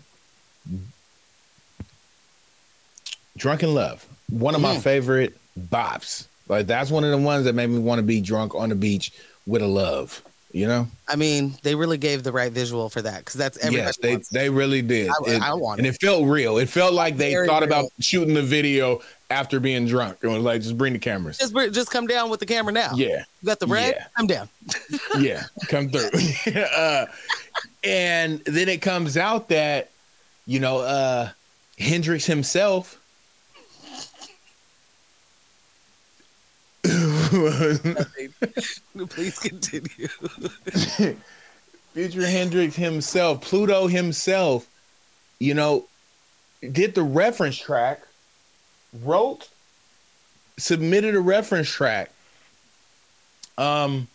Drunk 3.37 3.63
in 3.63 3.73
Love. 3.73 4.05
One 4.29 4.55
of 4.55 4.61
my 4.61 4.75
Mm. 4.77 4.81
favorite 4.81 5.37
bops. 5.69 6.25
Like 6.47 6.67
that's 6.67 6.89
one 6.91 7.03
of 7.03 7.11
the 7.11 7.17
ones 7.17 7.45
that 7.45 7.53
made 7.53 7.69
me 7.69 7.79
want 7.79 7.99
to 7.99 8.03
be 8.03 8.21
drunk 8.21 8.53
on 8.55 8.69
the 8.69 8.75
beach 8.75 9.11
with 9.45 9.61
a 9.61 9.67
love. 9.67 10.21
You 10.51 10.67
know? 10.67 10.87
I 11.07 11.15
mean, 11.15 11.55
they 11.63 11.73
really 11.73 11.97
gave 11.97 12.21
the 12.21 12.31
right 12.31 12.51
visual 12.51 12.87
for 12.87 13.01
that 13.01 13.19
because 13.19 13.33
that's 13.33 13.57
everybody. 13.57 13.87
yes, 13.87 13.97
they 13.97 14.17
they 14.31 14.49
really 14.51 14.83
did. 14.83 15.09
I- 15.09 15.31
It- 15.31 15.41
I 15.41 15.53
want 15.55 15.79
and 15.79 15.87
it. 15.87 15.95
it 15.95 16.01
felt 16.01 16.27
real. 16.27 16.59
It 16.59 16.69
felt 16.69 16.93
like 16.93 17.17
they 17.17 17.31
Very 17.31 17.47
thought 17.47 17.61
real. 17.63 17.69
about 17.71 17.85
shooting 17.99 18.35
the 18.35 18.43
video 18.43 19.01
after 19.31 19.59
being 19.59 19.87
drunk. 19.87 20.17
It 20.21 20.27
was 20.27 20.43
like 20.43 20.61
just 20.61 20.77
bring 20.77 20.93
the 20.93 20.99
cameras. 20.99 21.39
just 21.39 21.55
just 21.73 21.89
come 21.89 22.05
down 22.05 22.29
with 22.29 22.39
the 22.39 22.45
camera 22.45 22.71
now. 22.71 22.91
Yeah. 22.95 23.23
You 23.41 23.47
got 23.47 23.59
the 23.59 23.65
bread? 23.65 23.95
Yeah. 23.97 24.05
Come 24.15 24.27
down. 24.27 24.49
yeah, 25.19 25.43
come 25.69 25.89
through. 25.89 26.53
uh, 26.61 27.07
and 27.83 28.39
then 28.45 28.69
it 28.69 28.81
comes 28.81 29.17
out 29.17 29.49
that, 29.49 29.89
you 30.45 30.59
know, 30.59 30.79
uh, 30.79 31.29
Hendrix 31.79 32.25
himself. 32.27 32.99
Please 39.09 39.39
continue. 39.39 40.07
Future 41.93 42.27
Hendrix 42.27 42.75
himself, 42.75 43.41
Pluto 43.41 43.87
himself, 43.87 44.67
you 45.39 45.53
know, 45.53 45.85
did 46.71 46.95
the 46.95 47.03
reference 47.03 47.57
track, 47.57 48.01
wrote, 49.01 49.49
submitted 50.57 51.15
a 51.15 51.19
reference 51.19 51.69
track. 51.69 52.11
Um, 53.57 54.07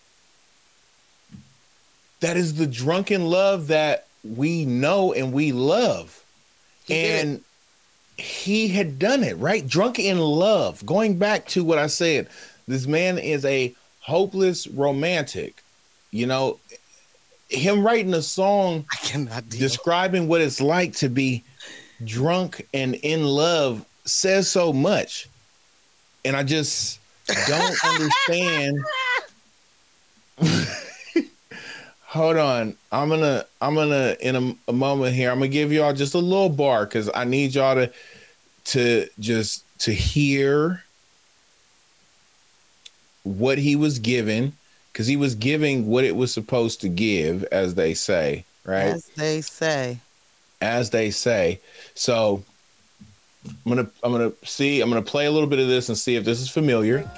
that 2.20 2.36
is 2.36 2.56
the 2.56 2.66
Drunk 2.66 3.10
in 3.10 3.26
Love 3.26 3.68
that 3.68 4.06
we 4.24 4.64
know 4.64 5.12
and 5.12 5.32
we 5.32 5.52
love. 5.52 6.24
He 6.84 6.94
and 6.94 7.42
he 8.16 8.68
had 8.68 8.98
done 8.98 9.22
it, 9.22 9.36
right? 9.38 9.66
Drunk 9.66 9.98
in 9.98 10.18
love. 10.18 10.84
Going 10.84 11.18
back 11.18 11.46
to 11.48 11.62
what 11.62 11.78
I 11.78 11.86
said, 11.86 12.28
this 12.68 12.86
man 12.86 13.18
is 13.18 13.44
a 13.44 13.74
hopeless 14.00 14.66
romantic. 14.68 15.62
You 16.10 16.26
know, 16.26 16.60
him 17.48 17.84
writing 17.84 18.14
a 18.14 18.22
song 18.22 18.84
I 18.92 18.96
cannot 18.96 19.48
deal. 19.48 19.60
describing 19.60 20.28
what 20.28 20.40
it's 20.40 20.60
like 20.60 20.94
to 20.96 21.08
be 21.08 21.44
drunk 22.04 22.66
and 22.72 22.94
in 22.96 23.24
love 23.24 23.84
says 24.04 24.48
so 24.48 24.72
much. 24.72 25.28
And 26.24 26.36
I 26.36 26.42
just 26.42 27.00
don't 27.46 27.84
understand. 27.84 28.78
Hold 32.02 32.36
on. 32.36 32.76
I'm 32.90 33.08
gonna 33.08 33.44
I'm 33.60 33.74
gonna 33.74 34.16
in 34.20 34.36
a, 34.36 34.54
a 34.68 34.72
moment 34.72 35.14
here, 35.14 35.30
I'm 35.30 35.38
gonna 35.38 35.48
give 35.48 35.72
y'all 35.72 35.92
just 35.92 36.14
a 36.14 36.18
little 36.18 36.48
bar 36.48 36.86
because 36.86 37.10
I 37.14 37.24
need 37.24 37.54
y'all 37.54 37.74
to 37.74 37.92
to 38.64 39.08
just 39.18 39.64
to 39.80 39.92
hear 39.92 40.84
what 43.28 43.58
he 43.58 43.76
was 43.76 43.98
given 43.98 44.52
because 44.92 45.06
he 45.06 45.16
was 45.16 45.34
giving 45.34 45.86
what 45.86 46.04
it 46.04 46.16
was 46.16 46.32
supposed 46.32 46.80
to 46.80 46.88
give, 46.88 47.44
as 47.44 47.74
they 47.74 47.94
say, 47.94 48.44
right? 48.64 48.94
As 48.94 49.04
they 49.16 49.40
say. 49.42 49.98
as 50.60 50.90
they 50.90 51.10
say. 51.10 51.60
So 51.94 52.42
I'm 53.46 53.54
gonna 53.76 53.90
I'm 54.02 54.12
gonna 54.12 54.32
see 54.44 54.80
I'm 54.80 54.88
gonna 54.88 55.02
play 55.02 55.26
a 55.26 55.30
little 55.30 55.48
bit 55.48 55.58
of 55.60 55.68
this 55.68 55.88
and 55.88 55.96
see 55.96 56.16
if 56.16 56.24
this 56.24 56.40
is 56.40 56.48
familiar. 56.50 57.08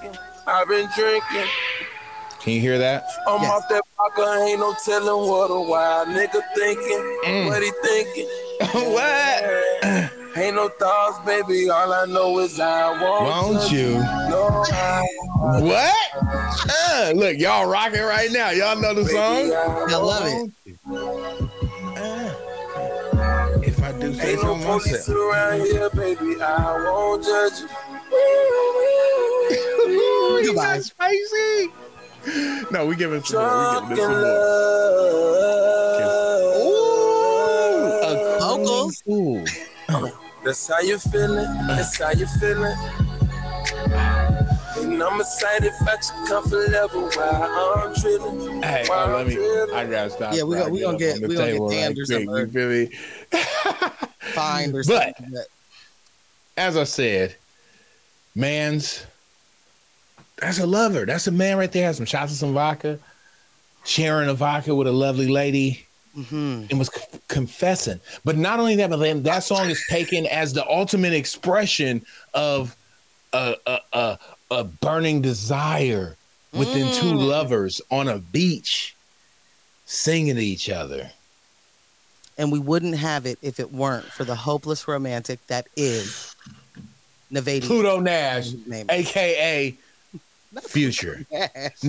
I've 0.47 0.69
been 0.69 0.89
drinking. 0.97 1.49
Can 2.41 2.55
you 2.55 2.61
hear 2.61 2.79
that? 2.79 3.07
I'm 3.29 3.43
Yes. 3.43 3.51
off 3.53 3.69
that 3.69 3.83
vodka, 3.97 4.45
ain't 4.45 4.61
no 4.61 4.75
telling 4.85 5.29
what 5.29 5.51
a 5.51 5.61
wild 5.61 6.09
nigga 6.09 6.41
thinking. 6.55 7.19
Mm. 7.25 7.47
What 7.47 7.63
he 7.63 7.71
thinking? 7.83 8.29
what? 8.93 10.11
Ain't 10.37 10.55
no 10.57 10.69
thoughts, 10.69 11.19
baby. 11.27 11.69
All 11.71 11.93
I 11.93 12.05
know 12.07 12.39
is 12.39 12.61
I 12.61 12.91
want, 13.03 13.25
Won't 13.57 13.73
you? 13.73 13.95
No, 13.95 14.65
I, 14.71 15.03
What? 15.61 15.97
Uh, 16.71 17.13
look, 17.17 17.37
y'all 17.39 17.67
rocking 17.69 18.03
right 18.03 18.31
now. 18.31 18.51
Y'all 18.51 18.77
know 18.81 18.95
the 18.95 19.03
baby, 19.03 19.15
song. 19.15 19.53
I 19.91 19.97
love 19.97 20.27
it. 20.27 20.53
Uh, 21.97 22.31
if 23.63 23.83
I 23.83 23.93
do 23.93 24.15
say 24.15 24.31
Ain't 24.33 24.41
so 24.41 24.57
no 24.57 24.63
police 24.65 24.87
myself. 24.93 25.19
around 25.19 25.61
here, 25.63 25.91
baby. 25.91 26.41
I 26.41 26.85
won't 26.85 27.25
judge 27.25 27.61
you. 27.61 27.69
you 30.41 30.47
Goodbye. 30.47 30.77
got 30.77 30.85
spicy. 30.85 31.69
No, 32.71 32.87
we 32.87 32.95
give 32.97 33.13
it 33.13 33.27
some 33.27 33.43
more. 33.43 33.83
We 33.89 33.97
give 33.97 34.05
in 34.05 34.11
it 34.11 34.15
some 34.15 34.21
more. 34.21 34.31
Ooh, 36.57 38.05
a 38.05 38.07
Vocals. 38.41 39.03
Ooh. 39.11 39.45
That's 40.45 40.67
how 40.69 40.81
you 40.81 40.99
feeling. 40.99 41.67
That's 41.67 41.99
how 42.01 42.11
you 42.13 42.27
feeling. 42.27 42.77
And 44.79 45.03
I'm 45.03 45.21
excited 45.21 45.73
about 45.83 45.99
your 46.17 46.27
comfort 46.27 46.71
level 46.71 47.09
while 47.11 47.75
I'm 47.77 47.95
drilling. 47.95 48.63
Hey, 48.63 48.85
oh, 48.87 48.89
while 48.91 49.09
oh, 49.09 49.13
let 49.13 49.21
I'm 49.23 49.29
me. 49.29 49.35
drilling. 49.35 49.75
I 49.75 49.87
gotta 49.87 50.11
stop. 50.11 50.35
Yeah, 50.35 50.43
we 50.45 50.55
before 50.57 50.67
gon- 50.69 50.73
we 50.73 50.81
gonna 50.81 50.99
get- 50.99 51.15
on 51.17 51.21
the 51.23 51.29
we 51.29 51.35
gonna 51.37 51.47
get 51.47 51.53
table 51.53 51.69
damned 51.71 51.99
or 51.99 52.05
quick, 52.05 52.07
something. 52.07 52.37
You 52.37 52.47
feel 52.49 52.69
me? 52.71 52.99
Fined 54.33 54.75
or 54.75 54.83
something. 54.83 55.13
But 55.33 55.47
As 56.57 56.77
I 56.77 56.85
said, 56.85 57.37
man's 58.35 59.05
that's 60.39 60.59
a 60.59 60.67
lover. 60.67 61.05
That's 61.05 61.27
a 61.27 61.33
man 61.33 61.59
right 61.59 61.71
there. 61.71 61.85
Has 61.85 61.99
some 61.99 62.07
shots 62.07 62.33
of 62.33 62.39
some 62.39 62.55
vodka, 62.55 62.99
sharing 63.85 64.31
a 64.31 64.35
vodka 64.35 64.75
with 64.75 64.87
a 64.87 64.93
lovely 64.93 65.29
lady, 65.29 65.85
mhm. 66.17 66.69
and 66.71 66.79
was 66.79 66.89
c- 66.95 67.19
confessing. 67.29 68.01
But 68.25 68.37
not 68.37 68.59
only 68.61 68.77
that, 68.77 68.91
but 68.91 68.99
then 68.99 69.23
that 69.25 69.41
song 69.45 69.71
is 69.71 69.83
taken 69.89 70.27
as 70.27 70.53
the 70.53 70.67
ultimate 70.69 71.13
expression 71.13 72.05
of 72.35 72.77
a 73.33 73.55
a 73.67 73.79
a, 73.93 74.19
a 74.51 74.65
burning 74.65 75.21
desire 75.23 76.17
within 76.53 76.93
two 76.95 77.13
Mm. 77.15 77.29
lovers 77.29 77.81
on 77.91 78.09
a 78.09 78.19
beach, 78.19 78.95
singing 79.87 80.35
to 80.37 80.43
each 80.45 80.69
other. 80.69 81.11
and 82.39 82.51
we 82.51 82.59
wouldn't 82.59 82.97
have 82.97 83.27
it 83.27 83.39
if 83.43 83.61
it 83.61 83.71
weren't 83.71 84.07
for 84.07 84.25
the 84.25 84.35
hopeless 84.35 84.89
romantic 84.89 85.39
that 85.49 85.67
is 85.77 86.35
Navadi. 87.31 87.63
Pluto 87.63 88.01
Nash, 88.01 88.53
aka 88.89 89.77
Future. 90.63 91.25
Cash. 91.31 91.83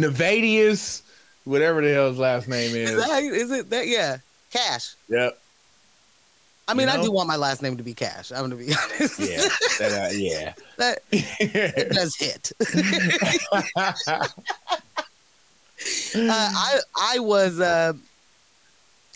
Whatever 1.45 1.81
the 1.81 1.93
hell 1.93 2.09
his 2.09 2.17
last 2.19 2.47
name 2.47 2.75
Is, 2.75 2.91
is. 2.91 3.05
that, 3.07 3.23
is 3.23 3.51
it 3.51 3.69
that? 3.71 3.87
Yeah, 3.87 4.17
Cash. 4.51 4.95
Yep. 5.09 5.37
I 6.67 6.73
mean, 6.73 6.87
You 6.87 6.93
I 6.93 7.01
do 7.01 7.11
want 7.11 7.27
my 7.27 7.35
last 7.35 7.61
name 7.61 7.75
to 7.77 7.83
be 7.83 7.93
Cash. 7.93 8.31
I'm 8.31 8.41
gonna 8.41 8.55
be 8.55 8.73
honest. 8.95 9.19
Yeah. 9.19 9.47
That, 9.79 9.91
uh, 9.91 10.13
yeah. 10.13 10.53
that 10.77 10.99
it 11.11 11.89
does 11.91 12.15
hit. 12.15 12.51
uh, 16.15 16.23
I 16.53 16.79
I 17.15 17.19
was 17.19 17.59
uh, 17.59 17.93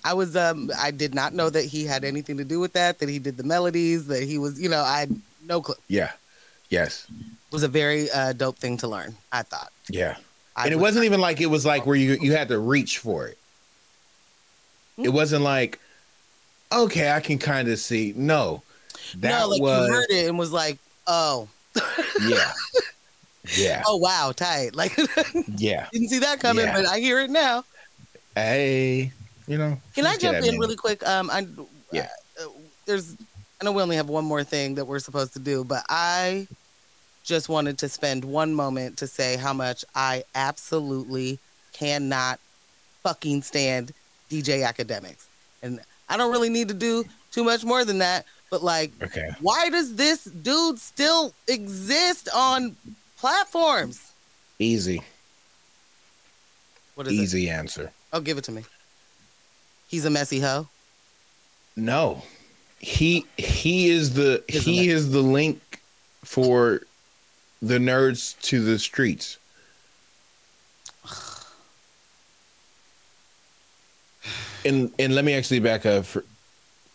I 0.04 0.14
was 0.14 0.36
um 0.36 0.72
I 0.78 0.92
did 0.92 1.14
not 1.16 1.34
know 1.34 1.50
that 1.50 1.66
he 1.66 1.86
had 1.86 2.04
anything 2.04 2.38
to 2.38 2.44
do 2.44 2.60
with 2.60 2.74
that. 2.74 3.00
That 3.00 3.10
he 3.10 3.20
did 3.20 3.38
the 3.38 3.44
melodies. 3.44 4.08
That 4.08 4.24
he 4.24 4.38
was 4.38 4.60
you 4.60 4.70
know 4.70 4.82
I 4.82 5.00
had 5.00 5.16
no 5.46 5.62
clue. 5.62 5.76
yeah. 5.88 6.12
Yes. 6.70 7.06
was 7.52 7.62
a 7.62 7.68
very 7.68 8.10
uh, 8.10 8.34
dope 8.34 8.58
thing 8.58 8.76
to 8.78 8.88
learn. 8.88 9.16
I 9.32 9.44
thought. 9.44 9.72
Yeah. 9.88 10.16
I 10.56 10.66
and 10.66 10.74
it 10.74 10.78
wasn't 10.78 11.06
even 11.06 11.20
like 11.20 11.42
it 11.42 11.48
was 11.48 11.66
like 11.66 11.86
where 11.86 11.96
you 11.96 12.18
you 12.22 12.34
had 12.34 12.48
to 12.50 12.60
reach 12.60 13.00
for 13.00 13.28
it. 13.28 13.38
It 14.98 15.10
wasn't 15.10 15.44
like, 15.44 15.80
okay, 16.72 17.12
I 17.12 17.20
can 17.20 17.38
kind 17.38 17.68
of 17.68 17.78
see. 17.80 18.14
No, 18.16 18.64
that 19.18 19.40
no, 19.42 19.50
like 19.50 19.62
was 19.62 19.88
you 19.88 19.94
heard 19.94 20.10
it 20.10 20.30
and 20.30 20.40
was 20.40 20.54
like, 20.54 20.78
oh, 21.06 21.50
yeah, 22.22 22.52
yeah, 23.58 23.84
oh 23.88 23.98
wow, 23.98 24.32
tight. 24.34 24.74
Like 24.76 24.98
yeah. 25.58 25.88
didn't 25.92 26.10
see 26.10 26.20
that 26.20 26.40
coming, 26.40 26.66
Yeah. 26.66 26.74
but 26.74 26.86
I 26.86 27.00
hear 27.00 27.20
it 27.20 27.30
now. 27.30 27.66
Hey, 28.36 29.12
you 29.48 29.58
know. 29.58 29.78
Can 29.94 30.06
I 30.06 30.16
jump 30.18 30.38
in 30.38 30.58
really 30.58 30.78
quick? 30.78 31.06
Um, 31.08 31.30
I 31.30 31.48
Yeah. 31.92 32.08
uh, 32.42 32.46
there's 32.86 33.16
I 33.60 33.66
know 33.66 33.72
we 33.74 33.82
only 33.82 33.96
have 33.98 34.10
one 34.10 34.26
more 34.26 34.44
thing 34.44 34.76
that 34.76 34.86
we're 34.86 35.00
supposed 35.00 35.34
to 35.34 35.40
do, 35.40 35.64
but 35.64 35.86
I 35.90 36.48
just 37.26 37.50
wanted 37.50 37.78
to 37.80 37.90
spend 37.90 38.24
one 38.24 38.54
moment 38.54 38.98
to 38.98 39.08
say 39.08 39.36
how 39.36 39.52
much 39.54 39.84
I 39.96 40.24
absolutely 40.36 41.40
cannot 41.74 42.40
fucking 43.04 43.42
stand 43.42 43.94
DJ 44.30 44.62
Akademiks. 44.64 45.26
And 45.64 45.80
I 46.08 46.18
don't 46.18 46.32
really 46.32 46.50
need 46.50 46.68
to 46.68 46.74
do 46.74 47.04
too 47.32 47.44
much 47.44 47.64
more 47.66 47.84
than 47.84 47.98
that, 48.00 48.26
but 48.50 48.64
like 48.64 48.92
Okay. 49.02 49.30
why 49.42 49.70
does 49.70 49.96
this 49.96 50.24
dude 50.26 50.80
still 50.80 51.34
exist 51.48 52.30
on 52.34 52.76
platforms? 53.18 54.12
Easy, 54.60 55.02
What 56.96 57.08
is 57.08 57.14
it? 57.14 57.16
easy 57.24 57.50
answer. 57.50 57.92
Oh, 58.14 58.22
give 58.22 58.38
it 58.38 58.44
to 58.46 58.52
me. 58.52 58.64
He's 59.88 60.06
a 60.06 60.10
messy 60.10 60.40
hoe. 60.40 60.68
No, 61.76 62.22
he 62.80 63.26
he 63.36 63.90
is 63.90 64.14
the 64.14 64.44
Isn't 64.48 64.62
he 64.72 64.90
it? 64.90 64.94
is 64.94 65.12
the 65.12 65.22
link 65.22 65.60
for 66.24 66.82
the 67.62 67.78
nerds 67.78 68.40
to 68.44 68.64
the 68.64 68.78
streets. 68.80 69.38
And 74.66 74.92
and 74.98 75.14
let 75.14 75.24
me 75.26 75.34
actually 75.34 75.60
back 75.60 75.86
up. 75.86 76.06
For, 76.06 76.24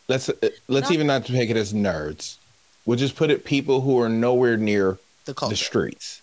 let's 0.08 0.28
uh, 0.28 0.34
let's 0.66 0.90
No. 0.90 0.94
even 0.94 1.06
not 1.06 1.24
take 1.24 1.50
it 1.50 1.56
as 1.56 1.72
nerds. 1.72 2.36
We'll 2.84 2.98
just 2.98 3.14
put 3.14 3.30
it 3.30 3.44
people 3.44 3.80
who 3.80 4.00
are 4.00 4.08
nowhere 4.08 4.56
near 4.56 4.98
The 5.26 5.34
culture. 5.34 5.52
the 5.52 5.56
streets, 5.56 6.20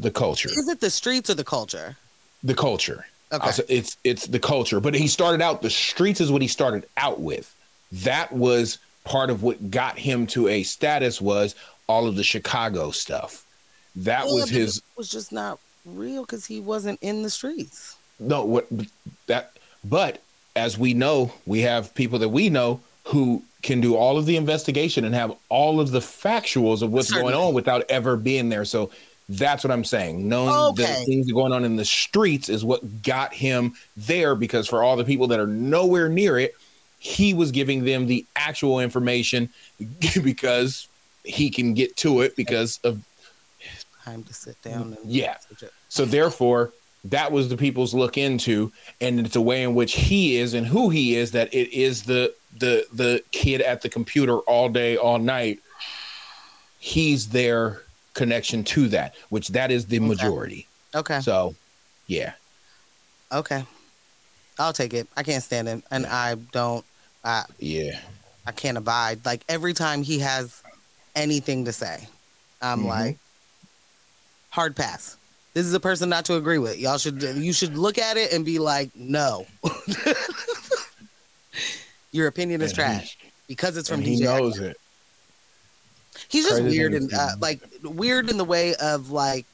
the 0.00 0.10
culture, 0.10 0.48
Is 0.48 0.68
it 0.68 0.80
the 0.80 0.90
streets 0.90 1.30
or 1.30 1.34
the 1.34 1.44
culture? 1.44 1.96
the 2.42 2.54
culture. 2.54 3.06
Okay. 3.32 3.46
Also, 3.46 3.62
it's 3.68 3.96
it's 4.02 4.26
the 4.26 4.40
culture. 4.40 4.80
But 4.80 4.94
he 4.94 5.06
started 5.06 5.40
out 5.40 5.62
the 5.62 5.70
streets 5.70 6.20
is 6.20 6.32
what 6.32 6.42
he 6.42 6.48
started 6.48 6.86
out 6.96 7.20
with. 7.20 7.54
That 7.92 8.32
was 8.32 8.78
part 9.04 9.30
of 9.30 9.44
what 9.44 9.70
got 9.70 9.96
him 9.96 10.26
to 10.28 10.48
a 10.48 10.64
status 10.64 11.20
was 11.20 11.54
all 11.86 12.08
of 12.08 12.16
the 12.16 12.24
Chicago 12.24 12.90
stuff. 12.90 13.44
That 13.96 14.26
Yeah, 14.26 14.32
was 14.32 14.50
his 14.50 14.78
it 14.78 14.82
was 14.96 15.08
just 15.08 15.32
not 15.32 15.58
real 15.84 16.22
because 16.22 16.46
he 16.46 16.60
wasn't 16.60 16.98
in 17.02 17.22
the 17.22 17.30
streets. 17.30 17.96
no 18.18 18.44
what 18.44 18.68
that 19.26 19.52
but 19.84 20.20
as 20.56 20.76
we 20.76 20.94
know, 20.94 21.32
we 21.46 21.60
have 21.60 21.94
people 21.94 22.18
that 22.18 22.28
we 22.28 22.50
know 22.50 22.80
who 23.06 23.42
can 23.62 23.80
do 23.80 23.94
all 23.96 24.18
of 24.18 24.26
the 24.26 24.36
investigation 24.36 25.04
and 25.04 25.14
have 25.14 25.32
all 25.48 25.80
of 25.80 25.90
the 25.90 26.00
factuals 26.00 26.82
of 26.82 26.92
what's 26.92 27.08
Certainly. 27.08 27.32
going 27.32 27.44
on 27.48 27.54
without 27.54 27.84
ever 27.88 28.16
being 28.16 28.48
there. 28.48 28.64
So 28.64 28.90
that's 29.28 29.62
what 29.62 29.70
I'm 29.70 29.84
saying. 29.84 30.28
Knowing 30.28 30.50
Okay. 30.72 30.82
the 31.00 31.06
things 31.06 31.30
going 31.32 31.52
on 31.52 31.64
in 31.64 31.76
the 31.76 31.84
streets 31.84 32.48
is 32.48 32.64
what 32.64 33.02
got 33.02 33.32
him 33.32 33.74
there 33.96 34.34
because 34.34 34.66
for 34.66 34.82
all 34.82 34.96
the 34.96 35.04
people 35.04 35.28
that 35.28 35.38
are 35.40 35.46
nowhere 35.46 36.08
near 36.08 36.38
it, 36.38 36.54
he 36.98 37.32
was 37.32 37.52
giving 37.52 37.84
them 37.84 38.06
the 38.06 38.26
actual 38.36 38.80
information 38.80 39.48
because 40.22 40.88
he 41.24 41.48
can 41.50 41.74
get 41.74 41.96
to 41.98 42.22
it 42.22 42.34
because 42.36 42.80
of 42.82 43.00
Time 44.04 44.22
to 44.24 44.34
sit 44.34 44.60
down 44.62 44.96
and 45.00 45.10
yeah. 45.10 45.36
So 45.88 46.04
therefore, 46.04 46.72
that 47.04 47.30
was 47.32 47.48
the 47.48 47.56
people's 47.56 47.92
look 47.94 48.16
into, 48.18 48.72
and 49.00 49.20
it's 49.26 49.36
a 49.36 49.40
way 49.40 49.62
in 49.62 49.74
which 49.74 49.92
he 49.94 50.36
is 50.36 50.54
and 50.54 50.66
who 50.66 50.88
he 50.90 51.14
is 51.16 51.32
that 51.32 51.52
it 51.52 51.72
is 51.72 52.02
the 52.04 52.34
the 52.58 52.86
the 52.92 53.22
kid 53.30 53.60
at 53.62 53.82
the 53.82 53.88
computer 53.88 54.38
all 54.40 54.68
day, 54.68 54.96
all 54.96 55.18
night. 55.18 55.60
He's 56.78 57.28
their 57.28 57.82
connection 58.14 58.64
to 58.64 58.88
that, 58.88 59.14
which 59.28 59.48
that 59.48 59.70
is 59.70 59.86
the 59.86 59.98
Okay. 59.98 60.06
majority. 60.08 60.66
Okay. 60.94 61.20
So, 61.20 61.54
yeah, 62.06 62.32
Okay. 63.30 63.64
I'll 64.58 64.72
take 64.72 64.92
it. 64.94 65.06
I 65.16 65.22
can't 65.22 65.42
stand 65.42 65.68
him, 65.68 65.82
and 65.90 66.06
I 66.06 66.34
don't. 66.34 66.84
I 67.24 67.44
yeah, 67.58 68.00
I 68.46 68.52
can't 68.52 68.76
abide. 68.78 69.24
Like 69.26 69.42
every 69.48 69.74
time 69.74 70.02
he 70.02 70.18
has 70.20 70.62
anything 71.14 71.66
to 71.66 71.72
say, 71.72 72.08
I'm 72.62 72.82
Mhm. 72.82 72.86
like, 72.86 73.18
hard 74.50 74.76
pass. 74.76 75.16
This 75.54 75.66
is 75.66 75.74
a 75.74 75.80
person 75.80 76.08
not 76.08 76.24
to 76.26 76.36
agree 76.36 76.58
with. 76.58 76.78
Y'all 76.78 76.98
should 76.98 77.20
you 77.22 77.52
should 77.52 77.76
look 77.76 77.98
at 77.98 78.16
it 78.16 78.32
and 78.32 78.44
be 78.44 78.58
like, 78.58 78.90
no. 78.94 79.46
Your 82.12 82.26
opinion 82.26 82.60
is 82.62 82.70
And 82.78 82.92
he- 82.92 82.98
trash 82.98 83.18
because 83.48 83.76
it's 83.76 83.88
from 83.88 83.98
and 84.00 84.06
he 84.08 84.20
DJ. 84.20 84.24
knows 84.24 84.58
it. 84.58 84.76
He's 86.28 86.44
just 86.46 86.60
Crazy 86.60 86.78
weird 86.78 86.94
and 86.94 87.12
uh, 87.12 87.30
like 87.40 87.60
weird 87.82 88.30
in 88.30 88.36
the 88.36 88.44
way 88.44 88.74
of 88.76 89.10
like 89.10 89.46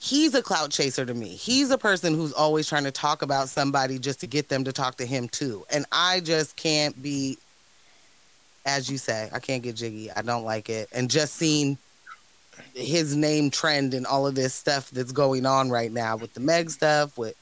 he's 0.00 0.34
a 0.34 0.42
clout 0.42 0.70
chaser 0.70 1.04
to 1.04 1.14
me. 1.14 1.28
He's 1.28 1.70
a 1.70 1.78
person 1.78 2.14
who's 2.14 2.32
always 2.32 2.66
trying 2.68 2.84
to 2.84 2.90
talk 2.90 3.22
about 3.22 3.48
somebody 3.48 3.98
just 3.98 4.20
to 4.20 4.26
get 4.26 4.48
them 4.48 4.64
to 4.64 4.72
talk 4.72 4.96
to 4.96 5.06
him 5.06 5.28
too. 5.28 5.64
And 5.70 5.84
I 5.92 6.20
just 6.20 6.56
can't 6.56 7.00
be 7.02 7.38
as 8.66 8.90
you 8.90 8.98
say, 8.98 9.28
I 9.32 9.38
can't 9.38 9.62
get 9.62 9.76
jiggy. 9.76 10.10
I 10.10 10.22
don't 10.22 10.44
like 10.44 10.68
it. 10.68 10.88
And 10.92 11.10
just 11.10 11.34
seeing 11.34 11.78
his 12.74 13.16
name 13.16 13.50
trend 13.50 13.94
and 13.94 14.06
all 14.06 14.26
of 14.26 14.34
this 14.34 14.54
stuff 14.54 14.90
that's 14.90 15.12
going 15.12 15.46
on 15.46 15.70
right 15.70 15.90
now 15.92 16.16
with 16.16 16.34
the 16.34 16.40
Meg 16.40 16.70
stuff, 16.70 17.16
with 17.18 17.34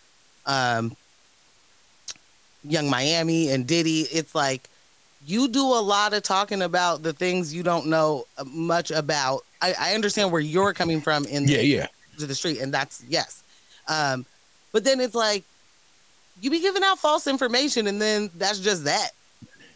um 0.47 0.97
Yung 2.65 2.91
Miami 2.91 3.51
and 3.51 3.67
Diddy, 3.67 4.01
it's 4.13 4.35
like 4.35 4.69
you 5.27 5.49
do 5.49 5.63
a 5.65 5.81
lot 5.81 6.13
of 6.13 6.23
talking 6.23 6.63
about 6.63 7.03
the 7.03 7.13
things 7.13 7.55
you 7.55 7.63
don't 7.63 7.87
know 7.87 8.25
uh, 8.37 8.45
much 8.45 8.91
about. 8.91 9.43
I, 9.63 9.75
I 9.79 9.95
understand 9.95 10.33
where 10.33 10.41
you're 10.41 10.73
coming 10.73 11.01
from 11.01 11.25
in 11.27 11.47
Yeah, 11.47 11.59
the, 11.59 11.67
yeah. 11.67 11.87
to 12.19 12.27
the 12.27 12.35
street, 12.35 12.61
and 12.61 12.73
that's 12.73 13.03
yes. 13.09 13.43
Um, 13.89 14.27
but 14.73 14.85
then 14.85 15.01
it's 15.01 15.15
like 15.15 15.45
you 16.41 16.51
be 16.51 16.61
giving 16.61 16.83
out 16.83 16.99
false 16.99 17.27
information, 17.27 17.87
and 17.87 18.01
then 18.01 18.31
that's 18.37 18.61
just 18.61 18.85
that, 18.85 19.11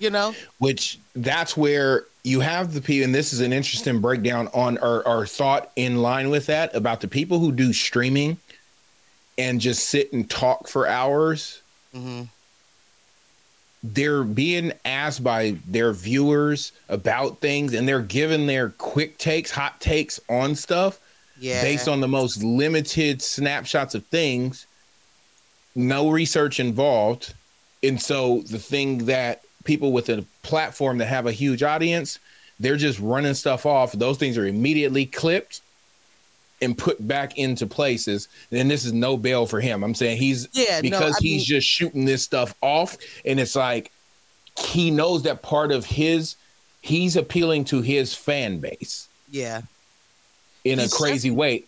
you 0.03 0.11
know? 0.11 0.35
which 0.59 0.99
that's 1.15 1.57
where 1.57 2.05
you 2.24 2.41
have 2.41 2.74
the 2.74 2.81
people 2.81 3.05
and 3.05 3.15
this 3.15 3.33
is 3.33 3.41
an 3.41 3.53
interesting 3.53 4.01
breakdown 4.01 4.49
on 4.55 4.79
our, 4.79 5.07
our 5.07 5.27
thought 5.27 5.70
in 5.77 6.03
line 6.03 6.29
with 6.31 6.47
that 6.47 6.74
about 6.74 7.01
the 7.01 7.09
people 7.09 7.39
who 7.39 7.51
do 7.53 7.73
streaming 7.73 8.37
and 9.39 9.61
just 9.61 9.89
sit 9.89 10.12
and 10.12 10.29
talk 10.29 10.69
for 10.69 10.87
hours 10.87 11.62
hmm 11.95 12.23
they're 13.85 14.23
being 14.23 14.73
asked 14.85 15.24
by 15.24 15.57
their 15.66 15.93
viewers 15.93 16.70
about 16.89 17.41
things 17.41 17.74
and 17.74 17.89
they're 17.89 18.01
given 18.01 18.47
their 18.47 18.70
quick 18.70 19.19
takes 19.19 19.51
hot 19.51 19.81
takes 19.81 20.20
on 20.29 20.55
stuff 20.55 21.01
Yeah. 21.37 21.62
based 21.62 21.89
on 21.89 22.01
the 22.01 22.07
most 22.07 22.45
limited 22.45 23.20
snapshots 23.20 23.97
of 23.97 24.07
things, 24.07 24.66
no 25.74 26.11
research 26.11 26.61
involved. 26.61 27.35
And 27.83 28.01
so 28.01 28.43
the 28.43 28.61
thing 28.61 29.07
that 29.07 29.43
people 29.65 29.93
with 29.93 30.09
a 30.09 30.25
platform 30.43 30.99
that 30.99 31.07
have 31.07 31.27
a 31.27 31.33
huge 31.33 31.63
audience, 31.63 32.19
they're 32.61 32.77
just 32.77 32.99
running 33.01 33.35
stuff 33.35 33.67
off. 33.67 33.93
Those 33.93 34.19
things 34.19 34.39
are 34.39 34.47
immediately 34.47 35.07
clipped 35.07 35.61
and 36.61 36.79
put 36.79 37.07
back 37.07 37.37
into 37.37 37.67
places. 37.67 38.29
And 38.53 38.71
this 38.71 38.85
is 38.85 38.93
no 38.93 39.17
bail 39.17 39.47
for 39.47 39.61
him. 39.61 39.83
I'm 39.83 39.95
saying 39.95 40.19
he's 40.19 40.49
yeah. 40.53 40.81
because 40.81 41.17
I 41.17 41.19
he's 41.21 41.41
mean, 41.41 41.45
just 41.45 41.67
shooting 41.67 42.05
this 42.05 42.23
stuff 42.23 42.55
off 42.61 42.97
and 43.25 43.41
it's 43.41 43.57
like 43.57 43.91
he 44.59 44.91
knows 44.91 45.23
that 45.25 45.43
part 45.43 45.73
of 45.73 45.85
his 45.85 46.37
he's 46.81 47.17
appealing 47.17 47.65
to 47.65 47.81
his 47.81 48.15
fan 48.15 48.59
base 48.59 49.09
yeah. 49.31 49.63
in 50.65 50.79
He's 50.79 50.93
a 50.93 50.97
crazy 50.97 51.29
just- 51.31 51.39
way. 51.39 51.65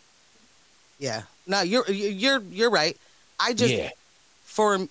Yeah. 0.99 1.23
No, 1.47 1.61
you're 1.63 1.91
you're 1.91 2.41
you're 2.51 2.71
right. 2.71 2.97
I 3.39 3.53
just 3.53 3.75
yeah. 3.75 3.91
for 4.45 4.87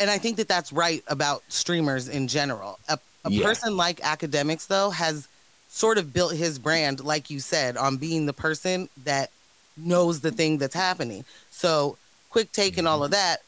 and 0.00 0.10
I 0.10 0.18
think 0.18 0.38
that 0.38 0.48
that's 0.48 0.72
right 0.72 1.04
about 1.06 1.42
streamers 1.48 2.08
in 2.08 2.26
general. 2.26 2.78
A, 2.88 2.98
a 3.24 3.30
Yeah. 3.30 3.44
person 3.44 3.76
like 3.76 4.00
Akademiks 4.00 4.66
though 4.66 4.90
has 4.90 5.28
sort 5.68 5.98
of 5.98 6.12
built 6.12 6.34
his 6.34 6.58
brand 6.58 7.04
like 7.04 7.30
you 7.30 7.38
said 7.38 7.76
on 7.76 7.96
being 7.96 8.26
the 8.26 8.32
person 8.32 8.88
that 9.04 9.30
knows 9.76 10.20
the 10.20 10.32
thing 10.32 10.58
that's 10.58 10.74
happening. 10.74 11.24
So, 11.50 11.96
quick 12.30 12.50
take 12.52 12.78
and 12.78 12.88
all 12.88 13.04
of 13.04 13.12
mm-hmm. 13.12 13.20
that. 13.20 13.42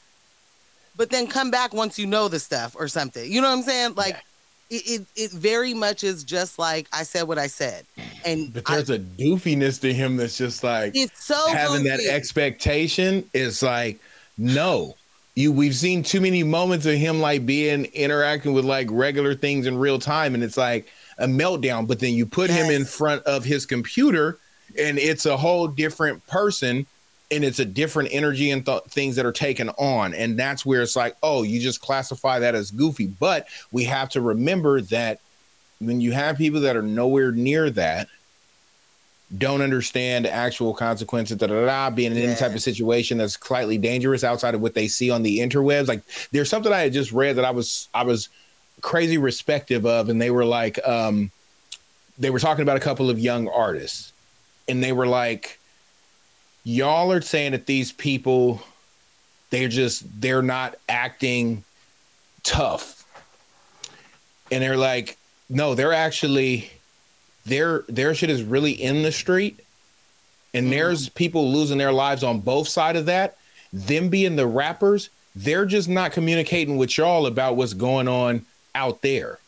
But 0.97 1.11
then 1.11 1.27
come 1.27 1.51
back 1.51 1.73
once 1.73 1.99
you 1.99 2.07
know 2.07 2.29
the 2.29 2.39
stuff 2.39 2.77
or 2.79 2.87
something. 2.87 3.31
You 3.31 3.41
know 3.41 3.49
what 3.49 3.59
I'm 3.59 3.63
saying? 3.63 3.95
Like 3.95 4.23
it, 4.69 4.83
it 4.87 5.07
it 5.17 5.31
very 5.31 5.75
much 5.75 6.05
is 6.05 6.23
just 6.23 6.59
like 6.59 6.87
I 6.93 7.03
said 7.03 7.23
what 7.25 7.39
I 7.39 7.47
said. 7.47 7.87
And 8.25 8.53
But 8.53 8.67
there's 8.67 8.91
a 8.91 8.99
doofiness 8.99 9.81
to 9.81 9.93
him 9.93 10.17
that's 10.17 10.37
just 10.37 10.63
like 10.63 10.93
it's 10.95 11.25
so 11.25 11.49
having 11.49 11.85
that 11.85 12.01
expectation 12.01 13.25
is 13.33 13.63
like, 13.63 13.99
no. 14.37 14.95
You 15.35 15.51
we've 15.51 15.75
seen 15.75 16.03
too 16.03 16.21
many 16.21 16.43
moments 16.43 16.85
of 16.85 16.95
him 16.95 17.21
like 17.21 17.47
being 17.47 17.87
interacting 17.87 18.53
with 18.53 18.67
like 18.67 18.89
regular 18.91 19.35
things 19.35 19.67
in 19.67 19.79
real 19.79 19.99
time, 19.99 20.35
and 20.35 20.45
it's 20.45 20.59
like 20.59 20.89
a 21.19 21.27
meltdown. 21.27 21.87
But 21.87 22.01
then 22.01 22.15
you 22.15 22.27
put 22.27 22.51
him 22.51 22.71
in 22.71 22.85
front 22.85 23.23
of 23.23 23.45
his 23.45 23.65
computer, 23.65 24.39
and 24.79 24.99
it's 24.99 25.25
a 25.25 25.37
whole 25.37 25.69
different 25.69 26.27
person, 26.27 26.87
and 27.31 27.45
it's 27.45 27.61
a 27.61 27.65
different 27.65 28.11
energy 28.13 28.51
and 28.51 28.65
th- 28.67 28.83
things 28.89 29.17
that 29.17 29.25
are 29.25 29.33
taken 29.33 29.71
on, 29.71 30.13
and 30.13 30.39
that's 30.39 30.67
where 30.67 30.83
it's 30.83 30.97
like, 30.97 31.17
oh, 31.23 31.43
you 31.45 31.61
just 31.61 31.81
classify 31.81 32.39
that 32.39 32.55
as 32.55 32.71
goofy. 32.71 33.07
But 33.07 33.49
we 33.71 33.85
have 33.85 34.11
to 34.11 34.21
remember 34.21 34.83
that 34.83 35.21
when 35.81 36.01
you 36.03 36.13
have 36.13 36.37
people 36.37 36.61
that 36.61 36.77
are 36.77 36.83
nowhere 36.83 37.33
near 37.33 37.71
that 37.71 38.09
don't 39.39 39.63
understand 39.63 40.27
actual 40.27 40.75
consequences, 40.75 41.37
da, 41.39 41.47
da, 41.47 41.65
da, 41.65 41.91
being 41.91 42.13
in 42.13 42.19
any 42.19 42.35
type 42.35 42.55
of 42.55 42.61
situation 42.61 43.19
that's 43.19 43.35
slightly 43.35 43.79
dangerous 43.79 44.25
outside 44.25 44.55
of 44.55 44.61
what 44.61 44.75
they 44.75 44.89
see 44.89 45.11
on 45.11 45.23
the 45.23 45.39
interwebs. 45.39 45.89
Like 45.89 46.03
there's 46.33 46.51
something 46.51 46.73
I 46.73 46.81
had 46.81 46.93
just 46.93 47.13
read 47.13 47.37
that 47.37 47.45
I 47.45 47.51
was 47.51 47.89
I 47.95 48.03
was 48.03 48.29
crazy 48.83 49.17
respective 49.17 49.87
of, 49.87 50.09
and 50.09 50.21
they 50.21 50.31
were 50.31 50.45
like, 50.45 50.79
um, 50.87 51.31
they 52.19 52.31
were 52.31 52.39
talking 52.39 52.63
about 52.63 52.77
a 52.77 52.81
couple 52.81 53.09
of 53.09 53.19
young 53.19 53.49
artists, 53.49 54.13
and 54.69 54.85
they 54.85 54.93
were 54.93 55.07
like, 55.07 55.59
y'all 56.65 57.11
are 57.11 57.23
saying 57.23 57.53
that 57.53 57.67
these 57.67 57.93
people, 57.93 58.61
they're 59.51 59.69
just 59.69 60.05
they're 60.21 60.43
not 60.43 60.75
acting 60.89 61.65
tough, 62.43 63.07
and 64.51 64.63
they're 64.63 64.77
like, 64.77 65.17
no, 65.49 65.75
they're 65.75 65.95
actually 65.95 66.71
their 67.47 67.85
their 67.89 68.15
shit 68.15 68.31
is 68.31 68.43
really 68.43 68.73
in 68.73 69.03
the 69.03 69.13
street 69.13 69.59
and 70.55 70.67
Mhm. 70.67 70.71
there's 70.71 71.09
people 71.11 71.51
losing 71.53 71.79
their 71.79 71.93
lives 71.93 72.23
on 72.23 72.41
both 72.41 72.69
side 72.69 72.97
of 72.97 73.07
that 73.07 73.37
them 73.73 74.09
being 74.09 74.37
the 74.37 74.47
rappers 74.47 75.09
they're 75.35 75.65
just 75.67 75.89
not 75.89 76.13
communicating 76.13 76.77
with 76.77 76.97
y'all 76.99 77.27
about 77.27 77.57
what's 77.57 77.73
going 77.73 78.07
on 78.07 78.45
out 78.75 79.03
there 79.03 79.39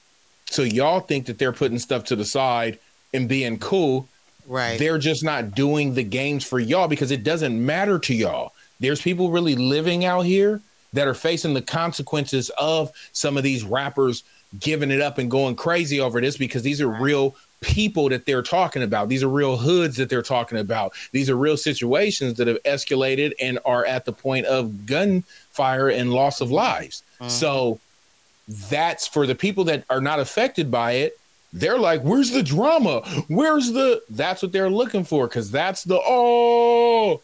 so 0.50 0.62
y'all 0.62 1.00
think 1.00 1.26
that 1.26 1.38
they're 1.38 1.52
putting 1.52 1.78
stuff 1.78 2.04
to 2.04 2.16
the 2.16 2.24
side 2.24 2.78
and 3.12 3.28
being 3.28 3.58
cool 3.58 4.08
Right. 4.46 4.78
they're 4.78 4.98
just 4.98 5.22
not 5.24 5.54
doing 5.54 5.94
the 5.94 6.02
games 6.02 6.44
for 6.44 6.58
y'all 6.58 6.88
because 6.88 7.10
it 7.10 7.24
doesn't 7.24 7.64
matter 7.64 7.98
to 8.00 8.14
y'all. 8.14 8.52
There's 8.78 9.00
people 9.00 9.30
really 9.30 9.54
living 9.56 10.04
out 10.04 10.26
here 10.26 10.60
that 10.92 11.08
are 11.08 11.14
facing 11.14 11.54
the 11.54 11.62
consequences 11.62 12.50
of 12.58 12.92
some 13.12 13.38
of 13.38 13.42
these 13.42 13.64
rappers 13.64 14.22
giving 14.60 14.90
it 14.90 15.00
up 15.00 15.16
and 15.16 15.30
going 15.30 15.56
crazy 15.56 15.98
over 15.98 16.20
this 16.20 16.36
because 16.36 16.62
these 16.62 16.80
are 16.82 16.88
real 16.88 17.34
people 17.64 18.08
that 18.10 18.26
they're 18.26 18.42
talking 18.42 18.82
about. 18.82 19.08
These 19.08 19.22
are 19.22 19.28
real 19.28 19.56
hoods 19.56 19.96
that 19.96 20.08
they're 20.10 20.22
talking 20.22 20.58
about. 20.58 20.92
These 21.12 21.30
are 21.30 21.36
real 21.36 21.56
situations 21.56 22.36
that 22.36 22.46
have 22.46 22.62
escalated 22.64 23.32
and 23.40 23.58
are 23.64 23.84
at 23.86 24.04
the 24.04 24.12
point 24.12 24.46
of 24.46 24.86
gunfire 24.86 25.88
and 25.88 26.12
loss 26.12 26.40
of 26.40 26.50
lives. 26.50 27.02
Mhm. 27.20 27.30
So 27.30 27.80
that's 28.70 29.06
for 29.06 29.26
the 29.26 29.34
people 29.34 29.64
that 29.64 29.84
are 29.88 30.00
not 30.02 30.20
affected 30.20 30.70
by 30.70 30.92
it. 30.92 31.18
They're 31.52 31.78
like, 31.78 32.02
where's 32.02 32.30
the 32.30 32.42
drama? 32.42 33.00
Where's 33.28 33.72
the 33.72 34.02
that's 34.10 34.42
what 34.42 34.52
they're 34.52 34.70
looking 34.70 35.04
for 35.04 35.26
because 35.26 35.50
that's 35.50 35.84
the 35.84 36.00
oh 36.04 37.20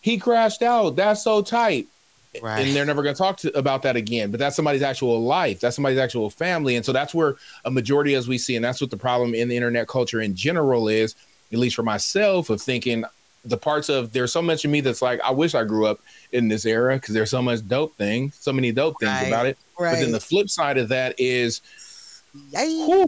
he 0.00 0.18
crashed 0.18 0.62
out. 0.62 0.96
That's 0.96 1.22
so 1.22 1.42
tight. 1.42 1.86
Right. 2.42 2.60
And 2.66 2.74
they're 2.76 2.84
never 2.84 3.02
going 3.02 3.14
to 3.14 3.18
talk 3.18 3.40
about 3.54 3.82
that 3.82 3.96
again. 3.96 4.30
But 4.30 4.38
that's 4.40 4.56
somebody's 4.56 4.82
actual 4.82 5.22
life. 5.22 5.60
That's 5.60 5.76
somebody's 5.76 5.98
actual 5.98 6.30
family. 6.30 6.76
And 6.76 6.84
so 6.84 6.92
that's 6.92 7.14
where 7.14 7.36
a 7.64 7.70
majority, 7.70 8.14
as 8.14 8.28
we 8.28 8.38
see, 8.38 8.56
and 8.56 8.64
that's 8.64 8.80
what 8.80 8.90
the 8.90 8.96
problem 8.96 9.34
in 9.34 9.48
the 9.48 9.56
internet 9.56 9.88
culture 9.88 10.20
in 10.20 10.34
general 10.34 10.88
is, 10.88 11.14
at 11.52 11.58
least 11.58 11.76
for 11.76 11.82
myself, 11.82 12.50
of 12.50 12.60
thinking 12.60 13.04
the 13.44 13.56
parts 13.56 13.88
of 13.88 14.12
there's 14.12 14.32
so 14.32 14.42
much 14.42 14.64
of 14.64 14.70
me 14.70 14.80
that's 14.80 15.00
like, 15.00 15.20
I 15.22 15.30
wish 15.30 15.54
I 15.54 15.64
grew 15.64 15.86
up 15.86 16.00
in 16.32 16.48
this 16.48 16.66
era 16.66 16.96
because 16.96 17.14
there's 17.14 17.30
so 17.30 17.40
much 17.40 17.66
dope 17.66 17.96
thing, 17.96 18.30
so 18.32 18.52
many 18.52 18.72
dope 18.72 18.96
things 19.00 19.10
Right. 19.12 19.28
about 19.28 19.46
it. 19.46 19.56
right. 19.78 19.92
But 19.94 20.00
then 20.00 20.12
the 20.12 20.20
flip 20.20 20.50
side 20.50 20.76
of 20.76 20.88
that 20.90 21.14
is 21.18 21.62
Yay. 22.52 22.66
whew, 22.84 23.06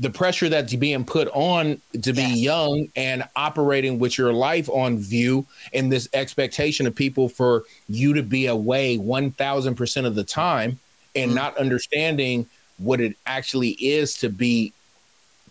the 0.00 0.10
pressure 0.10 0.48
that's 0.48 0.74
being 0.74 1.04
put 1.04 1.28
on 1.32 1.80
to 2.02 2.12
be 2.12 2.22
Yes. 2.22 2.36
young 2.38 2.88
and 2.94 3.24
operating 3.34 3.98
with 3.98 4.16
your 4.16 4.32
life 4.32 4.68
on 4.68 4.98
view 4.98 5.44
and 5.72 5.90
this 5.90 6.08
expectation 6.12 6.86
of 6.86 6.94
people 6.94 7.28
for 7.28 7.64
you 7.88 8.14
to 8.14 8.22
be 8.22 8.46
away 8.46 8.96
1000% 8.96 10.06
of 10.06 10.14
the 10.14 10.24
time 10.24 10.78
and 11.16 11.32
Mhm. 11.32 11.34
not 11.34 11.56
understanding 11.56 12.46
what 12.78 13.00
it 13.00 13.16
actually 13.26 13.70
is 13.70 14.14
to 14.18 14.28
be 14.28 14.72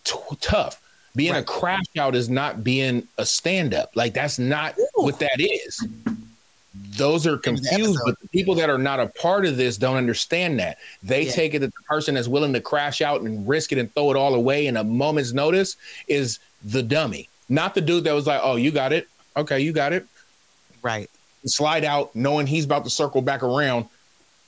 t- 0.04 0.14
tough 0.40 0.80
being 1.16 1.34
a 1.34 1.42
crash 1.42 1.84
out 1.98 2.14
is 2.14 2.28
not 2.30 2.62
being 2.62 3.06
a 3.18 3.26
stand 3.26 3.74
up 3.74 3.90
like 3.96 4.14
that's 4.14 4.38
not 4.38 4.78
Ooh. 4.78 5.02
what 5.02 5.18
that 5.18 5.40
is 5.40 5.84
those 6.98 7.26
are 7.26 7.38
confused 7.38 7.98
but 8.04 8.20
the 8.20 8.28
people 8.28 8.54
that 8.54 8.68
are 8.68 8.76
not 8.78 9.00
a 9.00 9.06
part 9.06 9.46
of 9.46 9.56
this 9.56 9.76
don't 9.78 9.96
understand 9.96 10.58
that 10.60 10.76
they 11.02 11.22
Yeah. 11.26 11.32
take 11.32 11.54
it 11.54 11.60
that 11.60 11.72
the 11.72 11.82
person 11.88 12.14
that's 12.16 12.28
willing 12.28 12.52
to 12.52 12.60
crash 12.60 13.00
out 13.00 13.22
and 13.22 13.48
risk 13.48 13.72
it 13.72 13.78
and 13.78 13.92
throw 13.94 14.10
it 14.10 14.16
all 14.16 14.34
away 14.34 14.66
in 14.66 14.76
a 14.76 14.84
moment's 14.84 15.32
notice 15.32 15.76
is 16.08 16.38
the 16.64 16.82
dummy, 16.82 17.28
not 17.48 17.74
the 17.74 17.80
dude 17.80 18.04
that 18.04 18.12
was 18.12 18.26
like, 18.26 18.40
"Oh, 18.42 18.56
you 18.56 18.70
got 18.70 18.92
it. 18.92 19.08
Okay, 19.36 19.60
you 19.60 19.72
got 19.72 19.92
it." 19.92 20.04
Right. 20.82 21.08
Slide 21.46 21.84
out, 21.84 22.14
knowing 22.14 22.46
he's 22.46 22.64
about 22.64 22.84
to 22.84 22.90
circle 22.90 23.22
back 23.22 23.42
around. 23.42 23.86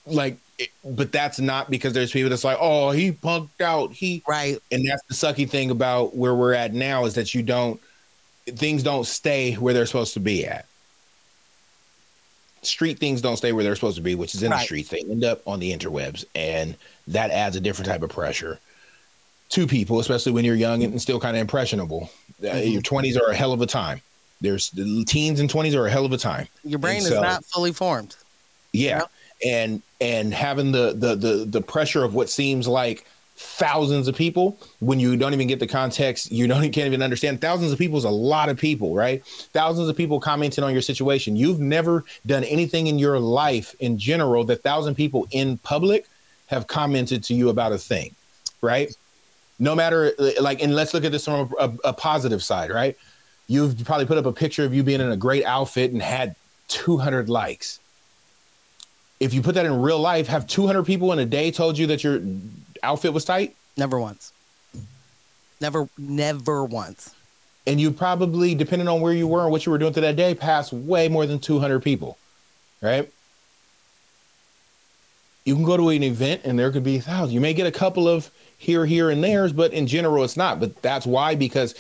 Like, 0.07 0.37
it- 0.59 0.71
but 0.85 1.13
that's 1.13 1.39
not 1.39 1.71
because 1.71 1.93
there's 1.93 2.11
people 2.13 2.31
that's 2.31 2.45
like, 2.45 2.59
"Oh, 2.61 2.91
he 2.91 3.13
punked 3.13 3.61
out. 3.61 3.93
He," 3.93 4.23
Right. 4.29 4.59
and 4.73 4.87
that's 4.87 5.03
the 5.09 5.15
sucky 5.15 5.49
thing 5.49 5.71
about 5.71 6.17
where 6.17 6.35
we're 6.35 6.53
at 6.55 6.75
now 6.75 7.05
is 7.05 7.15
that 7.15 7.33
you 7.35 7.43
don't, 7.43 7.81
things 8.57 8.83
don't 8.83 9.07
stay 9.07 9.55
where 9.55 9.73
they're 9.73 9.87
supposed 9.87 10.15
to 10.15 10.21
be 10.21 10.45
at. 10.47 10.67
Street 12.63 12.99
things 12.99 13.23
don't 13.23 13.37
stay 13.37 13.53
where 13.53 13.65
they're 13.65 13.75
supposed 13.75 13.97
to 13.97 14.03
be, 14.03 14.15
which 14.15 14.35
is 14.35 14.43
in 14.43 14.51
the 14.51 14.59
streets. 14.59 14.91
They 14.91 15.01
end 15.01 15.25
up 15.25 15.41
on 15.47 15.61
the 15.61 15.73
interwebs, 15.77 16.25
and 16.35 16.77
that 17.09 17.31
adds 17.31 17.57
a 17.57 17.61
different 17.61 17.89
type 17.89 18.03
of 18.03 18.11
pressure 18.11 18.59
to 19.51 19.67
people, 19.67 19.99
especially 19.99 20.33
when 20.33 20.45
you're 20.45 20.55
young 20.55 20.83
and 20.85 21.01
still 21.01 21.19
kind 21.19 21.37
of 21.37 21.41
impressionable. 21.41 22.11
Uh, 22.43 22.47
Mhm. 22.47 22.73
your 22.73 22.83
20s 22.83 23.17
are 23.17 23.31
a 23.31 23.35
hell 23.35 23.53
of 23.53 23.61
a 23.61 23.67
time. 23.67 24.01
There's 24.41 24.71
the 24.71 25.05
teens 25.07 25.41
and 25.41 25.51
20s 25.51 25.75
are 25.75 25.87
a 25.87 25.91
hell 25.91 26.05
of 26.05 26.13
a 26.13 26.19
time. 26.19 26.49
Your 26.65 26.79
brain 26.79 27.01
so- 27.03 27.15
is 27.17 27.21
not 27.21 27.45
fully 27.47 27.73
formed. 27.73 28.15
Yeah. 28.73 29.03
And 29.45 29.83
and 30.01 30.33
having 30.35 30.73
the 30.73 30.93
the 30.95 31.15
the 31.17 31.45
the 31.47 31.61
pressure 31.63 32.05
of 32.05 32.15
what 32.15 32.29
seems 32.31 32.69
like 32.69 33.05
thousands 33.41 34.07
of 34.07 34.15
people 34.15 34.59
when 34.81 35.01
you 35.01 35.17
don't 35.17 35.33
even 35.33 35.47
get 35.47 35.59
the 35.59 35.67
context, 35.67 36.31
you 36.31 36.47
don't 36.47 36.63
you 36.65 36.71
can't 36.71 36.87
even 36.87 37.03
understand. 37.03 37.41
Thousands 37.41 37.73
of 37.73 37.79
people 37.79 37.97
is 37.97 38.05
a 38.05 38.11
lot 38.11 38.51
of 38.51 38.59
people, 38.59 38.95
right? 38.95 39.25
Thousands 39.53 39.89
of 39.89 39.97
people 39.97 40.21
commenting 40.21 40.63
on 40.63 40.73
your 40.73 40.83
situation. 40.83 41.37
You've 41.37 41.59
never 41.59 42.05
done 42.27 42.45
anything 42.45 42.87
in 42.87 42.99
your 42.99 43.19
life 43.19 43.75
in 43.81 43.99
general 43.99 44.45
that 44.45 44.63
thousand 44.63 44.95
people 44.95 45.27
in 45.31 45.57
public 45.59 46.07
have 46.47 46.67
commented 46.67 47.25
to 47.25 47.35
you 47.35 47.49
about 47.49 47.73
a 47.73 47.79
thing, 47.79 48.15
right? 48.61 48.95
No 49.59 49.75
matter 49.75 50.13
like, 50.41 50.63
and 50.63 50.75
let's 50.75 50.93
look 50.93 51.05
at 51.05 51.13
this 51.13 51.25
from 51.25 51.51
a, 51.59 51.65
a, 51.65 51.73
a 51.85 51.93
positive 51.95 52.43
side, 52.43 52.71
right? 52.71 52.97
You've 53.49 53.85
probably 53.85 54.07
put 54.07 54.19
up 54.19 54.27
a 54.27 54.33
picture 54.33 54.65
of 54.65 54.75
you 54.75 54.83
being 54.83 55.01
in 55.01 55.11
a 55.11 55.17
great 55.17 55.45
outfit 55.45 55.93
and 55.93 56.03
had 56.03 56.37
200 56.69 57.29
likes 57.29 57.81
if 59.21 59.35
you 59.35 59.43
put 59.43 59.55
that 59.55 59.67
in 59.67 59.83
real 59.83 59.99
life, 59.99 60.27
have 60.29 60.47
200 60.47 60.85
people 60.85 61.13
in 61.13 61.19
a 61.19 61.27
day 61.27 61.51
told 61.51 61.77
you 61.77 61.87
that 61.89 62.03
your 62.03 62.23
outfit 62.83 63.13
was 63.13 63.25
tight, 63.25 63.57
Never 63.77 63.99
once. 63.99 64.33
Never, 65.61 65.89
never 65.99 66.65
once. 66.65 67.15
and 67.67 67.81
you 67.81 67.91
probably, 67.91 68.55
depending 68.55 68.89
on 68.89 69.01
where 69.01 69.13
you 69.13 69.29
were 69.29 69.43
and 69.43 69.51
what 69.53 69.65
you 69.67 69.73
were 69.73 69.79
doing 69.79 69.93
to 69.95 70.01
that 70.01 70.17
day, 70.17 70.35
passed 70.35 70.73
way 70.73 71.09
more 71.09 71.27
than 71.27 71.39
200 71.39 71.81
people, 71.81 72.17
right? 72.81 73.11
You 75.45 75.55
can 75.55 75.65
go 75.65 75.77
to 75.77 75.89
an 75.91 76.03
event 76.03 76.43
and 76.45 76.59
there 76.59 76.71
could 76.71 76.85
be 76.85 76.99
thousands. 76.99 77.33
You 77.33 77.41
may 77.41 77.55
get 77.55 77.67
a 77.67 77.73
couple 77.73 78.09
of 78.09 78.31
here, 78.59 78.85
here, 78.87 79.11
and 79.11 79.23
there's, 79.25 79.53
but 79.53 79.73
in 79.73 79.87
general, 79.87 80.23
it's 80.25 80.37
not. 80.37 80.61
But 80.61 80.81
that's 80.83 81.07
why, 81.07 81.35
because 81.35 81.75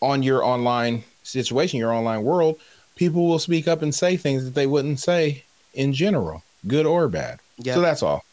on 0.00 0.22
your 0.22 0.44
online 0.44 1.04
situation, 1.22 1.78
your 1.78 1.92
online 1.92 2.22
world, 2.22 2.58
people 2.96 3.26
will 3.28 3.38
speak 3.38 3.66
up 3.66 3.80
and 3.82 3.94
say 3.94 4.16
things 4.16 4.44
that 4.44 4.54
they 4.54 4.66
wouldn't 4.66 5.00
say 5.00 5.44
in 5.74 5.92
general, 5.94 6.42
good 6.66 6.84
or 6.86 7.08
bad. 7.08 7.40
Yeah. 7.56 7.74
So 7.74 7.80
that's 7.80 8.02
all. 8.02 8.24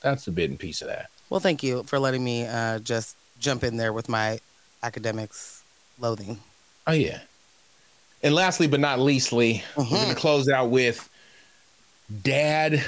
That's 0.00 0.24
the 0.24 0.32
bit 0.32 0.50
and 0.50 0.58
piece 0.58 0.82
of 0.82 0.88
that. 0.88 1.08
Well, 1.32 1.40
thank 1.40 1.62
you 1.62 1.82
for 1.84 1.98
letting 1.98 2.22
me 2.22 2.44
uh, 2.44 2.78
just 2.80 3.16
jump 3.40 3.64
in 3.64 3.78
there 3.78 3.94
with 3.94 4.06
my 4.06 4.38
Akademiks 4.82 5.62
loathing. 5.98 6.38
Oh 6.86 6.92
yeah. 6.92 7.20
And 8.22 8.34
lastly, 8.34 8.66
but 8.66 8.80
not 8.80 8.98
leastly, 8.98 9.64
we're 9.74 9.84
Mhm. 9.84 9.90
gonna 9.92 10.14
close 10.14 10.50
out 10.50 10.68
with 10.68 11.08
Dad. 12.22 12.84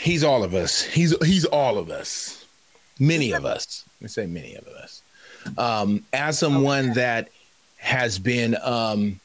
He's 0.00 0.24
all 0.24 0.42
of 0.42 0.52
us. 0.52 0.82
He's 0.82 1.14
he's 1.24 1.44
all 1.44 1.78
of 1.78 1.90
us. 1.90 2.44
Many 2.98 3.30
of 3.30 3.44
us. 3.46 3.84
Let 4.00 4.02
me 4.02 4.08
say 4.08 4.26
many 4.26 4.56
of 4.56 4.66
us. 4.66 5.02
Um, 5.56 6.04
as 6.12 6.40
someone 6.40 6.94
that 6.94 7.28
has 7.76 8.18
been 8.18 8.56
um, 8.64 9.20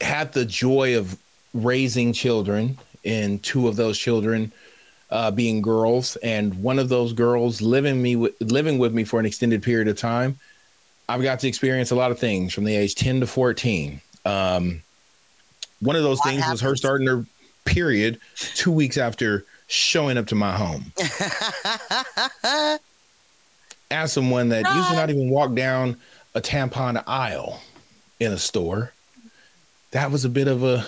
had 0.00 0.32
the 0.32 0.44
joy 0.44 0.96
of 0.96 1.18
raising 1.52 2.12
children, 2.12 2.78
and 3.04 3.42
two 3.42 3.66
of 3.66 3.74
those 3.74 3.98
children 3.98 4.52
uh, 5.16 5.30
being 5.30 5.62
girls, 5.62 6.16
and 6.16 6.62
one 6.62 6.78
of 6.78 6.90
those 6.90 7.14
girls 7.14 7.62
living 7.62 8.02
me 8.02 8.16
with, 8.16 8.34
living 8.42 8.76
with 8.76 8.92
me 8.92 9.02
for 9.02 9.18
an 9.18 9.24
extended 9.24 9.62
period 9.62 9.88
of 9.88 9.96
time. 9.96 10.38
I've 11.08 11.22
got 11.22 11.40
to 11.40 11.48
experience 11.48 11.90
a 11.90 11.94
lot 11.94 12.10
of 12.10 12.18
things 12.18 12.52
from 12.52 12.64
the 12.64 12.76
age 12.76 12.94
10 12.96 13.20
to 13.20 13.26
14. 13.26 14.02
Um, 14.26 14.82
one 15.80 15.96
of 15.96 16.02
those 16.02 16.18
What 16.18 16.28
things 16.28 16.44
was 16.50 16.60
her 16.60 16.76
starting 16.76 17.06
her 17.06 17.24
period 17.64 18.20
two 18.36 18.70
weeks 18.70 18.98
after 18.98 19.46
showing 19.68 20.18
up 20.18 20.26
to 20.26 20.34
my 20.34 20.52
home 20.52 20.92
as 23.90 24.12
someone 24.12 24.50
that 24.50 24.66
used 24.74 24.88
to 24.90 24.94
not 24.96 25.08
even 25.08 25.30
walk 25.30 25.54
down 25.54 25.96
a 26.34 26.42
tampon 26.42 27.02
aisle 27.06 27.62
in 28.20 28.32
a 28.32 28.38
store. 28.38 28.92
That 29.92 30.10
was 30.10 30.26
a 30.26 30.28
bit 30.28 30.46
of 30.46 30.62
a 30.62 30.86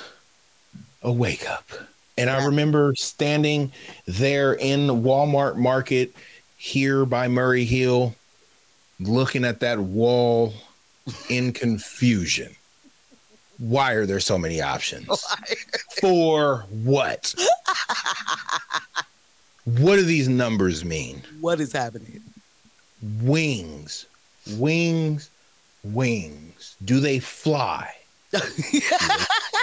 a 1.03 1.11
wake 1.11 1.49
up. 1.49 1.71
And 2.19 2.29
I 2.29 2.45
remember 2.45 2.97
standing 2.97 3.71
there 4.07 4.55
in 4.55 4.89
the 4.89 4.95
Walmart 4.95 5.55
market 5.55 6.13
here 6.57 7.07
by 7.07 7.29
Murray 7.29 7.65
Hill, 7.65 8.17
looking 8.99 9.45
at 9.45 9.61
that 9.61 9.79
wall 9.79 10.53
in 11.31 11.53
confusion. 11.53 12.57
Why 13.59 13.93
are 13.93 14.05
there 14.05 14.19
so 14.19 14.37
many 14.37 14.61
options? 14.61 15.25
For 16.01 16.67
what? 16.71 17.33
what 19.65 19.97
do 19.97 20.03
these 20.03 20.29
numbers 20.29 20.85
mean? 20.85 21.23
what 21.41 21.61
is 21.61 21.73
happening? 21.73 22.21
Wings, 23.23 24.07
wings, 24.57 25.31
wings. 25.85 26.77
Do 26.85 26.99
they 26.99 27.21
fly? 27.21 27.95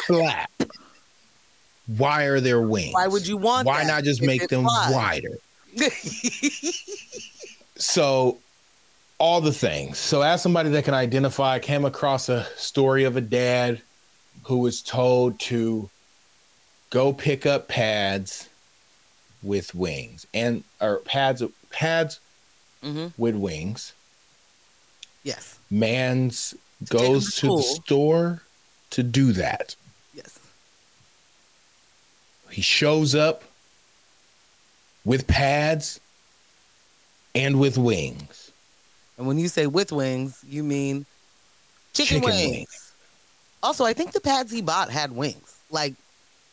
Flap. 0.07 0.49
Why 1.87 2.23
are 2.23 2.39
there 2.39 2.61
wings? 2.61 2.93
Why 2.93 3.07
would 3.07 3.27
you 3.27 3.37
want 3.37 3.67
Why 3.67 3.83
not 3.83 4.03
just 4.03 4.21
make 4.21 4.47
them 4.47 4.63
flies? 4.63 4.93
wider? 4.93 5.37
So, 7.77 8.39
all 9.17 9.41
the 9.41 9.51
things. 9.51 9.97
So, 9.97 10.21
as 10.21 10.41
somebody 10.41 10.69
that 10.69 10.85
can 10.85 10.93
identify, 10.93 11.55
I 11.55 11.59
came 11.59 11.83
across 11.83 12.29
a 12.29 12.45
story 12.55 13.03
of 13.03 13.17
a 13.17 13.21
dad 13.21 13.81
who 14.43 14.59
was 14.59 14.81
told 14.81 15.39
to 15.41 15.89
go 16.89 17.11
pick 17.11 17.45
up 17.45 17.67
pads 17.67 18.47
with 19.43 19.75
wings 19.75 20.25
and 20.33 20.63
or 20.79 20.99
pads 20.99 21.43
pads 21.69 22.19
hmm 22.81 23.07
with 23.17 23.35
wings. 23.35 23.93
Yes. 25.23 25.59
Man's 25.69 26.53
'em 26.81 26.87
goes 26.87 27.35
to 27.35 27.41
to 27.41 27.47
the 27.57 27.63
store 27.63 28.41
to 28.91 29.03
do 29.03 29.33
that. 29.33 29.75
He 32.55 32.61
shows 32.61 33.13
up 33.15 33.43
with 35.03 35.27
pads 35.27 35.99
and 37.35 37.59
with 37.59 37.77
wings. 37.77 38.53
And 39.17 39.27
when 39.27 39.37
you 39.37 39.49
say 39.49 39.67
with 39.67 39.91
wings, 39.91 40.41
you 40.47 40.63
mean 40.63 41.05
chicken, 41.93 42.21
Chicken 42.21 42.29
wings. 42.29 42.51
wings. 42.51 42.93
Also, 43.61 43.83
I 43.83 43.91
think 43.91 44.13
the 44.13 44.21
pads 44.21 44.53
he 44.53 44.61
bought 44.61 44.89
had 44.89 45.11
wings. 45.11 45.57
Like, 45.69 45.95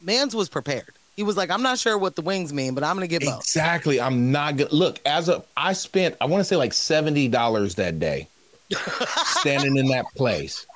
Mans 0.01 0.35
was 0.35 0.49
prepared. 0.49 0.91
He 1.15 1.23
was 1.23 1.37
like, 1.37 1.51
I'm 1.51 1.63
not 1.63 1.79
sure 1.79 1.97
what 1.97 2.17
the 2.17 2.23
wings 2.23 2.53
mean, 2.53 2.75
but 2.75 2.83
I'm 2.83 2.97
gonna 2.97 3.07
get 3.07 3.23
both. 3.23 3.39
Exactly. 3.39 4.01
I'm 4.01 4.33
not 4.33 4.57
gonna 4.57 4.75
look 4.75 4.99
as 5.07 5.29
a 5.29 5.45
I 5.57 5.73
spent 5.73 6.17
I 6.21 6.25
want 6.25 6.41
to 6.41 6.45
say 6.45 6.57
like 6.57 6.73
$70 6.73 7.75
that 7.77 8.01
day 8.01 8.27
standing 9.25 9.77
in 9.77 9.87
that 9.89 10.07
place 10.17 10.67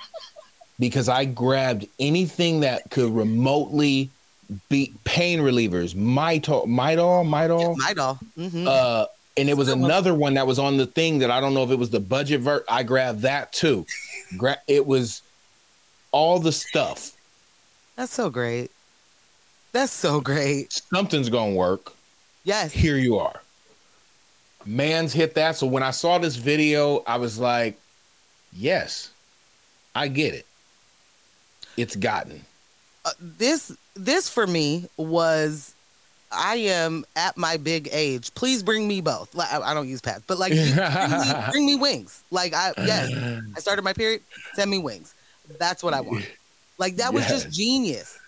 because 0.78 1.08
I 1.08 1.24
grabbed 1.24 1.88
anything 1.98 2.60
that 2.60 2.90
could 2.90 3.10
remotely 3.10 4.10
be 4.68 4.92
pain 5.04 5.40
relievers, 5.40 5.94
Midol, 5.94 6.66
Midol, 6.66 7.26
Midol. 7.26 7.76
My 7.78 7.92
doll. 7.94 8.14
hmm 8.36 8.66
Uh, 8.68 9.06
and 9.38 9.50
it 9.50 9.56
was 9.56 9.68
another 9.68 10.14
one 10.14 10.34
that 10.34 10.46
was 10.46 10.58
on 10.58 10.76
the 10.78 10.86
thing 10.86 11.18
that 11.18 11.30
I 11.30 11.40
don't 11.40 11.52
know 11.52 11.62
if 11.64 11.70
it 11.70 11.78
was 11.78 11.90
the 11.90 12.00
budget 12.00 12.40
vert. 12.40 12.64
I 12.68 12.82
grabbed 12.84 13.20
that 13.22 13.52
too. 13.52 13.84
Gra- 14.38 14.62
it 14.66 14.86
was 14.86 15.20
all 16.12 16.38
the 16.38 16.52
stuff. 16.52 17.12
That's 17.96 18.12
so 18.14 18.30
great. 18.30 18.70
That's 19.72 19.92
so 19.92 20.20
great. 20.22 20.72
Something's 20.94 21.28
gonna 21.28 21.52
work. 21.52 21.92
Yes. 22.44 22.72
Here 22.72 22.96
you 22.96 23.18
are. 23.18 23.40
Man's 24.64 25.12
hit 25.12 25.34
that. 25.34 25.56
So 25.56 25.66
when 25.66 25.82
I 25.82 25.90
saw 25.90 26.18
this 26.18 26.36
video, 26.36 27.02
I 27.06 27.16
was 27.16 27.38
like, 27.38 27.78
yes, 28.52 29.10
I 29.94 30.08
get 30.08 30.34
it. 30.34 30.46
It's 31.76 31.94
gotten. 31.94 32.44
Uh, 33.06 33.10
this 33.20 33.70
this 33.94 34.28
for 34.28 34.48
me 34.48 34.88
was 34.96 35.74
I 36.32 36.56
am 36.56 37.04
at 37.14 37.36
my 37.36 37.56
big 37.56 37.88
age. 37.92 38.34
Please 38.34 38.64
bring 38.64 38.88
me 38.88 39.00
both. 39.00 39.32
Like, 39.32 39.52
I, 39.52 39.74
don't 39.74 39.88
use 39.88 40.00
pads, 40.00 40.24
but 40.26 40.38
like 40.38 40.52
bring, 40.52 40.66
me, 40.66 41.34
bring 41.52 41.66
me 41.66 41.76
wings. 41.76 42.24
Like 42.32 42.52
I 42.52 42.72
yes, 42.76 43.12
I 43.56 43.60
started 43.60 43.82
my 43.82 43.92
period. 43.92 44.22
Send 44.54 44.70
me 44.70 44.78
wings. 44.78 45.14
That's 45.58 45.84
what 45.84 45.94
I 45.94 46.00
want. 46.00 46.28
Like 46.78 46.96
that 46.96 47.14
was 47.14 47.26
just 47.28 47.50
genius. 47.50 48.18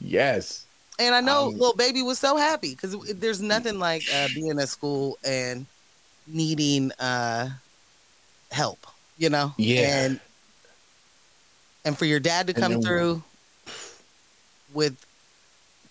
Yes. 0.00 0.64
And 0.98 1.14
I 1.14 1.20
know 1.20 1.48
Um, 1.48 1.52
little 1.52 1.76
baby 1.76 2.02
was 2.02 2.18
so 2.18 2.36
happy 2.36 2.70
because 2.70 2.96
there's 3.14 3.40
nothing 3.40 3.78
like 3.78 4.02
uh, 4.14 4.28
being 4.34 4.58
at 4.58 4.68
school 4.68 5.18
and 5.22 5.66
needing 6.26 6.90
uh, 6.92 7.50
help, 8.50 8.86
you 9.18 9.28
know. 9.28 9.52
Yeah. 9.58 10.04
And 10.04 10.20
and 11.84 11.98
for 11.98 12.06
your 12.06 12.20
dad 12.20 12.46
to 12.46 12.54
come 12.54 12.80
through 12.80 13.22
with 14.72 14.96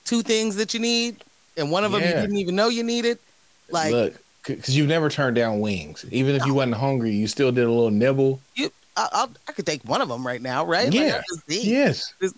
two 0.06 0.22
things 0.22 0.56
that 0.56 0.73
you 0.73 0.80
need, 0.80 1.18
and 1.57 1.72
one 1.72 1.84
of 1.84 1.91
them 1.91 2.01
you 2.01 2.07
didn't 2.07 2.38
even 2.38 2.56
know 2.56 2.69
you 2.69 2.84
needed. 2.84 3.19
Like 3.69 3.91
Look, 3.91 4.14
because 4.43 4.76
you've 4.76 4.88
never 4.88 5.10
turned 5.10 5.35
down 5.35 5.60
wings. 5.60 6.06
Even 6.11 6.35
if 6.35 6.45
you 6.45 6.53
wasn't 6.53 6.76
hungry, 6.76 7.11
you 7.11 7.27
still 7.27 7.51
did 7.51 7.65
a 7.65 7.72
little 7.72 7.91
nibble. 7.91 8.39
you, 8.56 8.72
I, 8.97 9.07
I'll, 9.11 9.30
I 9.47 9.51
could 9.51 9.65
take 9.65 9.84
one 9.84 10.01
of 10.01 10.10
them 10.10 10.26
right 10.26 10.41
now, 10.41 10.65
right? 10.65 10.85
Like, 10.85 10.95
Yeah. 10.95 11.22
just 11.30 11.47
deep. 11.47 11.65
Yes. 11.65 12.14
that 12.19 12.34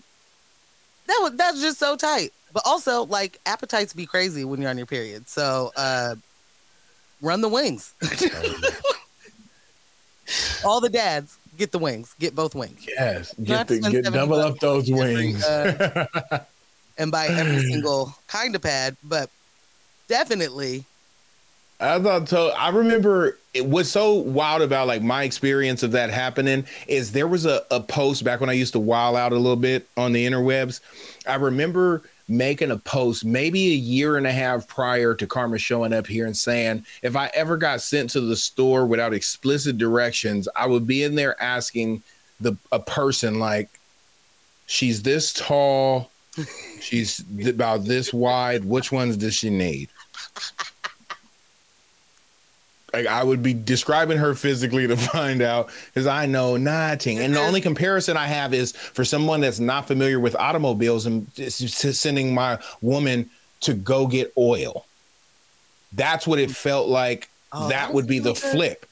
was 1.07 1.34
that's 1.35 1.61
just 1.61 1.80
so 1.80 1.95
tight. 1.95 2.34
But 2.53 2.63
also, 2.65 3.05
like 3.05 3.39
appetites 3.45 3.93
be 3.93 4.05
crazy 4.05 4.43
when 4.43 4.61
you're 4.61 4.69
on 4.69 4.77
your 4.77 4.85
period. 4.85 5.30
So 5.30 5.72
uh 5.76 6.15
run 7.22 7.41
the 7.41 7.49
wings. 7.49 7.93
All 10.65 10.81
the 10.81 10.89
dads 10.89 11.38
get 11.57 11.72
the 11.72 11.80
wings. 11.80 12.15
Get 12.19 12.36
both 12.36 12.56
wings. 12.56 12.86
Yes. 12.88 13.34
Get, 13.44 13.68
the, 13.68 13.80
get 13.80 14.06
double 14.06 14.36
up 14.40 14.60
those 14.60 14.90
every, 14.90 15.15
wings. 15.15 15.44
uh, 15.44 16.06
And 16.98 17.11
buy 17.11 17.28
every 17.28 17.60
single 17.61 18.14
kind 18.28 18.53
of 18.53 18.61
pad, 18.61 18.95
but 19.03 19.30
definitely 20.07 20.86
I 21.80 21.99
thought 21.99 22.30
so. 22.30 22.49
I 22.49 22.69
remember 22.69 23.40
it 23.56 23.65
was 23.65 23.90
so 23.90 24.14
wild 24.14 24.61
about 24.61 24.86
like 24.86 25.02
my 25.02 25.23
experience 25.23 25.82
of 25.82 25.94
that 25.94 26.11
happening 26.11 26.65
is 26.88 27.11
there 27.11 27.28
was 27.28 27.45
a, 27.45 27.64
a 27.72 27.80
post 27.80 28.23
back 28.23 28.40
when 28.40 28.49
I 28.52 28.53
used 28.53 28.73
to 28.73 28.80
wild 28.80 29.15
out 29.15 29.32
a 29.32 29.38
little 29.38 29.56
bit 29.56 29.88
on 29.98 30.14
the 30.14 30.28
interwebs. 30.28 30.80
I 31.28 31.36
remember 31.36 32.03
making 32.31 32.71
a 32.71 32.77
post 32.77 33.25
maybe 33.25 33.73
a 33.73 33.75
year 33.75 34.17
and 34.17 34.25
a 34.25 34.31
half 34.31 34.67
prior 34.67 35.13
to 35.13 35.27
Karma 35.27 35.57
showing 35.57 35.93
up 35.93 36.07
here 36.07 36.25
and 36.25 36.35
saying 36.35 36.85
if 37.01 37.15
I 37.15 37.29
ever 37.33 37.57
got 37.57 37.81
sent 37.81 38.09
to 38.11 38.21
the 38.21 38.35
store 38.35 38.85
without 38.85 39.13
explicit 39.13 39.77
directions, 39.77 40.47
I 40.55 40.65
would 40.65 40.87
be 40.87 41.03
in 41.03 41.15
there 41.15 41.39
asking 41.41 42.03
the 42.39 42.55
a 42.71 42.79
person 42.79 43.39
like, 43.39 43.69
she's 44.65 45.03
this 45.03 45.33
tall, 45.33 46.09
she's 46.79 47.23
about 47.45 47.83
this 47.83 48.13
wide. 48.13 48.65
Which 48.65 48.91
ones 48.91 49.17
does 49.17 49.35
she 49.35 49.49
need? 49.49 49.89
Like 52.93 53.07
I 53.07 53.23
would 53.23 53.41
be 53.41 53.53
describing 53.53 54.18
her 54.18 54.35
physically 54.35 54.88
to 54.88 54.97
find 55.13 55.41
out 55.41 55.69
because 55.88 56.07
I 56.07 56.26
know 56.26 56.57
nothing. 56.57 57.19
And 57.19 57.34
the 57.34 57.39
mm-hmm. 57.39 57.47
only 57.47 57.61
comparison 57.61 58.18
I 58.18 58.27
have 58.27 58.53
is 58.53 58.72
for 58.73 59.05
someone 59.05 59.41
that's 59.41 59.59
not 59.59 59.88
familiar 59.88 60.19
with 60.19 60.35
automobiles 60.35 61.05
and 61.05 61.31
sending 61.34 62.34
my 62.34 62.59
woman 62.81 63.30
to 63.61 63.73
go 63.73 64.07
get 64.07 64.34
oil. 64.38 64.85
That's 65.93 66.26
what 66.26 66.39
it 66.39 66.49
mm. 66.49 66.55
felt 66.55 66.88
like. 66.88 67.30
Oh, 67.53 67.68
that 67.69 67.93
would 67.93 68.07
be 68.07 68.19
the 68.19 68.34
flip 68.34 68.85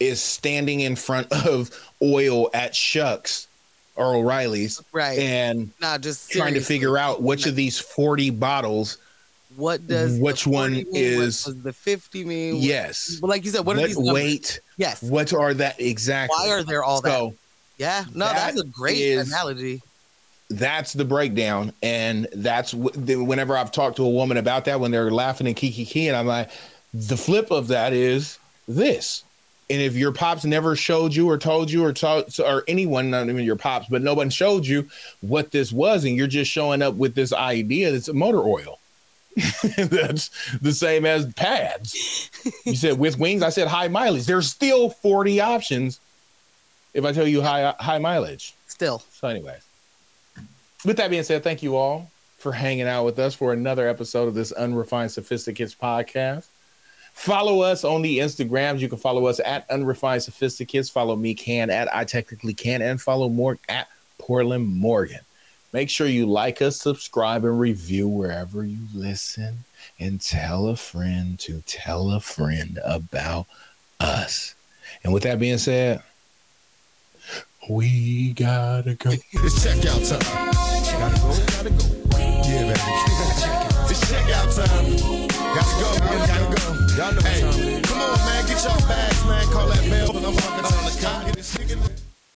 is 0.00 0.20
standing 0.22 0.80
in 0.80 0.96
front 0.96 1.30
of 1.46 1.70
oil 2.02 2.50
at 2.54 2.72
Schucks 2.72 3.46
or 3.94 4.14
O'Reilly's 4.14 4.82
right. 4.92 5.18
and 5.18 5.70
Not 5.80 6.02
just 6.02 6.30
trying 6.30 6.54
to 6.54 6.60
figure 6.60 6.98
out 6.98 7.22
which 7.22 7.46
of 7.46 7.56
these 7.56 7.78
40 7.78 8.30
bottles. 8.30 8.98
What 9.56 9.86
does 9.86 10.18
which 10.18 10.46
one 10.46 10.74
is 10.74 10.84
mean? 10.84 10.86
What 10.92 11.00
is- 11.00 11.44
does 11.44 11.62
the 11.62 11.72
fifty 11.72 12.24
mean? 12.24 12.56
Yes. 12.56 13.18
But 13.20 13.28
like 13.30 13.44
you 13.44 13.50
said, 13.50 13.64
what, 13.66 13.76
are 13.76 13.80
What 13.80 13.86
these 13.88 13.96
numbers? 13.98 14.14
weight? 14.14 14.60
Yes. 14.76 15.02
What 15.02 15.32
are 15.32 15.54
that 15.54 15.80
exactly? 15.80 16.36
Why 16.38 16.50
are 16.50 16.62
there 16.62 16.84
all 16.84 17.00
that? 17.02 17.08
so 17.10 17.34
yeah. 17.78 18.04
No, 18.14 18.26
that 18.26 18.34
that's 18.54 18.60
a 18.60 18.64
great 18.64 18.98
is- 18.98 19.28
analogy. 19.28 19.82
that's 20.50 20.92
the 20.92 21.04
breakdown 21.04 21.72
and 21.82 22.28
that's 22.32 22.70
wh- 22.70 22.94
whenever 22.96 23.56
i've 23.56 23.72
talked 23.72 23.96
to 23.96 24.04
a 24.04 24.08
woman 24.08 24.36
about 24.36 24.64
that 24.66 24.78
when 24.78 24.92
they're 24.92 25.10
laughing 25.10 25.48
and 25.48 25.56
kiki 25.56 25.84
key 25.84 26.06
and 26.06 26.16
i'm 26.16 26.24
like 26.28 26.48
the 26.94 27.16
flip 27.16 27.50
of 27.50 27.66
that 27.66 27.92
is 27.92 28.38
this 28.68 29.24
and 29.68 29.82
if 29.82 29.96
your 29.96 30.12
pops 30.12 30.44
never 30.44 30.76
showed 30.76 31.12
you 31.12 31.28
or 31.28 31.36
told 31.36 31.68
you 31.68 31.84
or 31.84 31.92
told 31.92 32.32
or 32.38 32.62
anyone 32.68 33.10
not 33.10 33.28
even 33.28 33.44
your 33.44 33.56
pops 33.56 33.88
but 33.88 34.02
no 34.02 34.14
one 34.14 34.30
showed 34.30 34.64
you 34.64 34.88
what 35.20 35.50
this 35.50 35.72
was 35.72 36.04
and 36.04 36.14
you're 36.14 36.28
just 36.28 36.48
showing 36.48 36.80
up 36.80 36.94
with 36.94 37.16
this 37.16 37.32
idea 37.32 37.90
that's 37.90 38.12
motor 38.12 38.38
oil 38.44 38.78
that's 39.76 40.30
the 40.60 40.72
same 40.72 41.04
as 41.04 41.32
pads 41.34 42.30
you 42.64 42.74
said 42.74 42.98
with 42.98 43.18
wings 43.18 43.42
i 43.42 43.50
said 43.50 43.68
high 43.68 43.88
mileage 43.88 44.24
there's 44.24 44.48
still 44.48 44.88
40 44.88 45.40
options 45.40 46.00
if 46.94 47.04
i 47.04 47.12
tell 47.12 47.26
you 47.26 47.42
high 47.42 47.74
high 47.78 47.98
mileage 47.98 48.54
Still. 48.76 49.02
so, 49.10 49.28
anyways, 49.28 49.62
with 50.84 50.98
that 50.98 51.08
being 51.08 51.22
said, 51.22 51.42
thank 51.42 51.62
you 51.62 51.76
all 51.76 52.10
for 52.36 52.52
hanging 52.52 52.86
out 52.86 53.06
with 53.06 53.18
us 53.18 53.34
for 53.34 53.54
another 53.54 53.88
episode 53.88 54.28
of 54.28 54.34
this 54.34 54.52
Unrefined 54.52 55.10
Sophisticates 55.10 55.74
podcast. 55.74 56.46
Follow 57.14 57.62
us 57.62 57.84
on 57.84 58.02
the 58.02 58.18
Instagrams. 58.18 58.80
You 58.80 58.90
can 58.90 58.98
follow 58.98 59.24
us 59.24 59.40
at 59.42 59.64
Unrefined 59.70 60.20
Sophisticates. 60.20 60.90
Follow 60.90 61.16
me, 61.16 61.32
Can, 61.34 61.70
at 61.70 61.88
I 61.94 62.04
Technically 62.04 62.52
Can, 62.52 62.82
and 62.82 63.00
follow 63.00 63.30
Morgan 63.30 63.64
at 63.70 63.88
Portland 64.18 64.66
Morgan. 64.68 65.20
Make 65.76 65.90
sure 65.90 66.06
you 66.06 66.24
like 66.24 66.62
us, 66.62 66.80
subscribe, 66.80 67.44
and 67.44 67.60
review 67.60 68.08
wherever 68.08 68.64
you 68.64 68.78
listen, 68.94 69.64
and 70.00 70.18
tell 70.18 70.68
a 70.68 70.76
friend 70.76 71.38
to 71.40 71.60
tell 71.66 72.12
a 72.12 72.20
friend 72.20 72.80
about 72.82 73.44
us. 74.00 74.54
And 75.04 75.12
with 75.12 75.24
that 75.24 75.38
being 75.38 75.58
said, 75.58 76.02
we 77.68 78.32
gotta 78.32 78.94
go. 78.94 79.10
It's 79.32 79.66
checkout 79.66 80.00
time. 80.08 80.20
Gotta 80.96 81.20
go. 81.20 81.28
Gotta 81.52 81.68
go. 81.68 81.84
Yeah, 82.48 82.72
baby. 82.72 82.80
it's 83.92 84.00
checkout 84.10 84.56
time. 84.56 84.96
Gotta 85.28 85.74
go. 85.76 85.88
Gotta 86.24 86.56
go. 86.56 86.76
Y'all 86.96 87.12
know 87.12 87.20
hey, 87.20 87.40
time. 87.42 87.82
Come 87.82 88.00
on, 88.00 88.18
man. 88.24 88.46
Get 88.46 88.64
your 88.64 88.88
bags, 88.88 89.24
man. 89.26 89.44
Call 89.52 89.68
that 89.68 89.90
bell. 89.90 90.16
I'm 90.16 90.32
fucking 90.32 90.64
on 90.64 90.84
the 90.86 90.98
cop. 91.02 91.45